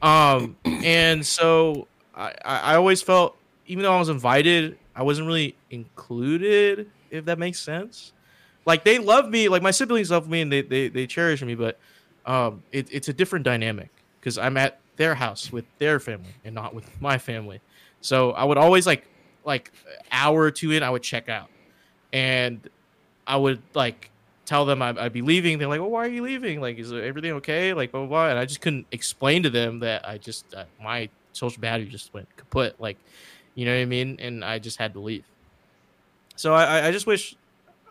Um, 0.02 0.56
and 0.66 1.26
so 1.26 1.88
I, 2.16 2.34
I 2.46 2.60
I 2.60 2.76
always 2.76 3.02
felt 3.02 3.36
even 3.66 3.84
though 3.84 3.94
I 3.96 4.00
was 4.00 4.10
invited, 4.10 4.78
I 4.96 5.02
wasn't 5.04 5.28
really 5.28 5.56
included. 5.72 6.90
If 7.10 7.26
that 7.26 7.40
makes 7.40 7.60
sense. 7.60 8.12
Like 8.66 8.84
they 8.84 9.00
love 9.00 9.30
me, 9.30 9.48
like 9.50 9.62
my 9.62 9.72
siblings 9.72 10.12
love 10.12 10.28
me, 10.30 10.42
and 10.42 10.52
they 10.52 10.62
they, 10.62 10.90
they 10.90 11.08
cherish 11.08 11.42
me, 11.42 11.56
but 11.56 11.80
um, 12.28 12.62
it, 12.72 12.88
it's 12.92 13.08
a 13.08 13.14
different 13.14 13.44
dynamic 13.46 13.90
because 14.20 14.38
I'm 14.38 14.58
at 14.58 14.80
their 14.98 15.16
house 15.16 15.52
with 15.52 15.66
their 15.80 16.00
family 16.00 16.34
and 16.46 16.54
not 16.54 16.74
with 16.76 16.90
my 17.02 17.18
family. 17.18 17.62
So 18.02 18.32
I 18.32 18.44
would 18.44 18.58
always 18.58 18.86
like 18.86 19.08
like 19.46 19.72
hour 20.12 20.42
or 20.42 20.52
two 20.52 20.72
in, 20.72 20.84
I 20.84 20.90
would 20.90 21.04
check 21.04 21.30
out, 21.30 21.50
and 22.14 22.60
I 23.26 23.38
would 23.38 23.62
like 23.74 24.10
tell 24.46 24.66
them 24.66 24.82
I'd, 24.82 24.98
I'd 24.98 25.14
be 25.14 25.22
leaving. 25.22 25.58
They're 25.58 25.68
like, 25.68 25.80
"Well, 25.80 25.90
why 25.90 26.06
are 26.06 26.10
you 26.10 26.22
leaving? 26.22 26.62
Like, 26.62 26.78
is 26.78 26.92
everything 26.94 27.32
okay?" 27.34 27.74
Like, 27.74 27.92
blah 27.92 28.02
blah. 28.02 28.08
blah. 28.10 28.30
And 28.30 28.38
I 28.40 28.46
just 28.46 28.62
couldn't 28.62 28.88
explain 28.92 29.44
to 29.44 29.50
them 29.50 29.80
that 29.80 30.08
I 30.08 30.18
just 30.18 30.54
uh, 30.54 30.66
my 30.84 31.10
social 31.34 31.62
battery 31.62 31.86
just 31.88 32.14
went 32.14 32.28
kaput. 32.38 32.76
Like, 32.80 32.98
you 33.56 33.66
know 33.66 33.74
what 33.74 33.82
I 33.82 33.86
mean? 33.86 34.18
And 34.20 34.44
I 34.44 34.60
just 34.60 34.78
had 34.78 34.94
to 34.94 35.00
leave. 35.00 35.24
So 36.36 36.54
I, 36.54 36.64
I- 36.80 36.88
I 36.88 36.92
just 36.92 37.08
wish 37.08 37.36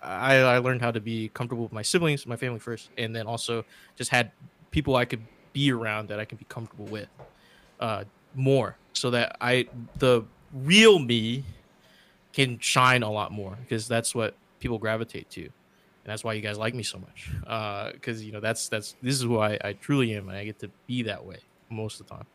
I, 0.06 0.36
I 0.36 0.58
learned 0.58 0.80
how 0.82 0.92
to 0.92 1.00
be 1.00 1.28
comfortable 1.34 1.64
with 1.64 1.72
my 1.72 1.82
siblings, 1.82 2.26
my 2.26 2.36
family 2.36 2.60
first, 2.60 2.90
and 2.96 3.14
then 3.14 3.26
also 3.26 3.64
just 3.96 4.10
had 4.10 4.30
people 4.70 4.96
I 4.96 5.04
could 5.04 5.22
be 5.52 5.72
around 5.72 6.08
that 6.08 6.20
I 6.20 6.24
can 6.24 6.38
be 6.38 6.46
comfortable 6.48 6.86
with 6.86 7.08
uh, 7.80 8.04
more, 8.34 8.76
so 8.92 9.10
that 9.10 9.36
I 9.40 9.68
the 9.98 10.24
real 10.52 10.98
me 10.98 11.44
can 12.32 12.58
shine 12.60 13.02
a 13.02 13.10
lot 13.10 13.32
more 13.32 13.58
because 13.62 13.88
that's 13.88 14.14
what 14.14 14.34
people 14.60 14.78
gravitate 14.78 15.28
to, 15.30 15.42
and 15.42 15.52
that's 16.04 16.22
why 16.22 16.34
you 16.34 16.40
guys 16.40 16.58
like 16.58 16.74
me 16.74 16.82
so 16.82 16.98
much. 16.98 17.30
Because 17.92 18.24
you 18.24 18.32
know 18.32 18.40
that's 18.40 18.68
that's 18.68 18.94
this 19.02 19.14
is 19.14 19.22
who 19.22 19.38
I, 19.38 19.58
I 19.62 19.72
truly 19.72 20.14
am, 20.14 20.28
and 20.28 20.38
I 20.38 20.44
get 20.44 20.58
to 20.60 20.70
be 20.86 21.02
that 21.02 21.24
way 21.24 21.38
most 21.68 22.00
of 22.00 22.06
the 22.06 22.14
time. 22.14 22.26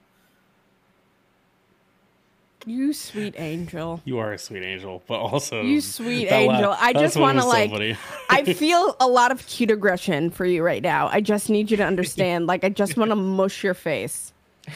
You 2.66 2.94
sweet 2.94 3.36
angel. 3.38 4.02
You 4.06 4.20
are 4.20 4.34
a 4.34 4.38
sweet 4.38 4.64
angel, 4.64 5.02
but 5.08 5.20
also 5.20 5.62
You 5.62 5.82
sweet 5.82 6.30
la- 6.30 6.38
angel. 6.38 6.76
I 6.78 6.94
just 6.94 7.18
want 7.18 7.40
to 7.40 7.46
was 7.46 7.54
so 7.54 7.76
like. 7.76 7.98
I 8.30 8.54
feel 8.54 8.96
a 9.00 9.08
lot 9.08 9.32
of 9.32 9.46
cute 9.48 9.72
aggression 9.72 10.30
for 10.30 10.46
you 10.46 10.64
right 10.64 10.82
now. 10.84 11.10
I 11.12 11.22
just 11.22 11.50
need 11.50 11.72
you 11.72 11.78
to 11.78 11.86
understand. 11.86 12.48
Like, 12.48 12.64
I 12.64 12.70
just 12.70 12.98
want 12.98 13.10
to 13.12 13.16
mush 13.16 13.64
your 13.64 13.74
face. 13.74 14.34
so 14.68 14.72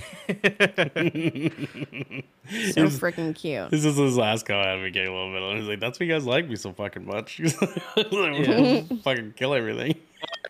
freaking 2.90 3.36
cute. 3.36 3.70
This 3.70 3.86
is 3.86 3.96
his 3.98 4.18
last 4.18 4.46
comment 4.46 4.68
at 4.68 4.82
me 4.82 4.90
getting 4.90 5.10
a 5.10 5.14
little 5.16 5.32
bit. 5.32 5.44
I 5.44 5.54
was 5.60 5.68
like, 5.68 5.80
"That's 5.80 6.00
why 6.00 6.08
you 6.08 6.14
guys 6.14 6.26
like 6.26 6.50
me 6.50 6.56
so 6.56 6.74
fucking 6.74 7.06
much." 7.06 7.34
He's 7.36 7.62
like, 7.62 8.12
"We'll 8.12 8.84
fucking 9.04 9.34
kill 9.36 9.54
everything. 9.54 9.96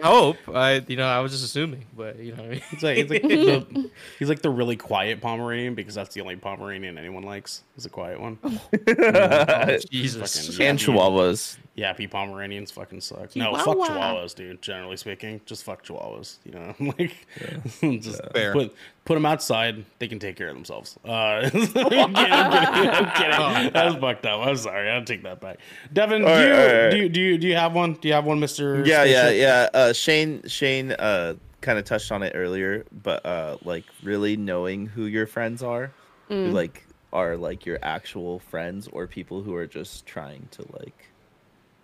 I 0.04 0.08
hope 0.08 0.38
I 0.54 0.84
you 0.88 0.98
know 0.98 1.08
I 1.08 1.20
was 1.20 1.32
just 1.32 1.46
assuming, 1.46 1.86
but 1.96 2.20
you 2.20 2.32
know 2.32 2.44
what 2.44 2.46
I 2.46 2.50
mean. 2.50 2.62
He's 2.70 2.84
like, 2.84 2.98
he's 2.98 3.10
like, 3.10 3.22
the, 3.22 3.92
he's 4.20 4.30
like 4.30 4.42
the 4.42 4.50
really 4.50 4.76
quiet 4.76 5.22
Pomeranian 5.22 5.74
because 5.76 5.96
that's 5.96 6.14
the 6.14 6.22
only 6.22 6.36
Pomeranian 6.36 6.98
anyone 6.98 7.24
likes. 7.24 7.64
Is 7.78 7.86
a 7.86 7.90
quiet 7.90 8.20
one. 8.20 8.38
Oh, 8.44 8.60
Jesus. 9.90 10.36
Fucking 10.36 10.68
and 10.68 10.80
yappy- 10.80 10.86
chihuahuas. 10.94 11.58
Yappy 11.78 12.10
Pomeranians 12.10 12.72
fucking 12.72 13.02
suck. 13.02 13.36
No, 13.36 13.54
fuck 13.56 13.78
Chihuahuas, 13.78 14.34
dude. 14.34 14.62
Generally 14.62 14.96
speaking, 14.98 15.42
just 15.46 15.64
fuck 15.66 15.86
Chihuahuas. 15.86 16.38
You 16.46 16.52
know, 16.54 16.76
like 16.98 17.28
just 18.02 18.22
Fair. 18.34 18.54
put 18.54 18.74
put 19.04 19.16
them 19.16 19.26
outside. 19.26 19.84
They 20.00 20.08
can 20.08 20.20
take 20.20 20.38
care 20.38 20.48
of 20.48 20.56
themselves. 20.56 20.98
Uh, 21.04 21.10
I'm 21.10 21.52
kidding. 21.52 21.86
I'm 21.86 22.14
kidding. 22.14 22.32
I'm 22.32 23.12
kidding. 23.14 23.74
That 23.74 23.86
was 23.88 23.96
fucked 23.96 24.26
up. 24.26 24.46
I'm 24.46 24.56
sorry. 24.56 24.90
I'll 24.90 25.04
take 25.04 25.24
that 25.24 25.42
back. 25.42 25.58
Devin, 25.92 26.22
do, 26.22 26.28
All 26.28 26.34
right, 26.34 26.48
you, 26.48 26.54
all 26.54 26.84
right. 26.84 26.90
do 26.92 26.98
you 26.98 27.10
do 27.10 27.22
you 27.22 27.38
do 27.38 27.48
you 27.48 27.56
have 27.56 27.74
one? 27.74 27.94
Do 27.96 28.08
you 28.08 28.14
have 28.14 28.26
one, 28.26 28.40
Mister? 28.40 28.86
Yeah, 28.86 29.04
yeah, 29.04 29.30
yeah. 29.32 29.70
Uh, 29.74 29.92
Shane, 29.94 30.48
Shane, 30.48 30.92
uh, 30.94 31.36
kind 31.60 31.78
of 31.78 31.84
touched 31.84 32.12
on 32.12 32.24
it 32.24 32.32
earlier, 32.36 32.86
but 33.04 33.26
uh, 33.26 33.58
like 33.66 33.84
really 34.02 34.38
knowing 34.38 34.86
who 34.86 35.08
your 35.08 35.28
friends 35.28 35.62
are, 35.62 35.92
who 36.30 36.48
like 36.52 36.86
are 37.12 37.36
like 37.36 37.66
your 37.66 37.80
actual 37.82 38.40
friends 38.40 38.88
or 38.94 39.08
people 39.08 39.42
who 39.42 39.54
are 39.56 39.68
just 39.68 40.06
trying 40.06 40.48
to 40.52 40.62
like, 40.74 41.10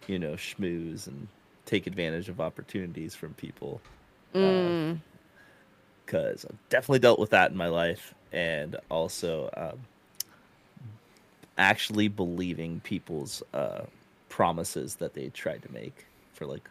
you 0.07 0.19
know, 0.19 0.33
schmooze 0.33 1.07
and 1.07 1.27
take 1.65 1.87
advantage 1.87 2.29
of 2.29 2.41
opportunities 2.41 3.15
from 3.15 3.33
people. 3.33 3.81
Because 6.05 6.45
I've 6.45 6.69
definitely 6.69 6.99
dealt 6.99 7.19
with 7.19 7.31
that 7.31 7.51
in 7.51 7.57
my 7.57 7.67
life, 7.67 8.13
and 8.31 8.77
also 8.89 9.49
um, 9.55 9.79
actually 11.57 12.07
believing 12.07 12.79
people's 12.81 13.43
uh, 13.53 13.83
promises 14.29 14.95
that 14.95 15.13
they 15.13 15.29
tried 15.29 15.61
to 15.63 15.71
make 15.71 16.05
for 16.33 16.45
like 16.45 16.67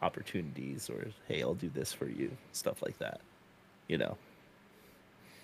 opportunities 0.00 0.90
or 0.90 1.06
hey 1.28 1.42
i'll 1.42 1.54
do 1.54 1.70
this 1.74 1.92
for 1.92 2.06
you 2.08 2.28
stuff 2.52 2.82
like 2.82 2.98
that 2.98 3.20
you 3.88 3.98
know? 3.98 4.16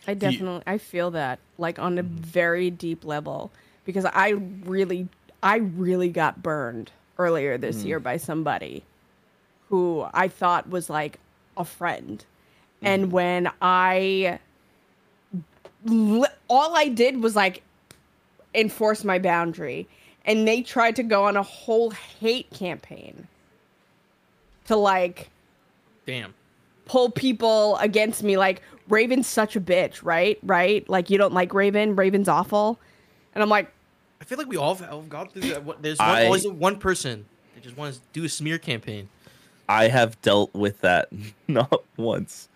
I 0.06 0.14
definitely 0.14 0.62
I 0.66 0.78
feel 0.78 1.10
that 1.10 1.38
like 1.58 1.78
on 1.78 1.98
a 1.98 2.02
very 2.02 2.70
deep 2.70 3.04
level 3.04 3.50
because 3.84 4.06
I 4.06 4.30
really 4.30 5.08
I 5.42 5.56
really 5.56 6.08
got 6.08 6.42
burned 6.42 6.92
earlier 7.18 7.58
this 7.58 7.78
mm-hmm. 7.78 7.88
year 7.88 8.00
by 8.00 8.16
somebody 8.16 8.82
who 9.68 10.06
I 10.14 10.28
thought 10.28 10.68
was 10.70 10.88
like 10.88 11.18
a 11.56 11.64
friend. 11.64 12.24
And 12.82 13.04
mm-hmm. 13.04 13.12
when 13.12 13.50
I 13.60 14.38
all 16.48 16.76
I 16.76 16.88
did 16.88 17.22
was 17.22 17.36
like 17.36 17.62
enforce 18.54 19.04
my 19.04 19.18
boundary 19.18 19.86
and 20.24 20.46
they 20.46 20.62
tried 20.62 20.96
to 20.96 21.02
go 21.02 21.24
on 21.24 21.36
a 21.36 21.42
whole 21.42 21.90
hate 21.90 22.50
campaign 22.50 23.28
to 24.66 24.76
like 24.76 25.30
Damn. 26.06 26.34
pull 26.86 27.10
people 27.10 27.76
against 27.76 28.22
me 28.22 28.36
like 28.36 28.62
Raven's 28.88 29.26
such 29.26 29.56
a 29.56 29.60
bitch, 29.60 30.02
right? 30.02 30.38
Right? 30.42 30.88
Like 30.88 31.10
you 31.10 31.18
don't 31.18 31.34
like 31.34 31.54
Raven, 31.54 31.96
Raven's 31.96 32.28
awful. 32.28 32.78
And 33.34 33.42
I'm 33.42 33.48
like, 33.48 33.70
feel 34.28 34.38
like 34.38 34.48
we 34.48 34.56
all 34.56 34.74
have 34.74 35.08
gone 35.08 35.28
through 35.28 35.42
that. 35.50 35.64
What- 35.64 35.82
There's 35.82 35.98
I- 36.00 36.26
always 36.26 36.46
one 36.46 36.78
person 36.78 37.24
that 37.54 37.62
just 37.64 37.76
wants 37.76 37.98
to 37.98 38.04
do 38.12 38.24
a 38.24 38.28
smear 38.28 38.58
campaign. 38.58 39.08
I 39.68 39.88
have 39.88 40.20
dealt 40.22 40.54
with 40.54 40.80
that 40.82 41.08
not 41.48 41.82
once, 41.96 42.48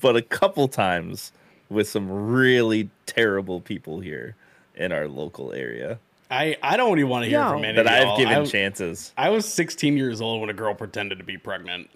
but 0.00 0.16
a 0.16 0.22
couple 0.22 0.66
times 0.68 1.32
with 1.68 1.88
some 1.88 2.10
really 2.10 2.88
terrible 3.06 3.60
people 3.60 4.00
here 4.00 4.34
in 4.76 4.92
our 4.92 5.06
local 5.08 5.52
area 5.52 5.98
I 6.30 6.56
I 6.62 6.76
don't 6.76 6.98
even 6.98 7.08
want 7.10 7.24
to 7.24 7.28
hear 7.30 7.38
Yo. 7.40 7.50
from 7.50 7.64
any 7.64 7.76
that 7.76 7.86
of 7.86 7.92
I've 7.92 8.02
y'all. 8.02 8.16
given 8.16 8.38
I, 8.38 8.44
chances. 8.46 9.12
I 9.16 9.28
was 9.30 9.46
16 9.46 9.96
years 9.96 10.20
old 10.20 10.40
when 10.40 10.48
a 10.50 10.54
girl 10.54 10.74
pretended 10.74 11.18
to 11.18 11.24
be 11.24 11.36
pregnant. 11.38 11.90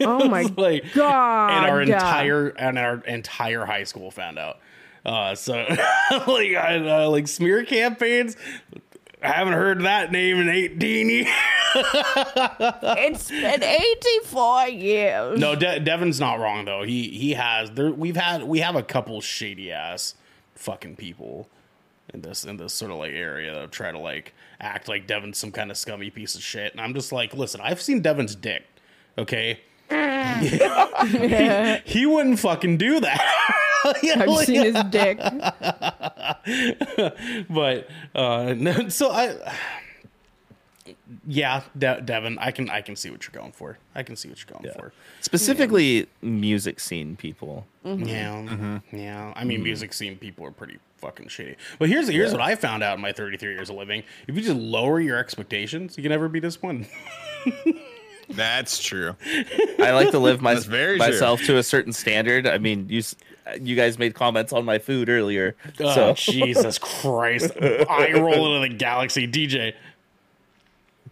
Oh 0.00 0.28
my 0.28 0.42
like, 0.56 0.92
god! 0.94 1.50
and 1.52 1.66
our 1.70 1.82
entire 1.82 2.48
and 2.48 2.78
our 2.78 2.96
entire 3.06 3.64
high 3.64 3.84
school 3.84 4.10
found 4.10 4.38
out. 4.38 4.58
Uh, 5.06 5.36
so 5.36 5.54
like 6.10 6.54
I, 6.54 7.04
uh, 7.04 7.08
like 7.08 7.28
smear 7.28 7.64
campaigns. 7.64 8.36
I 9.22 9.28
haven't 9.28 9.54
heard 9.54 9.82
that 9.82 10.10
name 10.10 10.38
in 10.38 10.48
18 10.48 11.08
years. 11.08 11.28
It's 11.78 13.28
been 13.28 13.62
84 13.62 14.68
years. 14.68 15.38
No, 15.38 15.54
De- 15.54 15.78
Devin's 15.78 16.18
not 16.18 16.40
wrong 16.40 16.64
though. 16.64 16.82
He 16.82 17.10
he 17.10 17.34
has 17.34 17.70
there. 17.72 17.90
We've 17.90 18.16
had 18.16 18.44
we 18.44 18.60
have 18.60 18.76
a 18.76 18.82
couple 18.82 19.20
shady 19.20 19.70
ass 19.70 20.14
fucking 20.54 20.96
people 20.96 21.50
in 22.14 22.22
this 22.22 22.44
in 22.44 22.56
this 22.56 22.72
sort 22.72 22.92
of 22.92 22.96
like 22.96 23.12
area 23.12 23.52
that 23.52 23.72
try 23.72 23.92
to 23.92 23.98
like 23.98 24.32
act 24.58 24.88
like 24.88 25.06
Devin's 25.06 25.36
some 25.36 25.52
kind 25.52 25.70
of 25.70 25.76
scummy 25.76 26.08
piece 26.08 26.34
of 26.34 26.42
shit. 26.42 26.72
And 26.72 26.80
I'm 26.80 26.94
just 26.94 27.12
like, 27.12 27.34
listen, 27.34 27.60
I've 27.60 27.82
seen 27.82 28.00
Devin's 28.00 28.34
dick. 28.34 28.64
Okay. 29.18 29.60
he, 29.90 31.78
he 31.84 32.06
wouldn't 32.06 32.40
fucking 32.40 32.78
do 32.78 33.00
that. 33.00 33.62
I've 34.16 34.46
seen 34.46 34.74
his 34.74 34.84
dick. 34.90 35.18
but 37.48 37.88
uh 38.14 38.54
no, 38.56 38.88
so 38.88 39.10
I 39.10 39.36
yeah, 41.26 41.62
De- 41.76 42.00
Devin, 42.00 42.38
I 42.38 42.50
can 42.50 42.70
I 42.70 42.80
can 42.80 42.96
see 42.96 43.10
what 43.10 43.24
you're 43.24 43.40
going 43.40 43.52
for. 43.52 43.78
I 43.94 44.02
can 44.02 44.16
see 44.16 44.28
what 44.28 44.38
you're 44.38 44.58
going 44.58 44.72
for. 44.74 44.92
Specifically, 45.20 46.06
music 46.22 46.80
scene 46.80 47.16
people. 47.16 47.66
Mm-hmm. 47.84 48.04
Yeah, 48.04 48.34
mm-hmm. 48.34 48.96
yeah. 48.96 49.32
I 49.36 49.44
mean, 49.44 49.58
mm-hmm. 49.58 49.64
music 49.64 49.92
scene 49.92 50.16
people 50.16 50.46
are 50.46 50.50
pretty 50.50 50.78
fucking 50.98 51.28
shitty. 51.28 51.56
But 51.78 51.88
here's 51.88 52.08
here's 52.08 52.32
what 52.32 52.40
I 52.40 52.54
found 52.54 52.82
out 52.82 52.96
in 52.96 53.02
my 53.02 53.12
33 53.12 53.52
years 53.52 53.70
of 53.70 53.76
living: 53.76 54.02
if 54.26 54.34
you 54.34 54.42
just 54.42 54.56
lower 54.56 55.00
your 55.00 55.18
expectations, 55.18 55.96
you 55.96 56.02
can 56.02 56.10
never 56.10 56.28
be 56.28 56.40
disappointed. 56.40 56.88
That's 58.28 58.82
true. 58.82 59.14
I 59.78 59.92
like 59.92 60.10
to 60.10 60.18
live 60.18 60.42
my, 60.42 60.54
That's 60.54 60.66
very 60.66 60.98
true. 60.98 61.06
myself 61.06 61.42
to 61.44 61.58
a 61.58 61.62
certain 61.62 61.92
standard. 61.92 62.48
I 62.48 62.58
mean, 62.58 62.88
you 62.88 62.98
s- 62.98 63.14
you 63.60 63.76
guys 63.76 63.98
made 63.98 64.14
comments 64.14 64.52
on 64.52 64.64
my 64.64 64.78
food 64.78 65.08
earlier, 65.08 65.56
Oh, 65.80 65.94
so 65.94 66.14
Jesus 66.14 66.78
Christ! 66.78 67.50
I 67.60 68.12
roll 68.14 68.56
into 68.56 68.68
the 68.68 68.74
galaxy, 68.78 69.26
DJ. 69.28 69.74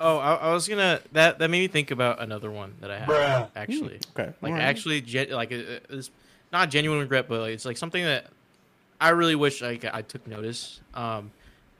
Oh, 0.00 0.18
I, 0.18 0.34
I 0.34 0.52
was 0.52 0.66
gonna 0.68 1.00
that 1.12 1.38
that 1.38 1.50
made 1.50 1.60
me 1.60 1.68
think 1.68 1.90
about 1.92 2.20
another 2.20 2.50
one 2.50 2.74
that 2.80 2.90
I 2.90 2.98
have 2.98 3.50
actually. 3.54 4.00
Okay, 4.18 4.32
Like 4.42 4.50
alright. 4.52 4.60
actually, 4.64 5.00
gen- 5.00 5.30
like 5.30 5.52
it- 5.52 5.86
it's 5.88 6.10
not 6.52 6.70
genuine 6.70 6.98
regret, 7.00 7.26
but 7.28 7.50
it's 7.50 7.64
like 7.64 7.76
something 7.76 8.02
that 8.04 8.26
I 9.00 9.10
really 9.10 9.34
wish 9.36 9.62
like 9.62 9.84
I 9.84 10.02
took 10.02 10.26
notice. 10.26 10.80
Um, 10.94 11.30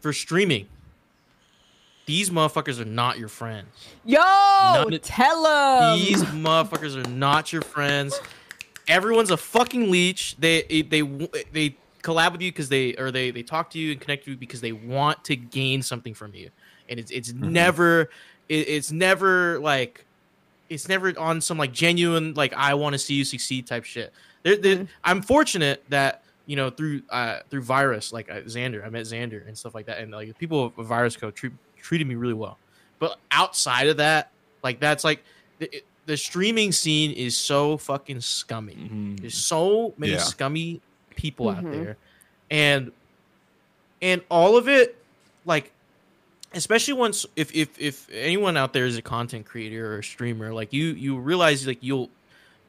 for 0.00 0.12
streaming, 0.12 0.68
these 2.07 2.30
motherfuckers 2.30 2.78
are 2.80 2.84
not 2.84 3.18
your 3.18 3.28
friends. 3.28 3.66
Yo, 4.05 4.20
None- 4.20 4.98
tell 5.02 5.94
him. 5.94 5.98
These 5.98 6.22
motherfuckers 6.24 6.94
are 7.05 7.09
not 7.11 7.52
your 7.52 7.62
friends. 7.62 8.20
Everyone's 8.89 9.30
a 9.30 9.37
fucking 9.37 9.91
leech. 9.91 10.37
They 10.39 10.62
they 10.62 11.03
they 11.53 11.76
collab 12.03 12.32
with 12.32 12.43
you 12.43 12.51
because 12.53 12.68
they 12.68 12.95
or 12.97 13.11
they 13.11 13.30
they 13.30 13.43
talk 13.43 13.70
to 13.70 13.78
you 13.78 13.93
and 13.93 14.01
connect 14.01 14.26
with 14.26 14.32
you 14.32 14.37
because 14.37 14.61
they 14.61 14.72
want 14.72 15.24
to 15.24 15.37
gain 15.37 15.82
something 15.82 16.14
from 16.14 16.35
you, 16.35 16.51
and 16.89 17.01
it's 17.01 17.11
it's 17.11 17.32
never 17.32 18.11
it, 18.49 18.68
it's 18.68 18.93
never 18.93 19.59
like 19.61 20.05
it's 20.68 20.89
never 20.89 21.18
on 21.18 21.41
some 21.41 21.59
like 21.59 21.72
genuine 21.72 22.35
like 22.35 22.53
I 22.55 22.74
want 22.74 22.93
to 22.95 22.99
see 22.99 23.14
you 23.14 23.24
succeed 23.24 23.66
type 23.66 23.85
shit. 23.85 24.12
There, 24.43 24.57
there, 24.57 24.87
I'm 25.03 25.22
fortunate 25.22 25.82
that 25.89 26.22
you 26.47 26.57
know 26.57 26.68
through 26.68 27.03
uh 27.11 27.39
through 27.49 27.62
virus 27.62 28.12
like 28.12 28.30
uh, 28.30 28.43
Xander, 28.43 28.85
I 28.85 28.91
met 28.91 29.05
Xander 29.05 29.47
and 29.47 29.57
stuff 29.57 29.74
like 29.74 29.87
that, 29.87 29.99
and 29.99 30.12
like 30.12 30.37
people 30.39 30.72
of 30.76 30.87
Virus 30.87 31.16
Code 31.16 31.35
treat, 31.35 31.53
treated 31.78 32.07
me 32.07 32.14
really 32.16 32.35
well. 32.35 32.59
But 32.99 33.18
outside 33.30 33.89
of 33.89 33.97
that, 33.97 34.30
like 34.62 34.78
that's 34.80 35.05
like 35.05 35.24
it- 35.61 35.85
the 36.07 36.16
streaming 36.16 36.70
scene 36.72 37.11
is 37.12 37.36
so 37.36 37.76
fucking 37.76 38.20
scummy. 38.20 38.74
Mhm. 38.74 39.20
There's 39.20 39.34
so 39.36 39.94
many 39.96 40.12
Yeah. 40.12 40.18
scummy 40.18 40.80
people 41.16 41.48
out 41.48 41.62
there, 41.64 41.96
and 42.50 42.92
and 44.02 44.20
all 44.30 44.57
of 44.57 44.68
it, 44.68 44.96
like 45.44 45.70
especially 46.52 46.94
once 46.94 47.24
if 47.36 47.55
if 47.55 47.80
if 47.80 48.09
anyone 48.12 48.57
out 48.57 48.72
there 48.72 48.86
is 48.86 48.96
a 48.96 49.02
content 49.02 49.46
creator 49.46 49.94
or 49.94 49.98
a 49.98 50.05
streamer, 50.05 50.52
like 50.52 50.72
you 50.72 50.86
you 50.88 51.16
realize 51.18 51.66
like 51.66 51.78
you'll 51.82 52.11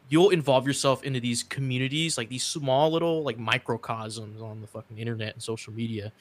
you'll 0.08 0.30
involve 0.30 0.68
yourself 0.68 1.04
into 1.04 1.20
these 1.20 1.44
communities, 1.44 2.18
like 2.18 2.30
these 2.30 2.44
small 2.44 2.92
little 2.92 3.24
like 3.24 3.38
microcosms 3.40 4.42
on 4.42 4.62
the 4.62 4.68
fucking 4.68 4.98
internet 5.00 5.34
and 5.34 5.42
social 5.44 5.74
media, 5.74 6.12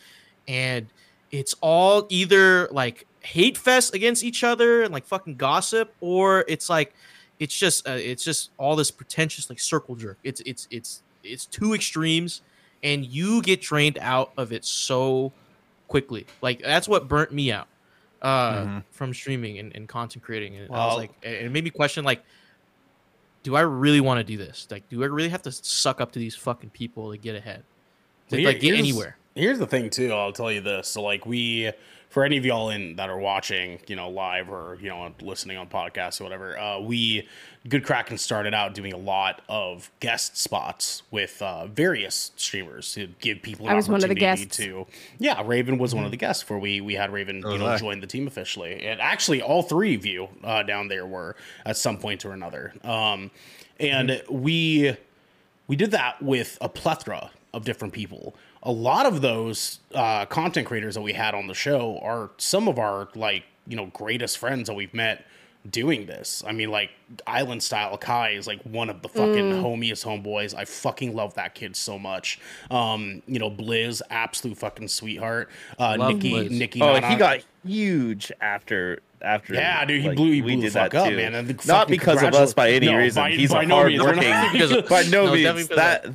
and 0.49 0.87
it's 1.31 1.55
all 1.61 2.07
either 2.09 2.67
like 2.69 3.07
hate 3.25 3.57
fest 3.59 3.95
against 3.95 4.23
each 4.23 4.45
other 4.45 4.83
and 4.83 4.93
like 4.93 5.07
fucking 5.07 5.37
gossip, 5.37 5.95
or 6.01 6.45
it's 6.47 6.69
like 6.69 6.95
it's 7.41 7.59
just 7.59 7.89
uh, 7.89 7.93
it's 7.93 8.23
just 8.25 8.51
all 8.59 8.77
this 8.77 8.91
pretentious 8.91 9.49
like 9.51 9.59
circle 9.59 9.97
jerk. 9.97 10.19
It's 10.23 10.41
it's 10.47 10.69
it's 10.71 11.03
it's 11.23 11.47
two 11.47 11.75
extremes, 11.75 12.43
and 12.83 13.05
you 13.05 13.43
get 13.43 13.61
drained 13.63 13.99
out 14.01 14.33
of 14.37 14.53
it 14.53 14.65
so 14.65 15.33
quickly. 15.89 16.27
Like 16.43 16.61
that's 16.63 16.87
what 16.87 17.09
burnt 17.09 17.33
me 17.33 17.51
out 17.51 17.67
uh, 18.23 18.53
Mhm. 18.65 18.85
from 18.91 19.13
streaming 19.15 19.59
and, 19.59 19.75
and 19.75 19.89
content 19.89 20.25
creating. 20.25 20.57
And 20.57 20.71
I 20.71 20.87
was 20.87 20.97
like, 20.97 21.11
it 21.23 21.47
it 21.47 21.51
made 21.51 21.65
me 21.65 21.71
question 21.71 22.05
like, 22.05 22.23
do 23.43 23.57
I 23.57 23.61
really 23.61 24.01
want 24.01 24.19
to 24.19 24.25
do 24.25 24.37
this? 24.39 24.67
Like, 24.71 24.89
do 24.89 25.03
I 25.03 25.07
really 25.07 25.29
have 25.29 25.43
to 25.43 25.53
suck 25.53 26.01
up 26.01 26.13
to 26.13 26.19
these 26.19 26.35
fucking 26.35 26.71
people 26.71 27.11
to 27.13 27.19
get 27.19 27.35
ahead? 27.37 27.63
To 28.31 28.37
Well, 28.37 28.45
like 28.47 28.61
get 28.61 28.75
anywhere? 28.75 29.17
Here's 29.35 29.59
the 29.59 29.67
thing, 29.67 29.91
too. 29.91 30.13
I'll 30.13 30.33
tell 30.33 30.51
you 30.51 30.61
this. 30.63 30.89
So, 30.89 31.03
like, 31.03 31.27
we, 31.27 31.71
for 32.15 32.25
any 32.25 32.37
of 32.37 32.47
y'all 32.47 32.71
in 32.71 32.95
that 32.95 33.11
are 33.11 33.19
watching, 33.19 33.81
you 33.89 33.97
know, 33.97 34.09
live 34.09 34.49
or 34.49 34.79
you 34.81 34.89
know, 34.89 35.13
listening 35.21 35.57
on 35.57 35.67
podcasts 35.67 36.21
or 36.21 36.25
whatever, 36.25 36.57
uh, 36.57 36.79
we, 36.79 37.27
Good 37.69 37.85
Kraken, 37.85 38.19
started 38.19 38.55
out 38.55 38.73
doing 38.73 38.93
a 38.93 38.97
lot 38.97 39.43
of 39.49 39.91
guest 39.99 40.37
spots 40.37 41.03
with 41.11 41.43
uh, 41.43 41.67
various 41.67 42.31
streamers 42.37 42.93
to 42.95 43.09
give 43.21 43.43
people 43.43 43.67
an 43.67 43.73
I 43.73 43.75
was 43.75 43.89
one 43.89 44.01
of 44.01 44.09
the 44.09 44.15
guests. 44.15 44.57
to. 44.59 44.87
Yeah, 45.19 45.43
Raven 45.45 45.77
was 45.77 45.93
one 45.93 46.05
of 46.05 46.13
the 46.13 46.17
guests 46.17 46.41
for 46.41 46.57
we 46.57 46.81
we 46.81 46.95
had 46.95 47.13
Raven, 47.13 47.39
you 47.39 47.59
know, 47.59 47.67
I. 47.67 47.79
join 47.79 47.99
the 47.99 48.07
team 48.07 48.29
officially, 48.29 48.87
and 48.87 49.01
actually 49.01 49.43
all 49.43 49.65
three 49.65 49.97
of 49.97 50.07
you 50.07 50.29
uh, 50.45 50.63
down 50.63 50.87
there 50.87 51.07
were 51.07 51.35
at 51.67 51.77
some 51.77 51.99
point 51.99 52.25
or 52.25 52.31
another. 52.31 52.75
Um, 52.85 53.33
and 53.81 54.23
we 54.31 54.97
we 55.67 55.75
did 55.75 55.91
that 55.91 56.23
with 56.23 56.59
a 56.61 56.69
plethora 56.69 57.33
of 57.53 57.65
different 57.65 57.93
people. 57.93 58.37
A 58.65 58.73
lot 58.73 59.05
of 59.07 59.21
those 59.21 59.81
uh, 59.95 60.25
content 60.27 60.67
creators 60.67 60.95
that 60.95 61.03
we 61.03 61.13
had 61.13 61.35
on 61.35 61.47
the 61.47 61.55
show 61.55 61.99
are 62.03 62.31
some 62.39 62.67
of 62.69 62.79
our 62.79 63.09
like 63.15 63.45
you 63.67 63.77
know 63.77 63.87
greatest 63.87 64.39
friends 64.39 64.69
that 64.69 64.75
we've 64.75 64.95
met 64.95 65.25
doing 65.71 66.05
this. 66.07 66.43
I 66.47 66.53
mean, 66.53 66.71
like 66.71 66.91
Island 67.27 67.63
Style 67.63 67.97
Kai 67.99 68.31
is 68.31 68.47
like 68.47 68.61
one 68.63 68.91
of 68.91 69.01
the 69.03 69.09
fucking 69.09 69.63
homiest 69.63 70.05
homeboys. 70.05 70.55
I 70.55 70.65
fucking 70.67 71.15
love 71.15 71.35
that 71.35 71.55
kid 71.55 71.75
so 71.77 71.99
much. 71.99 72.39
Um, 72.71 73.23
you 73.27 73.39
know, 73.39 73.51
Blizz, 73.51 74.03
absolute 74.11 74.59
fucking 74.59 74.89
sweetheart. 74.89 75.49
Uh, 75.79 75.97
Love 75.99 76.15
Nikki, 76.17 76.33
Blizz. 76.33 76.51
Nikki, 76.51 76.83
Oh, 76.83 76.93
Nana- 76.95 77.09
he 77.11 77.17
got 77.17 77.41
huge 77.67 78.31
after 78.43 79.01
after. 79.23 79.55
Yeah, 79.55 79.85
dude, 79.87 80.03
he 80.03 80.09
like, 80.09 80.17
blew- 80.19 80.33
he 80.33 80.41
blew 80.43 80.61
the 80.61 80.71
fuck 80.71 80.95
up, 80.95 81.09
too. 81.09 81.17
man, 81.17 81.57
Not 81.67 81.89
because 81.89 82.23
of 82.23 82.35
us 82.35 82.53
by 82.53 82.71
any 82.71 82.87
No, 82.87 82.97
reason. 82.99 83.23
by- 83.23 83.31
He's 83.31 83.51
by 83.51 83.63
a 83.63 83.67
no 83.67 83.77
hard 83.77 83.89
means. 83.93 84.03
Working. 84.05 84.35
Because 84.53 84.71
of- 84.73 84.87
by 84.89 85.03
no 85.05 85.27
No, 85.27 85.33
means 85.35 85.45
definitely 85.69 85.77
that 85.77 86.07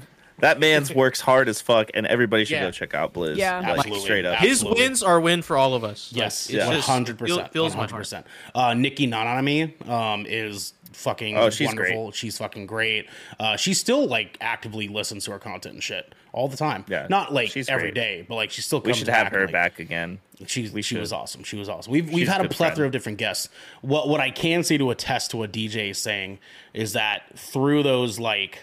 that 0.41 0.59
man's 0.59 0.93
works 0.93 1.21
hard 1.21 1.47
as 1.49 1.61
fuck, 1.61 1.89
and 1.93 2.05
everybody 2.07 2.45
should 2.45 2.53
Yeah. 2.55 2.63
go 2.65 2.71
check 2.71 2.93
out 2.93 3.13
Blizz. 3.13 3.37
Yeah. 3.37 3.59
like, 3.59 3.77
Absolutely. 3.79 3.99
straight 4.03 4.25
up. 4.25 4.39
His 4.39 4.51
Absolutely. 4.61 4.83
wins 4.83 5.03
are 5.03 5.17
a 5.17 5.21
win 5.21 5.41
for 5.41 5.57
all 5.57 5.73
of 5.73 5.83
us. 5.83 6.11
Yes, 6.13 6.49
yeah. 6.49 6.67
one 6.67 6.79
hundred 6.79 7.17
percent. 7.17 7.51
Feels 7.53 7.71
One 7.71 7.77
my 7.77 7.81
hundred 7.83 7.91
heart. 7.91 8.01
percent. 8.01 8.27
Uh, 8.55 8.73
Nikki 8.73 9.07
Nananami 9.07 9.87
um, 9.89 10.25
is 10.27 10.73
fucking 10.93 11.37
Oh, 11.37 11.49
she's 11.49 11.67
wonderful. 11.67 12.11
She's 12.11 12.37
fucking 12.37 12.65
great. 12.67 13.07
Uh, 13.39 13.55
she 13.55 13.73
still 13.73 14.05
like 14.07 14.37
actively 14.41 14.87
listens 14.87 15.25
to 15.25 15.31
our 15.31 15.39
content 15.39 15.75
and 15.75 15.83
shit 15.83 16.13
all 16.33 16.47
the 16.47 16.57
time. 16.57 16.83
Yeah, 16.89 17.07
not 17.09 17.33
like 17.33 17.49
she's 17.49 17.69
every 17.69 17.91
great. 17.91 17.95
day, 17.95 18.25
but 18.27 18.35
like 18.35 18.51
she 18.51 18.61
still. 18.61 18.79
We 18.79 18.85
Comes 18.85 18.97
should 18.97 19.07
have 19.09 19.27
her 19.29 19.39
and, 19.43 19.45
like, 19.47 19.53
back 19.53 19.79
again. 19.79 20.19
She's 20.45 20.71
We 20.71 20.81
she 20.81 20.97
was 20.97 21.11
awesome. 21.11 21.43
She 21.43 21.57
was 21.57 21.67
awesome. 21.69 21.91
We've 21.91 22.07
we've 22.09 22.19
She's 22.19 22.27
had 22.29 22.41
a 22.41 22.45
a 22.45 22.49
plethora 22.49 22.75
friend. 22.77 22.85
of 22.87 22.91
different 22.91 23.17
guests. 23.17 23.49
What 23.81 24.07
what 24.07 24.19
I 24.21 24.29
can 24.31 24.63
say 24.63 24.77
to 24.77 24.89
attest 24.89 25.31
to 25.31 25.37
what 25.37 25.51
DJ 25.51 25.89
is 25.91 25.97
saying 25.97 26.39
is 26.73 26.93
that 26.93 27.23
through 27.37 27.83
those 27.83 28.19
like 28.19 28.59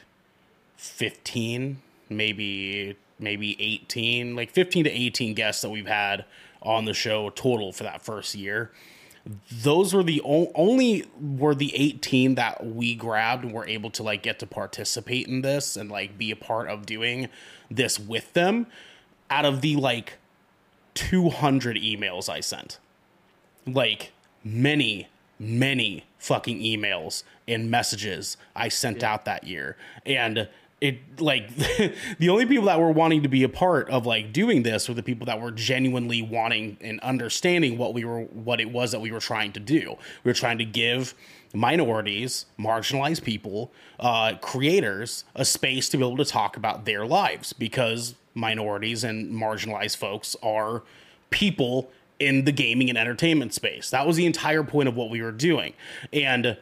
fifteen, 0.77 1.83
maybe 2.09 2.97
maybe 3.18 3.57
eighteen, 3.61 4.37
like 4.37 4.51
fifteen 4.51 4.85
to 4.85 4.91
eighteen 4.91 5.35
guests 5.35 5.62
that 5.62 5.70
we've 5.70 5.87
had 5.87 6.24
on 6.62 6.85
the 6.85 6.95
show 6.95 7.31
total 7.31 7.72
for 7.72 7.85
that 7.85 8.03
first 8.03 8.35
year. 8.35 8.70
Those 9.51 9.93
were 9.93 10.03
the 10.03 10.20
o- 10.24 10.53
only 10.55 11.05
were 11.20 11.55
the 11.55 11.74
18 11.74 12.37
that 12.37 12.64
we 12.64 12.95
grabbed 12.95 13.45
and 13.45 13.53
were 13.53 13.66
able 13.66 13.91
to 13.91 14.03
like 14.03 14.22
get 14.22 14.39
to 14.41 14.47
participate 14.47 15.27
in 15.27 15.43
this 15.43 15.77
and 15.77 15.91
like 15.91 16.16
be 16.16 16.31
a 16.31 16.37
part 16.37 16.68
of 16.68 16.87
doing 16.87 17.29
this 17.70 17.99
with 17.99 18.33
them 18.35 18.66
out 19.29 19.45
of 19.45 19.62
the 19.62 19.77
like 19.77 20.14
200 20.95 21.77
emails 21.77 22.29
I 22.29 22.41
sent. 22.41 22.79
Like 23.66 24.12
many, 24.45 25.09
many 25.41 26.05
fucking 26.18 26.61
emails 26.61 27.24
and 27.49 27.70
messages 27.70 28.37
I 28.55 28.68
sent 28.68 29.03
out 29.03 29.24
that 29.24 29.45
year. 29.45 29.77
And 30.05 30.49
it 30.81 31.20
like 31.20 31.55
the 32.18 32.29
only 32.29 32.45
people 32.45 32.66
that 32.66 32.79
were 32.79 32.91
wanting 32.91 33.22
to 33.22 33.29
be 33.29 33.43
a 33.43 33.49
part 33.49 33.89
of 33.89 34.05
like 34.05 34.33
doing 34.33 34.62
this 34.62 34.89
were 34.89 34.95
the 34.95 35.03
people 35.03 35.27
that 35.27 35.41
were 35.41 35.51
genuinely 35.51 36.20
wanting 36.20 36.77
and 36.81 37.01
understanding 37.01 37.79
what 37.79 37.95
we 37.95 38.05
were 38.05 38.22
what 38.24 38.61
it 38.61 38.70
was 38.70 38.93
that 38.93 39.01
we 39.01 39.11
were 39.11 39.20
trying 39.20 39.53
to 39.53 39.61
do. 39.61 39.97
We 40.22 40.31
were 40.31 40.35
trying 40.35 40.59
to 40.59 40.64
give 40.64 41.14
minorities, 41.55 42.47
marginalized 42.59 43.22
people, 43.22 43.72
uh, 43.99 44.35
creators 44.41 45.24
a 45.35 45.45
space 45.45 45.89
to 45.89 45.97
be 45.97 46.05
able 46.05 46.18
to 46.18 46.24
talk 46.24 46.57
about 46.57 46.85
their 46.85 47.07
lives 47.07 47.53
because 47.55 48.14
minorities 48.35 49.03
and 49.03 49.33
marginalized 49.33 49.97
folks 49.97 50.37
are 50.43 50.83
people 51.31 51.91
in 52.18 52.45
the 52.45 52.53
gaming 52.53 52.89
and 52.89 52.99
entertainment 52.99 53.55
space. 53.55 53.91
That 53.91 54.07
was 54.07 54.16
the 54.16 54.27
entire 54.27 54.62
point 54.62 54.89
of 54.89 54.97
what 54.97 55.11
we 55.11 55.22
were 55.22 55.33
doing. 55.33 55.74
And 56.12 56.57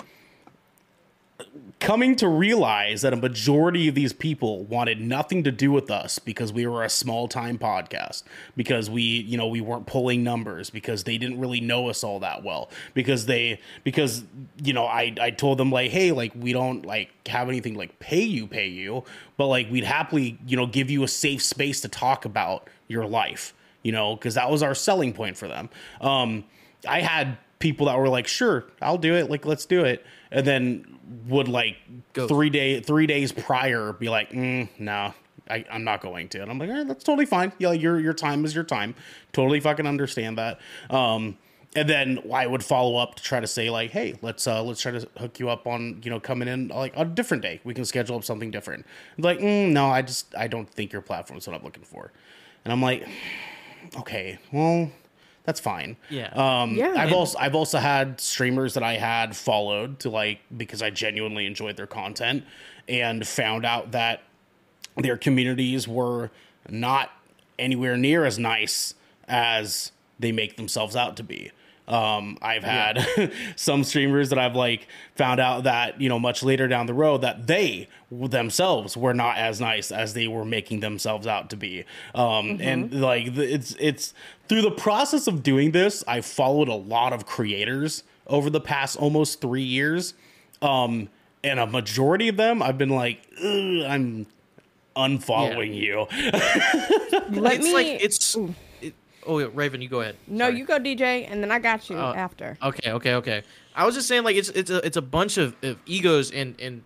coming 1.80 2.16
to 2.16 2.28
realize 2.28 3.02
that 3.02 3.12
a 3.12 3.16
majority 3.16 3.88
of 3.88 3.94
these 3.94 4.12
people 4.12 4.64
wanted 4.64 5.00
nothing 5.00 5.44
to 5.44 5.52
do 5.52 5.70
with 5.70 5.90
us 5.90 6.18
because 6.18 6.52
we 6.52 6.66
were 6.66 6.82
a 6.82 6.88
small 6.88 7.28
time 7.28 7.58
podcast 7.58 8.22
because 8.56 8.88
we 8.88 9.02
you 9.02 9.36
know 9.36 9.46
we 9.46 9.60
weren't 9.60 9.86
pulling 9.86 10.24
numbers 10.24 10.70
because 10.70 11.04
they 11.04 11.18
didn't 11.18 11.38
really 11.38 11.60
know 11.60 11.88
us 11.88 12.02
all 12.02 12.18
that 12.20 12.42
well 12.42 12.70
because 12.94 13.26
they 13.26 13.60
because 13.82 14.24
you 14.62 14.72
know 14.72 14.86
I 14.86 15.14
I 15.20 15.30
told 15.30 15.58
them 15.58 15.70
like 15.70 15.90
hey 15.90 16.12
like 16.12 16.32
we 16.34 16.52
don't 16.52 16.86
like 16.86 17.10
have 17.28 17.48
anything 17.48 17.74
like 17.74 17.98
pay 17.98 18.22
you 18.22 18.46
pay 18.46 18.68
you 18.68 19.04
but 19.36 19.46
like 19.46 19.70
we'd 19.70 19.84
happily 19.84 20.38
you 20.46 20.56
know 20.56 20.66
give 20.66 20.90
you 20.90 21.02
a 21.02 21.08
safe 21.08 21.42
space 21.42 21.80
to 21.82 21.88
talk 21.88 22.24
about 22.24 22.68
your 22.88 23.06
life 23.06 23.52
you 23.82 23.92
know 23.92 24.16
because 24.16 24.34
that 24.34 24.50
was 24.50 24.62
our 24.62 24.74
selling 24.74 25.12
point 25.12 25.36
for 25.36 25.48
them. 25.48 25.68
Um 26.00 26.44
I 26.86 27.00
had 27.00 27.38
people 27.64 27.86
that 27.86 27.96
were 27.96 28.10
like 28.10 28.26
sure 28.26 28.66
I'll 28.82 28.98
do 28.98 29.14
it 29.14 29.30
like 29.30 29.46
let's 29.46 29.64
do 29.64 29.84
it 29.84 30.04
and 30.30 30.46
then 30.46 30.98
would 31.28 31.48
like 31.48 31.76
Go. 32.12 32.28
three 32.28 32.50
day 32.50 32.80
three 32.80 33.06
days 33.06 33.32
prior 33.32 33.92
be 33.92 34.08
like, 34.08 34.30
mm, 34.32 34.68
no, 34.78 35.14
I, 35.48 35.64
I'm 35.70 35.84
not 35.84 36.00
going 36.00 36.28
to. 36.30 36.42
And 36.42 36.50
I'm 36.50 36.58
like, 36.58 36.70
eh, 36.70 36.84
that's 36.84 37.04
totally 37.04 37.26
fine. 37.26 37.52
Yeah, 37.58 37.72
your 37.72 37.98
your 38.00 38.12
time 38.12 38.44
is 38.44 38.54
your 38.54 38.64
time. 38.64 38.94
Totally 39.32 39.60
fucking 39.60 39.86
understand 39.86 40.38
that. 40.38 40.60
Um, 40.90 41.38
and 41.76 41.88
then 41.88 42.20
I 42.32 42.46
would 42.46 42.64
follow 42.64 42.96
up 42.96 43.16
to 43.16 43.22
try 43.22 43.40
to 43.40 43.46
say 43.46 43.70
like, 43.70 43.90
hey, 43.90 44.14
let's 44.22 44.46
uh 44.46 44.62
let's 44.62 44.80
try 44.80 44.92
to 44.92 45.08
hook 45.18 45.38
you 45.38 45.48
up 45.50 45.66
on 45.66 46.00
you 46.02 46.10
know 46.10 46.20
coming 46.20 46.48
in 46.48 46.68
like 46.68 46.96
on 46.96 47.06
a 47.06 47.10
different 47.10 47.42
day. 47.42 47.60
We 47.64 47.74
can 47.74 47.84
schedule 47.84 48.16
up 48.16 48.24
something 48.24 48.50
different. 48.50 48.86
Like, 49.18 49.38
mm, 49.38 49.70
no, 49.70 49.86
I 49.86 50.02
just 50.02 50.34
I 50.36 50.48
don't 50.48 50.68
think 50.68 50.92
your 50.92 51.02
platform 51.02 51.38
is 51.38 51.46
what 51.46 51.56
I'm 51.56 51.64
looking 51.64 51.84
for. 51.84 52.12
And 52.64 52.72
I'm 52.72 52.80
like, 52.80 53.06
okay, 53.98 54.38
well, 54.52 54.90
that's 55.44 55.60
fine. 55.60 55.96
Yeah. 56.10 56.28
Um, 56.34 56.74
Yeah. 56.74 56.94
I've 56.96 57.12
also 57.12 57.38
I've 57.38 57.54
also 57.54 57.78
had 57.78 58.20
streamers 58.20 58.74
that 58.74 58.82
I 58.82 58.94
had 58.94 59.36
followed 59.36 60.00
to 60.00 60.10
like 60.10 60.40
because 60.56 60.82
I 60.82 60.90
genuinely 60.90 61.46
enjoyed 61.46 61.76
their 61.76 61.86
content 61.86 62.44
and 62.88 63.26
found 63.26 63.64
out 63.64 63.92
that 63.92 64.22
their 64.96 65.16
communities 65.16 65.86
were 65.86 66.30
not 66.68 67.10
anywhere 67.58 67.96
near 67.96 68.24
as 68.24 68.38
nice 68.38 68.94
as 69.28 69.92
they 70.18 70.32
make 70.32 70.56
themselves 70.56 70.96
out 70.96 71.16
to 71.18 71.22
be. 71.22 71.50
Um, 71.86 72.38
I've 72.40 72.64
had 72.64 73.32
some 73.56 73.84
streamers 73.84 74.30
that 74.30 74.38
I've 74.38 74.56
like 74.56 74.88
found 75.16 75.38
out 75.38 75.64
that 75.64 76.00
you 76.00 76.08
know 76.08 76.18
much 76.18 76.42
later 76.42 76.66
down 76.66 76.86
the 76.86 76.94
road 76.94 77.20
that 77.20 77.46
they 77.46 77.88
themselves 78.10 78.96
were 78.96 79.12
not 79.12 79.36
as 79.36 79.60
nice 79.60 79.92
as 79.92 80.14
they 80.14 80.26
were 80.26 80.44
making 80.44 80.80
themselves 80.80 81.26
out 81.26 81.50
to 81.50 81.56
be. 81.56 81.84
Um, 82.14 82.58
and 82.60 83.00
like 83.00 83.36
it's 83.36 83.76
it's 83.78 84.14
through 84.48 84.62
the 84.62 84.70
process 84.70 85.26
of 85.26 85.42
doing 85.42 85.72
this, 85.72 86.02
I 86.08 86.20
followed 86.20 86.68
a 86.68 86.74
lot 86.74 87.12
of 87.12 87.26
creators 87.26 88.02
over 88.26 88.48
the 88.48 88.60
past 88.60 88.96
almost 88.96 89.40
three 89.40 89.62
years. 89.62 90.14
Um, 90.62 91.08
and 91.42 91.60
a 91.60 91.66
majority 91.66 92.28
of 92.28 92.36
them, 92.38 92.62
I've 92.62 92.78
been 92.78 92.88
like, 92.88 93.20
I'm 93.38 94.26
unfollowing 94.96 95.74
you. 95.74 96.06
Let 97.40 97.56
it's 97.56 97.64
me. 97.64 97.74
like 97.74 97.86
it's. 97.86 98.34
It, 98.34 98.50
oh, 99.26 99.38
yeah, 99.38 99.48
Raven, 99.52 99.80
you 99.82 99.88
go 99.88 100.00
ahead. 100.00 100.16
no, 100.26 100.46
Sorry. 100.46 100.58
you 100.58 100.64
go, 100.64 100.78
DJ, 100.78 101.30
and 101.30 101.42
then 101.42 101.50
I 101.50 101.58
got 101.58 101.88
you 101.90 101.96
Uh, 101.98 102.12
after. 102.14 102.56
Okay, 102.62 102.90
okay, 102.92 103.14
okay. 103.14 103.42
I 103.74 103.84
was 103.86 103.94
just 103.94 104.06
saying, 104.08 104.22
like 104.24 104.36
it's 104.36 104.48
it's 104.50 104.70
a 104.70 104.84
it's 104.86 104.96
a 104.96 105.02
bunch 105.02 105.36
of, 105.38 105.56
of 105.62 105.78
egos, 105.86 106.30
and 106.30 106.54
and 106.60 106.82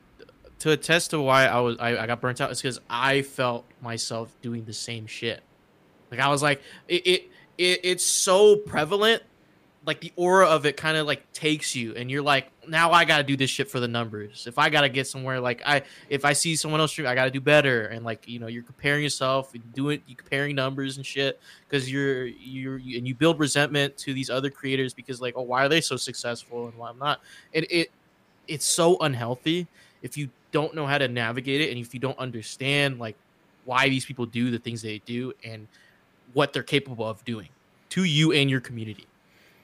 to 0.61 0.71
attest 0.73 1.11
to 1.11 1.21
why 1.21 1.47
I 1.47 1.61
was 1.61 1.77
I, 1.79 1.97
I 1.99 2.07
got 2.07 2.21
burnt 2.21 2.41
out 2.41 2.51
is 2.51 2.61
because 2.63 2.81
I 2.89 3.23
felt 3.23 3.65
myself 3.83 4.35
doing 4.43 4.65
the 4.65 4.73
same 4.73 5.07
shit. 5.07 5.43
Like 6.11 6.21
I 6.21 6.29
was 6.29 6.43
like 6.43 6.63
it 6.89 7.07
it, 7.07 7.31
it 7.59 7.81
it's 7.85 8.05
so 8.05 8.57
prevalent. 8.57 9.23
Like 9.89 10.01
the 10.01 10.13
aura 10.17 10.47
of 10.47 10.67
it 10.67 10.77
kind 10.77 10.99
of 10.99 11.07
like 11.07 11.33
takes 11.33 11.75
you, 11.75 11.95
and 11.95 12.11
you're 12.11 12.23
like, 12.23 12.51
now 12.69 12.93
I 12.93 13.07
gotta 13.07 13.23
do 13.23 13.39
this 13.39 13.49
shit 13.49 13.71
for 13.71 13.81
the 13.81 13.89
numbers. 13.89 14.47
If 14.47 14.59
I 14.59 14.69
gotta 14.69 14.91
get 14.91 15.07
somewhere, 15.07 15.41
like 15.41 15.63
I, 15.65 15.83
if 16.11 16.27
I 16.27 16.35
see 16.35 16.57
someone 16.57 16.79
else 16.79 16.99
I 16.99 17.15
gotta 17.15 17.31
do 17.31 17.41
better. 17.41 17.87
And 17.87 18.05
like 18.05 18.29
you 18.29 18.39
know, 18.39 18.49
you're 18.49 18.63
comparing 18.63 19.03
yourself, 19.03 19.51
you 19.55 19.61
do 19.73 19.89
it, 19.89 20.03
you 20.07 20.15
comparing 20.15 20.55
numbers 20.55 20.99
and 20.99 21.07
shit 21.07 21.41
because 21.67 21.91
you're 21.91 22.27
you're 22.27 22.77
you, 22.77 22.99
and 22.99 23.09
you 23.09 23.15
build 23.15 23.39
resentment 23.39 23.97
to 23.97 24.13
these 24.13 24.29
other 24.29 24.51
creators 24.51 24.93
because 24.93 25.23
like, 25.23 25.33
oh, 25.37 25.43
why 25.43 25.65
are 25.65 25.69
they 25.71 25.81
so 25.81 25.97
successful 25.97 26.69
and 26.69 26.77
why 26.77 26.91
I'm 26.91 26.99
not? 26.99 27.21
it, 27.55 27.73
it 27.73 27.91
it's 28.47 28.67
so 28.67 28.99
unhealthy 28.99 29.67
if 30.03 30.17
you 30.19 30.29
don't 30.53 30.75
know 30.75 30.87
how 30.87 30.99
to 30.99 31.09
navigate 31.09 31.61
it 31.61 31.71
and 31.71 31.79
if 31.79 31.95
you 31.95 32.01
don't 32.01 32.19
understand 32.19 32.99
like 32.99 33.17
why 33.65 33.89
these 33.89 34.05
people 34.05 34.27
do 34.27 34.51
the 34.51 34.59
things 34.59 34.83
they 34.83 34.99
do 35.07 35.33
and 35.45 35.67
what 36.33 36.53
they're 36.53 36.63
capable 36.63 37.07
of 37.07 37.25
doing 37.25 37.49
to 37.91 38.05
you 38.05 38.33
and 38.33 38.51
your 38.51 38.61
community 38.61 39.07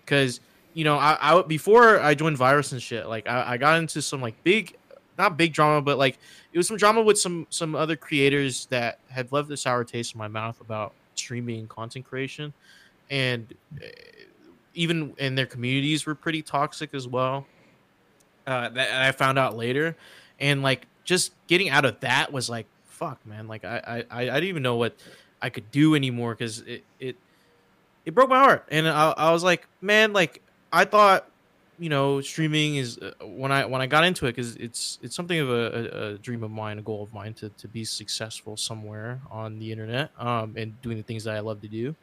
because 0.05 0.41
you 0.75 0.85
know 0.85 0.97
I, 0.97 1.17
I 1.21 1.43
before 1.43 2.01
i 2.01 2.15
joined 2.15 2.37
virus 2.37 2.73
and 2.73 2.83
shit 2.83 3.07
like 3.07 3.29
I, 3.29 3.53
I 3.53 3.57
got 3.57 3.79
into 3.79 4.03
some 4.03 4.21
like 4.21 4.43
big 4.45 4.77
not 5.19 5.37
big 5.37 5.53
drama 5.53 5.81
but 5.81 5.99
like 5.99 6.19
it 6.53 6.59
was 6.59 6.67
some 6.67 6.77
drama 6.77 7.03
with 7.03 7.19
some 7.19 7.47
some 7.51 7.75
other 7.75 7.97
creators 7.97 8.67
that 8.67 8.99
had 9.09 9.31
left 9.33 9.51
a 9.51 9.57
sour 9.57 9.85
taste 9.85 10.15
in 10.15 10.19
my 10.19 10.29
mouth 10.29 10.61
about 10.61 10.93
streaming 11.15 11.61
and 11.61 11.69
content 11.69 12.05
creation 12.05 12.53
and 13.11 13.55
uh, 13.83 13.87
even 14.75 15.15
in 15.19 15.35
their 15.37 15.47
communities 15.47 16.05
were 16.05 16.15
pretty 16.15 16.43
toxic 16.43 16.95
as 16.95 17.07
well 17.07 17.47
uh, 18.47 18.69
that 18.71 18.91
I 18.93 19.13
found 19.13 19.39
out 19.39 19.57
later, 19.57 19.97
and 20.39 20.63
like 20.63 20.87
just 21.05 21.33
getting 21.47 21.71
out 21.71 21.85
of 21.85 22.01
that 22.01 22.33
was 22.33 22.51
like 22.51 22.67
fuck, 22.85 23.25
man. 23.27 23.49
Like 23.49 23.65
I 23.65 24.05
I, 24.11 24.21
I 24.21 24.25
didn't 24.25 24.45
even 24.45 24.63
know 24.63 24.77
what 24.77 24.95
I 25.41 25.51
could 25.51 25.71
do 25.71 25.95
anymore 25.95 26.35
because 26.35 26.61
it 26.61 26.85
it 27.01 27.17
it 28.05 28.15
broke 28.15 28.29
my 28.29 28.39
heart, 28.39 28.67
and 28.71 28.89
I, 28.89 29.11
I 29.17 29.33
was 29.33 29.43
like, 29.43 29.67
man, 29.81 30.13
like 30.13 30.43
I 30.73 30.85
thought, 30.85 31.29
you 31.79 31.89
know, 31.89 32.21
streaming 32.21 32.77
is 32.77 32.99
uh, 32.99 33.13
when 33.25 33.51
I 33.53 33.65
when 33.65 33.81
I 33.81 33.87
got 33.87 34.05
into 34.05 34.27
it 34.27 34.37
because 34.37 34.57
it's 34.57 34.99
it's 35.03 35.17
something 35.17 35.39
of 35.39 35.51
a, 35.51 35.53
a, 35.53 36.13
a 36.13 36.19
dream 36.19 36.43
of 36.43 36.51
mine, 36.51 36.79
a 36.79 36.83
goal 36.83 37.03
of 37.03 37.13
mine 37.13 37.35
to 37.35 37.49
to 37.49 37.69
be 37.69 37.85
successful 37.85 38.57
somewhere 38.57 39.21
on 39.31 39.59
the 39.59 39.73
internet, 39.73 40.11
um, 40.19 40.55
and 40.57 40.81
doing 40.83 40.97
the 40.97 41.03
things 41.03 41.25
that 41.25 41.35
I 41.35 41.41
love 41.41 41.61
to 41.63 41.69
do, 41.69 41.95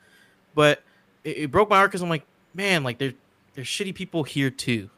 but 0.55 0.83
it, 1.23 1.37
it 1.37 1.51
broke 1.51 1.69
my 1.69 1.77
heart 1.77 1.91
because 1.91 2.01
I'm 2.01 2.09
like, 2.09 2.25
man, 2.53 2.83
like 2.83 2.97
there 2.97 3.13
there's 3.53 3.67
shitty 3.67 3.95
people 3.95 4.23
here 4.23 4.49
too. 4.49 4.89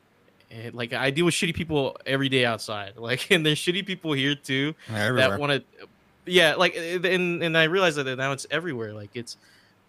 And, 0.51 0.75
like 0.75 0.93
I 0.93 1.09
deal 1.09 1.25
with 1.25 1.33
shitty 1.33 1.55
people 1.55 1.97
every 2.05 2.29
day 2.29 2.45
outside. 2.45 2.93
Like, 2.97 3.31
and 3.31 3.45
there's 3.45 3.57
shitty 3.59 3.85
people 3.85 4.13
here 4.13 4.35
too 4.35 4.75
Everywhere. 4.89 5.29
that 5.29 5.39
want 5.39 5.51
to. 5.51 5.87
Yeah, 6.25 6.55
like, 6.55 6.75
and 6.77 7.43
and 7.43 7.57
I 7.57 7.65
realize 7.65 7.95
that 7.95 8.05
now 8.17 8.31
it's 8.31 8.47
everywhere. 8.49 8.93
Like, 8.93 9.09
it's 9.13 9.35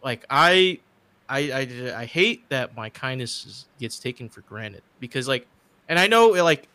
like 0.03 0.25
I, 0.29 0.81
I, 1.29 1.39
I, 1.39 2.01
I 2.01 2.05
hate 2.05 2.49
that 2.51 2.77
my 2.77 2.91
kindness 2.91 3.47
is, 3.47 3.67
gets 3.79 3.99
taken 3.99 4.29
for 4.29 4.43
granted 4.43 4.83
because, 5.01 5.27
like, 5.27 5.47
and 5.89 5.99
I 5.99 6.07
know 6.07 6.29
like 6.29 6.69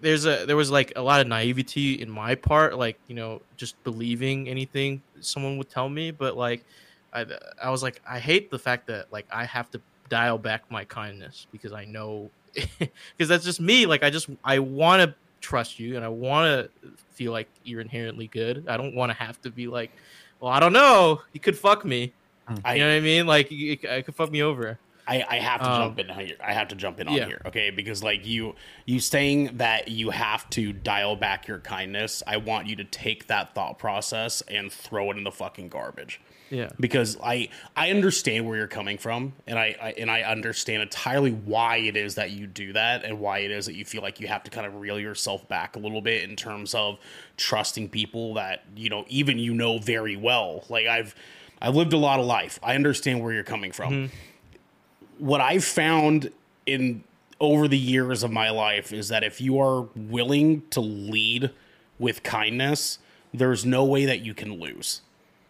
there's 0.00 0.24
a 0.24 0.46
there 0.46 0.56
was 0.56 0.70
like 0.70 0.92
a 0.96 1.02
lot 1.02 1.20
of 1.20 1.26
naivety 1.26 2.00
in 2.00 2.10
my 2.10 2.34
part, 2.34 2.78
like 2.78 2.98
you 3.08 3.14
know, 3.14 3.42
just 3.56 3.82
believing 3.84 4.48
anything 4.48 5.02
someone 5.20 5.58
would 5.58 5.70
tell 5.70 5.88
me, 5.88 6.10
but 6.10 6.36
like. 6.36 6.64
I, 7.14 7.26
I 7.62 7.68
was 7.68 7.82
like, 7.82 8.00
I 8.08 8.18
hate 8.18 8.50
the 8.50 8.58
fact 8.58 8.86
that 8.86 9.12
like 9.12 9.26
I 9.30 9.44
have 9.44 9.70
to 9.72 9.82
dial 10.08 10.38
back 10.38 10.70
my 10.70 10.84
kindness 10.84 11.46
because 11.52 11.72
I 11.72 11.84
know 11.84 12.30
because 12.78 13.28
that's 13.28 13.44
just 13.44 13.60
me. 13.60 13.86
Like 13.86 14.02
I 14.02 14.10
just 14.10 14.28
I 14.44 14.58
want 14.58 15.02
to 15.02 15.14
trust 15.40 15.78
you 15.78 15.96
and 15.96 16.04
I 16.04 16.08
want 16.08 16.70
to 16.82 16.90
feel 17.10 17.32
like 17.32 17.48
you're 17.64 17.80
inherently 17.80 18.28
good. 18.28 18.66
I 18.68 18.76
don't 18.76 18.94
want 18.94 19.10
to 19.10 19.16
have 19.16 19.40
to 19.42 19.50
be 19.50 19.66
like, 19.66 19.90
well, 20.40 20.52
I 20.52 20.60
don't 20.60 20.72
know. 20.72 21.22
You 21.32 21.40
could 21.40 21.56
fuck 21.56 21.84
me. 21.84 22.12
I, 22.64 22.74
You 22.74 22.80
know 22.80 22.88
what 22.88 22.96
I 22.96 23.00
mean? 23.00 23.26
Like 23.26 23.50
it, 23.50 23.54
you 23.54 23.76
could 23.76 24.14
fuck 24.14 24.30
me 24.30 24.42
over. 24.42 24.78
I, 25.06 25.24
I 25.28 25.36
have 25.38 25.60
to 25.62 25.70
Um, 25.70 25.82
jump 25.82 25.98
in 25.98 26.08
here. 26.10 26.36
I 26.42 26.52
have 26.52 26.68
to 26.68 26.76
jump 26.76 27.00
in 27.00 27.08
on 27.08 27.14
yeah. 27.14 27.26
here, 27.26 27.42
okay? 27.46 27.70
Because 27.70 28.04
like 28.04 28.24
you, 28.24 28.54
you 28.86 29.00
saying 29.00 29.56
that 29.56 29.88
you 29.88 30.10
have 30.10 30.48
to 30.50 30.72
dial 30.72 31.16
back 31.16 31.48
your 31.48 31.58
kindness. 31.58 32.22
I 32.24 32.36
want 32.36 32.68
you 32.68 32.76
to 32.76 32.84
take 32.84 33.26
that 33.26 33.52
thought 33.52 33.80
process 33.80 34.42
and 34.42 34.70
throw 34.72 35.10
it 35.10 35.16
in 35.16 35.24
the 35.24 35.32
fucking 35.32 35.68
garbage. 35.70 36.20
Yeah. 36.50 36.68
because 36.78 37.16
I 37.24 37.48
I 37.74 37.88
understand 37.90 38.46
where 38.46 38.58
you're 38.58 38.66
coming 38.68 38.98
from, 38.98 39.32
and 39.46 39.58
I, 39.58 39.74
I 39.80 39.92
and 39.92 40.10
I 40.10 40.20
understand 40.20 40.82
entirely 40.82 41.30
why 41.30 41.78
it 41.78 41.96
is 41.96 42.16
that 42.16 42.30
you 42.32 42.46
do 42.46 42.74
that, 42.74 43.04
and 43.04 43.18
why 43.20 43.38
it 43.38 43.50
is 43.50 43.64
that 43.64 43.74
you 43.74 43.86
feel 43.86 44.02
like 44.02 44.20
you 44.20 44.28
have 44.28 44.42
to 44.44 44.50
kind 44.50 44.66
of 44.66 44.74
reel 44.74 45.00
yourself 45.00 45.48
back 45.48 45.76
a 45.76 45.78
little 45.78 46.02
bit 46.02 46.28
in 46.28 46.36
terms 46.36 46.74
of 46.74 46.98
trusting 47.38 47.88
people 47.88 48.34
that 48.34 48.64
you 48.76 48.90
know 48.90 49.06
even 49.08 49.38
you 49.38 49.54
know 49.54 49.78
very 49.78 50.14
well. 50.14 50.66
Like 50.68 50.86
I've 50.86 51.14
I've 51.62 51.76
lived 51.76 51.92
a 51.92 51.98
lot 51.98 52.18
of 52.18 52.26
life. 52.26 52.58
I 52.62 52.74
understand 52.74 53.22
where 53.22 53.32
you're 53.32 53.44
coming 53.44 53.70
from. 53.70 53.92
Mm-hmm. 53.92 55.24
What 55.24 55.40
I've 55.40 55.64
found 55.64 56.32
in 56.66 57.04
over 57.40 57.68
the 57.68 57.78
years 57.78 58.24
of 58.24 58.32
my 58.32 58.50
life 58.50 58.92
is 58.92 59.08
that 59.08 59.22
if 59.22 59.40
you 59.40 59.60
are 59.60 59.82
willing 59.94 60.62
to 60.70 60.80
lead 60.80 61.50
with 62.00 62.24
kindness, 62.24 62.98
there's 63.32 63.64
no 63.64 63.84
way 63.84 64.04
that 64.04 64.20
you 64.20 64.34
can 64.34 64.60
lose. 64.60 65.02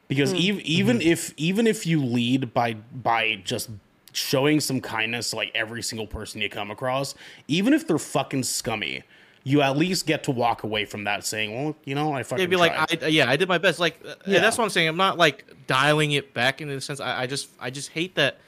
Because 0.09 0.35
ev- 0.35 0.61
even 0.61 1.01
if 1.01 1.33
even 1.39 1.67
if 1.67 1.87
you 1.87 2.05
lead 2.05 2.53
by 2.53 2.75
by 2.75 3.37
just 3.45 3.71
showing 4.13 4.61
some 4.61 4.83
kindness 4.83 5.31
to 5.31 5.37
like 5.37 5.51
every 5.55 5.83
single 5.83 6.07
person 6.07 6.43
you 6.43 6.51
come 6.51 6.71
across, 6.71 7.15
even 7.49 7.73
if 7.73 7.87
they're 7.87 7.99
fucking 7.99 8.43
scummy, 8.43 9.03
you 9.45 9.61
at 9.61 9.77
least 9.77 10.07
get 10.07 10.25
to 10.25 10.31
walk 10.31 10.63
away 10.63 10.85
from 10.85 11.05
that 11.05 11.25
saying, 11.25 11.55
"Well, 11.55 11.77
you 11.85 11.95
know, 11.95 12.13
I 12.13 12.23
fucking 12.23 12.41
It'd 12.41 12.51
be 12.51 12.57
like. 12.57 12.73
I, 12.73 13.07
yeah, 13.09 13.29
I 13.29 13.37
did 13.37 13.49
my 13.49 13.59
best. 13.59 13.81
Like, 13.81 13.99
uh, 14.07 14.15
Yeah. 14.27 14.41
that's 14.41 14.57
what 14.57 14.65
I'm 14.65 14.71
saying. 14.71 14.89
I'm 14.89 14.97
not 14.97 15.19
like 15.19 15.45
dialing 15.67 16.13
it 16.13 16.33
back 16.33 16.61
in 16.61 16.69
the 16.69 16.81
sense. 16.81 17.01
I, 17.01 17.23
I 17.23 17.27
just, 17.27 17.49
I 17.61 17.71
just 17.71 17.91
hate 17.91 18.15
that 18.15 18.39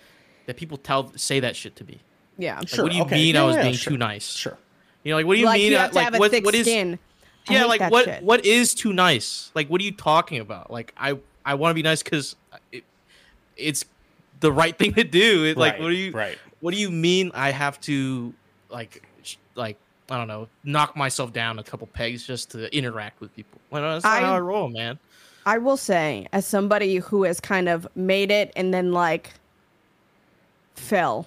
that 0.47 0.57
people 0.57 0.79
tell 0.79 1.13
say 1.17 1.41
that 1.41 1.57
shit 1.57 1.75
to 1.77 1.85
me. 1.85 2.01
Yeah. 2.39 2.59
Like, 2.59 2.69
Sure, 2.69 2.85
what 2.85 2.93
do 2.93 2.97
you 2.99 3.05
okay. 3.05 3.17
mean 3.17 3.37
I 3.37 3.45
was 3.45 3.57
yeah, 3.57 3.63
being 3.63 3.75
sure. 3.75 3.93
too 3.93 3.97
nice? 3.97 4.27
sure. 4.31 4.59
You 5.03 5.11
know, 5.11 5.17
like 5.17 5.27
what 5.27 5.35
do 5.35 5.41
you 5.41 5.47
like 5.47 5.61
mean? 5.61 5.73
you 5.73 5.79
have 5.79 5.91
to 5.91 5.97
like 5.97 6.05
have 6.05 6.15
a 6.15 6.19
what, 6.19 6.31
thick 6.31 6.45
what 6.45 6.55
is? 6.55 6.67
skin. 6.67 6.99
Yeah, 7.51 7.67
like 7.67 7.91
what 7.91 8.07
shit. 8.07 8.23
what 8.23 8.47
is 8.47 8.75
too 8.75 8.93
nice? 8.93 9.51
Like 9.55 9.69
what 9.69 9.81
are 9.81 9.85
you 9.85 9.93
talking 9.93 10.41
about? 10.41 10.71
Like 10.71 10.95
I 10.97 11.19
I 11.45 11.57
want 11.57 11.71
to 11.71 11.75
be 11.75 11.83
nice 11.83 12.03
because 12.03 12.37
it, 12.73 12.85
it's 13.57 13.85
the 14.41 14.51
right 14.51 14.77
thing 14.79 14.95
to 14.95 15.05
do. 15.05 15.45
It, 15.45 15.57
like 15.59 15.79
what 15.79 15.89
do 15.89 15.95
you 15.95 16.13
right. 16.13 16.39
What 16.61 16.73
do 16.73 16.81
you 16.81 16.91
mean? 16.91 17.31
I 17.35 17.51
have 17.51 17.79
to 17.83 18.33
like 18.71 19.03
sh- 19.23 19.37
like 19.55 19.77
I 20.11 20.19
don't 20.19 20.29
know 20.29 20.49
knock 20.65 20.97
myself 20.97 21.33
down 21.33 21.59
a 21.59 21.63
couple 21.63 21.87
pegs 21.87 22.27
just 22.27 22.51
to 22.53 22.75
interact 22.77 23.21
with 23.21 23.35
people. 23.35 23.59
Well, 23.71 23.83
that's 23.83 24.05
not 24.05 24.23
I- 24.23 24.27
how 24.27 24.35
I 24.35 24.41
roll, 24.41 24.69
man. 24.69 24.99
I 25.47 25.59
will 25.59 25.77
say, 25.77 26.27
as 26.33 26.47
somebody 26.47 26.97
who 26.97 27.25
has 27.25 27.39
kind 27.39 27.69
of 27.69 27.87
made 27.95 28.31
it 28.31 28.51
and 28.57 28.73
then 28.73 28.93
like 28.93 29.33
fell 30.75 31.27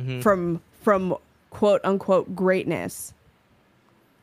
Mm-hmm. 0.00 0.20
from 0.22 0.60
from 0.80 1.14
quote 1.50 1.82
unquote 1.84 2.34
greatness, 2.34 3.12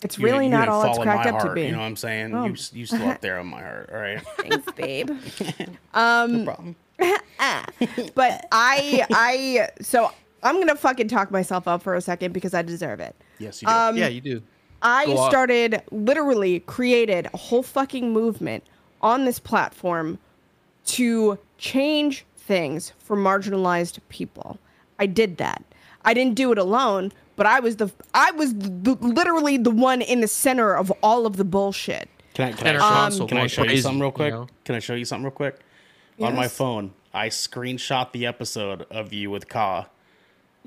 it's 0.01 0.17
You- 0.17 0.25
really 0.25 0.45
you 0.45 0.51
not 0.51 0.61
didn't 0.61 0.69
all 0.73 0.83
it's 0.83 0.97
fall 0.97 1.01
in 1.03 1.07
my 1.07 1.21
cracked 1.21 1.35
up 1.35 1.47
to 1.47 1.53
be. 1.53 1.65
You 1.65 1.71
know 1.73 1.77
what 1.79 1.83
I'm 1.85 1.95
saying? 1.95 2.33
Oh. 2.35 2.45
You 2.45 2.55
you 2.73 2.85
still 2.87 3.07
up 3.07 3.21
there 3.21 3.37
on 3.39 3.45
my 3.47 3.61
heart. 3.61 3.89
All 3.93 3.99
right. 3.99 4.21
Thanks, 4.37 4.71
babe. 4.73 5.09
no 5.95 6.43
problem. 6.43 6.75
but 8.15 8.47
I 8.51 9.05
I 9.11 9.69
so 9.81 10.11
I'm 10.41 10.59
gonna 10.59 10.75
fucking 10.75 11.07
talk 11.07 11.29
myself 11.31 11.67
up 11.67 11.83
for 11.83 11.93
a 11.95 12.01
second 12.01 12.33
because 12.33 12.53
I 12.55 12.61
deserve 12.63 12.99
it. 12.99 13.15
Yes, 13.39 13.61
you 13.61 13.67
do. 13.67 13.73
Um, 13.73 13.97
yeah, 13.97 14.07
you 14.07 14.21
do. 14.21 14.41
I 14.81 15.05
Go 15.05 15.17
off. 15.17 15.29
started 15.29 15.81
literally 15.91 16.61
created 16.61 17.27
a 17.33 17.37
whole 17.37 17.63
fucking 17.63 18.13
movement 18.13 18.63
on 19.01 19.25
this 19.25 19.39
platform 19.39 20.19
to 20.85 21.37
change 21.57 22.25
things 22.37 22.93
for 22.97 23.17
marginalized 23.17 23.99
people. 24.09 24.57
I 24.97 25.05
did 25.05 25.37
that. 25.37 25.63
I 26.05 26.13
didn't 26.13 26.35
do 26.35 26.51
it 26.51 26.57
alone, 26.57 27.11
but 27.35 27.45
I 27.45 27.59
was 27.59 27.75
the 27.77 27.91
I 28.13 28.31
was 28.31 28.53
the, 28.53 28.97
literally 29.01 29.57
the 29.57 29.71
one 29.71 30.01
in 30.01 30.21
the 30.21 30.27
center 30.27 30.75
of 30.75 30.91
all 31.03 31.25
of 31.25 31.37
the 31.37 31.45
bullshit. 31.45 32.09
Can 32.33 32.47
I, 32.47 32.51
can 32.51 32.59
Center 32.59 32.79
I, 32.79 32.89
console 32.89 33.27
can 33.27 33.37
I 33.37 33.47
show 33.47 33.63
you 33.63 33.77
something 33.81 33.99
real 33.99 34.09
you 34.09 34.13
quick? 34.13 34.33
know? 34.33 34.47
Can 34.63 34.75
I 34.75 34.79
show 34.79 34.93
you 34.95 35.03
something 35.03 35.25
real 35.25 35.31
quick? 35.31 35.59
On 36.21 36.35
my 36.35 36.47
phone, 36.47 36.93
I 37.13 37.29
screenshot 37.29 38.11
the 38.11 38.25
episode 38.25 38.85
of 38.89 39.13
you 39.13 39.29
with 39.31 39.47
Ka. 39.47 39.87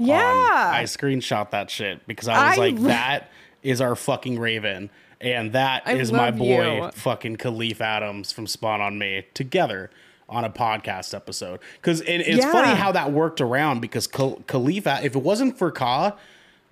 Yeah. 0.07 0.23
on- 0.25 0.75
I 0.75 0.85
screenshot 0.85 1.51
that 1.51 1.71
shit 1.71 2.07
because 2.07 2.29
I 2.29 2.49
was 2.51 2.59
I 2.59 2.61
like, 2.61 2.75
re- 2.77 2.83
that 2.89 3.31
is 3.63 3.81
our 3.81 3.95
fucking 3.97 4.39
Raven. 4.39 4.91
And 5.21 5.53
that 5.53 5.85
I 5.87 5.93
is 5.95 6.11
my 6.11 6.31
boy, 6.33 6.83
you. 6.87 6.91
fucking 6.93 7.37
Kahlief 7.37 7.81
Adams 7.81 8.33
from 8.33 8.47
Spawn 8.49 8.81
on 8.81 8.99
Me, 8.99 9.25
together 9.35 9.89
on 10.29 10.45
a 10.45 10.51
podcast 10.51 11.15
episode. 11.15 11.61
Because 11.77 12.01
it, 12.01 12.19
it's 12.23 12.45
funny 12.45 12.75
how 12.75 12.91
that 12.93 13.13
worked 13.13 13.41
around 13.41 13.81
because 13.81 14.09
Khal- 14.09 14.43
Kahlief, 14.47 15.05
if 15.05 15.15
it 15.15 15.23
wasn't 15.23 15.57
for 15.57 15.71
Ka, 15.71 16.17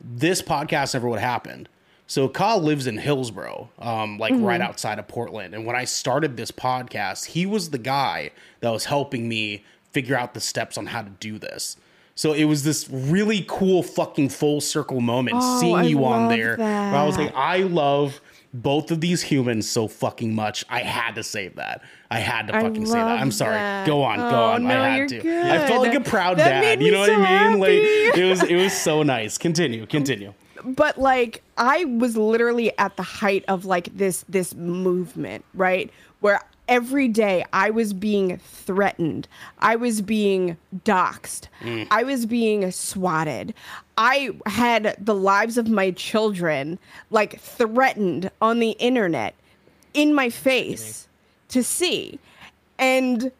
this 0.01 0.43
podcast 0.43 0.94
never 0.94 1.09
would 1.09 1.20
have 1.20 1.31
happened. 1.31 1.69
So 2.09 2.27
Ka 2.28 2.57
lives 2.57 2.89
in 2.89 2.98
Hillsboro, 2.98 3.69
um, 3.78 4.19
like 4.19 4.32
Mm-hmm. 4.32 4.44
right 4.44 4.61
outside 4.61 4.98
of 4.98 5.07
Portland. 5.07 5.55
And 5.55 5.65
when 5.65 5.77
I 5.77 5.85
started 5.85 6.36
this 6.36 6.51
podcast, 6.51 7.27
he 7.27 7.47
was 7.47 7.70
the 7.70 7.78
guy 7.78 8.32
that 8.61 8.70
was 8.70 8.86
helping 8.86 9.28
me 9.28 9.62
figure 9.93 10.16
out 10.16 10.35
the 10.35 10.40
steps 10.40 10.77
on 10.77 10.86
how 10.86 11.02
to 11.02 11.11
do 11.11 11.39
this. 11.39 11.77
So 12.15 12.32
it 12.32 12.45
was 12.45 12.65
this 12.65 12.89
really 12.91 13.45
cool 13.49 13.82
fucking 13.82 14.28
full 14.31 14.61
circle 14.61 15.01
moment 15.01 15.37
Oh, 15.41 15.61
seeing 15.61 15.77
I 15.77 15.82
you 15.85 16.05
on 16.05 16.28
there. 16.28 16.57
Where 16.57 16.66
I 16.69 17.05
was 17.07 17.16
like. 17.16 17.32
I 17.35 17.59
love 17.59 18.20
both 18.53 18.91
of 18.91 19.01
these 19.01 19.23
humans 19.23 19.70
so 19.70 19.87
fucking 19.89 20.35
much. 20.35 20.65
I 20.69 20.81
had 20.81 21.15
to 21.15 21.23
say 21.23 21.49
that. 21.49 21.82
I 22.11 22.19
had 22.19 22.49
to 22.49 22.53
fucking 22.53 22.85
say 22.85 22.95
that. 22.99 23.20
I'm 23.20 23.31
sorry. 23.31 23.55
that. 23.55 23.87
Go 23.87 24.03
on, 24.03 24.19
go 24.19 24.24
Oh, 24.27 24.45
on. 24.53 24.65
no, 24.65 24.81
I 24.82 24.89
had 24.89 25.09
to. 25.11 25.20
good. 25.20 25.47
I 25.47 25.66
felt 25.69 25.82
like 25.82 25.95
a 25.95 26.01
proud 26.01 26.39
That 26.39 26.61
dad. 26.62 26.82
You 26.82 26.91
know 26.91 27.07
so 27.07 27.19
what 27.19 27.28
I 27.28 27.49
mean? 27.51 27.61
Like 27.61 27.70
it 28.19 28.28
was 28.28 28.43
it 28.43 28.57
was 28.57 28.73
so 28.73 29.03
nice. 29.05 29.39
Continue, 29.39 29.87
continue. 29.87 30.35
but 30.65 30.99
like 30.99 31.43
I 31.57 31.85
was 31.85 32.16
literally 32.16 32.77
at 32.77 32.97
the 32.97 33.05
height 33.05 33.45
of 33.47 33.65
like 33.65 33.97
this 33.97 34.24
this 34.28 34.53
movement, 34.57 35.45
right? 35.55 35.91
Where 36.19 36.41
every 36.70 37.09
day 37.09 37.44
I 37.52 37.68
was 37.68 37.92
being 37.92 38.38
threatened. 38.38 39.28
I 39.59 39.76
was 39.76 40.01
being 40.01 40.56
doxxed. 40.84 41.48
Mm. 41.60 41.86
I 41.90 42.05
was 42.05 42.24
being 42.24 42.70
swatted. 42.70 43.52
I 43.98 44.30
had 44.47 44.97
the 44.98 45.14
lives 45.14 45.59
of 45.59 45.68
my 45.68 45.90
children 45.90 46.78
like 47.10 47.38
threatened 47.40 48.30
on 48.40 48.60
the 48.60 48.70
internet 48.78 49.34
in 49.92 50.14
my 50.14 50.30
face 50.30 51.09
to 51.48 51.62
see. 51.62 52.18
And 52.78 53.30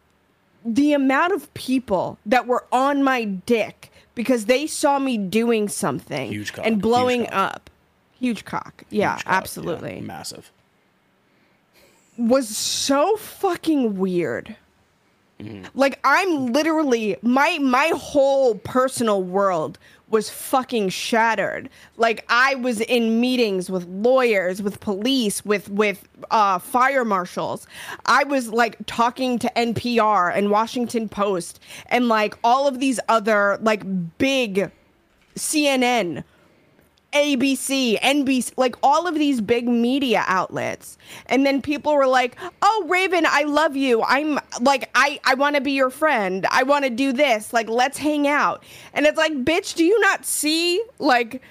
the 0.63 0.93
amount 0.93 1.33
of 1.33 1.51
people 1.55 2.19
that 2.27 2.45
were 2.45 2.65
on 2.71 3.01
my 3.03 3.23
dick 3.23 3.91
because 4.13 4.45
they 4.45 4.67
saw 4.67 4.99
me 4.99 5.17
doing 5.17 5.67
something 5.69 6.29
Huge 6.29 6.53
and 6.57 6.75
huge 6.75 6.81
blowing 6.81 7.25
cock. 7.25 7.33
up. 7.55 7.69
Huge 8.19 8.45
cock. 8.45 8.83
Yeah, 8.91 9.15
Huge 9.15 9.23
cock, 9.23 9.33
absolutely. 9.33 9.95
yeah, 9.95 10.01
massive. 10.01 10.51
Was 12.27 12.55
so 12.55 13.15
fucking 13.17 13.97
weird. 13.97 14.55
Mm-hmm. 15.39 15.65
Like 15.73 15.99
I'm 16.03 16.47
literally 16.47 17.17
my 17.21 17.57
my 17.59 17.91
whole 17.95 18.55
personal 18.55 19.23
world 19.23 19.79
was 20.11 20.29
fucking 20.29 20.89
shattered. 20.89 21.69
Like 21.97 22.25
I 22.29 22.55
was 22.55 22.81
in 22.81 23.19
meetings 23.19 23.69
with 23.69 23.87
lawyers, 23.87 24.61
with 24.61 24.79
police, 24.79 25.43
with 25.43 25.69
with 25.69 26.07
uh, 26.29 26.59
fire 26.59 27.05
marshals. 27.05 27.65
I 28.05 28.23
was 28.25 28.49
like 28.49 28.77
talking 28.85 29.39
to 29.39 29.51
NPR 29.55 30.35
and 30.35 30.51
Washington 30.51 31.09
Post 31.09 31.59
and 31.87 32.07
like 32.07 32.37
all 32.43 32.67
of 32.67 32.79
these 32.79 32.99
other 33.09 33.57
like 33.61 33.83
big 34.17 34.69
CNN, 35.35 36.23
ABC, 37.13 37.99
NBC, 37.99 38.53
like 38.57 38.75
all 38.81 39.07
of 39.07 39.15
these 39.15 39.41
big 39.41 39.67
media 39.67 40.23
outlets. 40.27 40.97
And 41.27 41.45
then 41.45 41.61
people 41.61 41.95
were 41.95 42.07
like, 42.07 42.37
"Oh, 42.61 42.85
Raven, 42.87 43.25
I 43.27 43.43
love 43.43 43.75
you. 43.75 44.01
I'm 44.03 44.39
like 44.61 44.89
I 44.95 45.19
I 45.23 45.33
want 45.35 45.55
to 45.55 45.61
be 45.61 45.71
your 45.71 45.89
friend. 45.89 46.45
I 46.49 46.63
want 46.63 46.85
to 46.85 46.89
do 46.89 47.11
this. 47.11 47.53
Like 47.53 47.69
let's 47.69 47.97
hang 47.97 48.27
out." 48.27 48.63
And 48.93 49.05
it's 49.05 49.17
like, 49.17 49.33
"Bitch, 49.43 49.75
do 49.75 49.83
you 49.83 49.99
not 49.99 50.25
see 50.25 50.81
like 50.99 51.41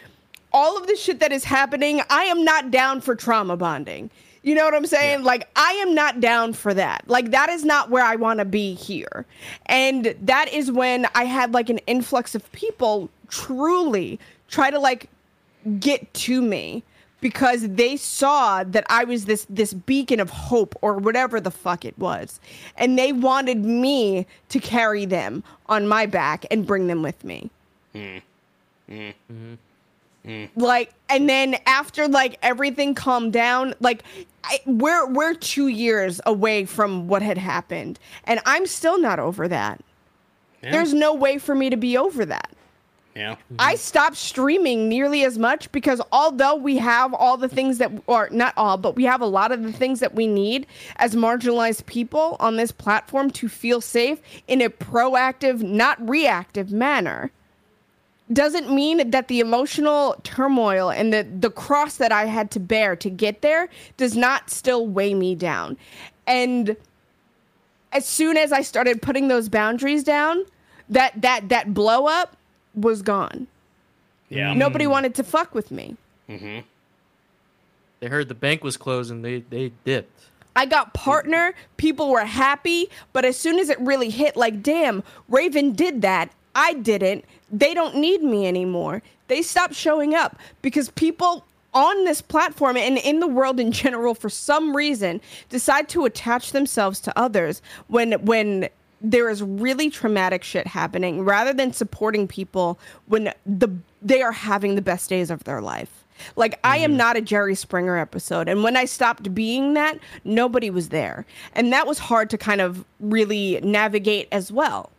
all 0.52 0.78
of 0.78 0.86
the 0.86 0.96
shit 0.96 1.20
that 1.20 1.32
is 1.32 1.44
happening? 1.44 2.02
I 2.08 2.24
am 2.24 2.44
not 2.44 2.70
down 2.70 3.00
for 3.00 3.14
trauma 3.14 3.56
bonding." 3.56 4.10
You 4.42 4.54
know 4.54 4.64
what 4.64 4.74
I'm 4.74 4.86
saying? 4.86 5.22
Like, 5.22 5.48
I 5.54 5.72
am 5.72 5.94
not 5.94 6.20
down 6.20 6.54
for 6.54 6.72
that. 6.72 7.04
Like, 7.06 7.30
that 7.32 7.50
is 7.50 7.62
not 7.62 7.90
where 7.90 8.02
I 8.02 8.16
want 8.16 8.38
to 8.38 8.46
be 8.46 8.74
here. 8.74 9.26
And 9.66 10.14
that 10.22 10.50
is 10.50 10.72
when 10.72 11.06
I 11.14 11.24
had 11.24 11.52
like 11.52 11.68
an 11.68 11.76
influx 11.86 12.34
of 12.34 12.50
people 12.52 13.10
truly 13.28 14.18
try 14.48 14.70
to 14.70 14.78
like 14.78 15.10
get 15.78 16.12
to 16.14 16.40
me 16.42 16.82
because 17.20 17.68
they 17.68 17.96
saw 17.96 18.64
that 18.64 18.84
I 18.88 19.04
was 19.04 19.26
this 19.26 19.46
this 19.50 19.74
beacon 19.74 20.20
of 20.20 20.30
hope 20.30 20.74
or 20.80 20.94
whatever 20.94 21.40
the 21.40 21.50
fuck 21.50 21.84
it 21.84 21.98
was. 21.98 22.40
And 22.76 22.98
they 22.98 23.12
wanted 23.12 23.64
me 23.64 24.26
to 24.48 24.58
carry 24.58 25.04
them 25.04 25.44
on 25.66 25.86
my 25.86 26.06
back 26.06 26.46
and 26.50 26.66
bring 26.66 26.86
them 26.86 27.02
with 27.02 27.22
me. 27.24 27.50
Mm-hmm. 28.88 29.54
Like 30.56 30.92
and 31.08 31.28
then 31.28 31.56
after 31.66 32.08
like 32.08 32.38
everything 32.42 32.94
calmed 32.94 33.32
down, 33.32 33.74
like 33.80 34.02
I, 34.44 34.60
we're 34.66 35.06
we're 35.06 35.34
2 35.34 35.68
years 35.68 36.20
away 36.26 36.64
from 36.64 37.08
what 37.08 37.22
had 37.22 37.38
happened 37.38 37.98
and 38.24 38.40
I'm 38.46 38.66
still 38.66 38.98
not 38.98 39.18
over 39.18 39.48
that. 39.48 39.82
Yeah. 40.62 40.72
There's 40.72 40.92
no 40.92 41.14
way 41.14 41.38
for 41.38 41.54
me 41.54 41.70
to 41.70 41.76
be 41.76 41.96
over 41.96 42.26
that. 42.26 42.50
Yeah. 43.20 43.36
I 43.58 43.74
stopped 43.74 44.16
streaming 44.16 44.88
nearly 44.88 45.24
as 45.24 45.38
much 45.38 45.70
because 45.72 46.00
although 46.10 46.54
we 46.54 46.78
have 46.78 47.12
all 47.12 47.36
the 47.36 47.50
things 47.50 47.76
that, 47.76 47.92
or 48.06 48.30
not 48.32 48.54
all, 48.56 48.78
but 48.78 48.96
we 48.96 49.04
have 49.04 49.20
a 49.20 49.26
lot 49.26 49.52
of 49.52 49.62
the 49.62 49.72
things 49.72 50.00
that 50.00 50.14
we 50.14 50.26
need 50.26 50.66
as 50.96 51.14
marginalized 51.14 51.84
people 51.84 52.36
on 52.40 52.56
this 52.56 52.72
platform 52.72 53.30
to 53.32 53.48
feel 53.48 53.82
safe 53.82 54.20
in 54.48 54.62
a 54.62 54.70
proactive, 54.70 55.60
not 55.60 55.96
reactive 56.08 56.72
manner, 56.72 57.30
doesn't 58.32 58.70
mean 58.72 59.10
that 59.10 59.28
the 59.28 59.40
emotional 59.40 60.16
turmoil 60.22 60.90
and 60.90 61.12
the, 61.12 61.24
the 61.38 61.50
cross 61.50 61.96
that 61.96 62.12
I 62.12 62.24
had 62.24 62.50
to 62.52 62.60
bear 62.60 62.96
to 62.96 63.10
get 63.10 63.42
there 63.42 63.68
does 63.98 64.16
not 64.16 64.48
still 64.48 64.86
weigh 64.86 65.14
me 65.14 65.34
down. 65.34 65.76
And 66.26 66.74
as 67.92 68.06
soon 68.06 68.38
as 68.38 68.50
I 68.50 68.62
started 68.62 69.02
putting 69.02 69.28
those 69.28 69.50
boundaries 69.50 70.04
down, 70.04 70.46
that 70.88 71.20
that 71.22 71.48
that 71.50 71.72
blow 71.72 72.06
up 72.06 72.36
was 72.80 73.02
gone. 73.02 73.46
Yeah. 74.28 74.54
Nobody 74.54 74.86
wanted 74.86 75.14
to 75.16 75.24
fuck 75.24 75.54
with 75.54 75.70
me. 75.70 75.96
Mm-hmm. 76.28 76.60
They 78.00 78.06
heard 78.06 78.28
the 78.28 78.34
bank 78.34 78.64
was 78.64 78.76
closed 78.76 79.10
and 79.10 79.24
they 79.24 79.40
they 79.40 79.72
dipped. 79.84 80.30
I 80.56 80.66
got 80.66 80.94
partner, 80.94 81.54
people 81.76 82.10
were 82.10 82.24
happy, 82.24 82.90
but 83.12 83.24
as 83.24 83.36
soon 83.36 83.58
as 83.58 83.68
it 83.68 83.78
really 83.80 84.10
hit, 84.10 84.36
like, 84.36 84.62
damn, 84.62 85.04
Raven 85.28 85.72
did 85.72 86.02
that. 86.02 86.32
I 86.54 86.74
didn't. 86.74 87.24
They 87.52 87.72
don't 87.72 87.96
need 87.96 88.22
me 88.22 88.46
anymore. 88.46 89.02
They 89.28 89.42
stopped 89.42 89.74
showing 89.74 90.14
up 90.14 90.36
because 90.60 90.90
people 90.90 91.44
on 91.72 92.04
this 92.04 92.20
platform 92.20 92.76
and 92.76 92.98
in 92.98 93.20
the 93.20 93.28
world 93.28 93.60
in 93.60 93.70
general, 93.72 94.14
for 94.14 94.28
some 94.28 94.74
reason, 94.74 95.20
decide 95.48 95.88
to 95.90 96.04
attach 96.04 96.50
themselves 96.50 96.98
to 97.00 97.18
others 97.18 97.62
when 97.86 98.12
when 98.24 98.68
there 99.00 99.30
is 99.30 99.42
really 99.42 99.90
traumatic 99.90 100.44
shit 100.44 100.66
happening 100.66 101.24
rather 101.24 101.52
than 101.52 101.72
supporting 101.72 102.28
people 102.28 102.78
when 103.06 103.32
the 103.46 103.68
they 104.02 104.22
are 104.22 104.32
having 104.32 104.74
the 104.74 104.82
best 104.82 105.08
days 105.08 105.30
of 105.30 105.44
their 105.44 105.60
life. 105.60 106.04
Like 106.36 106.60
I 106.64 106.78
am 106.78 106.90
mm-hmm. 106.90 106.98
not 106.98 107.16
a 107.16 107.20
Jerry 107.20 107.54
Springer 107.54 107.96
episode 107.96 108.48
and 108.48 108.62
when 108.62 108.76
I 108.76 108.84
stopped 108.84 109.34
being 109.34 109.74
that, 109.74 109.98
nobody 110.24 110.70
was 110.70 110.90
there. 110.90 111.24
And 111.54 111.72
that 111.72 111.86
was 111.86 111.98
hard 111.98 112.30
to 112.30 112.38
kind 112.38 112.60
of 112.60 112.84
really 112.98 113.60
navigate 113.62 114.28
as 114.30 114.52
well. 114.52 114.90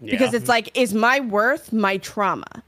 Yeah. 0.00 0.12
Because 0.12 0.34
it's 0.34 0.48
like 0.48 0.76
is 0.76 0.94
my 0.94 1.20
worth 1.20 1.72
my 1.72 1.96
trauma? 1.98 2.62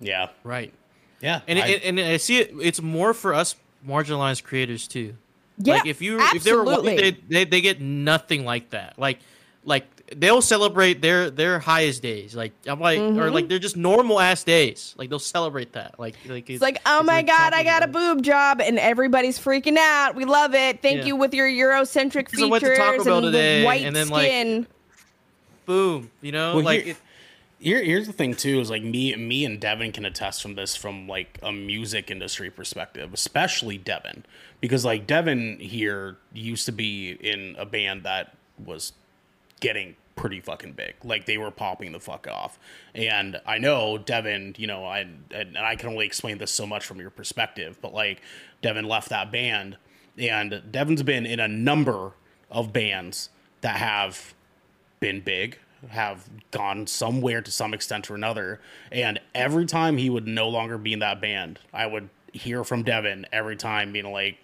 yeah. 0.00 0.28
Right. 0.44 0.72
Yeah. 1.20 1.40
And 1.46 1.58
I- 1.58 1.66
it, 1.68 1.84
and 1.84 2.00
I 2.00 2.16
see 2.18 2.38
it. 2.38 2.54
It's 2.60 2.80
more 2.80 3.12
for 3.12 3.34
us 3.34 3.56
marginalized 3.86 4.44
creators 4.44 4.88
too. 4.88 5.16
Yeah. 5.58 5.76
like 5.76 5.86
if 5.86 6.02
you 6.02 6.18
if 6.20 6.44
they 6.44 6.52
were 6.52 6.82
they, 6.82 7.12
they 7.28 7.44
they 7.44 7.60
get 7.62 7.80
nothing 7.80 8.44
like 8.44 8.70
that. 8.70 8.98
Like 8.98 9.20
like 9.66 9.84
they'll 10.16 10.40
celebrate 10.40 11.02
their 11.02 11.28
their 11.28 11.58
highest 11.58 12.00
days. 12.00 12.34
Like 12.34 12.52
I'm 12.66 12.80
like 12.80 12.98
Mm-hmm. 13.00 13.18
or 13.20 13.30
like 13.30 13.48
they're 13.48 13.58
just 13.58 13.76
normal 13.76 14.18
ass 14.20 14.44
days. 14.44 14.94
Like 14.96 15.10
they'll 15.10 15.18
celebrate 15.18 15.72
that. 15.74 15.98
Like 15.98 16.14
like 16.28 16.48
It's 16.48 16.62
like, 16.62 16.80
oh 16.86 17.02
my 17.02 17.20
god, 17.22 17.52
I 17.52 17.62
got 17.64 17.82
a 17.82 17.88
boob 17.88 18.22
job, 18.22 18.60
and 18.62 18.78
everybody's 18.78 19.38
freaking 19.38 19.76
out. 19.76 20.14
We 20.14 20.24
love 20.24 20.54
it. 20.54 20.80
Thank 20.80 21.00
Yeah. 21.00 21.04
you 21.06 21.16
with 21.16 21.34
your 21.34 21.48
Eurocentric 21.48 22.26
Because 22.30 22.40
I 22.42 22.46
went 22.46 22.62
to 22.64 22.70
features 22.70 22.78
Taco 22.78 23.04
Bell 23.04 23.18
and 23.18 23.24
today, 23.26 23.60
the 23.60 23.66
white 23.66 23.82
and 23.84 23.94
then, 23.96 24.08
like, 24.08 24.26
skin. 24.28 24.66
boom. 25.66 26.10
You 26.22 26.32
know, 26.32 26.54
Well, 26.56 26.64
like 26.64 26.82
here- 26.84 26.90
it, 26.92 26.96
Here, 27.58 27.82
here's 27.82 28.06
the 28.06 28.12
thing 28.12 28.34
too: 28.34 28.60
is 28.60 28.68
like 28.70 28.82
me, 28.82 29.16
me 29.16 29.44
and 29.46 29.58
Devin 29.58 29.90
can 29.90 30.04
attest 30.04 30.42
from 30.42 30.54
this 30.56 30.76
from 30.76 31.08
like 31.08 31.38
a 31.42 31.50
music 31.50 32.10
industry 32.10 32.50
perspective, 32.50 33.12
especially 33.14 33.78
Devin, 33.78 34.24
because 34.60 34.84
like 34.84 35.06
Devin 35.06 35.58
here 35.58 36.18
used 36.34 36.66
to 36.66 36.72
be 36.72 37.12
in 37.12 37.56
a 37.58 37.64
band 37.64 38.02
that 38.04 38.36
was 38.62 38.92
getting 39.60 39.96
pretty 40.16 40.40
fucking 40.40 40.72
big. 40.72 40.94
Like 41.04 41.26
they 41.26 41.38
were 41.38 41.50
popping 41.50 41.92
the 41.92 42.00
fuck 42.00 42.26
off. 42.26 42.58
And 42.94 43.40
I 43.46 43.58
know 43.58 43.98
Devin, 43.98 44.56
you 44.58 44.66
know, 44.66 44.84
I 44.84 45.06
and 45.30 45.58
I 45.58 45.76
can 45.76 45.90
only 45.90 46.06
explain 46.06 46.38
this 46.38 46.50
so 46.50 46.66
much 46.66 46.84
from 46.84 46.98
your 46.98 47.10
perspective, 47.10 47.78
but 47.80 47.92
like 47.92 48.22
Devin 48.62 48.86
left 48.86 49.10
that 49.10 49.30
band 49.30 49.76
and 50.18 50.62
Devin's 50.70 51.02
been 51.02 51.26
in 51.26 51.40
a 51.40 51.48
number 51.48 52.12
of 52.50 52.72
bands 52.72 53.28
that 53.60 53.76
have 53.76 54.34
been 55.00 55.20
big, 55.20 55.58
have 55.90 56.28
gone 56.50 56.86
somewhere 56.86 57.42
to 57.42 57.50
some 57.50 57.74
extent 57.74 58.10
or 58.10 58.14
another. 58.14 58.60
And 58.90 59.20
every 59.34 59.66
time 59.66 59.98
he 59.98 60.08
would 60.08 60.26
no 60.26 60.48
longer 60.48 60.78
be 60.78 60.92
in 60.92 61.00
that 61.00 61.20
band, 61.20 61.60
I 61.72 61.86
would 61.86 62.08
hear 62.32 62.64
from 62.64 62.82
Devin 62.82 63.26
every 63.32 63.56
time 63.56 63.92
being 63.92 64.10
like, 64.10 64.38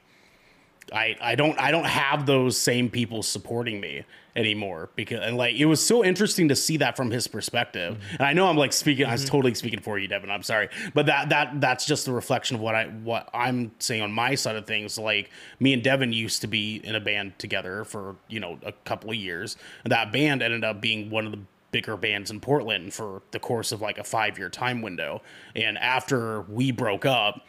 I, 0.93 1.17
I 1.21 1.35
don't 1.35 1.59
I 1.59 1.71
don't 1.71 1.87
have 1.87 2.27
those 2.27 2.57
same 2.57 2.91
people 2.91 3.23
supporting 3.23 3.81
me 3.81 4.05
anymore 4.35 4.89
because 4.97 5.21
and 5.23 5.37
like 5.37 5.55
it 5.57 5.67
was 5.67 5.85
so 5.85 6.05
interesting 6.05 6.49
to 6.49 6.57
see 6.57 6.79
that 6.79 6.97
from 6.97 7.11
his 7.11 7.27
perspective. 7.27 7.95
Mm-hmm. 7.95 8.17
And 8.19 8.27
I 8.27 8.33
know 8.33 8.49
I'm 8.49 8.57
like 8.57 8.73
speaking 8.73 9.07
I 9.07 9.13
was 9.13 9.23
mm-hmm. 9.23 9.31
totally 9.31 9.55
speaking 9.55 9.81
for 9.81 9.99
you 9.99 10.09
Devin. 10.09 10.31
I'm 10.31 10.43
sorry. 10.43 10.69
But 10.95 11.07
that 11.07 11.31
that 11.31 11.61
that's 11.61 11.87
just 11.87 12.09
a 12.09 12.13
reflection 12.13 12.57
of 12.57 12.63
what 12.63 12.75
I 12.75 12.87
what 12.87 13.29
I'm 13.33 13.73
saying 13.79 14.03
on 14.03 14.13
my 14.13 14.35
side 14.35 14.57
of 14.57 14.67
things. 14.67 14.99
Like 14.99 15.31
me 15.61 15.73
and 15.73 15.83
Devin 15.83 16.13
used 16.13 16.41
to 16.43 16.47
be 16.47 16.77
in 16.85 16.95
a 16.95 17.01
band 17.01 17.39
together 17.39 17.85
for 17.85 18.17
you 18.29 18.41
know 18.41 18.59
a 18.65 18.73
couple 18.73 19.11
of 19.11 19.17
years. 19.17 19.57
And 19.85 19.93
that 19.93 20.13
band 20.13 20.43
ended 20.43 20.65
up 20.65 20.81
being 20.81 21.11
one 21.11 21.27
of 21.27 21.33
the 21.33 21.41
bigger 21.71 21.97
bands 21.97 22.31
in 22.31 22.39
Portland 22.39 22.93
for 22.93 23.23
the 23.31 23.39
course 23.39 23.73
of 23.73 23.81
like 23.81 23.99
a 23.99 24.05
five 24.05 24.39
year 24.39 24.49
time 24.49 24.83
window. 24.83 25.23
And 25.57 25.79
after 25.79 26.43
we 26.43 26.71
broke 26.71 27.07
up 27.07 27.41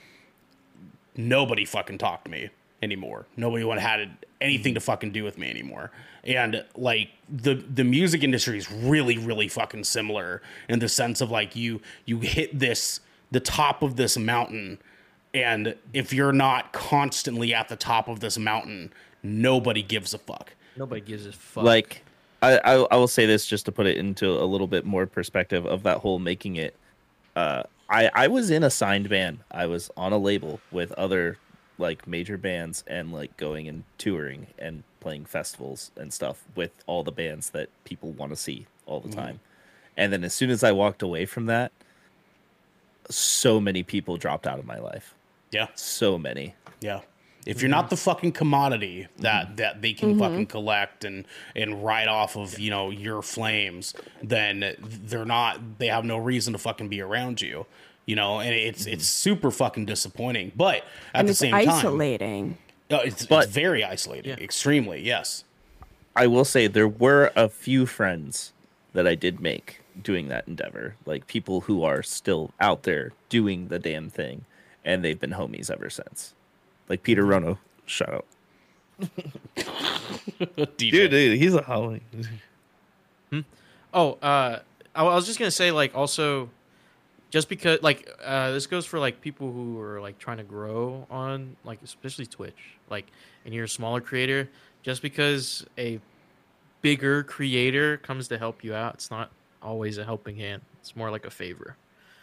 nobody 1.15 1.63
fucking 1.63 1.97
talked 1.99 2.25
to 2.25 2.31
me 2.31 2.49
anymore. 2.83 3.25
Nobody 3.35 3.63
would 3.63 3.79
had 3.79 4.17
anything 4.41 4.73
to 4.75 4.79
fucking 4.79 5.11
do 5.11 5.23
with 5.23 5.37
me 5.37 5.49
anymore. 5.49 5.91
And 6.23 6.63
like 6.75 7.09
the 7.29 7.55
the 7.55 7.83
music 7.83 8.23
industry 8.23 8.57
is 8.57 8.71
really 8.71 9.17
really 9.17 9.47
fucking 9.47 9.83
similar 9.85 10.41
in 10.69 10.79
the 10.79 10.89
sense 10.89 11.21
of 11.21 11.31
like 11.31 11.55
you 11.55 11.81
you 12.05 12.19
hit 12.19 12.57
this 12.57 12.99
the 13.31 13.39
top 13.39 13.81
of 13.81 13.95
this 13.95 14.17
mountain 14.17 14.79
and 15.33 15.75
if 15.93 16.13
you're 16.13 16.31
not 16.31 16.73
constantly 16.73 17.53
at 17.53 17.67
the 17.67 17.75
top 17.75 18.07
of 18.07 18.19
this 18.19 18.37
mountain, 18.37 18.93
nobody 19.23 19.81
gives 19.81 20.13
a 20.13 20.19
fuck. 20.19 20.53
nobody 20.77 21.01
gives 21.01 21.25
a 21.25 21.31
fuck. 21.31 21.63
like 21.63 22.03
I, 22.41 22.57
I 22.59 22.73
I 22.91 22.95
will 22.97 23.07
say 23.07 23.25
this 23.25 23.45
just 23.45 23.65
to 23.65 23.71
put 23.71 23.87
it 23.87 23.97
into 23.97 24.29
a 24.29 24.45
little 24.45 24.67
bit 24.67 24.85
more 24.85 25.05
perspective 25.07 25.65
of 25.65 25.83
that 25.83 25.99
whole 25.99 26.19
making 26.19 26.57
it. 26.57 26.75
Uh, 27.35 27.63
I 27.89 28.09
I 28.13 28.27
was 28.27 28.49
in 28.49 28.63
a 28.63 28.69
signed 28.69 29.09
band. 29.09 29.39
I 29.51 29.65
was 29.65 29.89
on 29.97 30.13
a 30.13 30.17
label 30.17 30.59
with 30.71 30.91
other 30.93 31.37
like 31.77 32.07
major 32.07 32.37
bands 32.37 32.83
and 32.87 33.11
like 33.11 33.35
going 33.37 33.67
and 33.67 33.83
touring 33.97 34.47
and 34.57 34.83
playing 34.99 35.25
festivals 35.25 35.91
and 35.97 36.13
stuff 36.13 36.43
with 36.55 36.71
all 36.85 37.03
the 37.03 37.11
bands 37.11 37.49
that 37.51 37.69
people 37.83 38.11
want 38.11 38.31
to 38.31 38.35
see 38.35 38.67
all 38.85 38.99
the 38.99 39.09
mm-hmm. 39.09 39.19
time. 39.19 39.39
And 39.97 40.11
then 40.11 40.23
as 40.23 40.33
soon 40.33 40.49
as 40.49 40.63
I 40.63 40.71
walked 40.71 41.01
away 41.01 41.25
from 41.25 41.45
that, 41.47 41.71
so 43.09 43.59
many 43.59 43.83
people 43.83 44.17
dropped 44.17 44.47
out 44.47 44.59
of 44.59 44.65
my 44.65 44.79
life. 44.79 45.13
Yeah. 45.51 45.67
So 45.75 46.17
many. 46.17 46.55
Yeah. 46.81 47.01
If 47.45 47.61
you're 47.61 47.67
mm-hmm. 47.67 47.81
not 47.81 47.89
the 47.89 47.97
fucking 47.97 48.31
commodity 48.31 49.07
that 49.17 49.47
mm-hmm. 49.47 49.55
that 49.55 49.81
they 49.81 49.93
can 49.93 50.17
fucking 50.17 50.45
collect 50.45 51.03
and 51.03 51.25
and 51.55 51.83
ride 51.83 52.07
off 52.07 52.37
of, 52.37 52.57
you 52.57 52.69
know, 52.69 52.89
your 52.89 53.21
flames, 53.21 53.93
then 54.21 54.75
they're 54.79 55.25
not 55.25 55.77
they 55.77 55.87
have 55.87 56.05
no 56.05 56.17
reason 56.17 56.53
to 56.53 56.59
fucking 56.59 56.87
be 56.87 57.01
around 57.01 57.41
you. 57.41 57.65
You 58.05 58.15
know, 58.17 58.39
and 58.41 58.53
it's 58.53 58.85
it's 58.85 59.07
super 59.07 59.49
fucking 59.51 59.85
disappointing. 59.85 60.51
But 60.55 60.77
at 60.77 60.83
and 61.13 61.27
the 61.27 61.31
it's 61.31 61.39
same 61.39 61.51
time, 61.51 61.69
isolating. 61.69 62.57
uh, 62.91 62.99
it's, 63.05 63.25
But- 63.25 63.45
it's 63.45 63.53
very 63.53 63.83
isolating, 63.83 64.31
Yeah. 64.37 64.43
extremely. 64.43 65.01
Yes. 65.01 65.43
I 66.15 66.27
will 66.27 66.45
say 66.45 66.67
there 66.67 66.87
were 66.87 67.31
a 67.35 67.49
few 67.49 67.85
friends 67.85 68.51
that 68.93 69.07
I 69.07 69.15
did 69.15 69.39
make 69.39 69.79
doing 69.99 70.27
that 70.27 70.47
endeavor, 70.47 70.95
like 71.05 71.25
people 71.27 71.61
who 71.61 71.83
are 71.83 72.03
still 72.03 72.51
out 72.59 72.83
there 72.83 73.13
doing 73.29 73.69
the 73.69 73.79
damn 73.79 74.09
thing, 74.09 74.45
and 74.85 75.03
they've 75.03 75.19
been 75.19 75.31
homies 75.31 75.71
ever 75.71 75.89
since. 75.89 76.33
Like 76.89 77.01
Peter 77.03 77.25
Rono, 77.25 77.57
shout 77.85 78.13
out, 78.13 78.25
dude, 80.77 81.09
dude, 81.11 81.37
he's 81.39 81.55
a 81.55 81.61
homie. 81.61 82.01
Oh, 83.93 84.13
uh, 84.21 84.59
I 84.95 85.01
I 85.01 85.15
was 85.15 85.25
just 85.25 85.39
gonna 85.39 85.51
say, 85.51 85.71
like, 85.71 85.95
also, 85.95 86.49
just 87.33 87.49
because, 87.49 87.81
like, 87.81 88.07
uh, 88.23 88.51
this 88.51 88.67
goes 88.67 88.85
for 88.85 88.99
like 88.99 89.19
people 89.19 89.51
who 89.51 89.79
are 89.79 89.99
like 89.99 90.19
trying 90.19 90.37
to 90.37 90.43
grow 90.43 91.07
on, 91.09 91.55
like, 91.65 91.79
especially 91.83 92.27
Twitch, 92.27 92.77
like, 92.91 93.07
and 93.43 93.55
you're 93.55 93.63
a 93.63 93.67
smaller 93.67 94.01
creator. 94.01 94.47
Just 94.83 95.01
because 95.01 95.65
a 95.79 95.99
bigger 96.81 97.23
creator 97.23 97.97
comes 97.97 98.27
to 98.27 98.37
help 98.37 98.63
you 98.63 98.75
out, 98.75 98.93
it's 98.93 99.09
not 99.09 99.31
always 99.63 99.97
a 99.97 100.05
helping 100.05 100.35
hand. 100.37 100.61
It's 100.79 100.95
more 100.95 101.09
like 101.09 101.25
a 101.25 101.31
favor. 101.31 101.75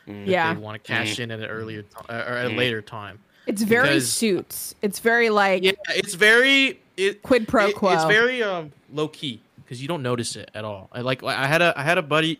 Yeah. 0.06 0.54
They 0.54 0.60
want 0.60 0.80
to 0.82 0.86
cash 0.92 1.18
in 1.18 1.32
at 1.32 1.40
an 1.40 1.46
earlier 1.46 1.82
ti- 1.82 1.88
uh, 2.08 2.12
or 2.14 2.36
at 2.36 2.46
a 2.46 2.54
later 2.54 2.80
time. 2.80 3.18
It's 3.48 3.62
very 3.62 3.88
because- 3.88 4.12
suits. 4.12 4.76
It's 4.80 5.00
very 5.00 5.28
like 5.28 5.64
Yeah, 5.64 5.72
it's 5.88 6.14
very 6.14 6.80
it 6.96 7.20
Quid 7.22 7.48
pro 7.48 7.66
it- 7.66 7.74
quo. 7.74 7.90
It's 7.94 8.04
very 8.04 8.44
um 8.44 8.70
low 8.92 9.08
key 9.08 9.40
because 9.56 9.82
you 9.82 9.88
don't 9.88 10.04
notice 10.04 10.36
it 10.36 10.52
at 10.54 10.64
all. 10.64 10.88
I 10.92 11.00
like 11.00 11.24
I 11.24 11.46
had 11.48 11.62
a 11.62 11.72
I 11.76 11.82
had 11.82 11.98
a 11.98 12.02
buddy. 12.02 12.38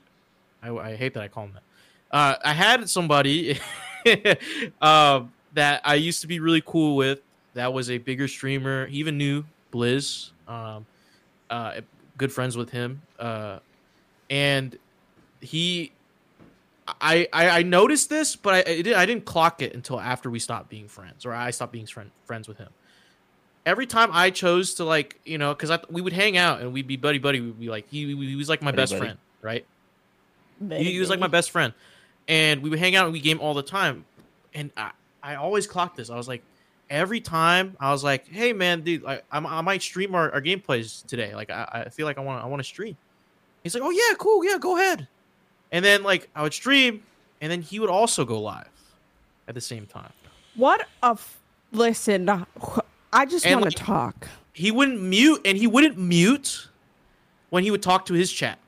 I, 0.62 0.70
I 0.70 0.94
hate 0.94 1.14
that 1.14 1.22
I 1.24 1.28
call 1.28 1.44
him 1.46 1.54
that. 1.54 1.62
Uh, 2.10 2.34
I 2.44 2.52
had 2.52 2.88
somebody 2.88 3.58
uh, 4.80 5.22
that 5.54 5.80
I 5.84 5.94
used 5.94 6.20
to 6.22 6.26
be 6.26 6.40
really 6.40 6.62
cool 6.64 6.96
with. 6.96 7.20
That 7.54 7.72
was 7.72 7.90
a 7.90 7.98
bigger 7.98 8.28
streamer. 8.28 8.86
He 8.86 8.98
even 8.98 9.18
knew 9.18 9.44
Blizz. 9.72 10.30
Um, 10.48 10.86
uh, 11.48 11.80
good 12.16 12.32
friends 12.32 12.56
with 12.56 12.70
him. 12.70 13.02
Uh, 13.18 13.58
and 14.28 14.78
he 15.40 15.92
I, 17.00 17.28
I 17.32 17.48
I 17.48 17.62
noticed 17.62 18.08
this, 18.08 18.36
but 18.36 18.54
I 18.54 18.70
I, 18.70 18.82
did, 18.82 18.92
I 18.94 19.06
didn't 19.06 19.24
clock 19.24 19.62
it 19.62 19.74
until 19.74 20.00
after 20.00 20.30
we 20.30 20.38
stopped 20.38 20.68
being 20.68 20.88
friends, 20.88 21.26
or 21.26 21.32
I 21.32 21.50
stopped 21.50 21.72
being 21.72 21.86
friend, 21.86 22.10
friends 22.24 22.48
with 22.48 22.58
him. 22.58 22.70
Every 23.66 23.86
time 23.86 24.10
I 24.12 24.30
chose 24.30 24.74
to 24.74 24.84
like, 24.84 25.20
you 25.24 25.38
know, 25.38 25.54
because 25.54 25.70
we 25.90 26.00
would 26.00 26.14
hang 26.14 26.36
out 26.36 26.60
and 26.60 26.72
we'd 26.72 26.86
be 26.86 26.96
buddy 26.96 27.18
buddy. 27.18 27.40
We'd 27.40 27.60
be 27.60 27.68
like, 27.68 27.88
he, 27.90 28.06
he 28.06 28.36
was 28.36 28.48
like 28.48 28.62
my 28.62 28.70
Buddy 28.70 28.76
best 28.76 28.92
buddy. 28.92 29.00
friend, 29.00 29.18
right? 29.42 29.66
He, 30.70 30.92
he 30.92 30.98
was 30.98 31.10
like 31.10 31.20
my 31.20 31.26
best 31.26 31.50
friend, 31.50 31.74
and 32.30 32.62
we 32.62 32.70
would 32.70 32.78
hang 32.78 32.94
out 32.94 33.04
and 33.04 33.12
we 33.12 33.20
game 33.20 33.40
all 33.40 33.52
the 33.52 33.62
time. 33.62 34.06
And 34.54 34.70
I 34.76 34.92
I 35.22 35.34
always 35.34 35.66
clocked 35.66 35.96
this. 35.96 36.08
I 36.08 36.16
was 36.16 36.28
like, 36.28 36.42
every 36.88 37.20
time 37.20 37.76
I 37.78 37.90
was 37.90 38.02
like, 38.02 38.26
"Hey 38.28 38.54
man, 38.54 38.82
dude, 38.82 39.04
I, 39.04 39.20
I, 39.30 39.38
I 39.38 39.60
might 39.60 39.82
stream 39.82 40.14
our, 40.14 40.32
our 40.32 40.40
gameplays 40.40 41.04
today. 41.06 41.34
Like 41.34 41.50
I, 41.50 41.84
I 41.86 41.88
feel 41.90 42.06
like 42.06 42.16
I 42.16 42.22
want 42.22 42.42
I 42.42 42.46
want 42.46 42.60
to 42.60 42.64
stream." 42.64 42.96
He's 43.62 43.74
like, 43.74 43.82
"Oh 43.82 43.90
yeah, 43.90 44.14
cool, 44.16 44.44
yeah, 44.44 44.56
go 44.58 44.78
ahead." 44.78 45.08
And 45.72 45.84
then 45.84 46.02
like 46.02 46.30
I 46.34 46.42
would 46.42 46.54
stream, 46.54 47.02
and 47.40 47.50
then 47.50 47.60
he 47.60 47.80
would 47.80 47.90
also 47.90 48.24
go 48.24 48.40
live 48.40 48.68
at 49.48 49.54
the 49.54 49.60
same 49.60 49.86
time. 49.86 50.12
What 50.54 50.86
a 51.02 51.10
f- 51.10 51.38
listen. 51.72 52.28
Uh, 52.28 52.44
I 53.12 53.26
just 53.26 53.44
want 53.44 53.62
to 53.62 53.64
like, 53.64 53.74
talk. 53.74 54.28
He 54.52 54.70
wouldn't 54.70 55.02
mute, 55.02 55.40
and 55.44 55.58
he 55.58 55.66
wouldn't 55.66 55.98
mute 55.98 56.68
when 57.50 57.64
he 57.64 57.72
would 57.72 57.82
talk 57.82 58.06
to 58.06 58.14
his 58.14 58.30
chat. 58.30 58.58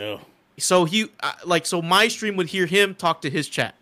Ugh. 0.00 0.20
So 0.58 0.84
he 0.84 1.08
uh, 1.20 1.32
like 1.44 1.66
so 1.66 1.82
my 1.82 2.08
stream 2.08 2.36
would 2.36 2.48
hear 2.48 2.66
him 2.66 2.94
talk 2.94 3.22
to 3.22 3.30
his 3.30 3.48
chat. 3.48 3.74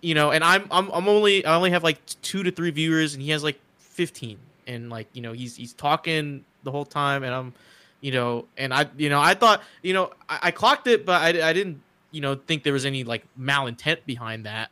You 0.00 0.14
know 0.14 0.32
and 0.32 0.44
i'm 0.44 0.66
i'm, 0.70 0.90
I'm 0.92 1.08
only 1.08 1.46
i 1.46 1.54
only 1.54 1.70
have 1.70 1.82
like 1.82 1.98
two 2.20 2.42
to 2.42 2.50
three 2.50 2.70
viewers 2.70 3.14
and 3.14 3.22
he 3.22 3.30
has 3.30 3.42
like 3.42 3.58
15 3.78 4.38
and 4.66 4.90
like 4.90 5.06
you 5.14 5.22
know 5.22 5.32
he's 5.32 5.56
he's 5.56 5.72
talking 5.72 6.44
the 6.62 6.70
whole 6.70 6.84
time 6.84 7.22
and 7.22 7.32
i'm 7.32 7.54
you 8.02 8.12
know 8.12 8.44
and 8.58 8.74
i 8.74 8.86
you 8.98 9.08
know 9.08 9.18
i 9.18 9.32
thought 9.32 9.62
you 9.80 9.94
know 9.94 10.10
i, 10.28 10.40
I 10.42 10.50
clocked 10.50 10.88
it 10.88 11.06
but 11.06 11.22
I, 11.22 11.48
I 11.48 11.54
didn't 11.54 11.80
you 12.10 12.20
know 12.20 12.34
think 12.34 12.64
there 12.64 12.74
was 12.74 12.84
any 12.84 13.02
like 13.02 13.24
malintent 13.38 14.04
behind 14.04 14.46
that. 14.46 14.70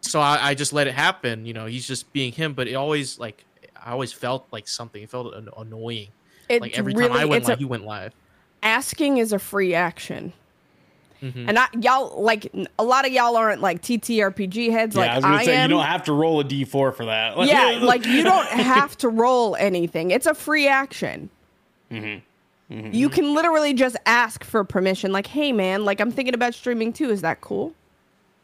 So 0.00 0.20
I, 0.20 0.50
I 0.50 0.54
just 0.54 0.72
let 0.72 0.86
it 0.86 0.94
happen 0.94 1.44
you 1.44 1.52
know 1.52 1.66
he's 1.66 1.86
just 1.86 2.12
being 2.12 2.30
him 2.30 2.54
but 2.54 2.68
it 2.68 2.74
always 2.74 3.18
like 3.18 3.44
i 3.84 3.90
always 3.90 4.12
felt 4.12 4.46
like 4.52 4.68
something. 4.68 5.02
It 5.02 5.10
felt 5.10 5.34
an- 5.34 5.48
annoying. 5.56 6.08
It 6.48 6.62
like 6.62 6.78
every 6.78 6.94
really, 6.94 7.08
time 7.08 7.18
i 7.18 7.24
went 7.24 7.48
live 7.48 7.56
a, 7.56 7.58
he 7.58 7.64
went 7.64 7.84
live 7.84 8.14
asking 8.66 9.18
is 9.18 9.32
a 9.32 9.38
free 9.38 9.74
action. 9.74 10.32
Mhm. 11.22 11.48
And 11.48 11.58
I, 11.58 11.66
y'all 11.80 12.20
like 12.22 12.52
a 12.78 12.84
lot 12.84 13.06
of 13.06 13.12
y'all 13.12 13.36
aren't 13.36 13.62
like 13.62 13.80
TTRPG 13.80 14.70
heads 14.70 14.94
Yeah, 14.94 15.00
like 15.00 15.10
I 15.10 15.14
was 15.16 15.24
gonna 15.24 15.36
I 15.36 15.44
say 15.46 15.56
am. 15.56 15.70
you 15.70 15.76
don't 15.76 15.86
have 15.86 16.04
to 16.04 16.12
roll 16.12 16.40
a 16.40 16.44
d4 16.44 16.94
for 16.94 17.06
that. 17.06 17.38
yeah, 17.46 17.78
like 17.82 18.04
you 18.04 18.22
don't 18.22 18.46
have 18.50 18.98
to 18.98 19.08
roll 19.08 19.56
anything. 19.56 20.10
It's 20.10 20.26
a 20.26 20.34
free 20.34 20.68
action. 20.68 21.30
Mm-hmm. 21.90 22.92
You 22.92 23.08
can 23.08 23.32
literally 23.32 23.72
just 23.74 23.96
ask 24.06 24.42
for 24.44 24.62
permission. 24.64 25.12
Like, 25.12 25.28
hey 25.28 25.52
man, 25.52 25.84
like 25.84 26.00
I'm 26.00 26.10
thinking 26.10 26.34
about 26.34 26.52
streaming 26.54 26.92
too. 26.92 27.10
Is 27.10 27.22
that 27.22 27.40
cool? 27.40 27.72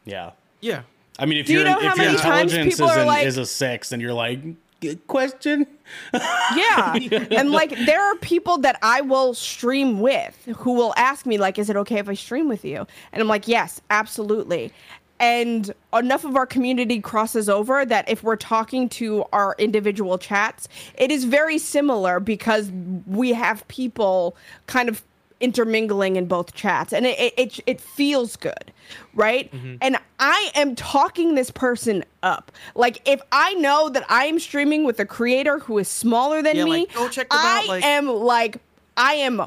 yeah. 0.05 0.31
yeah 0.61 0.81
I 1.19 1.27
mean, 1.27 1.37
if 1.39 1.45
Do 1.45 1.53
you 1.53 1.59
your 1.59 1.67
know 1.67 1.73
how 1.79 1.91
if 1.91 1.97
your 1.97 2.05
many 2.05 2.17
times 2.17 2.53
intelligence 2.53 2.75
people 2.75 2.89
is, 2.89 2.97
are 2.97 3.01
an- 3.01 3.07
like- 3.07 3.27
is 3.27 3.37
a 3.37 3.45
six, 3.45 3.91
and 3.91 4.01
you're 4.01 4.13
like, 4.13 4.41
"Good 4.41 4.55
question. 5.07 5.67
Yeah. 6.55 6.93
and 7.31 7.51
like 7.51 7.71
there 7.85 8.01
are 8.01 8.15
people 8.15 8.57
that 8.59 8.79
I 8.81 9.01
will 9.01 9.33
stream 9.33 9.99
with 9.99 10.37
who 10.57 10.73
will 10.73 10.93
ask 10.97 11.25
me 11.25 11.37
like 11.37 11.59
is 11.59 11.69
it 11.69 11.75
okay 11.75 11.99
if 11.99 12.07
I 12.09 12.13
stream 12.13 12.47
with 12.47 12.63
you? 12.65 12.87
And 13.11 13.21
I'm 13.21 13.27
like, 13.27 13.47
"Yes, 13.47 13.81
absolutely." 13.89 14.71
And 15.19 15.73
enough 15.93 16.25
of 16.25 16.35
our 16.35 16.45
community 16.45 16.99
crosses 16.99 17.47
over 17.47 17.85
that 17.85 18.09
if 18.09 18.23
we're 18.23 18.35
talking 18.35 18.89
to 18.89 19.23
our 19.31 19.55
individual 19.57 20.17
chats, 20.17 20.67
it 20.95 21.11
is 21.11 21.23
very 21.25 21.57
similar 21.57 22.19
because 22.19 22.71
we 23.05 23.33
have 23.33 23.67
people 23.67 24.35
kind 24.67 24.89
of 24.89 25.03
intermingling 25.39 26.15
in 26.15 26.25
both 26.25 26.53
chats. 26.53 26.93
And 26.93 27.05
it 27.05 27.19
it, 27.19 27.33
it, 27.37 27.59
it 27.67 27.81
feels 27.81 28.35
good 28.35 28.71
right? 29.15 29.51
Mm-hmm. 29.51 29.75
and 29.81 29.97
i 30.19 30.51
am 30.55 30.75
talking 30.75 31.35
this 31.35 31.49
person 31.49 32.03
up. 32.21 32.51
Like 32.75 33.01
if 33.07 33.21
i 33.31 33.53
know 33.55 33.89
that 33.89 34.05
i 34.09 34.25
am 34.25 34.39
streaming 34.39 34.83
with 34.83 34.99
a 34.99 35.05
creator 35.05 35.59
who 35.59 35.77
is 35.77 35.87
smaller 35.87 36.41
than 36.41 36.55
Yeah, 36.57 36.65
me 36.65 36.69
like, 36.71 36.93
go 36.93 37.07
check 37.09 37.29
them 37.29 37.39
i 37.41 37.59
out, 37.61 37.67
like- 37.67 37.83
am 37.83 38.07
like 38.07 38.57
i 38.97 39.13
am 39.13 39.41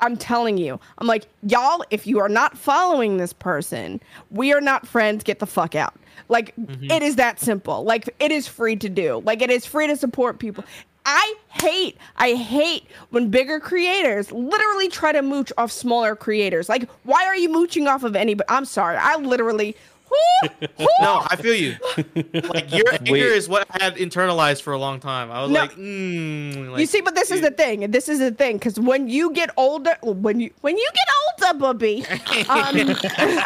i'm 0.00 0.16
telling 0.16 0.56
you 0.58 0.78
i'm 0.98 1.06
like 1.06 1.26
y'all 1.42 1.84
if 1.90 2.06
you 2.06 2.20
are 2.20 2.28
not 2.28 2.56
following 2.56 3.16
this 3.16 3.32
person 3.32 4.00
we 4.30 4.52
are 4.52 4.60
not 4.60 4.86
friends 4.86 5.24
get 5.24 5.38
the 5.40 5.46
fuck 5.46 5.74
out. 5.74 5.94
Like 6.28 6.54
Mm-hmm. 6.56 6.90
it 6.90 7.02
is 7.02 7.16
that 7.16 7.38
simple. 7.40 7.84
Like 7.84 8.08
it 8.18 8.30
is 8.32 8.46
free 8.48 8.76
to 8.76 8.88
do. 8.88 9.20
Like 9.26 9.42
it 9.42 9.50
is 9.50 9.66
free 9.66 9.86
to 9.88 9.96
support 9.96 10.38
people 10.38 10.64
I 11.06 11.34
hate, 11.50 11.96
I 12.16 12.32
hate 12.34 12.86
when 13.10 13.28
bigger 13.30 13.60
creators 13.60 14.32
literally 14.32 14.88
try 14.88 15.12
to 15.12 15.22
mooch 15.22 15.52
off 15.58 15.70
smaller 15.70 16.16
creators. 16.16 16.68
Like, 16.68 16.88
why 17.04 17.24
are 17.26 17.36
you 17.36 17.48
mooching 17.50 17.86
off 17.86 18.04
of 18.04 18.16
anybody? 18.16 18.48
I'm 18.48 18.64
sorry. 18.64 18.96
I 18.96 19.16
literally, 19.16 19.76
whoo, 20.10 20.48
whoo. 20.78 20.86
No, 21.00 21.22
I 21.28 21.36
feel 21.36 21.54
you. 21.54 21.76
Like 22.54 22.72
your 22.72 22.92
anger 22.92 23.12
Wait. 23.12 23.22
is 23.22 23.48
what 23.48 23.66
I 23.70 23.82
had 23.84 23.96
internalized 23.96 24.62
for 24.62 24.72
a 24.72 24.78
long 24.78 24.98
time. 25.00 25.30
I 25.30 25.42
was 25.42 25.50
No. 25.50 25.60
like, 25.60 25.72
mm, 25.76 26.70
like, 26.70 26.80
you 26.80 26.86
see, 26.86 27.00
but 27.00 27.14
this 27.14 27.30
is 27.30 27.40
the 27.40 27.50
thing. 27.50 27.90
This 27.90 28.08
is 28.08 28.18
the 28.18 28.30
thing, 28.30 28.56
because 28.58 28.78
when 28.78 29.08
you 29.08 29.32
get 29.32 29.50
older, 29.56 29.96
when 30.02 30.40
you 30.40 30.50
when 30.62 30.76
you 30.76 30.88
get 30.94 31.48
older, 31.48 31.58
Bubby, 31.58 32.04
um, 32.48 32.76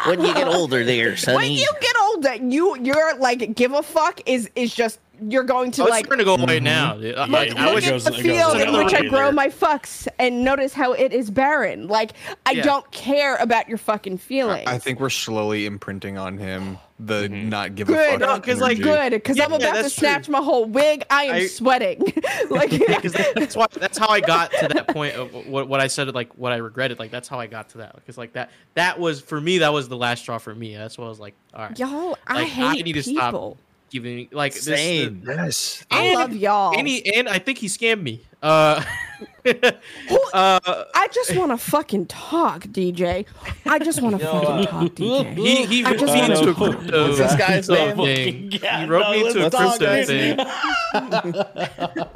when 0.07 0.25
you 0.25 0.35
get 0.35 0.49
older, 0.49 0.85
there, 0.85 1.17
sonny. 1.17 1.37
when 1.37 1.53
you 1.53 1.69
get 1.81 1.97
older, 2.03 2.35
you 2.37 2.77
you're 2.83 3.17
like 3.19 3.55
give 3.55 3.73
a 3.73 3.83
fuck 3.83 4.21
is 4.27 4.51
is 4.57 4.75
just 4.75 4.99
you're 5.29 5.43
going 5.45 5.71
to 5.73 5.83
Oh, 5.83 5.85
it's 5.87 5.91
like 5.91 6.07
starting 6.07 6.25
to 6.27 6.37
go 6.37 6.43
away 6.43 6.57
mm-hmm. 6.57 6.65
now. 6.65 6.95
dude. 6.95 7.17
I, 7.17 7.27
Yeah, 7.27 7.37
I- 7.57 7.69
I 7.71 7.75
look 7.75 7.85
at 7.85 7.91
goes- 7.91 8.05
the 8.05 8.13
field 8.13 8.57
in 8.57 8.73
which 8.73 8.95
I 8.95 9.03
grow 9.07 9.25
there. 9.27 9.33
my 9.33 9.49
fucks 9.49 10.07
and 10.19 10.45
notice 10.45 10.73
how 10.75 10.93
it 10.93 11.13
is 11.13 11.31
barren. 11.31 11.89
Like 11.89 12.13
I 12.47 12.53
Yeah. 12.53 12.63
don't 12.63 12.91
care 12.91 13.37
about 13.37 13.69
your 13.69 13.79
fucking 13.79 14.19
feelings. 14.19 14.65
I 14.67 14.79
think 14.79 15.01
we're 15.01 15.11
slowly 15.11 15.67
imprinting 15.67 16.19
on 16.19 16.39
him 16.39 16.79
the 17.01 17.29
mm-hmm. 17.29 17.49
not 17.49 17.77
give 17.77 17.87
good, 17.87 17.97
a 17.97 18.19
fuck. 18.19 18.21
No, 18.21 18.41
'cause, 18.41 18.61
like, 18.61 18.81
good, 18.81 19.13
because 19.13 19.37
Yeah, 19.37 19.45
I'm 19.45 19.53
about 19.53 19.61
to 19.61 19.83
that's 19.83 19.95
true. 19.95 20.09
snatch 20.09 20.29
my 20.29 20.41
whole 20.41 20.65
wig. 20.65 21.05
I 21.09 21.25
am 21.27 21.35
I- 21.37 21.47
sweating. 21.47 22.03
like 22.51 22.71
because 22.87 23.13
that's 23.13 23.55
why 23.55 23.67
that's 23.73 23.97
how 23.99 24.09
I 24.09 24.21
got 24.21 24.51
to 24.53 24.69
that 24.69 24.89
point 24.89 25.15
of 25.15 25.33
what 25.47 25.69
what 25.69 25.81
I 25.81 25.87
said 25.87 26.13
like 26.15 26.33
what 26.37 26.51
I 26.53 26.57
regretted 26.57 26.99
like 26.99 27.11
that's 27.13 27.29
how 27.29 27.39
I 27.39 27.47
got 27.47 27.69
to 27.71 27.79
that 27.79 27.95
because 27.95 28.19
like 28.19 28.33
that 28.33 28.51
that 28.75 28.99
was 28.99 29.21
for 29.21 29.41
me 29.41 29.59
that 29.59 29.73
was 29.73 29.89
the 29.89 29.97
last 29.97 30.21
straw 30.21 30.39
for 30.39 30.55
me 30.55 30.75
that's 30.77 30.99
what 30.99 31.05
I 31.05 31.09
was 31.09 31.21
like 31.21 31.35
all 31.55 31.63
right 31.67 31.79
y'all, 31.79 32.19
I 32.27 32.35
like 32.43 32.49
hate 32.49 32.85
need 32.85 32.95
to 32.95 33.03
people. 33.03 33.57
stop 33.57 33.57
giving 33.91 34.29
like 34.33 34.55
this- 34.55 34.65
Same. 34.65 35.23
Yes. 35.27 35.85
I 35.91 36.15
love 36.15 36.33
y'all. 36.35 36.77
and 36.79 36.87
he, 36.89 37.15
and 37.15 37.29
I 37.29 37.39
think 37.39 37.59
he 37.59 37.67
scammed 37.67 38.03
me 38.03 38.23
uh 38.43 38.83
uh 40.33 40.85
I 40.95 41.09
just 41.13 41.35
want 41.35 41.51
to 41.51 41.57
fucking 41.59 42.07
talk, 42.07 42.65
DJ. 42.67 43.27
I 43.67 43.79
just 43.81 44.01
want 44.01 44.19
to 44.21 44.25
fucking 44.25 44.67
talk, 44.67 44.83
DJ. 44.95 45.35
he 45.37 45.65
he 45.67 45.85
I 45.85 45.95
just 45.97 46.13
me 46.15 46.21
wanna- 46.21 46.39
into 46.39 46.51
a 46.51 46.55
crypto 46.55 47.07
What's 47.09 47.19
this 47.19 47.35
guy's 47.35 47.67
thing. 47.67 48.53
Yeah, 48.53 48.81
he 48.83 48.87
roped 48.87 49.07
no, 49.07 49.13
me 49.13 49.27
into 49.27 49.41
a 49.41 49.43
let's 49.43 49.57
talk, 49.57 49.79
crypto 49.79 50.05
thing 50.05 50.39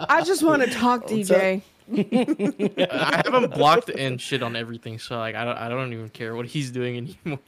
I 0.08 0.22
just 0.24 0.42
want 0.42 0.62
to 0.62 0.70
talk, 0.70 1.06
DJ. 1.06 1.62
I 2.90 3.22
have 3.24 3.34
him 3.34 3.50
blocked 3.50 3.90
and 3.90 4.20
shit 4.20 4.42
on 4.42 4.56
everything, 4.56 4.98
so 4.98 5.18
like 5.18 5.34
I 5.34 5.44
don't, 5.44 5.56
I 5.58 5.68
don't 5.68 5.92
even 5.92 6.08
care 6.08 6.34
what 6.34 6.46
he's 6.46 6.70
doing 6.70 6.96
anymore. 7.26 7.38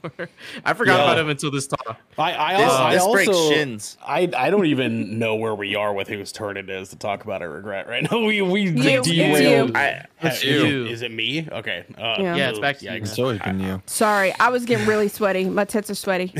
I 0.63 0.73
forgot 0.73 0.97
Yeah. 0.99 1.03
about 1.03 1.17
him 1.19 1.29
until 1.29 1.51
this 1.51 1.67
talk. 1.67 1.97
I, 2.17 2.33
I, 2.35 2.57
This, 2.57 2.65
al- 2.71 2.71
I 2.77 2.93
this 2.93 3.01
also, 3.03 3.13
breaks 3.13 3.37
shins. 3.37 3.97
I, 4.05 4.29
I 4.37 4.49
don't 4.49 4.65
even 4.67 5.17
know 5.19 5.35
where 5.35 5.55
we 5.55 5.75
are 5.75 5.93
with 5.93 6.07
whose 6.07 6.31
turn 6.31 6.57
it 6.57 6.69
is 6.69 6.89
to 6.89 6.95
talk 6.97 7.23
about 7.23 7.41
a 7.41 7.49
regret 7.49 7.87
right 7.87 8.03
now. 8.11 8.19
We 8.19 8.41
we 8.41 8.61
You, 8.61 8.73
it's 8.77 9.07
derailed. 9.09 9.69
you. 9.69 9.75
I, 9.75 10.05
It's 10.21 10.37
Is 10.37 10.43
you. 10.43 10.85
Is 10.85 11.01
it 11.01 11.11
me? 11.11 11.47
Okay. 11.51 11.85
Uh, 11.97 12.15
Yeah. 12.19 12.35
Yeah, 12.35 12.49
it's 12.49 12.59
back 12.59 12.77
to 12.79 12.85
you. 12.85 12.91
yikes. 12.91 13.01
It's 13.09 13.19
always 13.19 13.39
been 13.41 13.59
you. 13.59 13.81
Sorry, 13.85 14.33
I 14.39 14.49
was 14.49 14.65
getting 14.65 14.85
really 14.87 15.07
sweaty. 15.07 15.45
My 15.45 15.65
tits 15.65 15.89
are 15.89 15.95
sweaty. 15.95 16.33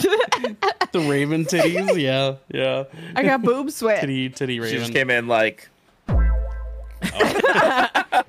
The 0.92 1.00
Raven 1.00 1.44
titties. 1.44 2.00
Yeah, 2.00 2.34
yeah. 2.52 2.84
I 3.14 3.22
got 3.22 3.42
boob 3.42 3.70
sweat. 3.70 4.00
Titty 4.00 4.28
titty 4.30 4.58
raven. 4.58 4.74
she 4.74 4.80
just 4.80 4.92
came 4.92 5.08
in 5.08 5.28
like, 5.28 5.68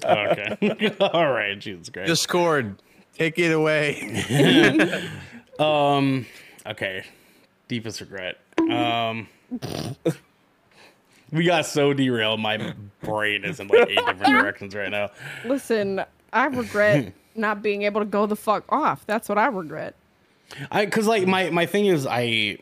Okay. 0.03 0.95
All 0.99 1.31
right. 1.31 1.57
Jesus 1.59 1.89
Christ. 1.89 2.07
Discord, 2.07 2.75
take 3.15 3.39
it 3.39 3.51
away. 3.51 5.09
Um. 5.59 6.25
Okay. 6.65 7.03
Deepest 7.67 8.01
regret. 8.01 8.37
Um. 8.59 9.27
we 11.31 11.43
got 11.43 11.65
so 11.65 11.93
derailed. 11.93 12.39
My 12.39 12.73
brain 13.01 13.43
is 13.43 13.59
in 13.59 13.67
like 13.67 13.89
eight 13.89 13.95
different 13.95 14.25
directions 14.25 14.75
right 14.75 14.89
now. 14.91 15.09
Listen, 15.45 16.03
I 16.33 16.45
regret 16.45 17.13
not 17.35 17.61
being 17.61 17.83
able 17.83 18.01
to 18.01 18.05
go 18.05 18.25
the 18.25 18.35
fuck 18.35 18.65
off. 18.69 19.05
That's 19.05 19.27
what 19.29 19.37
I 19.37 19.47
regret. 19.47 19.95
I 20.69 20.85
because 20.85 21.07
like 21.07 21.27
my 21.27 21.49
my 21.49 21.65
thing 21.65 21.85
is 21.85 22.05
I 22.05 22.57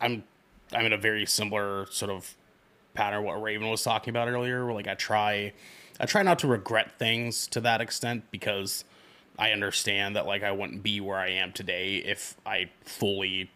I'm 0.00 0.24
I'm 0.72 0.86
in 0.86 0.92
a 0.92 0.98
very 0.98 1.26
similar 1.26 1.86
sort 1.90 2.10
of 2.10 2.34
pattern 2.94 3.24
what 3.24 3.40
Raven 3.42 3.68
was 3.68 3.82
talking 3.82 4.10
about 4.10 4.28
earlier. 4.28 4.64
Where 4.64 4.74
like 4.74 4.88
I 4.88 4.94
try 4.94 5.52
I 6.00 6.06
try 6.06 6.22
not 6.22 6.38
to 6.40 6.46
regret 6.46 6.98
things 6.98 7.46
to 7.48 7.60
that 7.60 7.80
extent 7.80 8.24
because 8.30 8.84
I 9.38 9.50
understand 9.52 10.16
that 10.16 10.26
like 10.26 10.42
I 10.42 10.52
wouldn't 10.52 10.82
be 10.82 11.00
where 11.00 11.18
I 11.18 11.30
am 11.30 11.52
today 11.52 11.96
if 11.96 12.36
I 12.46 12.70
fully 12.84 13.50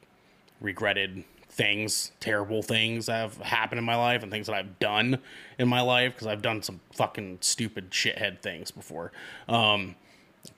regretted 0.60 1.24
things, 1.50 2.12
terrible 2.20 2.62
things 2.62 3.06
that 3.06 3.14
have 3.14 3.36
happened 3.38 3.78
in 3.78 3.84
my 3.84 3.96
life 3.96 4.22
and 4.22 4.30
things 4.30 4.46
that 4.46 4.54
I've 4.54 4.78
done 4.78 5.18
in 5.58 5.68
my 5.68 5.80
life 5.80 6.14
because 6.14 6.26
I've 6.26 6.42
done 6.42 6.62
some 6.62 6.80
fucking 6.94 7.38
stupid 7.40 7.90
shithead 7.90 8.40
things 8.42 8.70
before. 8.70 9.12
Um, 9.48 9.96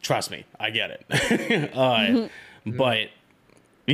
trust 0.02 0.30
me, 0.30 0.44
I 0.58 0.70
get 0.70 0.90
it. 1.10 1.74
uh, 1.74 2.28
But 2.66 3.08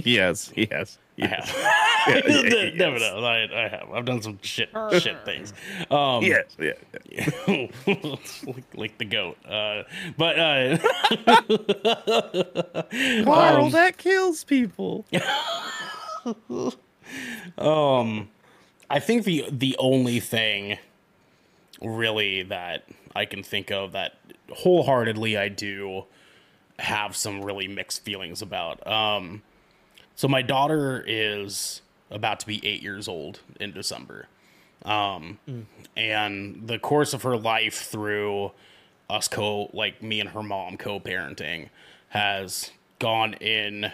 he 0.00 0.16
has, 0.16 0.48
he 0.54 0.66
has. 0.70 0.98
I 1.18 1.26
have. 1.26 1.46
Never 2.76 2.98
know. 2.98 3.24
I, 3.24 3.64
I 3.64 3.68
have. 3.68 3.90
I've 3.92 4.04
done 4.04 4.22
some 4.22 4.38
shit 4.42 4.68
shit 4.92 5.24
things. 5.24 5.52
Um, 5.90 6.22
yeah, 6.22 6.42
yeah. 6.58 6.72
yeah. 7.08 7.30
like, 8.46 8.64
like, 8.74 8.98
the 8.98 9.04
goat. 9.04 9.36
Uh, 9.44 9.82
but 10.16 10.38
uh, 10.38 10.78
Carl, 13.24 13.64
um, 13.64 13.70
that 13.72 13.94
kills 13.96 14.44
people. 14.44 15.04
um, 17.58 18.28
I 18.88 19.00
think 19.00 19.24
the 19.24 19.46
the 19.50 19.74
only 19.78 20.20
thing 20.20 20.78
really 21.80 22.42
that 22.44 22.84
I 23.14 23.24
can 23.24 23.42
think 23.42 23.70
of 23.70 23.92
that 23.92 24.14
wholeheartedly 24.50 25.36
I 25.36 25.48
do 25.48 26.04
have 26.78 27.16
some 27.16 27.42
really 27.42 27.68
mixed 27.68 28.04
feelings 28.04 28.42
about. 28.42 28.86
Um, 28.86 29.42
so 30.16 30.26
my 30.26 30.42
daughter 30.42 31.04
is 31.06 31.82
about 32.10 32.40
to 32.40 32.46
be 32.46 32.64
eight 32.66 32.82
years 32.82 33.06
old 33.06 33.40
in 33.60 33.72
December. 33.72 34.26
Um, 34.84 35.38
mm. 35.48 35.64
and 35.96 36.68
the 36.68 36.78
course 36.78 37.12
of 37.12 37.22
her 37.22 37.36
life 37.36 37.86
through 37.86 38.52
us 39.08 39.28
co 39.28 39.70
like 39.72 40.02
me 40.02 40.20
and 40.20 40.30
her 40.30 40.42
mom 40.42 40.76
co-parenting 40.76 41.70
has 42.10 42.70
gone 42.98 43.34
in 43.34 43.92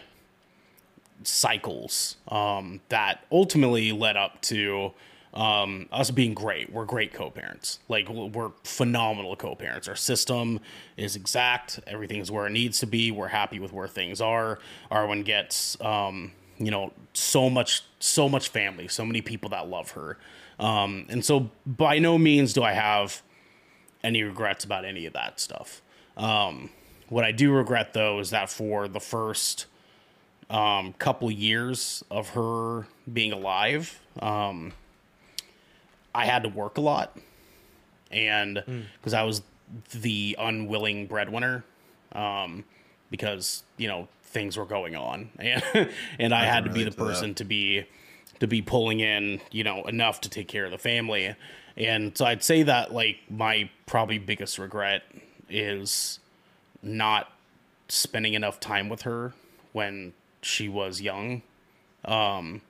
cycles 1.25 2.17
um, 2.29 2.81
that 2.89 3.25
ultimately 3.31 3.93
led 3.93 4.17
up 4.17 4.41
to 4.43 4.93
um, 5.35 5.89
us 5.91 6.11
being 6.11 6.35
great. 6.35 6.73
We're 6.73 6.85
great 6.85 7.13
co-parents. 7.13 7.79
Like 7.89 8.09
we're 8.09 8.51
phenomenal 8.65 9.35
co-parents. 9.37 9.89
Our 9.89 9.97
system 9.97 10.61
is 10.97 11.17
exact. 11.17 11.81
Everything 11.87 12.21
is 12.21 12.31
where 12.31 12.47
it 12.47 12.51
needs 12.51 12.81
to 12.81 12.87
be. 12.87 13.11
We're 13.11 13.29
happy 13.29 13.59
with 13.59 13.73
where 13.73 13.89
things 13.89 14.21
are. 14.21 14.59
Arwen 14.91 15.25
gets, 15.25 15.81
um, 15.81 16.33
you 16.59 16.71
know, 16.71 16.93
so 17.15 17.49
much, 17.49 17.83
so 17.99 18.29
much 18.29 18.49
family, 18.51 18.89
so 18.89 19.07
many 19.07 19.23
people 19.23 19.51
that 19.51 19.69
love 19.69 19.93
her. 19.93 20.19
Um, 20.59 21.07
and 21.09 21.25
so 21.25 21.51
by 21.67 21.99
no 21.99 22.19
means 22.19 22.53
do 22.53 22.63
I 22.63 22.73
have 22.73 23.23
any 24.05 24.23
regrets 24.23 24.65
about 24.65 24.85
any 24.85 25.07
of 25.07 25.15
that 25.15 25.41
stuff. 25.41 25.81
Um, 26.17 26.71
what 27.09 27.25
I 27.25 27.33
do 27.33 27.53
regret 27.53 27.95
though 27.95 28.19
is 28.21 28.31
that 28.31 28.51
for 28.51 28.87
the 28.87 29.01
first 29.01 29.67
um, 30.51 30.93
couple 30.95 31.31
years 31.31 32.05
of 32.11 32.31
her 32.31 32.87
being 33.11 33.33
alive, 33.33 33.99
um, 34.21 34.73
I 36.15 36.27
had 36.27 36.43
to 36.43 36.49
work 36.49 36.79
a 36.79 36.81
lot, 36.81 37.17
and 38.11 38.63
because 38.67 39.13
mm. 39.13 39.19
I 39.19 39.23
was 39.25 39.43
the 39.93 40.37
unwilling 40.39 41.07
breadwinner, 41.07 41.65
um, 42.13 42.65
because 43.11 43.63
you 43.77 43.89
know 43.89 44.09
things 44.25 44.57
were 44.57 44.67
going 44.67 44.97
on, 44.97 45.31
and 45.39 45.63
and 46.19 46.35
I, 46.35 46.43
I 46.43 46.45
had 46.45 46.65
to 46.65 46.71
be 46.71 46.85
the 46.85 46.91
person 46.91 47.31
that. 47.31 47.37
to 47.39 47.45
be 47.45 47.87
to 48.41 48.47
be 48.47 48.63
pulling 48.63 49.01
in 49.01 49.41
you 49.51 49.65
know 49.65 49.85
enough 49.85 50.21
to 50.23 50.29
take 50.29 50.49
care 50.49 50.65
of 50.65 50.71
the 50.71 50.79
family, 50.79 51.35
and 51.77 52.17
so 52.17 52.25
I'd 52.25 52.43
say 52.43 52.63
that 52.65 52.93
like 52.93 53.19
my 53.31 53.71
probably 53.87 54.19
biggest 54.19 54.59
regret 54.59 55.03
is 55.49 56.19
not 56.83 57.31
spending 57.89 58.35
enough 58.35 58.59
time 58.59 58.89
with 58.89 59.03
her 59.03 59.33
when 59.73 60.13
she 60.41 60.69
was 60.69 61.01
young. 61.01 61.43
Um, 62.05 62.63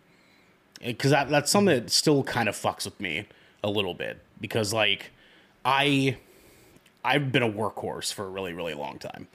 because 0.85 1.11
that, 1.11 1.29
that's 1.29 1.51
something 1.51 1.75
that 1.75 1.91
still 1.91 2.23
kind 2.23 2.49
of 2.49 2.57
fucks 2.57 2.85
with 2.85 2.99
me 3.01 3.27
a 3.63 3.71
little 3.71 3.95
bit 3.95 4.19
because 4.41 4.73
like 4.73 5.11
I 5.65 6.17
I've 7.05 7.33
been 7.33 7.43
a 7.43 7.51
workhorse 7.51 8.13
for 8.13 8.25
a 8.25 8.29
really 8.29 8.53
really 8.53 8.75
long 8.75 8.99
time. 8.99 9.29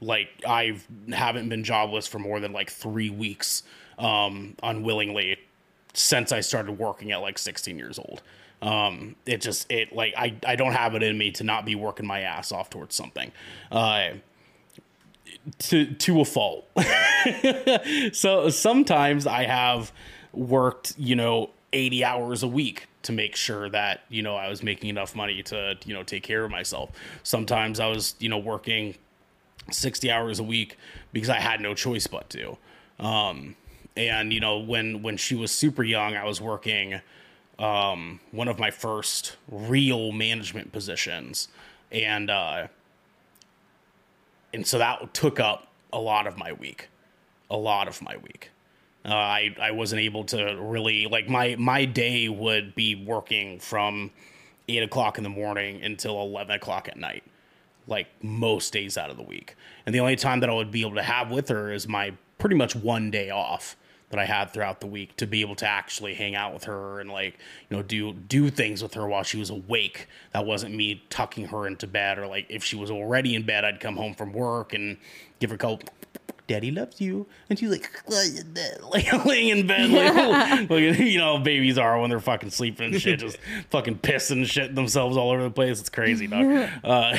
Like 0.00 0.28
I 0.46 0.78
haven't 1.12 1.48
been 1.48 1.64
jobless 1.64 2.06
for 2.06 2.18
more 2.18 2.40
than 2.40 2.52
like 2.52 2.70
3 2.70 3.10
weeks 3.10 3.62
um 3.98 4.54
unwillingly 4.62 5.38
since 5.92 6.32
I 6.32 6.40
started 6.40 6.78
working 6.78 7.12
at 7.12 7.20
like 7.20 7.38
16 7.38 7.78
years 7.78 7.98
old. 7.98 8.22
Um 8.62 9.16
it 9.26 9.40
just 9.40 9.70
it 9.70 9.94
like 9.94 10.14
I 10.16 10.36
I 10.46 10.56
don't 10.56 10.72
have 10.72 10.94
it 10.94 11.02
in 11.02 11.16
me 11.16 11.30
to 11.32 11.44
not 11.44 11.64
be 11.64 11.74
working 11.74 12.06
my 12.06 12.20
ass 12.20 12.52
off 12.52 12.70
towards 12.70 12.94
something. 12.94 13.32
Uh 13.72 14.10
to 15.58 15.86
to 15.94 16.20
a 16.20 16.24
fault. 16.24 16.68
so 18.12 18.50
sometimes 18.50 19.26
I 19.26 19.44
have 19.44 19.92
worked, 20.32 20.94
you 20.98 21.16
know, 21.16 21.50
80 21.72 22.04
hours 22.04 22.42
a 22.42 22.48
week 22.48 22.86
to 23.02 23.12
make 23.12 23.36
sure 23.36 23.68
that, 23.70 24.02
you 24.08 24.22
know, 24.22 24.36
I 24.36 24.48
was 24.48 24.62
making 24.62 24.90
enough 24.90 25.14
money 25.14 25.42
to, 25.44 25.76
you 25.84 25.94
know, 25.94 26.02
take 26.02 26.22
care 26.22 26.44
of 26.44 26.50
myself. 26.50 26.90
Sometimes 27.22 27.80
I 27.80 27.86
was, 27.86 28.14
you 28.18 28.28
know, 28.28 28.38
working 28.38 28.94
60 29.70 30.10
hours 30.10 30.38
a 30.38 30.42
week 30.42 30.76
because 31.12 31.30
I 31.30 31.40
had 31.40 31.60
no 31.60 31.74
choice 31.74 32.06
but 32.06 32.28
to. 32.30 32.56
Um, 32.98 33.56
and 33.96 34.32
you 34.32 34.40
know, 34.40 34.58
when 34.58 35.02
when 35.02 35.16
she 35.16 35.34
was 35.34 35.50
super 35.50 35.82
young, 35.82 36.16
I 36.16 36.24
was 36.24 36.40
working 36.40 37.00
um, 37.58 38.20
one 38.30 38.48
of 38.48 38.58
my 38.58 38.70
first 38.70 39.36
real 39.50 40.12
management 40.12 40.72
positions, 40.72 41.48
and 41.90 42.30
uh, 42.30 42.68
and 44.52 44.66
so 44.66 44.78
that 44.78 45.12
took 45.12 45.40
up 45.40 45.68
a 45.92 45.98
lot 45.98 46.26
of 46.26 46.38
my 46.38 46.52
week, 46.52 46.88
a 47.50 47.56
lot 47.56 47.88
of 47.88 48.00
my 48.00 48.16
week. 48.16 48.50
Uh, 49.04 49.14
I 49.14 49.54
I 49.60 49.70
wasn't 49.70 50.02
able 50.02 50.24
to 50.24 50.56
really 50.60 51.06
like 51.06 51.28
my 51.28 51.56
my 51.58 51.84
day 51.84 52.28
would 52.28 52.74
be 52.74 52.94
working 52.94 53.58
from 53.58 54.10
eight 54.68 54.82
o'clock 54.82 55.16
in 55.16 55.24
the 55.24 55.30
morning 55.30 55.82
until 55.82 56.20
eleven 56.20 56.54
o'clock 56.54 56.88
at 56.88 56.98
night, 56.98 57.24
like 57.86 58.08
most 58.22 58.72
days 58.72 58.98
out 58.98 59.10
of 59.10 59.16
the 59.16 59.22
week. 59.22 59.56
And 59.86 59.94
the 59.94 60.00
only 60.00 60.16
time 60.16 60.40
that 60.40 60.50
I 60.50 60.52
would 60.52 60.70
be 60.70 60.82
able 60.82 60.96
to 60.96 61.02
have 61.02 61.30
with 61.30 61.48
her 61.48 61.72
is 61.72 61.88
my 61.88 62.12
pretty 62.38 62.56
much 62.56 62.76
one 62.76 63.10
day 63.10 63.30
off 63.30 63.76
that 64.10 64.18
I 64.18 64.24
had 64.24 64.52
throughout 64.52 64.80
the 64.80 64.86
week 64.86 65.16
to 65.16 65.26
be 65.26 65.40
able 65.40 65.54
to 65.56 65.66
actually 65.66 66.14
hang 66.14 66.34
out 66.34 66.52
with 66.52 66.64
her 66.64 67.00
and 67.00 67.10
like 67.10 67.38
you 67.68 67.76
know 67.76 67.82
do 67.82 68.12
do 68.12 68.50
things 68.50 68.82
with 68.82 68.94
her 68.94 69.06
while 69.06 69.22
she 69.22 69.38
was 69.38 69.48
awake. 69.50 70.08
That 70.32 70.44
wasn't 70.44 70.74
me 70.74 71.02
tucking 71.08 71.46
her 71.46 71.66
into 71.66 71.86
bed 71.86 72.18
or 72.18 72.26
like 72.26 72.46
if 72.50 72.62
she 72.62 72.76
was 72.76 72.90
already 72.90 73.34
in 73.34 73.44
bed, 73.44 73.64
I'd 73.64 73.80
come 73.80 73.96
home 73.96 74.14
from 74.14 74.32
work 74.32 74.74
and 74.74 74.98
give 75.38 75.50
her 75.50 75.56
a 75.56 75.58
couple 75.58 75.80
daddy 76.50 76.72
loves 76.72 77.00
you. 77.00 77.26
And 77.48 77.58
she's 77.58 77.70
like, 77.70 77.88
like 78.08 79.24
laying 79.24 79.48
in 79.48 79.66
bed, 79.66 79.90
like, 79.90 80.70
like, 80.70 80.98
you 80.98 81.18
know, 81.18 81.38
babies 81.38 81.78
are 81.78 81.98
when 82.00 82.10
they're 82.10 82.20
fucking 82.20 82.50
sleeping 82.50 82.92
and 82.92 83.00
shit, 83.00 83.20
just 83.20 83.38
fucking 83.70 83.98
pissing 83.98 84.44
shit 84.44 84.74
themselves 84.74 85.16
all 85.16 85.30
over 85.30 85.44
the 85.44 85.50
place. 85.50 85.80
It's 85.80 85.88
crazy, 85.88 86.26
dog. 86.26 86.68
Uh, 86.82 87.18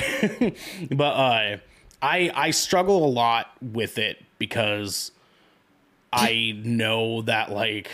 but 0.91 1.03
uh, 1.03 1.57
I 2.01 2.31
I 2.35 2.51
struggle 2.51 3.05
a 3.05 3.07
lot 3.07 3.51
with 3.61 3.97
it 3.97 4.23
because 4.37 5.11
I 6.11 6.59
know 6.63 7.21
that 7.23 7.51
like 7.51 7.89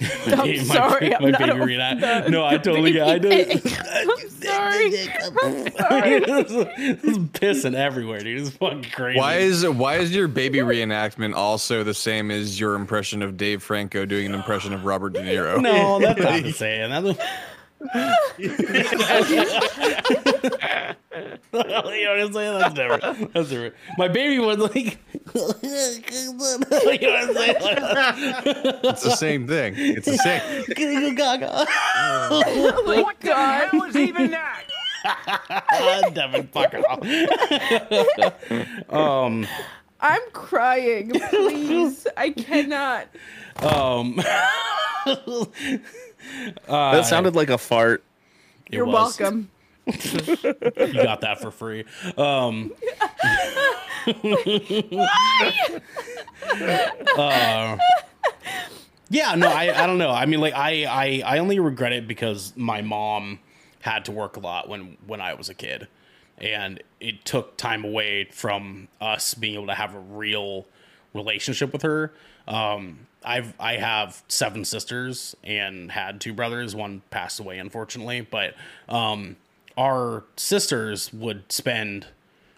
I'm 0.00 0.36
my, 0.36 0.56
sorry. 0.56 1.10
My, 1.10 1.16
I'm 1.16 1.30
not 1.30 1.40
baby 1.40 1.60
reenact. 1.60 2.30
No, 2.30 2.44
I 2.44 2.58
totally 2.58 2.92
get. 2.92 3.08
I 3.08 3.18
know. 3.18 3.30
I'm 3.30 4.28
sorry. 4.30 5.10
I'm 5.42 5.72
sorry. 5.72 6.14
it's 6.24 7.18
pissing 7.32 7.74
everywhere, 7.74 8.20
dude. 8.20 8.40
It's 8.40 8.50
fucking 8.56 8.84
crazy. 8.92 9.18
Why 9.18 9.36
is 9.36 9.66
why 9.68 9.96
is 9.96 10.14
your 10.14 10.28
baby 10.28 10.58
reenactment 10.58 11.34
also 11.34 11.82
the 11.82 11.94
same 11.94 12.30
as 12.30 12.60
your 12.60 12.74
impression 12.74 13.22
of 13.22 13.36
Dave 13.36 13.62
Franco 13.62 14.06
doing 14.06 14.26
an 14.26 14.34
impression 14.34 14.72
of 14.72 14.84
Robert 14.84 15.14
De 15.14 15.20
Niro? 15.20 15.60
No, 15.60 15.98
that's 15.98 16.20
not 16.20 16.42
the 16.42 16.52
same. 16.52 16.90
That's 16.90 17.18
you 21.18 21.34
know 21.52 21.62
what 21.62 22.20
I'm 22.20 22.32
saying? 22.32 22.58
That's 22.58 22.74
different. 22.74 23.32
That's 23.32 23.48
different. 23.48 23.74
My 23.96 24.08
baby 24.08 24.38
was 24.38 24.58
like, 24.58 24.74
you 25.34 25.40
know 25.40 25.46
what 25.46 25.64
I'm 25.64 27.34
saying? 27.34 27.56
it's 28.84 29.02
the 29.02 29.16
same 29.16 29.46
thing. 29.46 29.74
It's 29.76 30.06
the 30.06 30.16
same. 30.18 31.14
Gaga. 31.14 31.66
oh 31.68 32.82
my 32.86 33.02
what 33.02 33.20
god! 33.20 33.72
What 33.72 33.88
was 33.88 33.96
even 33.96 34.30
that? 34.32 34.64
Devin, 36.14 36.48
fuck 36.48 36.74
off. 36.74 37.02
um, 38.92 39.46
I'm 40.00 40.22
crying. 40.32 41.10
Please, 41.10 42.06
I 42.16 42.30
cannot. 42.30 43.08
Um. 43.62 44.20
Uh, 46.66 46.92
that 46.92 47.06
sounded 47.06 47.34
like 47.34 47.48
a 47.48 47.56
fart. 47.58 48.02
You're 48.70 48.86
welcome. 48.86 49.50
You 49.88 50.92
got 51.02 51.22
that 51.22 51.38
for 51.40 51.50
free. 51.50 51.84
Um, 52.16 52.72
uh, 57.16 57.78
yeah, 59.10 59.34
no, 59.34 59.48
I, 59.48 59.82
I 59.82 59.86
don't 59.86 59.98
know. 59.98 60.10
I 60.10 60.26
mean, 60.26 60.40
like, 60.40 60.54
I, 60.54 60.84
I, 60.84 61.22
I 61.24 61.38
only 61.38 61.58
regret 61.58 61.92
it 61.92 62.06
because 62.06 62.52
my 62.56 62.82
mom 62.82 63.40
had 63.80 64.04
to 64.06 64.12
work 64.12 64.36
a 64.36 64.40
lot 64.40 64.68
when, 64.68 64.96
when 65.06 65.20
I 65.20 65.34
was 65.34 65.48
a 65.48 65.54
kid. 65.54 65.88
And 66.38 66.82
it 67.00 67.24
took 67.24 67.56
time 67.56 67.84
away 67.84 68.28
from 68.30 68.88
us 69.00 69.34
being 69.34 69.54
able 69.54 69.66
to 69.66 69.74
have 69.74 69.94
a 69.94 69.98
real 70.00 70.66
relationship 71.12 71.72
with 71.72 71.82
her. 71.82 72.12
Um, 72.46 73.06
I've 73.24 73.52
I 73.58 73.76
have 73.76 74.22
seven 74.28 74.64
sisters 74.64 75.36
and 75.42 75.90
had 75.90 76.20
two 76.20 76.32
brothers. 76.32 76.74
One 76.76 77.02
passed 77.10 77.40
away, 77.40 77.58
unfortunately. 77.58 78.20
But 78.20 78.54
um, 78.88 79.36
our 79.78 80.24
sisters 80.36 81.12
would 81.12 81.50
spend, 81.52 82.08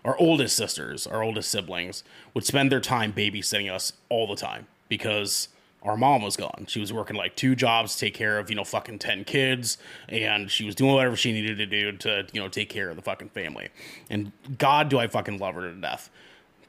our 0.04 0.18
oldest 0.18 0.56
sisters, 0.56 1.06
our 1.06 1.22
oldest 1.22 1.50
siblings, 1.50 2.02
would 2.32 2.46
spend 2.46 2.72
their 2.72 2.80
time 2.80 3.12
babysitting 3.12 3.70
us 3.70 3.92
all 4.08 4.26
the 4.26 4.34
time 4.34 4.66
because 4.88 5.48
our 5.82 5.98
mom 5.98 6.22
was 6.22 6.36
gone. 6.36 6.64
She 6.66 6.80
was 6.80 6.92
working 6.92 7.16
like 7.16 7.36
two 7.36 7.54
jobs 7.54 7.94
to 7.94 8.00
take 8.00 8.14
care 8.14 8.38
of, 8.38 8.48
you 8.48 8.56
know, 8.56 8.64
fucking 8.64 8.98
10 8.98 9.24
kids. 9.24 9.76
And 10.08 10.50
she 10.50 10.64
was 10.64 10.74
doing 10.74 10.94
whatever 10.94 11.14
she 11.14 11.32
needed 11.32 11.58
to 11.58 11.66
do 11.66 11.92
to, 11.92 12.26
you 12.32 12.40
know, 12.40 12.48
take 12.48 12.70
care 12.70 12.88
of 12.88 12.96
the 12.96 13.02
fucking 13.02 13.30
family. 13.30 13.68
And 14.08 14.32
God, 14.56 14.88
do 14.88 14.98
I 14.98 15.06
fucking 15.06 15.38
love 15.38 15.54
her 15.54 15.62
to 15.62 15.74
death. 15.74 16.10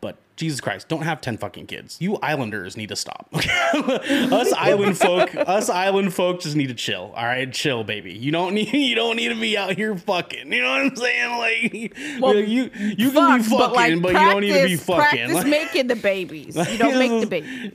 But 0.02 0.18
Jesus 0.36 0.60
Christ, 0.60 0.88
don't 0.88 1.04
have 1.04 1.22
10 1.22 1.38
fucking 1.38 1.68
kids. 1.68 1.98
You 2.02 2.18
islanders 2.18 2.76
need 2.76 2.90
to 2.90 2.96
stop. 2.96 3.30
us 3.34 4.52
island 4.54 4.98
folk, 4.98 5.36
us 5.36 5.70
island 5.70 6.16
folk 6.16 6.42
just 6.42 6.56
need 6.56 6.70
to 6.70 6.74
chill. 6.74 7.14
All 7.16 7.24
right, 7.24 7.54
chill, 7.54 7.84
baby. 7.84 8.12
You 8.12 8.32
don't 8.32 8.54
need 8.56 8.74
you 8.74 8.96
don't 8.96 9.16
need 9.16 9.30
to 9.30 9.40
be 9.40 9.56
out 9.56 9.76
here 9.76 9.96
fucking. 9.96 10.52
You 10.52 10.64
know 10.64 10.70
what 10.70 10.82
I'm 10.82 10.96
saying? 10.96 11.38
Like 11.38 11.96
well, 12.20 12.34
you 12.36 12.72
you 12.74 13.12
fuck, 13.12 13.28
can 13.28 13.38
be 13.38 13.44
fucking, 13.44 13.60
but, 13.60 13.74
like, 13.74 14.02
but 14.02 14.12
practice, 14.14 14.26
you 14.26 14.32
don't 14.32 14.42
need 14.42 14.62
to 14.62 14.68
be 14.68 14.76
fucking. 14.76 14.96
Practice 14.96 15.34
Like- 15.36 15.48
making 15.62 15.86
the 15.88 15.96
babies. 15.96 16.56
You 16.56 16.78
don't 16.80 16.98
make 16.98 17.22
the 17.22 17.28
babies. 17.28 17.72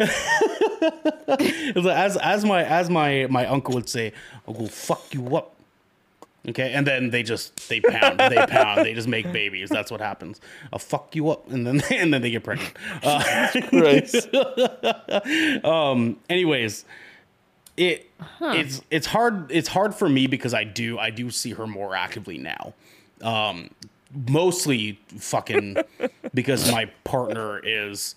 As 1.87 2.17
as 2.17 2.45
my 2.45 2.65
as 2.65 2.91
my 2.91 3.29
my 3.31 3.47
uncle 3.47 3.75
would 3.75 3.89
say, 3.89 4.13
"I'll 4.49 4.55
go 4.55 4.67
fuck 4.67 5.15
you 5.15 5.37
up." 5.37 5.56
Okay, 6.49 6.73
and 6.73 6.87
then 6.87 7.11
they 7.11 7.25
just 7.25 7.69
they 7.69 7.81
pound, 7.81 8.21
they 8.21 8.47
pound, 8.47 8.85
they 8.85 8.95
just 8.95 9.09
make 9.09 9.33
babies. 9.33 9.69
That's 9.69 9.91
what 9.91 10.01
happens. 10.01 10.41
I'll 10.73 10.79
fuck 10.79 11.17
you 11.17 11.31
up, 11.31 11.51
and 11.51 11.67
then 11.67 11.83
and 11.91 12.15
then 12.15 12.23
they 12.23 12.31
get 12.31 12.45
pregnant. 12.45 12.73
Uh, 13.03 13.49
um. 15.65 16.19
Anyways, 16.31 16.85
it 17.77 18.11
it's 18.41 18.81
it's 18.91 19.07
hard 19.07 19.51
it's 19.51 19.69
hard 19.69 19.95
for 19.95 20.09
me 20.09 20.27
because 20.29 20.55
I 20.55 20.65
do 20.65 20.99
I 20.99 21.11
do 21.11 21.31
see 21.31 21.51
her 21.53 21.67
more 21.67 21.97
actively 21.97 22.39
now. 22.39 22.75
Um, 23.23 23.71
mostly 24.29 25.01
fucking 25.19 25.79
because 26.33 26.71
my 26.71 26.87
partner 27.05 27.59
is 27.59 28.15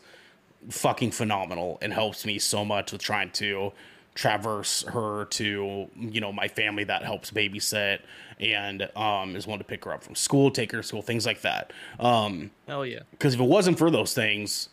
fucking 0.69 1.11
phenomenal 1.11 1.80
and 1.81 1.93
helps 1.93 2.26
me 2.26 2.38
so 2.38 2.64
much 2.64 2.91
with 2.91 3.01
trying 3.01 3.31
to 3.31 3.72
traverse 4.19 4.83
her 4.83 5.23
to 5.29 5.87
you 5.97 6.19
know 6.19 6.29
my 6.29 6.45
family 6.45 6.83
that 6.83 7.03
helps 7.03 7.31
babysit 7.31 7.99
and 8.41 8.89
um 8.97 9.33
is 9.33 9.47
one 9.47 9.57
to 9.57 9.63
pick 9.63 9.85
her 9.85 9.93
up 9.93 10.03
from 10.03 10.13
school 10.13 10.51
take 10.51 10.73
her 10.73 10.79
to 10.79 10.83
school 10.83 11.01
things 11.01 11.25
like 11.25 11.39
that 11.39 11.71
um 12.01 12.51
Hell 12.67 12.85
yeah. 12.85 12.99
because 13.11 13.33
if 13.33 13.39
it 13.39 13.45
wasn't 13.45 13.77
for 13.77 13.89
those 13.89 14.13
things 14.13 14.67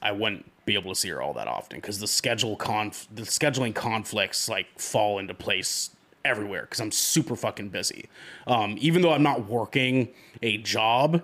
i 0.00 0.12
wouldn't 0.12 0.48
be 0.66 0.74
able 0.74 0.94
to 0.94 0.94
see 0.94 1.08
her 1.08 1.20
all 1.20 1.32
that 1.32 1.48
often 1.48 1.78
because 1.78 1.98
the 1.98 2.06
schedule 2.06 2.54
conf 2.54 3.08
the 3.12 3.22
scheduling 3.22 3.74
conflicts 3.74 4.48
like 4.48 4.68
fall 4.78 5.18
into 5.18 5.34
place 5.34 5.90
everywhere 6.24 6.62
because 6.62 6.78
i'm 6.78 6.92
super 6.92 7.34
fucking 7.34 7.70
busy 7.70 8.08
um 8.46 8.76
even 8.78 9.02
though 9.02 9.12
i'm 9.12 9.24
not 9.24 9.48
working 9.48 10.08
a 10.42 10.58
job 10.58 11.20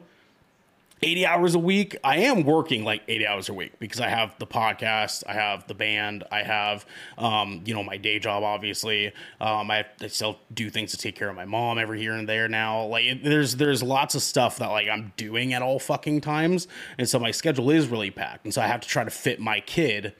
80 1.02 1.26
hours 1.26 1.54
a 1.54 1.58
week. 1.58 1.96
I 2.02 2.18
am 2.18 2.44
working 2.44 2.84
like 2.84 3.02
80 3.06 3.26
hours 3.26 3.48
a 3.48 3.54
week 3.54 3.78
because 3.78 4.00
I 4.00 4.08
have 4.08 4.34
the 4.38 4.46
podcast, 4.46 5.24
I 5.28 5.34
have 5.34 5.66
the 5.66 5.74
band, 5.74 6.24
I 6.32 6.42
have, 6.42 6.86
um, 7.18 7.62
you 7.66 7.74
know, 7.74 7.82
my 7.82 7.98
day 7.98 8.18
job, 8.18 8.42
obviously. 8.42 9.12
Um, 9.40 9.70
I, 9.70 9.84
I 10.00 10.06
still 10.06 10.38
do 10.54 10.70
things 10.70 10.92
to 10.92 10.96
take 10.96 11.14
care 11.14 11.28
of 11.28 11.36
my 11.36 11.44
mom 11.44 11.78
every 11.78 12.00
here 12.00 12.14
and 12.14 12.28
there 12.28 12.48
now. 12.48 12.84
Like 12.86 13.04
it, 13.04 13.24
there's, 13.24 13.56
there's 13.56 13.82
lots 13.82 14.14
of 14.14 14.22
stuff 14.22 14.58
that 14.58 14.68
like 14.68 14.88
I'm 14.88 15.12
doing 15.16 15.52
at 15.52 15.62
all 15.62 15.78
fucking 15.78 16.22
times. 16.22 16.66
And 16.96 17.08
so 17.08 17.18
my 17.18 17.30
schedule 17.30 17.70
is 17.70 17.88
really 17.88 18.10
packed. 18.10 18.44
And 18.44 18.54
so 18.54 18.62
I 18.62 18.66
have 18.66 18.80
to 18.80 18.88
try 18.88 19.04
to 19.04 19.10
fit 19.10 19.38
my 19.38 19.60
kid 19.60 20.14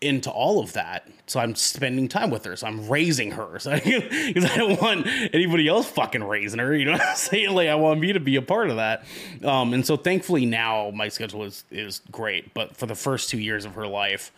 into 0.00 0.30
all 0.30 0.60
of 0.60 0.72
that. 0.74 1.08
So 1.26 1.40
I'm 1.40 1.54
spending 1.54 2.08
time 2.08 2.30
with 2.30 2.44
her. 2.44 2.56
So 2.56 2.66
I'm 2.66 2.88
raising 2.88 3.32
her. 3.32 3.58
So 3.68 3.74
because 3.74 4.44
I 4.44 4.56
don't 4.56 4.80
want 4.80 5.06
anybody 5.34 5.68
else 5.68 5.90
fucking 5.90 6.22
raising 6.22 6.60
her. 6.60 6.74
You 6.74 6.86
know 6.86 6.92
what 6.92 7.02
I'm 7.02 7.16
saying? 7.16 7.54
Like 7.54 7.68
I 7.68 7.74
want 7.74 8.00
me 8.00 8.12
to 8.12 8.20
be 8.20 8.36
a 8.36 8.42
part 8.42 8.70
of 8.70 8.76
that. 8.76 9.04
Um, 9.44 9.74
and 9.74 9.84
so 9.84 9.96
thankfully 9.96 10.46
now 10.46 10.90
my 10.90 11.08
schedule 11.08 11.44
is 11.44 11.64
is 11.70 12.02
great. 12.10 12.54
But 12.54 12.76
for 12.76 12.86
the 12.86 12.94
first 12.94 13.30
two 13.30 13.38
years 13.38 13.64
of 13.64 13.74
her 13.74 13.86
life, 13.86 14.32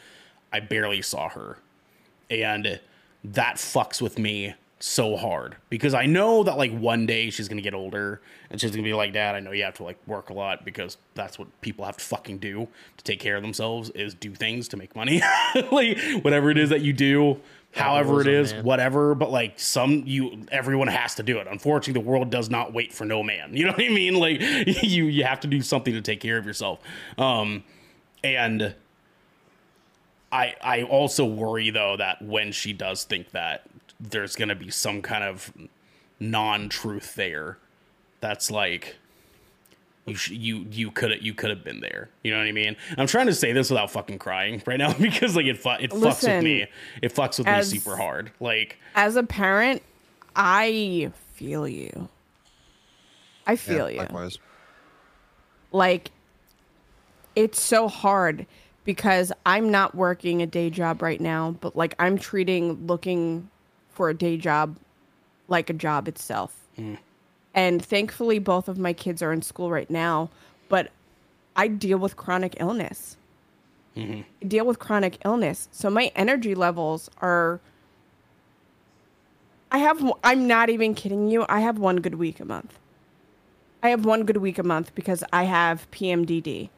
I 0.52 0.60
barely 0.60 1.02
saw 1.02 1.28
her, 1.28 1.58
and 2.30 2.80
that 3.24 3.56
fucks 3.56 4.00
with 4.00 4.18
me 4.18 4.54
so 4.82 5.14
hard 5.14 5.56
because 5.68 5.92
I 5.92 6.06
know 6.06 6.42
that 6.42 6.56
like 6.56 6.72
one 6.72 7.04
day 7.04 7.28
she's 7.28 7.48
gonna 7.48 7.60
get 7.60 7.74
older 7.74 8.22
and 8.50 8.60
she's 8.60 8.70
gonna 8.70 8.82
be 8.82 8.94
like, 8.94 9.12
Dad, 9.12 9.34
I 9.34 9.40
know 9.40 9.52
you 9.52 9.64
have 9.64 9.74
to 9.74 9.84
like 9.84 9.98
work 10.06 10.30
a 10.30 10.32
lot 10.32 10.64
because 10.64 10.96
that's 11.14 11.38
what 11.38 11.48
people 11.60 11.84
have 11.84 11.98
to 11.98 12.04
fucking 12.04 12.38
do 12.38 12.66
to 12.96 13.04
take 13.04 13.20
care 13.20 13.36
of 13.36 13.42
themselves 13.42 13.90
is 13.90 14.14
do 14.14 14.34
things 14.34 14.68
to 14.68 14.76
make 14.78 14.96
money. 14.96 15.22
like 15.70 15.98
whatever 16.22 16.50
it 16.50 16.56
is 16.56 16.70
that 16.70 16.80
you 16.80 16.94
do, 16.94 17.38
however 17.74 18.22
it 18.22 18.26
is, 18.26 18.52
man. 18.54 18.64
whatever. 18.64 19.14
But 19.14 19.30
like 19.30 19.60
some 19.60 20.04
you 20.06 20.46
everyone 20.50 20.88
has 20.88 21.14
to 21.16 21.22
do 21.22 21.38
it. 21.38 21.46
Unfortunately, 21.46 22.00
the 22.00 22.08
world 22.08 22.30
does 22.30 22.48
not 22.48 22.72
wait 22.72 22.92
for 22.92 23.04
no 23.04 23.22
man. 23.22 23.54
You 23.60 23.66
know 23.66 23.72
what 23.72 23.84
I 23.84 23.90
mean? 23.90 24.14
Like 24.14 24.40
you 24.82 25.04
you 25.04 25.24
have 25.24 25.40
to 25.40 25.46
do 25.46 25.60
something 25.60 25.92
to 25.92 26.00
take 26.00 26.20
care 26.20 26.38
of 26.38 26.46
yourself. 26.46 26.80
Um 27.18 27.64
and 28.24 28.74
I 30.32 30.54
I 30.62 30.82
also 30.84 31.26
worry 31.26 31.70
though 31.70 31.96
that 31.98 32.22
when 32.22 32.52
she 32.52 32.72
does 32.72 33.04
think 33.04 33.32
that 33.32 33.69
there's 34.00 34.34
going 34.36 34.48
to 34.48 34.54
be 34.54 34.70
some 34.70 35.02
kind 35.02 35.22
of 35.24 35.52
non-truth 36.18 37.14
there 37.14 37.58
that's 38.20 38.50
like 38.50 38.96
you 40.06 40.14
sh- 40.14 40.30
you 40.30 40.66
you 40.70 40.90
could 40.90 41.22
you 41.22 41.34
could 41.34 41.50
have 41.50 41.62
been 41.62 41.80
there. 41.80 42.08
You 42.22 42.32
know 42.32 42.38
what 42.38 42.46
I 42.46 42.52
mean? 42.52 42.76
I'm 42.96 43.06
trying 43.06 43.26
to 43.26 43.34
say 43.34 43.52
this 43.52 43.70
without 43.70 43.90
fucking 43.90 44.18
crying 44.18 44.62
right 44.66 44.78
now 44.78 44.92
because 44.98 45.36
like 45.36 45.46
it 45.46 45.58
fu- 45.58 45.70
it 45.70 45.90
fucks 45.90 46.22
with 46.26 46.42
me. 46.42 46.66
It 47.02 47.14
fucks 47.14 47.38
with 47.38 47.46
as- 47.46 47.72
me 47.72 47.78
super 47.78 47.96
hard. 47.96 48.30
Like 48.40 48.78
As 48.94 49.16
a 49.16 49.22
parent, 49.22 49.82
I 50.34 51.12
feel 51.34 51.68
you. 51.68 52.08
I 53.46 53.56
feel 53.56 53.90
you. 53.90 53.98
Likewise. 53.98 54.38
like 55.72 56.10
it's 57.36 57.60
so 57.60 57.88
hard 57.88 58.46
because 58.84 59.32
I'm 59.46 59.70
not 59.70 59.94
working 59.94 60.42
a 60.42 60.46
day 60.46 60.70
job 60.70 61.02
right 61.02 61.20
now, 61.20 61.56
but 61.60 61.76
like 61.76 61.94
I'm 61.98 62.18
treating 62.18 62.86
looking 62.86 63.48
for 64.00 64.08
a 64.08 64.14
day 64.14 64.38
job 64.38 64.78
like 65.46 65.68
a 65.68 65.74
job 65.74 66.08
itself. 66.08 66.56
And 67.52 67.84
thankfully 67.84 68.38
both 68.38 68.66
of 68.66 68.78
my 68.78 68.94
kids 68.94 69.20
are 69.20 69.30
in 69.30 69.42
school 69.42 69.70
right 69.70 69.90
now, 69.90 70.30
but 70.70 70.90
I 71.54 71.68
deal 71.68 71.98
with 71.98 72.16
chronic 72.16 72.56
illness. 72.58 73.18
I 74.40 74.46
deal 74.46 74.64
with 74.64 74.78
chronic 74.78 75.18
illness. 75.22 75.68
So 75.70 75.90
my 75.90 76.10
energy 76.16 76.54
levels 76.54 77.10
are 77.18 77.60
I 79.70 79.76
have 79.76 80.02
I'm 80.24 80.46
not 80.46 80.70
even 80.70 80.94
kidding 80.94 81.28
you. 81.28 81.44
I 81.50 81.60
have 81.60 81.76
one 81.76 81.96
good 81.96 82.14
week 82.14 82.40
a 82.40 82.46
month. 82.46 82.78
I 83.82 83.90
have 83.90 84.06
one 84.06 84.24
good 84.24 84.38
week 84.38 84.56
a 84.58 84.62
month 84.62 84.94
because 84.94 85.22
I 85.30 85.44
have 85.44 85.90
PMDD. 85.90 86.70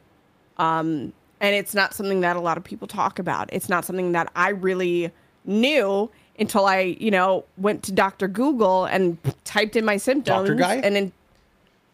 Um, 0.57 1.13
and 1.39 1.55
it's 1.55 1.73
not 1.73 1.93
something 1.93 2.19
that 2.19 2.35
a 2.35 2.41
lot 2.41 2.57
of 2.57 2.65
people 2.65 2.85
talk 2.85 3.17
about. 3.17 3.49
It's 3.53 3.69
not 3.69 3.85
something 3.85 4.11
that 4.11 4.29
I 4.35 4.49
really 4.49 5.09
knew 5.45 6.09
until 6.39 6.65
I, 6.65 6.97
you 6.99 7.11
know, 7.11 7.45
went 7.57 7.83
to 7.83 7.91
Dr. 7.91 8.27
Google 8.27 8.85
and 8.85 9.17
typed 9.43 9.75
in 9.75 9.85
my 9.85 9.97
symptoms. 9.97 10.47
Doctor 10.49 10.55
guy? 10.55 10.75
And 10.77 10.95
then, 10.95 11.11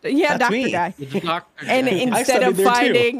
yeah, 0.04 0.38
That's 0.38 0.50
Dr. 0.50 0.52
me. 0.54 0.72
Guy. 0.72 0.94
Doctor- 1.20 1.66
And 1.68 1.88
instead 1.88 2.44
of 2.44 2.56
studied 2.56 2.56
there, 2.56 2.66
too. 2.66 2.70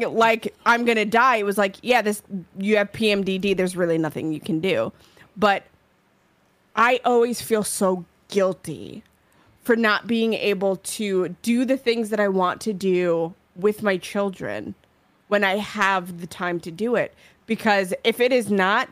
like 0.14 0.54
I'm 0.64 0.84
gonna 0.84 1.04
die, 1.04 1.36
it 1.36 1.44
was 1.44 1.58
like, 1.58 1.76
yeah, 1.82 2.00
this 2.02 2.22
you 2.58 2.76
have 2.78 2.90
PMDD. 2.92 3.56
There's 3.56 3.76
really 3.76 3.98
nothing 3.98 4.32
you 4.32 4.40
can 4.40 4.60
do. 4.60 4.92
But 5.36 5.64
I 6.76 7.00
always 7.04 7.42
feel 7.42 7.64
so 7.64 8.04
guilty 8.28 9.02
for 9.62 9.76
not 9.76 10.06
being 10.06 10.32
able 10.34 10.76
to 10.76 11.36
do 11.42 11.64
the 11.66 11.76
things 11.76 12.08
that 12.10 12.18
I 12.20 12.28
want 12.28 12.60
to 12.62 12.72
do 12.72 13.34
with 13.56 13.82
my 13.82 13.98
children 13.98 14.74
when 15.28 15.44
I 15.44 15.56
have 15.58 16.20
the 16.20 16.26
time 16.26 16.60
to 16.60 16.70
do 16.70 16.94
it. 16.96 17.14
Because 17.46 17.92
if 18.04 18.20
it 18.20 18.32
is 18.32 18.50
not 18.50 18.88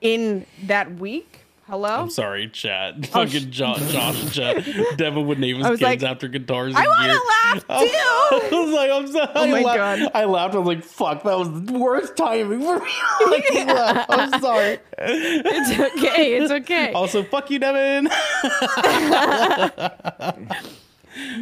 in 0.00 0.46
that 0.64 0.94
week, 0.96 1.41
hello, 1.72 1.88
I'm 1.88 2.10
sorry, 2.10 2.48
chat. 2.48 2.96
Oh, 2.98 3.02
Fucking 3.02 3.50
Josh, 3.50 3.80
Josh 3.90 4.22
and 4.22 4.30
chat. 4.30 4.62
Devin 4.98 5.26
would 5.26 5.38
name 5.38 5.56
his 5.56 5.68
kids 5.68 5.80
like, 5.80 6.02
after 6.02 6.28
guitars. 6.28 6.74
I 6.76 6.86
want 6.86 7.12
to 7.12 7.66
laugh 7.72 7.80
too. 7.80 7.96
I 8.56 8.60
was 8.60 8.74
like, 8.74 8.90
I'm 8.90 9.06
sorry. 9.10 9.32
Oh 9.34 9.46
my 9.46 9.60
I 9.60 9.62
laughed, 9.62 10.02
God. 10.02 10.10
I 10.14 10.24
laughed. 10.26 10.54
I 10.54 10.58
was 10.58 10.66
like, 10.66 10.84
fuck, 10.84 11.22
that 11.22 11.38
was 11.38 11.48
the 11.64 11.72
worst 11.72 12.14
timing 12.14 12.60
for 12.60 12.78
me. 12.78 12.90
Like, 13.26 13.44
I 13.52 13.64
laughed. 13.72 14.10
I'm 14.10 14.40
sorry. 14.42 14.78
it's 14.98 15.80
okay. 15.96 16.34
It's 16.34 16.52
okay. 16.52 16.92
Also, 16.92 17.22
fuck 17.22 17.50
you, 17.50 17.58
Devin. 17.58 18.10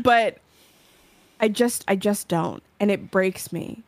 but 0.05 0.39
I 1.41 1.49
just 1.49 1.85
I 1.89 1.97
just 1.97 2.29
don't 2.29 2.63
and 2.79 2.93
it 2.93 3.11
breaks 3.11 3.53
me. 3.53 3.83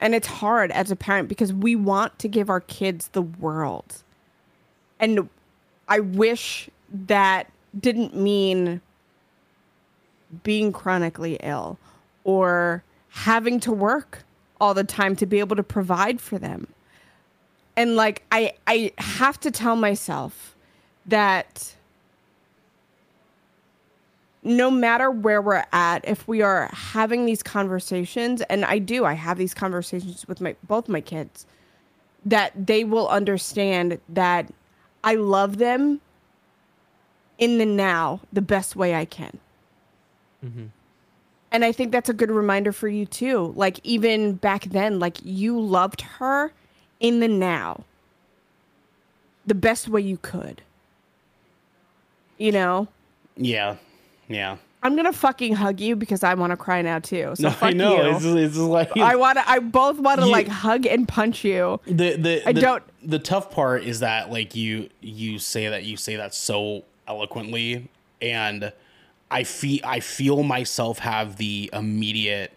And 0.00 0.14
it's 0.14 0.28
hard 0.28 0.70
as 0.70 0.92
a 0.92 0.96
parent 0.96 1.28
because 1.28 1.52
we 1.52 1.74
want 1.74 2.20
to 2.20 2.28
give 2.28 2.48
our 2.48 2.60
kids 2.60 3.08
the 3.08 3.20
world. 3.20 4.02
And 4.98 5.28
I 5.90 6.00
wish 6.00 6.70
that 7.06 7.50
didn't 7.78 8.16
mean 8.16 8.80
being 10.44 10.72
chronically 10.72 11.38
ill 11.42 11.78
or 12.24 12.84
having 13.10 13.60
to 13.60 13.72
work 13.72 14.24
all 14.60 14.74
the 14.74 14.84
time 14.84 15.16
to 15.16 15.26
be 15.26 15.40
able 15.40 15.56
to 15.56 15.62
provide 15.64 16.20
for 16.20 16.38
them. 16.38 16.68
And 17.76 17.96
like 17.96 18.24
I 18.32 18.54
I 18.66 18.92
have 18.98 19.40
to 19.40 19.50
tell 19.50 19.76
myself 19.76 20.56
that 21.06 21.74
no 24.42 24.70
matter 24.70 25.10
where 25.10 25.42
we're 25.42 25.64
at, 25.72 26.08
if 26.08 26.28
we 26.28 26.42
are 26.42 26.70
having 26.72 27.26
these 27.26 27.42
conversations, 27.42 28.42
and 28.42 28.64
I 28.64 28.78
do, 28.78 29.04
I 29.04 29.14
have 29.14 29.38
these 29.38 29.54
conversations 29.54 30.26
with 30.28 30.40
my 30.40 30.56
both 30.66 30.88
my 30.88 31.00
kids. 31.00 31.46
that 32.24 32.52
they 32.66 32.84
will 32.84 33.08
understand 33.08 34.00
that 34.08 34.52
I 35.02 35.14
love 35.14 35.58
them 35.58 36.00
in 37.38 37.58
the 37.58 37.66
now 37.66 38.20
the 38.32 38.42
best 38.42 38.76
way 38.76 38.94
I 38.94 39.04
can. 39.04 39.38
Mm-hmm. 40.44 40.66
And 41.52 41.64
I 41.64 41.72
think 41.72 41.90
that's 41.90 42.08
a 42.08 42.14
good 42.14 42.30
reminder 42.30 42.72
for 42.72 42.88
you 42.88 43.06
too. 43.06 43.52
Like 43.56 43.80
even 43.82 44.34
back 44.34 44.64
then, 44.64 45.00
like 45.00 45.18
you 45.24 45.58
loved 45.58 46.02
her 46.02 46.52
in 47.00 47.20
the 47.20 47.28
now 47.28 47.84
the 49.46 49.54
best 49.54 49.88
way 49.88 50.00
you 50.00 50.16
could. 50.16 50.62
You 52.38 52.52
know? 52.52 52.88
Yeah. 53.36 53.76
Yeah. 54.28 54.58
I'm 54.82 54.96
gonna 54.96 55.12
fucking 55.12 55.54
hug 55.54 55.78
you 55.80 55.94
because 55.94 56.24
I 56.24 56.32
want 56.34 56.52
to 56.52 56.56
cry 56.56 56.80
now 56.82 57.00
too. 57.00 57.32
So 57.34 57.42
No, 57.44 57.50
fuck 57.50 57.62
I 57.68 57.72
know. 57.72 57.96
you. 58.02 58.16
It's, 58.16 58.24
it's 58.24 58.54
just 58.56 58.66
like 58.66 58.96
I 58.96 59.16
want 59.16 59.38
to. 59.38 59.48
I 59.48 59.58
both 59.58 59.98
want 59.98 60.20
to 60.20 60.26
like 60.26 60.48
hug 60.48 60.86
and 60.86 61.06
punch 61.06 61.44
you. 61.44 61.80
the 61.86 62.16
the 62.16 62.42
I 62.48 62.52
the, 62.52 62.60
don't- 62.60 62.82
the 63.02 63.18
tough 63.18 63.50
part 63.50 63.84
is 63.84 64.00
that 64.00 64.30
like 64.30 64.54
you 64.56 64.88
you 65.00 65.38
say 65.38 65.68
that 65.68 65.84
you 65.84 65.96
say 65.96 66.16
that 66.16 66.34
so 66.34 66.84
eloquently 67.06 67.88
and 68.22 68.72
I 69.30 69.44
feel 69.44 69.80
I 69.84 70.00
feel 70.00 70.42
myself 70.42 70.98
have 71.00 71.36
the 71.36 71.68
immediate 71.72 72.52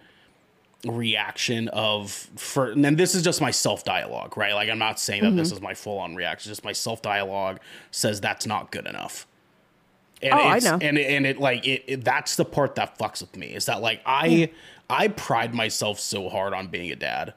reaction 0.85 1.69
of 1.69 2.11
for 2.11 2.71
and 2.71 2.97
this 2.97 3.15
is 3.15 3.21
just 3.23 3.39
my 3.41 3.51
self 3.51 3.83
dialogue, 3.83 4.35
right? 4.37 4.53
Like 4.53 4.69
I'm 4.69 4.79
not 4.79 4.99
saying 4.99 5.23
that 5.23 5.31
this 5.35 5.47
Mm-hmm. 5.49 5.55
is 5.57 5.61
my 5.61 5.73
full 5.73 5.97
on 5.99 6.15
reaction, 6.15 6.49
just 6.51 6.63
my 6.65 6.73
self 6.73 7.01
dialogue 7.01 7.59
says 7.91 8.19
that's 8.21 8.45
not 8.45 8.71
good 8.71 8.85
enough. 8.85 9.25
And 10.23 10.33
Oh, 10.33 10.37
I 10.37 10.57
it's, 10.57 10.65
know. 10.65 10.77
And 10.81 10.97
it, 10.97 11.05
and 11.07 11.25
it 11.25 11.39
like 11.39 11.65
it, 11.67 11.83
it 11.87 12.03
that's 12.03 12.35
the 12.35 12.45
part 12.45 12.75
that 12.75 12.97
fucks 12.97 13.21
with 13.21 13.35
me 13.35 13.47
is 13.47 13.65
that 13.65 13.81
like 13.81 14.01
I 14.05 14.49
hmm. 14.51 14.55
I 14.89 15.07
pride 15.07 15.53
myself 15.53 15.99
so 15.99 16.29
hard 16.29 16.53
on 16.53 16.67
being 16.67 16.91
a 16.91 16.95
dad 16.95 17.33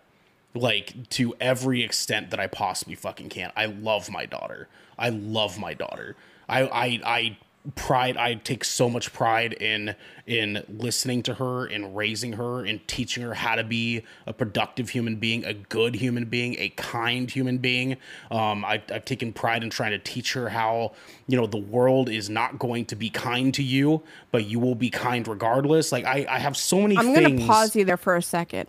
like 0.54 1.08
to 1.10 1.34
every 1.40 1.82
extent 1.82 2.30
that 2.30 2.40
I 2.40 2.46
possibly 2.46 2.94
fucking 2.94 3.28
can. 3.28 3.52
I 3.56 3.66
love 3.66 4.10
my 4.10 4.26
daughter. 4.26 4.68
I 4.98 5.10
love 5.10 5.58
my 5.58 5.74
daughter. 5.74 6.16
I 6.48 6.62
I 6.62 7.00
I 7.04 7.38
pride 7.74 8.16
I 8.16 8.34
take 8.34 8.64
so 8.64 8.88
much 8.88 9.12
pride 9.12 9.52
in 9.54 9.94
in 10.26 10.62
listening 10.68 11.22
to 11.24 11.34
her 11.34 11.66
and 11.66 11.96
raising 11.96 12.32
her 12.34 12.64
and 12.64 12.86
teaching 12.88 13.22
her 13.22 13.34
how 13.34 13.54
to 13.56 13.62
be 13.64 14.02
a 14.26 14.32
productive 14.32 14.90
human 14.90 15.16
being, 15.16 15.44
a 15.44 15.54
good 15.54 15.94
human 15.96 16.24
being, 16.24 16.54
a 16.58 16.68
kind 16.70 17.30
human 17.30 17.58
being. 17.58 17.96
Um, 18.30 18.64
I, 18.64 18.82
I've 18.92 19.04
taken 19.04 19.32
pride 19.32 19.62
in 19.62 19.70
trying 19.70 19.92
to 19.92 19.98
teach 19.98 20.32
her 20.34 20.48
how 20.48 20.92
you 21.26 21.36
know 21.36 21.46
the 21.46 21.56
world 21.56 22.08
is 22.08 22.28
not 22.30 22.58
going 22.58 22.84
to 22.86 22.96
be 22.96 23.10
kind 23.10 23.52
to 23.54 23.62
you, 23.62 24.02
but 24.30 24.44
you 24.46 24.58
will 24.60 24.74
be 24.76 24.90
kind 24.90 25.26
regardless. 25.26 25.90
Like 25.92 26.04
I, 26.04 26.26
I 26.28 26.38
have 26.38 26.56
so 26.56 26.80
many. 26.80 26.96
I'm 26.96 27.14
things. 27.14 27.40
gonna 27.40 27.46
pause 27.46 27.74
you 27.74 27.84
there 27.84 27.96
for 27.96 28.16
a 28.16 28.22
second. 28.22 28.68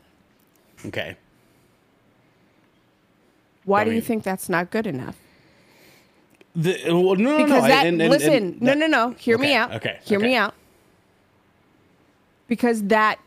Okay. 0.86 1.18
Why 3.66 3.82
I 3.82 3.84
do 3.84 3.90
you 3.92 3.96
mean- 3.96 4.02
think 4.04 4.24
that's 4.24 4.48
not 4.50 4.72
good 4.72 4.88
enough? 4.88 5.18
The, 6.60 6.76
well, 6.88 7.16
no, 7.16 7.38
no, 7.38 7.44
Because 7.46 7.62
no. 7.62 7.68
that 7.68 7.86
and- 7.86 8.02
and- 8.02 8.10
listen, 8.10 8.34
and 8.34 8.62
no, 8.62 8.74
no, 8.74 8.88
no. 8.88 9.12
Hear 9.12 9.38
me 9.38 9.54
out. 9.54 9.74
okay, 9.76 10.00
Hear 10.04 10.20
me 10.20 10.36
out. 10.36 10.56
Because 12.48 12.82
that 12.86 13.20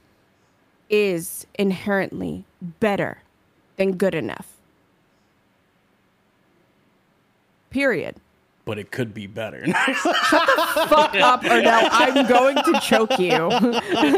is 0.91 1.47
inherently 1.55 2.45
better 2.81 3.19
than 3.77 3.93
good 3.97 4.17
enough. 4.17 4.49
Period. 7.71 8.17
But 8.67 8.79
it 8.79 8.91
could 8.93 9.15
be 9.15 9.27
better. 9.27 9.65
Fuck 9.95 11.15
up 11.17 11.43
or 11.45 11.61
no, 11.63 11.89
I'm 11.91 12.27
going 12.29 12.57
to 12.57 12.81
choke 12.81 13.19
you. 13.19 13.31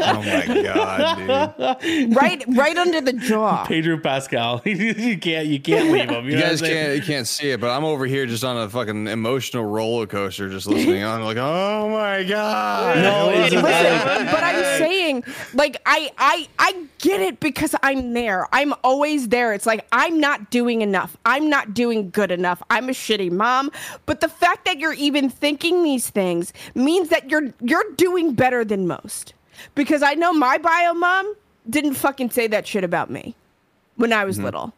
Oh 0.05 0.21
my 0.21 0.63
god, 0.63 1.77
dude! 1.81 2.15
right 2.15 2.43
right 2.49 2.77
under 2.77 3.01
the 3.01 3.13
jaw. 3.13 3.65
Pedro 3.65 3.97
Pascal. 3.97 4.61
you 4.65 5.17
can't. 5.17 5.47
You 5.47 5.59
can't 5.59 5.91
leave 5.91 6.09
him. 6.09 6.25
You, 6.25 6.31
You 6.31 6.35
know 6.37 6.41
guys 6.43 6.61
what 6.61 6.69
I'm 6.69 6.75
saying? 6.75 6.85
can't 6.85 6.95
you 6.95 7.01
can't 7.13 7.27
see 7.27 7.49
it, 7.51 7.59
but 7.59 7.69
I'm 7.71 7.83
over 7.83 8.05
here 8.05 8.25
just 8.25 8.43
on 8.43 8.57
a 8.57 8.69
fucking 8.69 9.07
emotional 9.07 9.65
roller 9.65 10.05
coaster, 10.05 10.49
just 10.49 10.67
listening 10.67 11.03
on, 11.03 11.23
like, 11.23 11.37
oh 11.37 11.89
my 11.89 12.23
god! 12.23 12.97
No, 12.97 13.27
Listen, 13.35 13.61
but 13.61 14.43
I'm 14.43 14.63
saying, 14.77 15.23
like, 15.53 15.81
I, 15.85 16.11
I, 16.17 16.47
I 16.59 16.85
get 16.99 17.21
it 17.21 17.39
because 17.39 17.75
I'm 17.81 18.13
there. 18.13 18.47
I'm 18.53 18.73
always 18.83 19.29
there. 19.29 19.53
It's 19.53 19.65
like 19.65 19.85
I'm 19.91 20.19
not 20.19 20.49
doing 20.51 20.81
enough. 20.81 21.17
I'm 21.25 21.49
not 21.49 21.73
doing 21.73 22.09
good 22.11 22.31
enough. 22.31 22.61
I'm 22.69 22.89
a 22.89 22.93
shitty 22.93 23.31
mom. 23.31 23.71
But 24.05 24.21
the 24.21 24.27
fact 24.43 24.65
that 24.65 24.79
you're 24.79 24.93
even 24.93 25.29
thinking 25.29 25.83
these 25.83 26.09
things 26.09 26.53
means 26.75 27.09
that 27.09 27.29
you're 27.29 27.53
you're 27.61 27.91
doing 27.95 28.33
better 28.33 28.65
than 28.65 28.87
most. 28.87 29.33
Because 29.75 30.03
I 30.03 30.13
know 30.15 30.33
my 30.33 30.57
bio 30.57 30.93
mom 30.93 31.35
didn't 31.69 31.93
fucking 31.93 32.31
say 32.31 32.47
that 32.47 32.67
shit 32.67 32.83
about 32.83 33.09
me 33.09 33.35
when 33.95 34.11
I 34.11 34.25
was 34.25 34.35
mm-hmm. 34.35 34.45
little. 34.45 34.73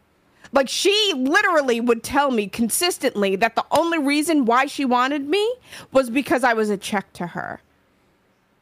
Like 0.51 0.69
she 0.69 1.13
literally 1.15 1.81
would 1.81 2.03
tell 2.03 2.31
me 2.31 2.47
consistently 2.47 3.35
that 3.37 3.55
the 3.55 3.65
only 3.71 3.97
reason 3.97 4.45
why 4.45 4.67
she 4.67 4.85
wanted 4.85 5.27
me 5.27 5.55
was 5.91 6.09
because 6.09 6.43
I 6.43 6.53
was 6.53 6.69
a 6.69 6.77
check 6.77 7.11
to 7.13 7.27
her. 7.27 7.61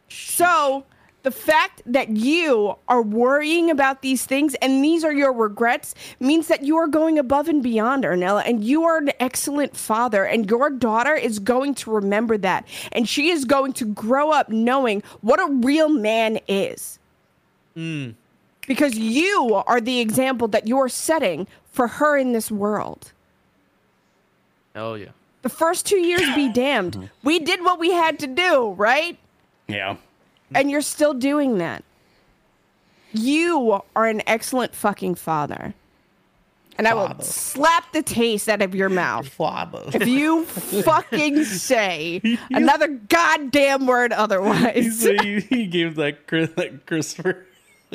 So 0.10 0.86
the 1.24 1.32
fact 1.32 1.82
that 1.86 2.10
you 2.10 2.76
are 2.88 3.02
worrying 3.02 3.72
about 3.72 4.02
these 4.02 4.26
things 4.26 4.56
and 4.56 4.84
these 4.84 5.04
are 5.04 5.14
your 5.14 5.32
regrets 5.32 5.96
means 6.20 6.48
that 6.50 6.64
you 6.64 6.78
are 6.78 6.88
going 6.88 7.18
above 7.18 7.48
and 7.48 7.64
beyond, 7.64 8.04
Arnella, 8.04 8.44
and 8.46 8.64
you 8.64 8.84
are 8.84 8.98
an 8.98 9.12
excellent 9.22 9.76
father, 9.76 10.26
and 10.26 10.50
your 10.50 10.70
daughter 10.70 11.16
is 11.16 11.40
going 11.40 11.76
to 11.76 11.92
remember 11.92 12.38
that. 12.38 12.68
And 12.92 13.08
she 13.08 13.30
is 13.30 13.46
going 13.46 13.72
to 13.74 13.86
grow 13.86 14.32
up 14.32 14.50
knowing 14.50 15.02
what 15.22 15.40
a 15.40 15.52
real 15.52 15.90
man 15.90 16.40
is. 16.48 17.00
Hmm. 17.74 18.12
Because 18.68 18.98
you 18.98 19.64
are 19.66 19.82
the 19.82 20.00
example 20.00 20.48
that 20.50 20.68
you're 20.68 20.90
setting 20.90 21.48
for 21.72 21.88
her 21.88 22.18
in 22.18 22.34
this 22.34 22.52
world. 22.52 23.14
Hell 24.76 24.98
yeah. 24.98 25.10
The 25.42 25.50
first 25.50 25.86
two 25.86 25.98
years 25.98 26.24
be 26.36 26.52
damned. 26.52 27.10
We 27.24 27.40
did 27.40 27.64
what 27.64 27.80
we 27.80 27.92
had 27.92 28.20
to 28.20 28.28
do, 28.28 28.72
right? 28.72 29.18
Yeah. 29.68 29.96
And 30.56 30.70
you're 30.72 30.82
still 30.82 31.14
doing 31.14 31.58
that. 31.58 31.84
You 33.14 33.82
are 33.96 34.06
an 34.06 34.22
excellent 34.28 34.74
fucking 34.74 35.16
father. 35.16 35.74
And 36.78 36.88
I 36.88 36.96
will 36.96 37.20
slap 37.20 37.92
the 37.94 38.02
taste 38.02 38.50
out 38.50 38.64
of 38.64 38.74
your 38.74 38.90
mouth 38.90 39.28
Father. 39.28 39.84
if 39.94 40.08
you 40.08 40.46
fucking 40.46 41.44
say 41.44 42.20
another 42.50 42.88
goddamn 42.88 43.86
word 43.86 44.12
otherwise. 44.12 45.04
he, 45.04 45.42
he 45.42 45.68
gave 45.68 45.96
that 45.96 46.26
Chris, 46.26 46.50
that 46.56 46.88
Christopher, 46.88 47.46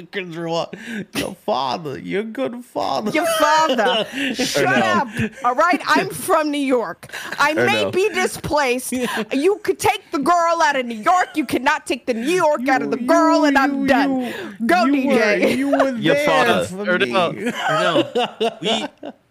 Christopher 0.06 0.48
what? 0.48 0.74
Your 1.14 1.34
father. 1.34 1.98
You're 1.98 2.22
good 2.24 2.64
father. 2.64 3.10
Your 3.10 3.26
father. 3.38 4.04
Shut 4.34 4.64
no. 4.64 4.70
up. 4.70 5.08
All 5.44 5.54
right. 5.54 5.80
I'm 5.86 6.10
from 6.10 6.50
New 6.50 6.58
York. 6.58 7.10
I 7.38 7.54
may 7.54 7.84
no. 7.84 7.90
be 7.90 8.08
displaced. 8.10 8.92
You 8.92 9.58
could 9.62 9.78
take 9.78 10.10
the 10.10 10.18
girl 10.18 10.60
out 10.62 10.76
of 10.76 10.86
New 10.86 10.96
York. 10.98 11.36
You 11.36 11.44
cannot 11.46 11.86
take 11.86 12.06
the 12.06 12.14
New 12.14 12.30
York 12.30 12.68
out 12.68 12.82
of 12.82 12.90
the 12.90 12.96
girl, 12.96 13.44
and 13.44 13.56
I'm 13.58 13.86
done. 13.86 14.56
Go, 14.66 14.84
you 14.86 15.10
DJ. 15.10 15.40
Were, 15.42 15.48
you 15.48 15.70
were 15.70 15.90
Your 15.96 16.14
there 16.14 16.26
father. 16.26 16.64
for 16.66 16.90
Or 16.90 16.98
me. 16.98 17.06
no, 17.06 17.32
no. 17.32 18.48
We, 18.60 18.86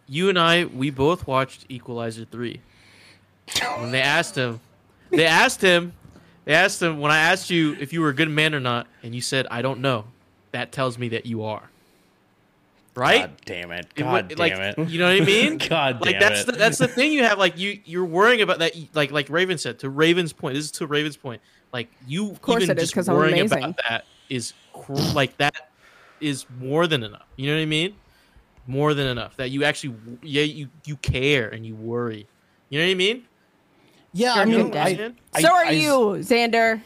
you 0.08 0.30
and 0.30 0.40
I, 0.40 0.66
we 0.66 0.90
both 0.90 1.28
watched 1.28 1.66
Equalizer 1.70 2.26
three. 2.26 2.62
When 3.78 3.92
they 3.92 4.02
asked 4.02 4.36
him, 4.36 4.60
they 5.10 5.26
asked 5.26 5.62
him, 5.62 5.94
they 6.46 6.54
asked 6.54 6.82
him 6.82 7.00
when 7.00 7.12
I 7.12 7.20
asked 7.20 7.50
you 7.50 7.76
if 7.80 7.92
you 7.94 8.02
were 8.02 8.10
a 8.10 8.14
good 8.14 8.30
man 8.30 8.56
or 8.56 8.60
not, 8.60 8.88
and 9.04 9.14
you 9.14 9.22
said 9.22 9.48
I 9.52 9.62
don't 9.62 9.80
know. 9.82 10.06
That 10.52 10.72
tells 10.72 10.98
me 10.98 11.10
that 11.10 11.26
you 11.26 11.44
are. 11.44 11.70
Right? 12.96 13.22
God 13.22 13.42
damn 13.46 13.72
it. 13.72 13.86
It 13.96 14.02
God 14.02 14.28
damn 14.30 14.38
like, 14.40 14.54
it. 14.54 14.90
You 14.90 15.00
know 15.00 15.12
what 15.14 15.22
I 15.22 15.26
mean? 15.26 15.58
God 15.70 16.02
like 16.02 16.12
damn 16.12 16.20
that's 16.20 16.42
it. 16.42 16.46
the, 16.48 16.52
that's 16.54 16.78
the 16.80 16.88
thing 16.88 17.12
you 17.12 17.24
have. 17.24 17.38
Like 17.38 17.58
you 17.58 17.80
you're 17.86 18.06
worrying 18.06 18.42
about 18.42 18.58
that. 18.60 18.74
Like 18.94 19.12
like 19.12 19.30
Raven 19.30 19.58
said 19.60 19.80
to 19.80 19.90
Raven's 19.90 20.34
point. 20.34 20.56
This 20.56 20.66
is 20.66 20.72
to 20.72 20.88
Raven's 20.88 21.18
point. 21.18 21.42
Like 21.72 21.90
you 22.08 22.32
of 22.32 22.42
course 22.42 22.64
even 22.64 22.76
it 22.78 22.82
is, 22.82 22.86
just 22.86 22.96
'cause 22.96 23.08
I'm 23.08 23.16
worrying 23.16 23.40
amazing. 23.40 23.58
about 23.60 23.78
that 23.88 24.06
is 24.30 24.54
cr- 24.74 24.94
like 25.14 25.38
that 25.38 25.70
is 26.20 26.46
more 26.60 26.88
than 26.88 27.04
enough. 27.04 27.28
You 27.36 27.52
know 27.52 27.56
what 27.58 27.62
I 27.62 27.66
mean? 27.66 27.96
More 28.66 28.96
than 28.96 29.06
enough. 29.06 29.38
That 29.38 29.52
you 29.52 29.64
actually 29.64 29.96
yeah 30.24 30.42
you 30.44 30.68
you 30.86 30.96
care 30.96 31.50
and 31.50 31.66
you 31.68 31.76
worry. 31.76 32.26
You 32.70 32.80
know 32.80 32.86
what 32.86 32.92
I 32.92 32.96
mean? 32.96 33.26
yeah, 34.14 34.34
I 34.34 34.46
mean, 34.46 34.64
good, 34.64 34.72
Dad. 34.74 34.98
man. 34.98 35.18
I, 35.34 35.42
so 35.42 35.50
are 35.50 35.66
I- 35.66 35.70
you, 35.72 35.92
Xander. 36.22 36.82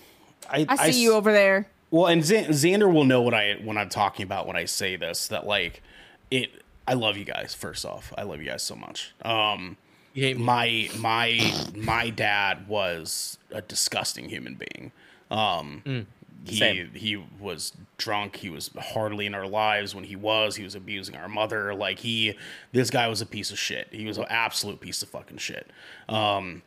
I, 0.49 0.65
I 0.67 0.91
see 0.91 1.01
you 1.01 1.13
over 1.13 1.31
there. 1.31 1.67
Well, 1.91 2.07
and 2.07 2.23
Xan- 2.23 2.47
Xander 2.47 2.91
will 2.91 3.03
know 3.03 3.21
what 3.21 3.33
I 3.33 3.59
when 3.63 3.77
I'm 3.77 3.89
talking 3.89 4.23
about 4.23 4.47
when 4.47 4.55
I 4.55 4.65
say 4.65 4.95
this. 4.95 5.27
That 5.27 5.45
like 5.45 5.83
it. 6.31 6.63
I 6.87 6.93
love 6.95 7.17
you 7.17 7.25
guys. 7.25 7.53
First 7.53 7.85
off, 7.85 8.11
I 8.17 8.23
love 8.23 8.39
you 8.39 8.47
guys 8.47 8.63
so 8.63 8.75
much. 8.75 9.13
Um, 9.23 9.77
my 10.15 10.89
my 10.97 11.69
my 11.75 12.09
dad 12.09 12.67
was 12.67 13.37
a 13.51 13.61
disgusting 13.61 14.29
human 14.29 14.55
being. 14.55 14.91
Um, 15.29 16.07
he 16.43 16.57
Same. 16.57 16.91
he 16.93 17.23
was 17.39 17.73
drunk. 17.97 18.37
He 18.37 18.49
was 18.49 18.71
hardly 18.77 19.25
in 19.25 19.35
our 19.35 19.47
lives 19.47 19.93
when 19.93 20.03
he 20.05 20.15
was. 20.15 20.55
He 20.55 20.63
was 20.63 20.73
abusing 20.75 21.15
our 21.15 21.29
mother. 21.29 21.75
Like 21.75 21.99
he, 21.99 22.35
this 22.71 22.89
guy 22.89 23.07
was 23.07 23.21
a 23.21 23.25
piece 23.25 23.51
of 23.51 23.59
shit. 23.59 23.87
He 23.91 24.05
was 24.05 24.17
an 24.17 24.25
absolute 24.29 24.79
piece 24.79 25.03
of 25.03 25.09
fucking 25.09 25.37
shit. 25.37 25.69
Um, 26.09 26.63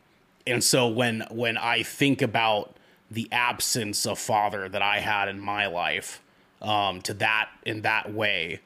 and 0.47 0.63
so 0.63 0.87
when 0.87 1.25
when 1.29 1.57
I 1.57 1.83
think 1.83 2.21
about 2.21 2.74
the 3.09 3.27
absence 3.31 4.05
of 4.05 4.19
father 4.19 4.67
that 4.69 4.81
I 4.81 4.99
had 4.99 5.27
in 5.27 5.39
my 5.39 5.67
life, 5.67 6.21
um, 6.61 7.01
to 7.01 7.13
that 7.15 7.49
in 7.65 7.81
that 7.81 8.13
way, 8.13 8.61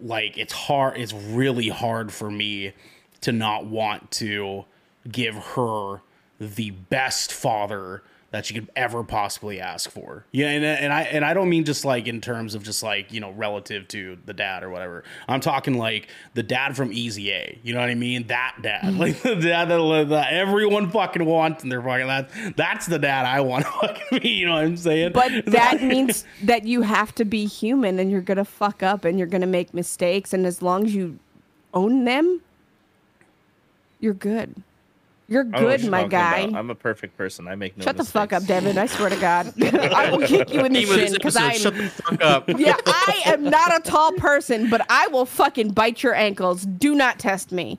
like 0.00 0.36
it's 0.36 0.52
hard 0.52 0.98
it's 0.98 1.12
really 1.12 1.68
hard 1.68 2.12
for 2.12 2.30
me 2.30 2.72
to 3.22 3.32
not 3.32 3.66
want 3.66 4.10
to 4.12 4.64
give 5.10 5.34
her 5.34 6.02
the 6.38 6.70
best 6.70 7.32
father 7.32 8.02
that 8.36 8.50
you 8.50 8.60
could 8.60 8.70
ever 8.76 9.02
possibly 9.02 9.62
ask 9.62 9.90
for. 9.90 10.26
Yeah, 10.30 10.50
and, 10.50 10.62
and 10.62 10.92
I 10.92 11.02
and 11.04 11.24
I 11.24 11.32
don't 11.32 11.48
mean 11.48 11.64
just 11.64 11.86
like 11.86 12.06
in 12.06 12.20
terms 12.20 12.54
of 12.54 12.62
just 12.62 12.82
like 12.82 13.10
you 13.10 13.18
know 13.18 13.30
relative 13.30 13.88
to 13.88 14.18
the 14.26 14.34
dad 14.34 14.62
or 14.62 14.68
whatever. 14.68 15.04
I'm 15.26 15.40
talking 15.40 15.78
like 15.78 16.08
the 16.34 16.42
dad 16.42 16.76
from 16.76 16.92
Easy 16.92 17.32
A. 17.32 17.58
You 17.62 17.72
know 17.72 17.80
what 17.80 17.88
I 17.88 17.94
mean? 17.94 18.26
That 18.26 18.58
dad, 18.60 18.82
mm. 18.82 18.98
like 18.98 19.22
the 19.22 19.36
dad 19.36 19.70
that, 19.70 20.08
that 20.10 20.34
everyone 20.34 20.90
fucking 20.90 21.24
wants, 21.24 21.62
and 21.62 21.72
they're 21.72 21.80
fucking 21.80 22.08
that. 22.08 22.28
That's 22.56 22.84
the 22.84 22.98
dad 22.98 23.24
I 23.24 23.40
want 23.40 23.64
to 23.64 23.70
fucking 23.80 24.20
be. 24.20 24.28
You 24.28 24.46
know 24.46 24.56
what 24.56 24.64
I'm 24.64 24.76
saying? 24.76 25.12
But 25.12 25.46
that 25.46 25.82
means 25.82 26.26
that 26.42 26.64
you 26.64 26.82
have 26.82 27.14
to 27.14 27.24
be 27.24 27.46
human, 27.46 27.98
and 27.98 28.10
you're 28.10 28.20
gonna 28.20 28.44
fuck 28.44 28.82
up, 28.82 29.06
and 29.06 29.18
you're 29.18 29.28
gonna 29.28 29.46
make 29.46 29.72
mistakes, 29.72 30.34
and 30.34 30.44
as 30.44 30.60
long 30.60 30.84
as 30.84 30.94
you 30.94 31.18
own 31.72 32.04
them, 32.04 32.42
you're 33.98 34.12
good. 34.12 34.62
You're 35.28 35.42
good, 35.44 35.84
my 35.90 36.06
guy. 36.06 36.38
About. 36.40 36.58
I'm 36.58 36.70
a 36.70 36.74
perfect 36.74 37.16
person. 37.16 37.48
I 37.48 37.56
make 37.56 37.76
no. 37.76 37.82
Shut 37.84 37.96
mistakes. 37.96 38.12
the 38.12 38.18
fuck 38.20 38.32
up, 38.32 38.44
Devin. 38.44 38.78
I 38.78 38.86
swear 38.86 39.08
to 39.10 39.16
God, 39.16 39.52
I 39.74 40.10
will 40.10 40.26
kick 40.26 40.52
you 40.52 40.64
in 40.64 40.72
the 40.72 40.84
shin 40.84 41.12
because 41.12 41.36
I'm. 41.36 41.58
Shut 41.58 41.74
the 41.76 41.88
fuck 41.88 42.22
up. 42.22 42.48
Yeah, 42.58 42.76
I 42.86 43.22
am 43.26 43.44
not 43.44 43.76
a 43.76 43.80
tall 43.80 44.12
person, 44.12 44.70
but 44.70 44.86
I 44.88 45.08
will 45.08 45.26
fucking 45.26 45.70
bite 45.72 46.02
your 46.02 46.14
ankles. 46.14 46.64
Do 46.64 46.94
not 46.94 47.18
test 47.18 47.50
me. 47.52 47.76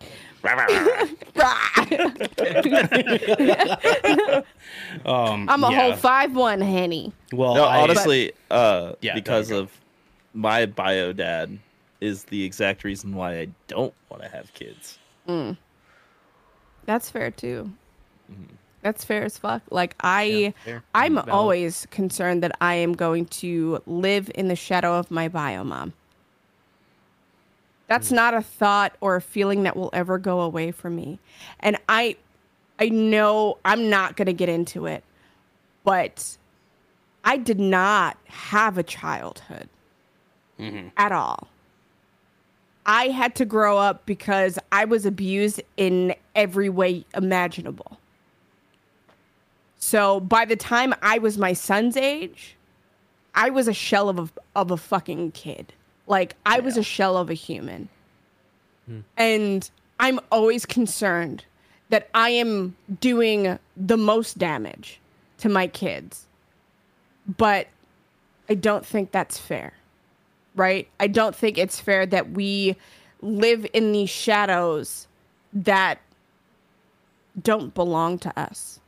um, 5.05 5.49
I'm 5.49 5.63
a 5.63 5.71
yeah. 5.71 5.81
whole 5.81 5.93
five 5.95 6.35
one, 6.35 6.61
Henny. 6.61 7.11
Well, 7.33 7.55
No, 7.55 7.63
I- 7.65 7.81
honestly, 7.81 8.33
uh, 8.51 8.93
Yeah, 9.01 9.15
because 9.15 9.51
of 9.51 9.71
my 10.33 10.65
bio 10.65 11.13
dad 11.13 11.57
is 12.01 12.23
the 12.25 12.43
exact 12.43 12.83
reason 12.83 13.15
why 13.15 13.39
I 13.39 13.47
don't 13.67 13.93
want 14.09 14.21
to 14.23 14.29
have 14.29 14.53
kids. 14.53 14.99
That's 16.87 17.11
fair 17.11 17.29
too. 17.29 17.71
Mm-hmm. 18.31 18.55
That's 18.81 19.03
fair 19.03 19.23
as 19.23 19.37
fuck. 19.37 19.61
Like 19.69 19.95
I, 19.99 20.53
fair. 20.63 20.81
I'm 20.95 21.15
Valid. 21.15 21.29
always 21.29 21.85
concerned 21.91 22.41
that 22.43 22.53
I 22.61 22.75
am 22.75 22.93
going 22.93 23.25
to 23.25 23.83
live 23.85 24.31
in 24.33 24.47
the 24.47 24.55
shadow 24.55 24.97
of 24.97 25.11
my 25.11 25.27
bio 25.27 25.63
mom. 25.63 25.93
That's 27.87 28.09
mm. 28.09 28.15
not 28.15 28.33
a 28.33 28.41
thought 28.41 28.95
or 29.01 29.17
a 29.17 29.21
feeling 29.21 29.63
that 29.63 29.75
will 29.75 29.89
ever 29.91 30.17
go 30.17 30.41
away 30.41 30.71
from 30.71 30.95
me. 30.95 31.19
And 31.59 31.77
I, 31.89 32.15
I 32.79 32.89
know 32.89 33.57
I'm 33.65 33.89
not 33.89 34.15
going 34.15 34.27
to 34.27 34.33
get 34.33 34.49
into 34.49 34.85
it, 34.85 35.03
but 35.83 36.37
I 37.25 37.35
did 37.35 37.59
not 37.59 38.17
have 38.27 38.77
a 38.77 38.83
childhood 38.83 39.67
mm-hmm. 40.57 40.87
at 40.95 41.11
all. 41.11 41.49
I 42.87 43.09
had 43.09 43.35
to 43.35 43.45
grow 43.45 43.77
up 43.77 44.05
because 44.05 44.57
I 44.71 44.85
was 44.85 45.05
abused 45.05 45.61
in 45.75 46.15
every 46.35 46.69
way 46.69 47.05
imaginable. 47.13 47.99
So 49.77 50.21
by 50.21 50.45
the 50.45 50.55
time 50.55 50.95
I 51.01 51.17
was 51.17 51.37
my 51.37 51.51
son's 51.51 51.97
age, 51.97 52.55
I 53.35 53.49
was 53.49 53.67
a 53.67 53.73
shell 53.73 54.07
of 54.07 54.17
a, 54.17 54.29
of 54.55 54.71
a 54.71 54.77
fucking 54.77 55.33
kid. 55.33 55.73
Like 56.07 56.35
I 56.45 56.61
was 56.61 56.77
a 56.77 56.83
shell 56.83 57.17
of 57.17 57.29
a 57.29 57.33
human. 57.33 57.89
Hmm. 58.85 59.01
And 59.17 59.69
I'm 59.99 60.21
always 60.31 60.65
concerned 60.65 61.43
that 61.89 62.09
I 62.15 62.29
am 62.29 62.77
doing 63.01 63.59
the 63.75 63.97
most 63.97 64.37
damage 64.37 65.01
to 65.39 65.49
my 65.49 65.67
kids. 65.67 66.25
But 67.37 67.67
I 68.49 68.53
don't 68.53 68.85
think 68.85 69.11
that's 69.11 69.37
fair 69.37 69.73
right? 70.57 70.89
I 70.99 71.07
don't 71.07 71.35
think 71.35 71.57
it's 71.57 71.79
fair 71.79 72.05
that 72.07 72.31
we 72.31 72.75
live 73.21 73.65
in 73.73 73.91
these 73.91 74.09
shadows 74.09 75.07
that 75.53 75.99
don't 77.41 77.73
belong 77.73 78.17
to 78.19 78.39
us. 78.39 78.79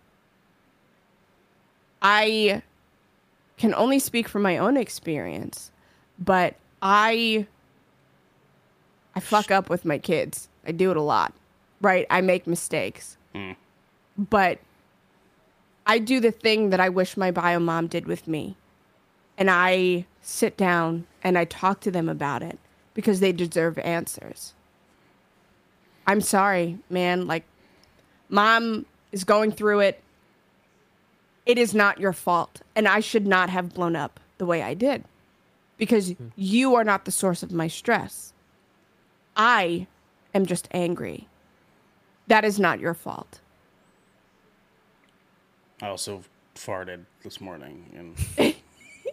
I 2.01 2.63
can 3.57 3.73
only 3.75 3.99
speak 3.99 4.27
from 4.27 4.41
my 4.41 4.57
own 4.57 4.77
experience, 4.77 5.71
but 6.17 6.55
I 6.81 7.45
I 9.15 9.19
fuck 9.19 9.51
up 9.51 9.69
with 9.69 9.85
my 9.85 9.97
kids. 9.97 10.49
I 10.65 10.71
do 10.71 10.91
it 10.91 10.97
a 10.97 11.01
lot. 11.01 11.33
Right? 11.81 12.05
I 12.09 12.21
make 12.21 12.45
mistakes. 12.45 13.17
Mm. 13.33 13.55
But 14.17 14.59
I 15.85 15.99
do 15.99 16.19
the 16.19 16.31
thing 16.31 16.71
that 16.71 16.79
I 16.79 16.89
wish 16.89 17.15
my 17.15 17.31
bio 17.31 17.59
mom 17.59 17.87
did 17.87 18.05
with 18.05 18.27
me 18.27 18.57
and 19.39 19.49
I 19.49 20.05
sit 20.21 20.57
down 20.57 21.07
and 21.23 21.37
I 21.37 21.45
talk 21.45 21.79
to 21.81 21.91
them 21.91 22.09
about 22.09 22.43
it 22.43 22.59
because 22.93 23.21
they 23.21 23.31
deserve 23.31 23.79
answers. 23.79 24.53
I'm 26.05 26.21
sorry, 26.21 26.77
man. 26.89 27.25
Like, 27.25 27.45
mom 28.27 28.85
is 29.13 29.23
going 29.23 29.53
through 29.53 29.79
it. 29.79 30.03
It 31.45 31.57
is 31.57 31.73
not 31.73 31.99
your 31.99 32.13
fault. 32.13 32.61
And 32.75 32.87
I 32.87 32.99
should 32.99 33.25
not 33.25 33.49
have 33.49 33.73
blown 33.73 33.95
up 33.95 34.19
the 34.37 34.45
way 34.45 34.61
I 34.61 34.73
did 34.73 35.05
because 35.77 36.11
hmm. 36.11 36.27
you 36.35 36.75
are 36.75 36.83
not 36.83 37.05
the 37.05 37.11
source 37.11 37.41
of 37.41 37.53
my 37.53 37.67
stress. 37.67 38.33
I 39.37 39.87
am 40.35 40.45
just 40.45 40.67
angry. 40.71 41.27
That 42.27 42.43
is 42.43 42.59
not 42.59 42.79
your 42.79 42.93
fault. 42.93 43.39
I 45.81 45.87
also 45.87 46.23
farted 46.55 47.05
this 47.23 47.39
morning 47.39 47.85
and 48.37 48.48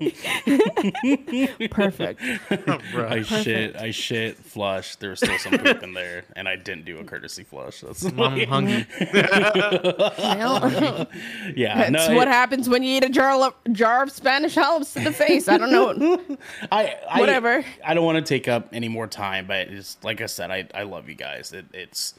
Perfect. 1.70 2.20
I 2.50 3.22
shit, 3.22 3.76
I 3.76 3.90
shit, 3.90 4.36
flush. 4.38 4.96
There 4.96 5.10
was 5.10 5.20
still 5.20 5.38
some 5.38 5.58
poop 5.58 5.82
in 5.82 5.94
there, 5.94 6.24
and 6.34 6.48
I 6.48 6.56
didn't 6.56 6.84
do 6.84 6.98
a 6.98 7.04
courtesy 7.04 7.44
flush. 7.44 7.80
That's 7.80 8.04
I'm 8.04 8.46
hungry. 8.46 8.86
Well, 9.12 11.06
yeah. 11.56 11.90
That's 11.90 12.08
no, 12.08 12.14
what 12.16 12.28
it- 12.28 12.32
happens 12.32 12.68
when 12.68 12.82
you 12.82 12.96
eat 12.96 13.04
a 13.04 13.08
jar 13.08 13.32
of, 13.42 13.54
jar 13.72 14.02
of 14.02 14.10
Spanish 14.10 14.56
olives 14.56 14.92
to 14.94 15.00
the 15.00 15.12
face. 15.12 15.48
I 15.48 15.58
don't 15.58 15.70
know. 15.70 16.20
I, 16.72 16.96
I 17.10 17.20
Whatever. 17.20 17.64
I 17.84 17.94
don't 17.94 18.04
want 18.04 18.16
to 18.16 18.28
take 18.28 18.48
up 18.48 18.68
any 18.72 18.88
more 18.88 19.06
time, 19.06 19.46
but 19.46 19.68
it's 19.68 19.96
like 20.02 20.20
I 20.20 20.26
said, 20.26 20.50
I, 20.50 20.68
I 20.74 20.82
love 20.82 21.08
you 21.08 21.14
guys. 21.14 21.52
It, 21.52 21.66
it's 21.72 22.14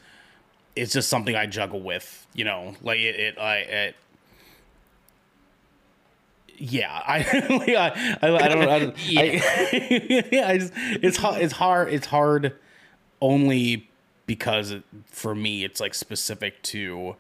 it's 0.76 0.94
just 0.94 1.10
something 1.10 1.36
I 1.36 1.48
juggle 1.48 1.82
with, 1.82 2.28
you 2.34 2.46
know. 2.46 2.76
Like 2.82 3.00
it, 3.00 3.16
it 3.16 3.38
I 3.40 3.58
it, 3.58 3.96
yeah, 6.58 6.92
I, 6.92 7.20
I, 8.22 8.28
I, 8.28 8.36
I 8.36 8.48
don't, 8.48 8.68
I 8.68 8.80
don't 8.80 8.96
I, 9.18 10.26
yeah, 10.32 10.48
I 10.48 10.58
just, 10.58 10.74
it's 10.76 11.18
hard, 11.18 11.42
it's 11.42 11.54
hard, 11.54 11.94
it's 11.94 12.08
hard, 12.08 12.56
only 13.22 13.90
because 14.26 14.72
it, 14.72 14.84
for 15.06 15.36
me, 15.36 15.64
it's 15.64 15.80
like 15.80 15.94
specific 15.94 16.62
to 16.64 17.16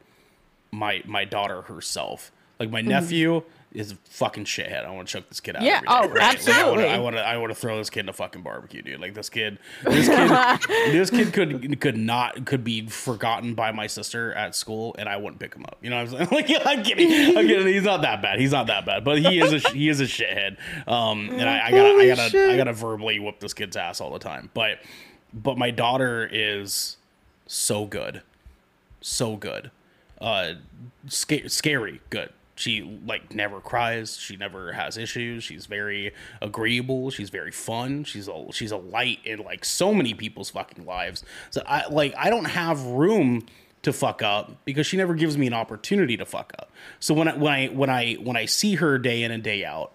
my 0.71 1.01
my 1.05 1.25
daughter 1.25 1.63
herself. 1.63 2.31
Like 2.59 2.69
my 2.69 2.81
mm-hmm. 2.81 2.89
nephew 2.89 3.43
is 3.77 3.91
a 3.91 3.95
fucking 4.09 4.45
shithead. 4.45 4.85
I 4.85 4.89
want 4.89 5.07
to 5.07 5.13
choke 5.13 5.29
this 5.29 5.39
kid 5.39 5.55
out. 5.55 5.61
Yeah, 5.61 5.81
every 5.87 5.87
day, 5.87 5.93
oh, 5.93 6.07
Like, 6.07 6.21
I 6.21 6.31
absolutely. 6.33 6.99
Want 6.99 7.15
to, 7.15 7.21
I 7.21 7.37
want 7.37 7.51
to 7.51 7.55
throw 7.55 7.77
this 7.77 7.91
kid 7.91 8.01
in 8.01 8.09
a 8.09 8.13
fucking 8.13 8.41
barbecue, 8.41 8.81
dude. 8.81 8.99
Like 8.99 9.13
this 9.13 9.29
kid, 9.29 9.59
this 9.83 10.07
kid, 10.07 10.59
this 10.91 11.09
kid 11.11 11.31
could 11.31 11.79
could 11.79 11.95
not 11.95 12.45
could 12.45 12.63
be 12.63 12.87
forgotten 12.87 13.53
by 13.53 13.71
my 13.71 13.85
sister 13.85 14.33
at 14.33 14.55
school, 14.55 14.95
and 14.97 15.07
I 15.07 15.17
wouldn't 15.17 15.39
pick 15.39 15.53
him 15.53 15.63
up. 15.65 15.77
You 15.81 15.91
know 15.91 16.03
what 16.03 16.13
I'm 16.13 16.27
saying? 16.27 16.27
Like, 16.37 16.49
yeah, 16.49 16.63
I'm 16.65 16.83
kidding. 16.83 17.37
I'm 17.37 17.47
kidding. 17.47 17.67
He's 17.67 17.83
not 17.83 18.01
that 18.01 18.21
bad. 18.21 18.39
He's 18.39 18.51
not 18.51 18.67
that 18.67 18.85
bad, 18.85 19.03
but 19.03 19.19
he 19.19 19.39
is 19.39 19.53
a 19.53 19.69
he 19.69 19.89
is 19.89 20.01
a 20.01 20.05
shithead. 20.05 20.57
Um, 20.87 21.29
and 21.29 21.47
I, 21.47 21.67
I 21.67 21.71
gotta 21.71 21.89
I 21.89 22.07
gotta 22.07 22.51
I 22.53 22.57
gotta 22.57 22.73
verbally 22.73 23.19
whoop 23.19 23.39
this 23.39 23.53
kid's 23.53 23.77
ass 23.77 24.01
all 24.01 24.11
the 24.11 24.19
time. 24.19 24.49
But 24.53 24.79
but 25.33 25.57
my 25.57 25.69
daughter 25.71 26.27
is 26.31 26.97
so 27.45 27.85
good, 27.85 28.23
so 29.01 29.35
good, 29.35 29.69
uh, 30.19 30.53
sca- 31.07 31.49
scary 31.49 32.01
good. 32.09 32.29
She 32.57 32.99
like 33.05 33.33
never 33.33 33.59
cries. 33.61 34.17
She 34.17 34.35
never 34.35 34.73
has 34.73 34.97
issues. 34.97 35.43
She's 35.43 35.67
very 35.67 36.13
agreeable. 36.41 37.11
She's 37.11 37.29
very 37.29 37.51
fun. 37.51 38.03
She's 38.03 38.27
a 38.27 38.45
she's 38.51 38.71
a 38.71 38.77
light 38.77 39.19
in 39.23 39.39
like 39.39 39.63
so 39.63 39.93
many 39.93 40.13
people's 40.13 40.49
fucking 40.49 40.85
lives. 40.85 41.23
So 41.51 41.61
I 41.67 41.87
like 41.87 42.15
I 42.17 42.29
don't 42.29 42.45
have 42.45 42.83
room 42.83 43.45
to 43.83 43.93
fuck 43.93 44.21
up 44.21 44.65
because 44.65 44.87
she 44.87 44.97
never 44.97 45.13
gives 45.13 45.37
me 45.37 45.45
an 45.45 45.53
opportunity 45.53 46.17
to 46.17 46.25
fuck 46.25 46.51
up. 46.57 46.71
So 46.99 47.13
when 47.13 47.27
I 47.27 47.35
when 47.37 47.53
I 47.53 47.67
when 47.67 47.89
I 47.89 48.13
when 48.15 48.37
I 48.37 48.45
see 48.45 48.75
her 48.75 48.97
day 48.97 49.23
in 49.23 49.31
and 49.31 49.43
day 49.43 49.63
out, 49.63 49.93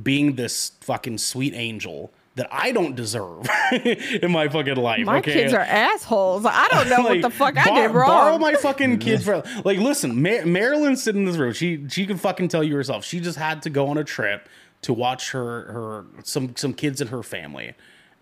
being 0.00 0.36
this 0.36 0.72
fucking 0.80 1.18
sweet 1.18 1.54
angel 1.54 2.12
that 2.36 2.48
I 2.50 2.70
don't 2.70 2.94
deserve 2.94 3.48
in 3.72 4.30
my 4.30 4.48
fucking 4.48 4.76
life. 4.76 5.04
My 5.04 5.18
okay? 5.18 5.32
kids 5.32 5.52
are 5.52 5.60
assholes. 5.60 6.44
I 6.46 6.68
don't 6.68 6.88
know 6.88 7.02
what 7.08 7.22
the 7.22 7.30
fuck 7.30 7.56
I 7.56 7.74
did 7.82 7.90
wrong. 7.90 8.08
Borrow 8.08 8.38
my 8.38 8.54
fucking 8.54 8.98
kids 8.98 9.24
for 9.24 9.42
like. 9.64 9.78
Listen, 9.78 10.22
Mar- 10.22 10.44
Marilyn's 10.44 11.02
sitting 11.02 11.22
in 11.22 11.26
this 11.26 11.36
room. 11.36 11.52
She 11.54 11.88
she 11.88 12.06
can 12.06 12.18
fucking 12.18 12.48
tell 12.48 12.62
you 12.62 12.76
herself. 12.76 13.04
She 13.04 13.20
just 13.20 13.38
had 13.38 13.62
to 13.62 13.70
go 13.70 13.88
on 13.88 13.98
a 13.98 14.04
trip 14.04 14.48
to 14.82 14.92
watch 14.92 15.32
her 15.32 15.72
her 15.72 16.06
some 16.24 16.54
some 16.56 16.74
kids 16.74 17.00
in 17.00 17.08
her 17.08 17.22
family, 17.22 17.74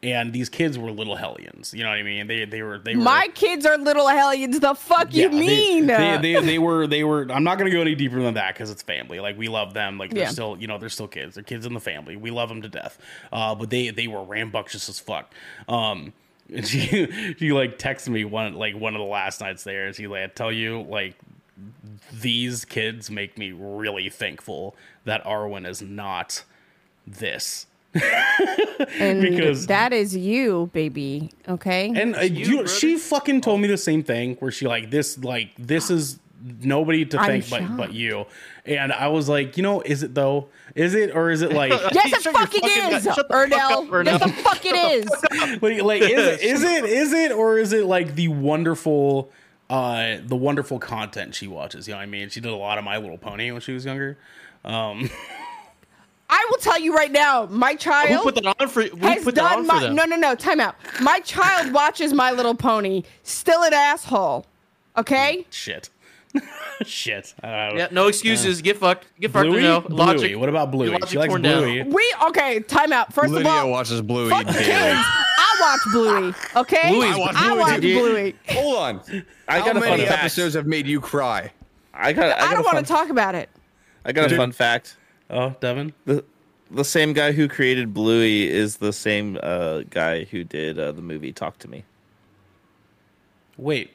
and 0.05 0.33
these 0.33 0.49
kids 0.49 0.79
were 0.79 0.91
little 0.93 1.17
hellions. 1.17 1.73
You 1.75 1.83
know 1.83 1.89
what 1.89 1.99
I 1.99 2.03
mean? 2.03 2.27
They 2.27 2.45
they 2.45 2.63
were 2.63 2.79
they 2.79 2.95
were 2.95 3.03
My 3.03 3.29
kids 3.35 3.65
are 3.67 3.79
little 3.79 4.07
hellions. 4.07 4.61
The 4.61 4.75
fuck 4.75 5.13
you 5.15 5.23
Yeah, 5.23 5.29
they- 5.29 5.39
mean? 5.39 5.87
They, 5.87 6.19
they, 6.21 6.41
they, 6.45 6.59
were 6.59 6.87
they 6.87 7.03
were. 7.05 7.27
I'm 7.31 7.43
not 7.45 7.59
gonna 7.59 7.71
go 7.71 7.81
any 7.81 7.95
deeper 7.95 8.21
than 8.23 8.35
that 8.35 8.55
because 8.55 8.71
it's 8.71 8.83
family. 8.83 9.19
Like 9.21 9.37
we 9.39 9.49
love 9.49 9.75
them. 9.75 9.99
Like 9.99 10.11
they're 10.11 10.25
Yeah. 10.25 10.29
still 10.31 10.57
you 10.59 10.67
know 10.67 10.79
they're 10.79 10.89
still 10.89 11.09
kids. 11.09 11.35
They're 11.35 11.45
kids 11.45 11.67
in 11.67 11.73
the 11.75 11.81
family. 11.81 12.17
We 12.17 12.31
love 12.31 12.49
them 12.49 12.63
to 12.63 12.69
death. 12.69 12.99
Uh, 13.33 13.55
but 13.55 13.71
they 13.71 13.91
they 13.91 14.07
were 14.07 14.23
rambunctious 14.23 14.89
as 14.89 15.01
fuck. 15.01 15.33
Um, 15.69 16.13
and 16.55 16.67
she 16.67 17.35
she 17.39 17.53
like 17.53 17.79
texted 17.79 18.09
me 18.11 18.25
one 18.27 18.55
like 18.55 18.77
one 18.77 18.95
of 18.95 18.99
the 19.01 19.07
last 19.07 19.41
nights 19.41 19.65
there. 19.65 19.87
And 19.87 19.97
she 19.97 20.07
like 20.07 20.23
I 20.25 20.27
tell 20.27 20.53
you 20.53 20.83
like 20.83 21.17
these 22.13 22.65
kids 22.65 23.11
make 23.11 23.39
me 23.39 23.53
really 23.53 24.09
thankful 24.11 24.75
that 25.05 25.25
Arwen 25.25 25.67
is 25.67 25.81
not 25.83 26.43
this. 27.07 27.67
and 28.99 29.21
because- 29.21 29.67
that 29.67 29.93
is 29.93 30.17
you, 30.17 30.71
baby. 30.73 31.31
Okay. 31.49 31.93
And 31.95 32.17
uh, 32.17 32.21
you, 32.21 32.67
she 32.67 32.97
fucking 32.97 33.41
told 33.41 33.61
me 33.61 33.69
the 33.69 33.77
same 33.77 34.03
thing 34.03 34.37
where 34.37 34.51
she 34.51 34.67
like 34.67 34.91
this 34.91 35.19
like 35.19 35.51
this 35.59 35.91
is 35.91 36.19
nobody 36.61 37.07
to 37.07 37.19
I'm 37.19 37.27
thank 37.27 37.51
but 37.51 37.61
shocked. 37.61 37.77
but 37.77 37.93
you. 37.95 38.27
And 38.67 38.93
I 38.93 39.09
was 39.09 39.29
like, 39.29 39.57
you 39.57 39.63
know, 39.63 39.81
is 39.81 40.03
it 40.03 40.15
though? 40.15 40.49
Is 40.75 40.95
it 40.95 41.15
or 41.15 41.31
is 41.31 41.43
it 41.43 41.53
like 41.55 41.71
yes, 41.93 42.27
it 42.27 42.33
fucking 42.33 42.61
fucking 42.61 42.93
is, 42.95 43.05
gut- 43.05 43.17
the 43.17 43.23
fuck 43.25 43.31
Ernell. 43.31 43.89
Ernell. 43.89 44.05
Yes, 44.07 44.23
the 44.23 44.43
fuck 44.43 44.65
it 44.65 44.75
is. 44.75 45.63
like, 45.63 45.83
like 45.83 46.03
is 46.03 46.11
it 46.11 46.41
is 46.43 46.63
it 46.63 46.85
is 46.85 47.13
it 47.13 47.33
or 47.33 47.59
is 47.59 47.73
it 47.73 47.87
like 47.87 48.15
the 48.15 48.29
wonderful 48.29 49.31
uh 49.71 50.17
the 50.27 50.37
wonderful 50.37 50.79
content 50.79 51.35
she 51.35 51.47
watches, 51.47 51.87
you 51.89 51.93
know 51.95 51.99
what 51.99 52.03
I 52.03 52.07
mean? 52.07 52.29
She 52.29 52.41
did 52.41 52.51
a 52.53 52.57
lot 52.57 52.77
of 52.79 52.85
My 52.85 52.99
Little 52.99 53.19
Pony 53.19 53.51
when 53.51 53.61
she 53.61 53.73
was 53.73 53.85
younger. 53.85 54.19
Um 54.65 55.09
I 56.31 56.47
will 56.51 56.59
tell 56.59 56.81
you 56.81 56.95
right 56.95 57.13
now, 57.13 57.47
my 57.51 57.73
Who 57.73 57.77
child 57.79 58.23
put 58.23 58.35
that 58.37 58.47
on 58.61 58.69
for? 58.69 58.83
Who 58.83 58.97
has 59.07 59.25
put 59.25 59.35
that 59.35 59.43
done 59.43 59.59
on 59.61 59.65
for 59.67 59.73
my 59.75 59.81
them? 59.81 59.95
no 59.95 60.05
no 60.05 60.17
no 60.17 60.35
time 60.35 60.61
out. 60.61 60.75
My 61.01 61.21
child 61.21 61.73
watches 61.73 62.13
My 62.13 62.33
Little 62.33 62.55
Pony. 62.55 63.03
Still 63.23 63.63
an 63.63 63.75
asshole. 63.75 64.47
Okay. 64.97 65.47
shit. 65.51 65.91
shit. 66.85 67.35
Uh, 67.43 67.71
Yeah, 67.77 67.89
no 67.93 68.09
excuses. 68.09 68.61
Get 68.63 68.77
fucked. 68.79 69.07
Get 69.21 69.31
fucked. 69.31 69.47
Bluey? 69.49 69.63
No 69.63 69.81
Bluey. 69.81 70.35
What 70.35 70.49
about 70.49 70.71
Bluey? 70.71 70.91
logic 70.91 71.09
She 71.11 71.19
likes 71.19 71.31
torn 71.31 71.43
down. 71.43 71.63
Bluey. 71.63 71.83
We 71.85 72.15
okay. 72.29 72.61
Time 72.61 72.93
out. 72.93 73.13
First 73.13 73.33
Lydia 73.33 73.51
of 73.51 73.57
all, 73.59 73.71
watches 73.71 74.01
Bluey 74.03 74.31
fuck 74.31 74.47
kids. 74.47 74.69
I 74.69 75.57
watch 75.61 75.93
Bluey. 75.93 76.35
Okay. 76.57 76.89
Bluey's- 76.91 77.15
I 77.15 77.19
watch 77.19 77.35
I 77.37 77.49
Bluey, 77.49 77.59
watch 77.61 77.81
dude. 77.81 77.99
Bluey. 78.03 78.35
Hold 78.49 78.77
on. 78.77 79.01
I 79.49 79.59
How 79.61 79.67
got 79.67 79.77
a 79.77 79.81
many 79.81 80.05
episodes 80.05 80.55
have 80.55 80.67
made 80.67 80.87
you 80.87 81.01
cry? 81.01 81.53
I 81.93 82.13
got. 82.13 82.41
I, 82.41 82.51
I 82.51 82.55
don't 82.55 82.65
want 82.65 82.79
to 82.79 82.85
talk 82.85 83.11
about 83.11 83.35
it. 83.37 83.49
I 84.05 84.13
got 84.13 84.33
a 84.33 84.37
fun 84.37 84.51
fact. 84.53 84.97
Oh, 85.31 85.55
Devin? 85.61 85.93
The 86.05 86.25
the 86.71 86.85
same 86.85 87.13
guy 87.13 87.33
who 87.33 87.47
created 87.49 87.95
Bluey 87.95 88.49
is 88.51 88.79
the 88.79 88.93
same 88.93 89.39
uh, 89.43 89.81
guy 89.91 90.25
who 90.25 90.45
did 90.45 90.79
uh, 90.79 90.93
the 90.93 91.03
movie 91.03 91.33
Talk 91.33 91.59
to 91.61 91.69
Me. 91.69 91.85
Wait. 93.57 93.91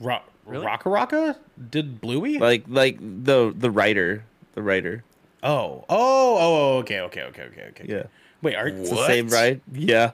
Rock 0.00 0.28
Really? 0.44 0.66
RackaRacka 0.66 1.36
did 1.70 2.00
Bluey? 2.00 2.38
Like 2.38 2.64
like 2.66 2.98
the 3.00 3.54
the 3.56 3.70
writer, 3.70 4.24
the 4.54 4.62
writer. 4.62 5.04
oh, 5.44 5.84
oh, 5.88 6.36
oh, 6.38 6.38
oh, 6.38 6.78
okay, 6.78 7.00
okay, 7.00 7.22
okay, 7.22 7.42
okay, 7.44 7.66
okay. 7.68 7.84
Yeah, 7.88 8.02
Wait, 8.42 8.56
are 8.56 8.66
it's 8.68 8.90
the 8.90 9.06
same 9.06 9.28
right? 9.28 9.60
Yeah, 9.72 10.12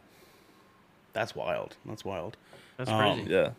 That's 1.15 1.35
wild. 1.35 1.77
That's 1.86 2.05
wild. 2.05 2.36
That's 2.77 2.90
Um, 2.90 3.16
crazy. 3.16 3.31
yeah. 3.31 3.51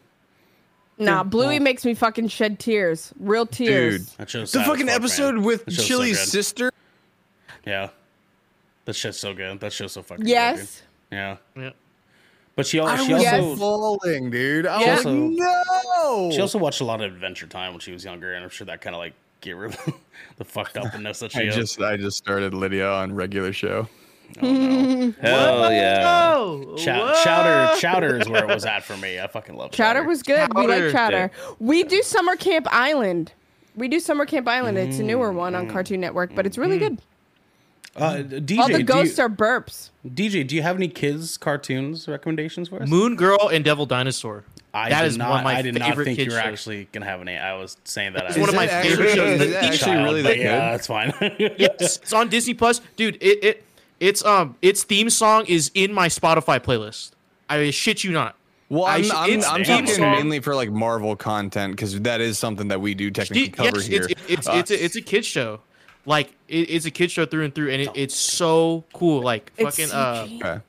Nah, 0.99 1.23
Bluey 1.23 1.59
makes 1.59 1.85
me 1.85 1.93
fucking 1.93 2.27
shed 2.27 2.59
tears. 2.59 3.13
Real 3.19 3.45
tears. 3.45 4.05
Dude. 4.07 4.17
That 4.17 4.29
show's 4.29 4.51
The 4.51 4.63
fucking 4.63 4.87
fuck, 4.87 4.95
episode 4.95 5.35
man. 5.35 5.43
with 5.43 5.65
That 5.65 5.71
show's 5.73 5.83
so 5.83 5.87
Chilli's 5.87 6.19
sister. 6.31 6.71
Yeah. 7.65 7.89
That 8.85 8.95
shit's 8.95 9.19
so 9.19 9.33
good. 9.33 9.59
That 9.59 9.71
show's 9.71 9.93
so 9.93 10.03
fucking 10.03 10.27
Yes. 10.27 10.81
good. 11.09 11.15
Yeah. 11.15 11.37
Yeah. 11.55 11.69
But 12.55 12.67
she, 12.67 12.79
al- 12.79 12.87
I 12.87 12.97
she 12.97 13.13
was 13.13 13.25
also 13.25 13.55
falling, 13.55 14.29
dude. 14.29 14.65
I 14.65 14.81
Yeah. 14.81 14.95
was 14.95 15.05
like, 15.05 15.15
no. 15.15 16.29
she 16.33 16.41
also 16.41 16.57
watched 16.57 16.81
a 16.81 16.85
lot 16.85 17.01
of 17.01 17.13
Adventure 17.13 17.47
Time 17.47 17.71
when 17.71 17.79
she 17.79 17.91
was 17.93 18.03
younger, 18.03 18.33
and 18.33 18.43
I'm 18.43 18.49
sure 18.49 18.65
that 18.67 18.81
kind 18.81 18.93
of 18.95 18.99
like 18.99 19.13
get 19.41 19.55
rid 19.55 19.73
of 19.75 19.93
the 20.37 20.43
fucked 20.43 20.75
upness 20.75 21.19
that 21.19 21.31
she 21.31 21.39
I 21.39 21.45
has. 21.45 21.55
just 21.55 21.79
I 21.79 21.95
just 21.95 22.17
started 22.17 22.53
Lydia 22.53 22.89
on 22.91 23.13
regular 23.15 23.53
show. 23.53 23.87
Oh, 24.41 24.47
no. 24.53 25.13
Hell 25.21 25.71
yeah. 25.73 26.33
Oh, 26.37 26.75
Chow- 26.77 27.13
Chowder, 27.23 27.75
Chowder 27.79 28.17
is 28.21 28.29
where 28.29 28.43
it 28.43 28.53
was 28.53 28.65
at 28.65 28.83
for 28.83 28.95
me. 28.97 29.19
I 29.19 29.27
fucking 29.27 29.55
love 29.55 29.71
Chowder 29.71 30.03
was 30.03 30.23
good. 30.23 30.53
We 30.55 30.67
like 30.67 30.91
Chowder. 30.91 30.91
Chowder. 30.91 31.31
We 31.59 31.83
do 31.83 32.01
Summer 32.03 32.35
Camp 32.35 32.67
Island. 32.71 33.33
We 33.75 33.87
do 33.87 33.99
Summer 33.99 34.25
Camp 34.25 34.47
Island. 34.47 34.77
It's 34.77 34.99
a 34.99 35.03
newer 35.03 35.31
one 35.31 35.55
on 35.55 35.69
Cartoon 35.69 35.99
Network, 36.01 36.35
but 36.35 36.45
it's 36.45 36.57
really 36.57 36.79
good. 36.79 36.99
Uh, 37.95 38.17
DJ, 38.17 38.59
All 38.59 38.67
the 38.67 38.77
do 38.77 38.83
ghosts 38.83 39.17
you, 39.17 39.23
are 39.25 39.29
burps. 39.29 39.89
DJ, 40.07 40.47
do 40.47 40.55
you 40.55 40.61
have 40.61 40.75
any 40.77 40.87
kids 40.87 41.37
cartoons 41.37 42.07
recommendations 42.07 42.69
for 42.69 42.81
us? 42.81 42.87
Moon 42.87 43.15
Girl 43.15 43.49
and 43.51 43.65
Devil 43.65 43.85
Dinosaur. 43.85 44.43
I 44.73 44.89
That 44.89 45.01
did 45.01 45.07
is 45.07 45.17
not, 45.17 45.29
one 45.31 45.39
of 45.39 45.43
my 45.45 45.55
I 45.57 45.61
did 45.63 45.73
not 45.79 45.89
favorite 45.89 46.05
think 46.05 46.19
you 46.19 46.25
were 46.25 46.31
shows. 46.31 46.39
actually 46.39 46.87
gonna 46.91 47.07
have 47.07 47.19
any. 47.21 47.35
I 47.35 47.55
was 47.55 47.75
saying 47.85 48.13
that. 48.13 48.25
It's 48.25 48.35
as 48.35 48.39
one 48.39 48.49
of 48.49 48.55
my 48.55 48.67
favorite 48.67 49.15
shows. 49.15 49.41
is 49.41 49.51
that 49.51 49.63
Each 49.63 49.71
actually 49.71 49.91
child, 49.93 50.03
really 50.05 50.21
but 50.21 50.29
that 50.29 50.37
yeah, 50.37 50.43
good? 50.71 50.73
that's 50.79 50.87
fine. 50.87 51.13
yes, 51.57 51.97
it's 51.97 52.13
on 52.13 52.29
Disney 52.29 52.53
Plus, 52.53 52.79
dude. 52.95 53.15
It 53.15 53.43
it 53.43 53.63
it's 53.99 54.23
um 54.25 54.55
its 54.61 54.83
theme 54.83 55.09
song 55.09 55.45
is 55.47 55.71
in 55.73 55.93
my 55.93 56.07
Spotify 56.07 56.59
playlist. 56.59 57.11
I 57.49 57.69
shit 57.71 58.03
you 58.03 58.11
not. 58.11 58.35
Well, 58.69 58.85
I 58.85 58.97
I'm, 58.97 59.03
should- 59.03 59.11
I'm, 59.15 59.43
I'm 59.43 59.63
talking 59.63 59.87
song. 59.87 60.11
mainly 60.11 60.39
for 60.41 60.53
like 60.55 60.69
Marvel 60.71 61.15
content 61.15 61.73
because 61.75 61.99
that 62.01 62.21
is 62.21 62.37
something 62.37 62.67
that 62.67 62.79
we 62.81 62.93
do 62.93 63.09
technically 63.09 63.41
Ye- 63.43 63.49
cover 63.49 63.77
yes, 63.77 63.85
here. 63.87 64.03
it's 64.09 64.21
it's 64.29 64.47
Uh, 64.47 64.51
it's 64.53 64.71
a, 64.71 64.85
it's 64.85 64.95
a 64.95 65.01
kid 65.01 65.25
show. 65.25 65.61
Like 66.05 66.35
it, 66.47 66.69
it's 66.69 66.85
a 66.85 66.91
kid 66.91 67.09
show 67.11 67.25
through 67.25 67.45
and 67.45 67.55
through, 67.55 67.71
and 67.71 67.81
it, 67.81 67.89
it's 67.95 68.15
so 68.15 68.83
cool. 68.93 69.21
Like 69.21 69.51
It's 69.57 69.75
fucking 69.77 69.91
uh, 69.93 70.27
okay. 70.35 70.61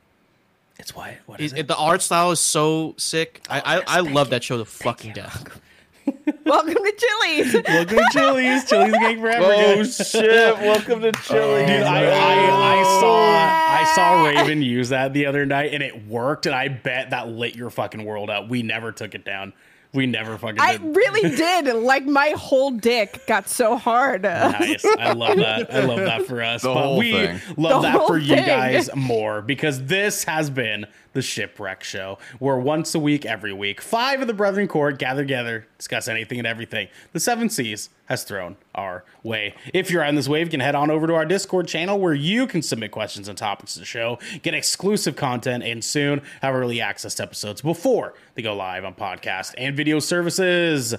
it's 0.79 0.95
why. 0.97 1.19
What 1.27 1.41
is 1.41 1.53
it, 1.53 1.57
it? 1.57 1.61
it- 1.61 1.69
the 1.69 1.77
art 1.77 2.01
style 2.03 2.31
is 2.31 2.41
so 2.41 2.95
sick. 2.97 3.43
I 3.51 3.61
I, 3.87 3.99
I 3.99 4.01
love 4.01 4.31
that 4.31 4.43
show 4.43 4.57
to 4.59 4.65
fucking 4.65 5.13
death. 5.13 5.61
Welcome 6.51 6.75
to 6.75 6.93
Chili's. 6.99 7.55
Welcome 7.69 7.99
to 7.99 8.09
Chili's. 8.11 8.65
Chili's 8.65 8.93
gang 8.93 9.21
forever. 9.21 9.45
Oh 9.47 9.85
shit! 9.85 10.57
Welcome 10.59 11.01
to 11.03 11.13
Chile. 11.13 11.65
Dude, 11.65 11.83
I, 11.85 12.07
I, 12.07 12.81
I 12.81 12.83
saw 13.01 13.25
I 13.31 13.93
saw 13.95 14.25
Raven 14.25 14.61
use 14.61 14.89
that 14.89 15.13
the 15.13 15.27
other 15.27 15.47
night 15.47 15.73
and 15.73 15.81
it 15.81 16.09
worked 16.09 16.47
and 16.47 16.55
I 16.55 16.67
bet 16.67 17.11
that 17.11 17.29
lit 17.29 17.55
your 17.55 17.71
fucking 17.71 18.05
world 18.05 18.31
up. 18.31 18.49
We 18.49 18.65
never 18.65 18.91
took 18.91 19.15
it 19.15 19.25
down. 19.25 19.53
We 19.93 20.07
never 20.07 20.37
fucking 20.39 20.61
I 20.61 20.77
did. 20.77 20.97
really 20.97 21.37
did. 21.37 21.73
Like 21.73 22.05
my 22.05 22.31
whole 22.31 22.73
dick 22.73 23.25
got 23.29 23.49
so 23.49 23.77
hard. 23.77 24.23
Nice. 24.23 24.85
I 24.85 25.13
love 25.13 25.37
that. 25.37 25.73
I 25.73 25.85
love 25.85 25.99
that 25.99 26.27
for 26.27 26.43
us. 26.43 26.63
The 26.63 26.69
but 26.75 26.83
whole 26.83 26.99
we 26.99 27.13
thing. 27.13 27.41
love 27.57 27.83
The 27.83 27.89
that 27.89 27.97
whole 27.97 28.09
for 28.09 28.19
you 28.19 28.35
guys 28.37 28.91
more 28.97 29.41
because 29.41 29.85
this 29.87 30.25
has 30.25 30.51
been 30.51 30.87
the 31.13 31.23
Shipwreck 31.23 31.83
Show, 31.83 32.19
where 32.39 32.57
once 32.57 32.95
a 32.95 32.99
week, 32.99 33.27
every 33.27 33.53
week, 33.53 33.81
five 33.81 34.21
of 34.21 34.27
the 34.27 34.35
Brethren 34.35 34.69
Court 34.69 34.99
gather 34.99 35.23
together, 35.23 35.67
discuss 35.79 36.09
anything 36.09 36.39
and 36.39 36.47
everything 36.47 36.89
the 37.13 37.21
Seven 37.21 37.51
Seas 37.51 37.91
has 38.07 38.25
thrown 38.25 38.57
our 38.75 39.05
way. 39.23 39.55
If 39.73 39.91
you're 39.91 40.05
on 40.05 40.15
this 40.15 40.29
wave, 40.29 40.49
you 40.49 40.51
can 40.51 40.61
head 40.61 40.75
on 40.75 40.91
over 40.91 41.07
to 41.07 41.15
our 41.15 41.25
Discord 41.25 41.69
channel 41.69 41.99
where 41.99 42.15
you 42.15 42.47
can 42.47 42.63
submit 42.63 42.91
questions 42.91 43.29
and 43.29 43.39
topics 43.39 43.75
to 43.75 43.81
the 43.81 43.87
show, 43.87 44.19
get 44.43 44.55
exclusive 44.55 45.17
content, 45.17 45.63
and 45.63 45.85
soon 45.85 46.23
have 46.43 46.55
early 46.55 46.81
access 46.81 47.15
to 47.17 47.23
episodes 47.23 47.63
before 47.63 48.15
they 48.35 48.43
go 48.43 48.55
live 48.55 48.85
on 48.85 48.95
podcast 48.95 49.55
and 49.57 49.77
video 49.77 49.99
services. 50.01 50.95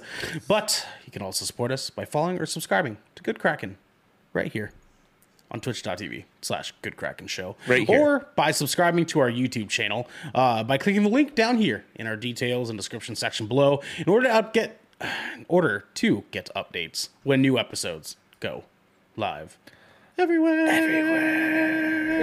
But 0.48 0.86
you 1.04 1.12
can 1.12 1.22
also 1.22 1.44
support 1.44 1.70
us 1.70 1.90
by 1.90 2.04
following 2.04 2.38
or 2.38 2.46
subscribing 2.46 2.96
to 3.14 3.22
Good 3.22 3.38
Kraken 3.38 3.76
right 4.32 4.50
here 4.50 4.72
on 5.52 5.60
twitch.tv 5.60 6.24
slash 6.40 6.72
good 6.82 6.96
kraken 6.96 7.26
show. 7.28 7.54
Right 7.68 7.86
here. 7.86 8.00
or 8.00 8.26
by 8.34 8.50
subscribing 8.50 9.06
to 9.06 9.20
our 9.20 9.30
youtube 9.30 9.68
channel 9.68 10.08
uh, 10.34 10.64
by 10.64 10.78
clicking 10.78 11.02
the 11.04 11.08
link 11.10 11.34
down 11.34 11.58
here 11.58 11.84
in 11.94 12.06
our 12.06 12.16
details 12.16 12.70
and 12.70 12.78
description 12.78 13.14
section 13.14 13.46
below 13.46 13.80
in 13.98 14.08
order 14.08 14.26
to 14.26 14.34
up 14.34 14.52
get 14.52 14.80
in 15.36 15.44
order 15.48 15.84
to 15.94 16.24
get 16.30 16.48
updates 16.56 17.10
when 17.22 17.42
new 17.42 17.58
episodes 17.58 18.16
go 18.40 18.64
live. 19.16 19.58
Everywhere. 20.18 20.66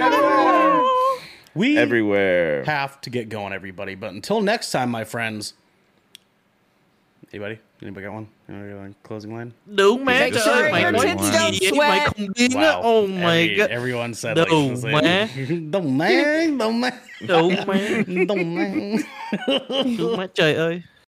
We 1.54 1.76
Everywhere. 1.76 2.64
have 2.64 3.00
to 3.02 3.10
get 3.10 3.28
going 3.28 3.52
everybody. 3.52 3.94
But 3.96 4.12
until 4.14 4.40
next 4.40 4.70
time 4.70 4.90
my 4.90 5.04
friends. 5.04 5.54
Anybody 7.32 7.58
anybody 7.82 8.04
got 8.06 8.12
one 8.14 8.28
anybody 8.48 8.70
got 8.72 8.84
a 8.90 8.94
closing 9.06 9.32
line 9.34 9.52
No 9.66 9.96
man, 9.98 10.30
Make 10.30 10.34
sure 10.34 10.70
my 10.70 10.80
your 10.80 10.92
God. 10.92 11.02
tits 11.02 11.30
don't 11.30 11.62
Yeah, 11.62 11.68
sweat. 11.70 12.16
my 12.18 12.26
God. 12.26 12.54
Wow. 12.54 12.80
Oh 12.84 13.06
my 13.06 13.36
Every- 13.38 13.56
god. 13.56 13.70
Everyone 13.70 14.14
said 14.14 14.36
No, 14.36 14.42
like, 14.42 14.50
the 14.50 14.76
same- 14.76 14.92
man. 14.92 15.70
No 15.70 15.80
man, 15.82 16.56
no 16.56 16.72
man, 16.72 16.94
No 17.22 17.48
man. 17.50 18.04
no 18.06 18.34
man. 18.36 19.04
Too 19.96 20.16
much, 20.16 20.38
ơi. 20.40 20.82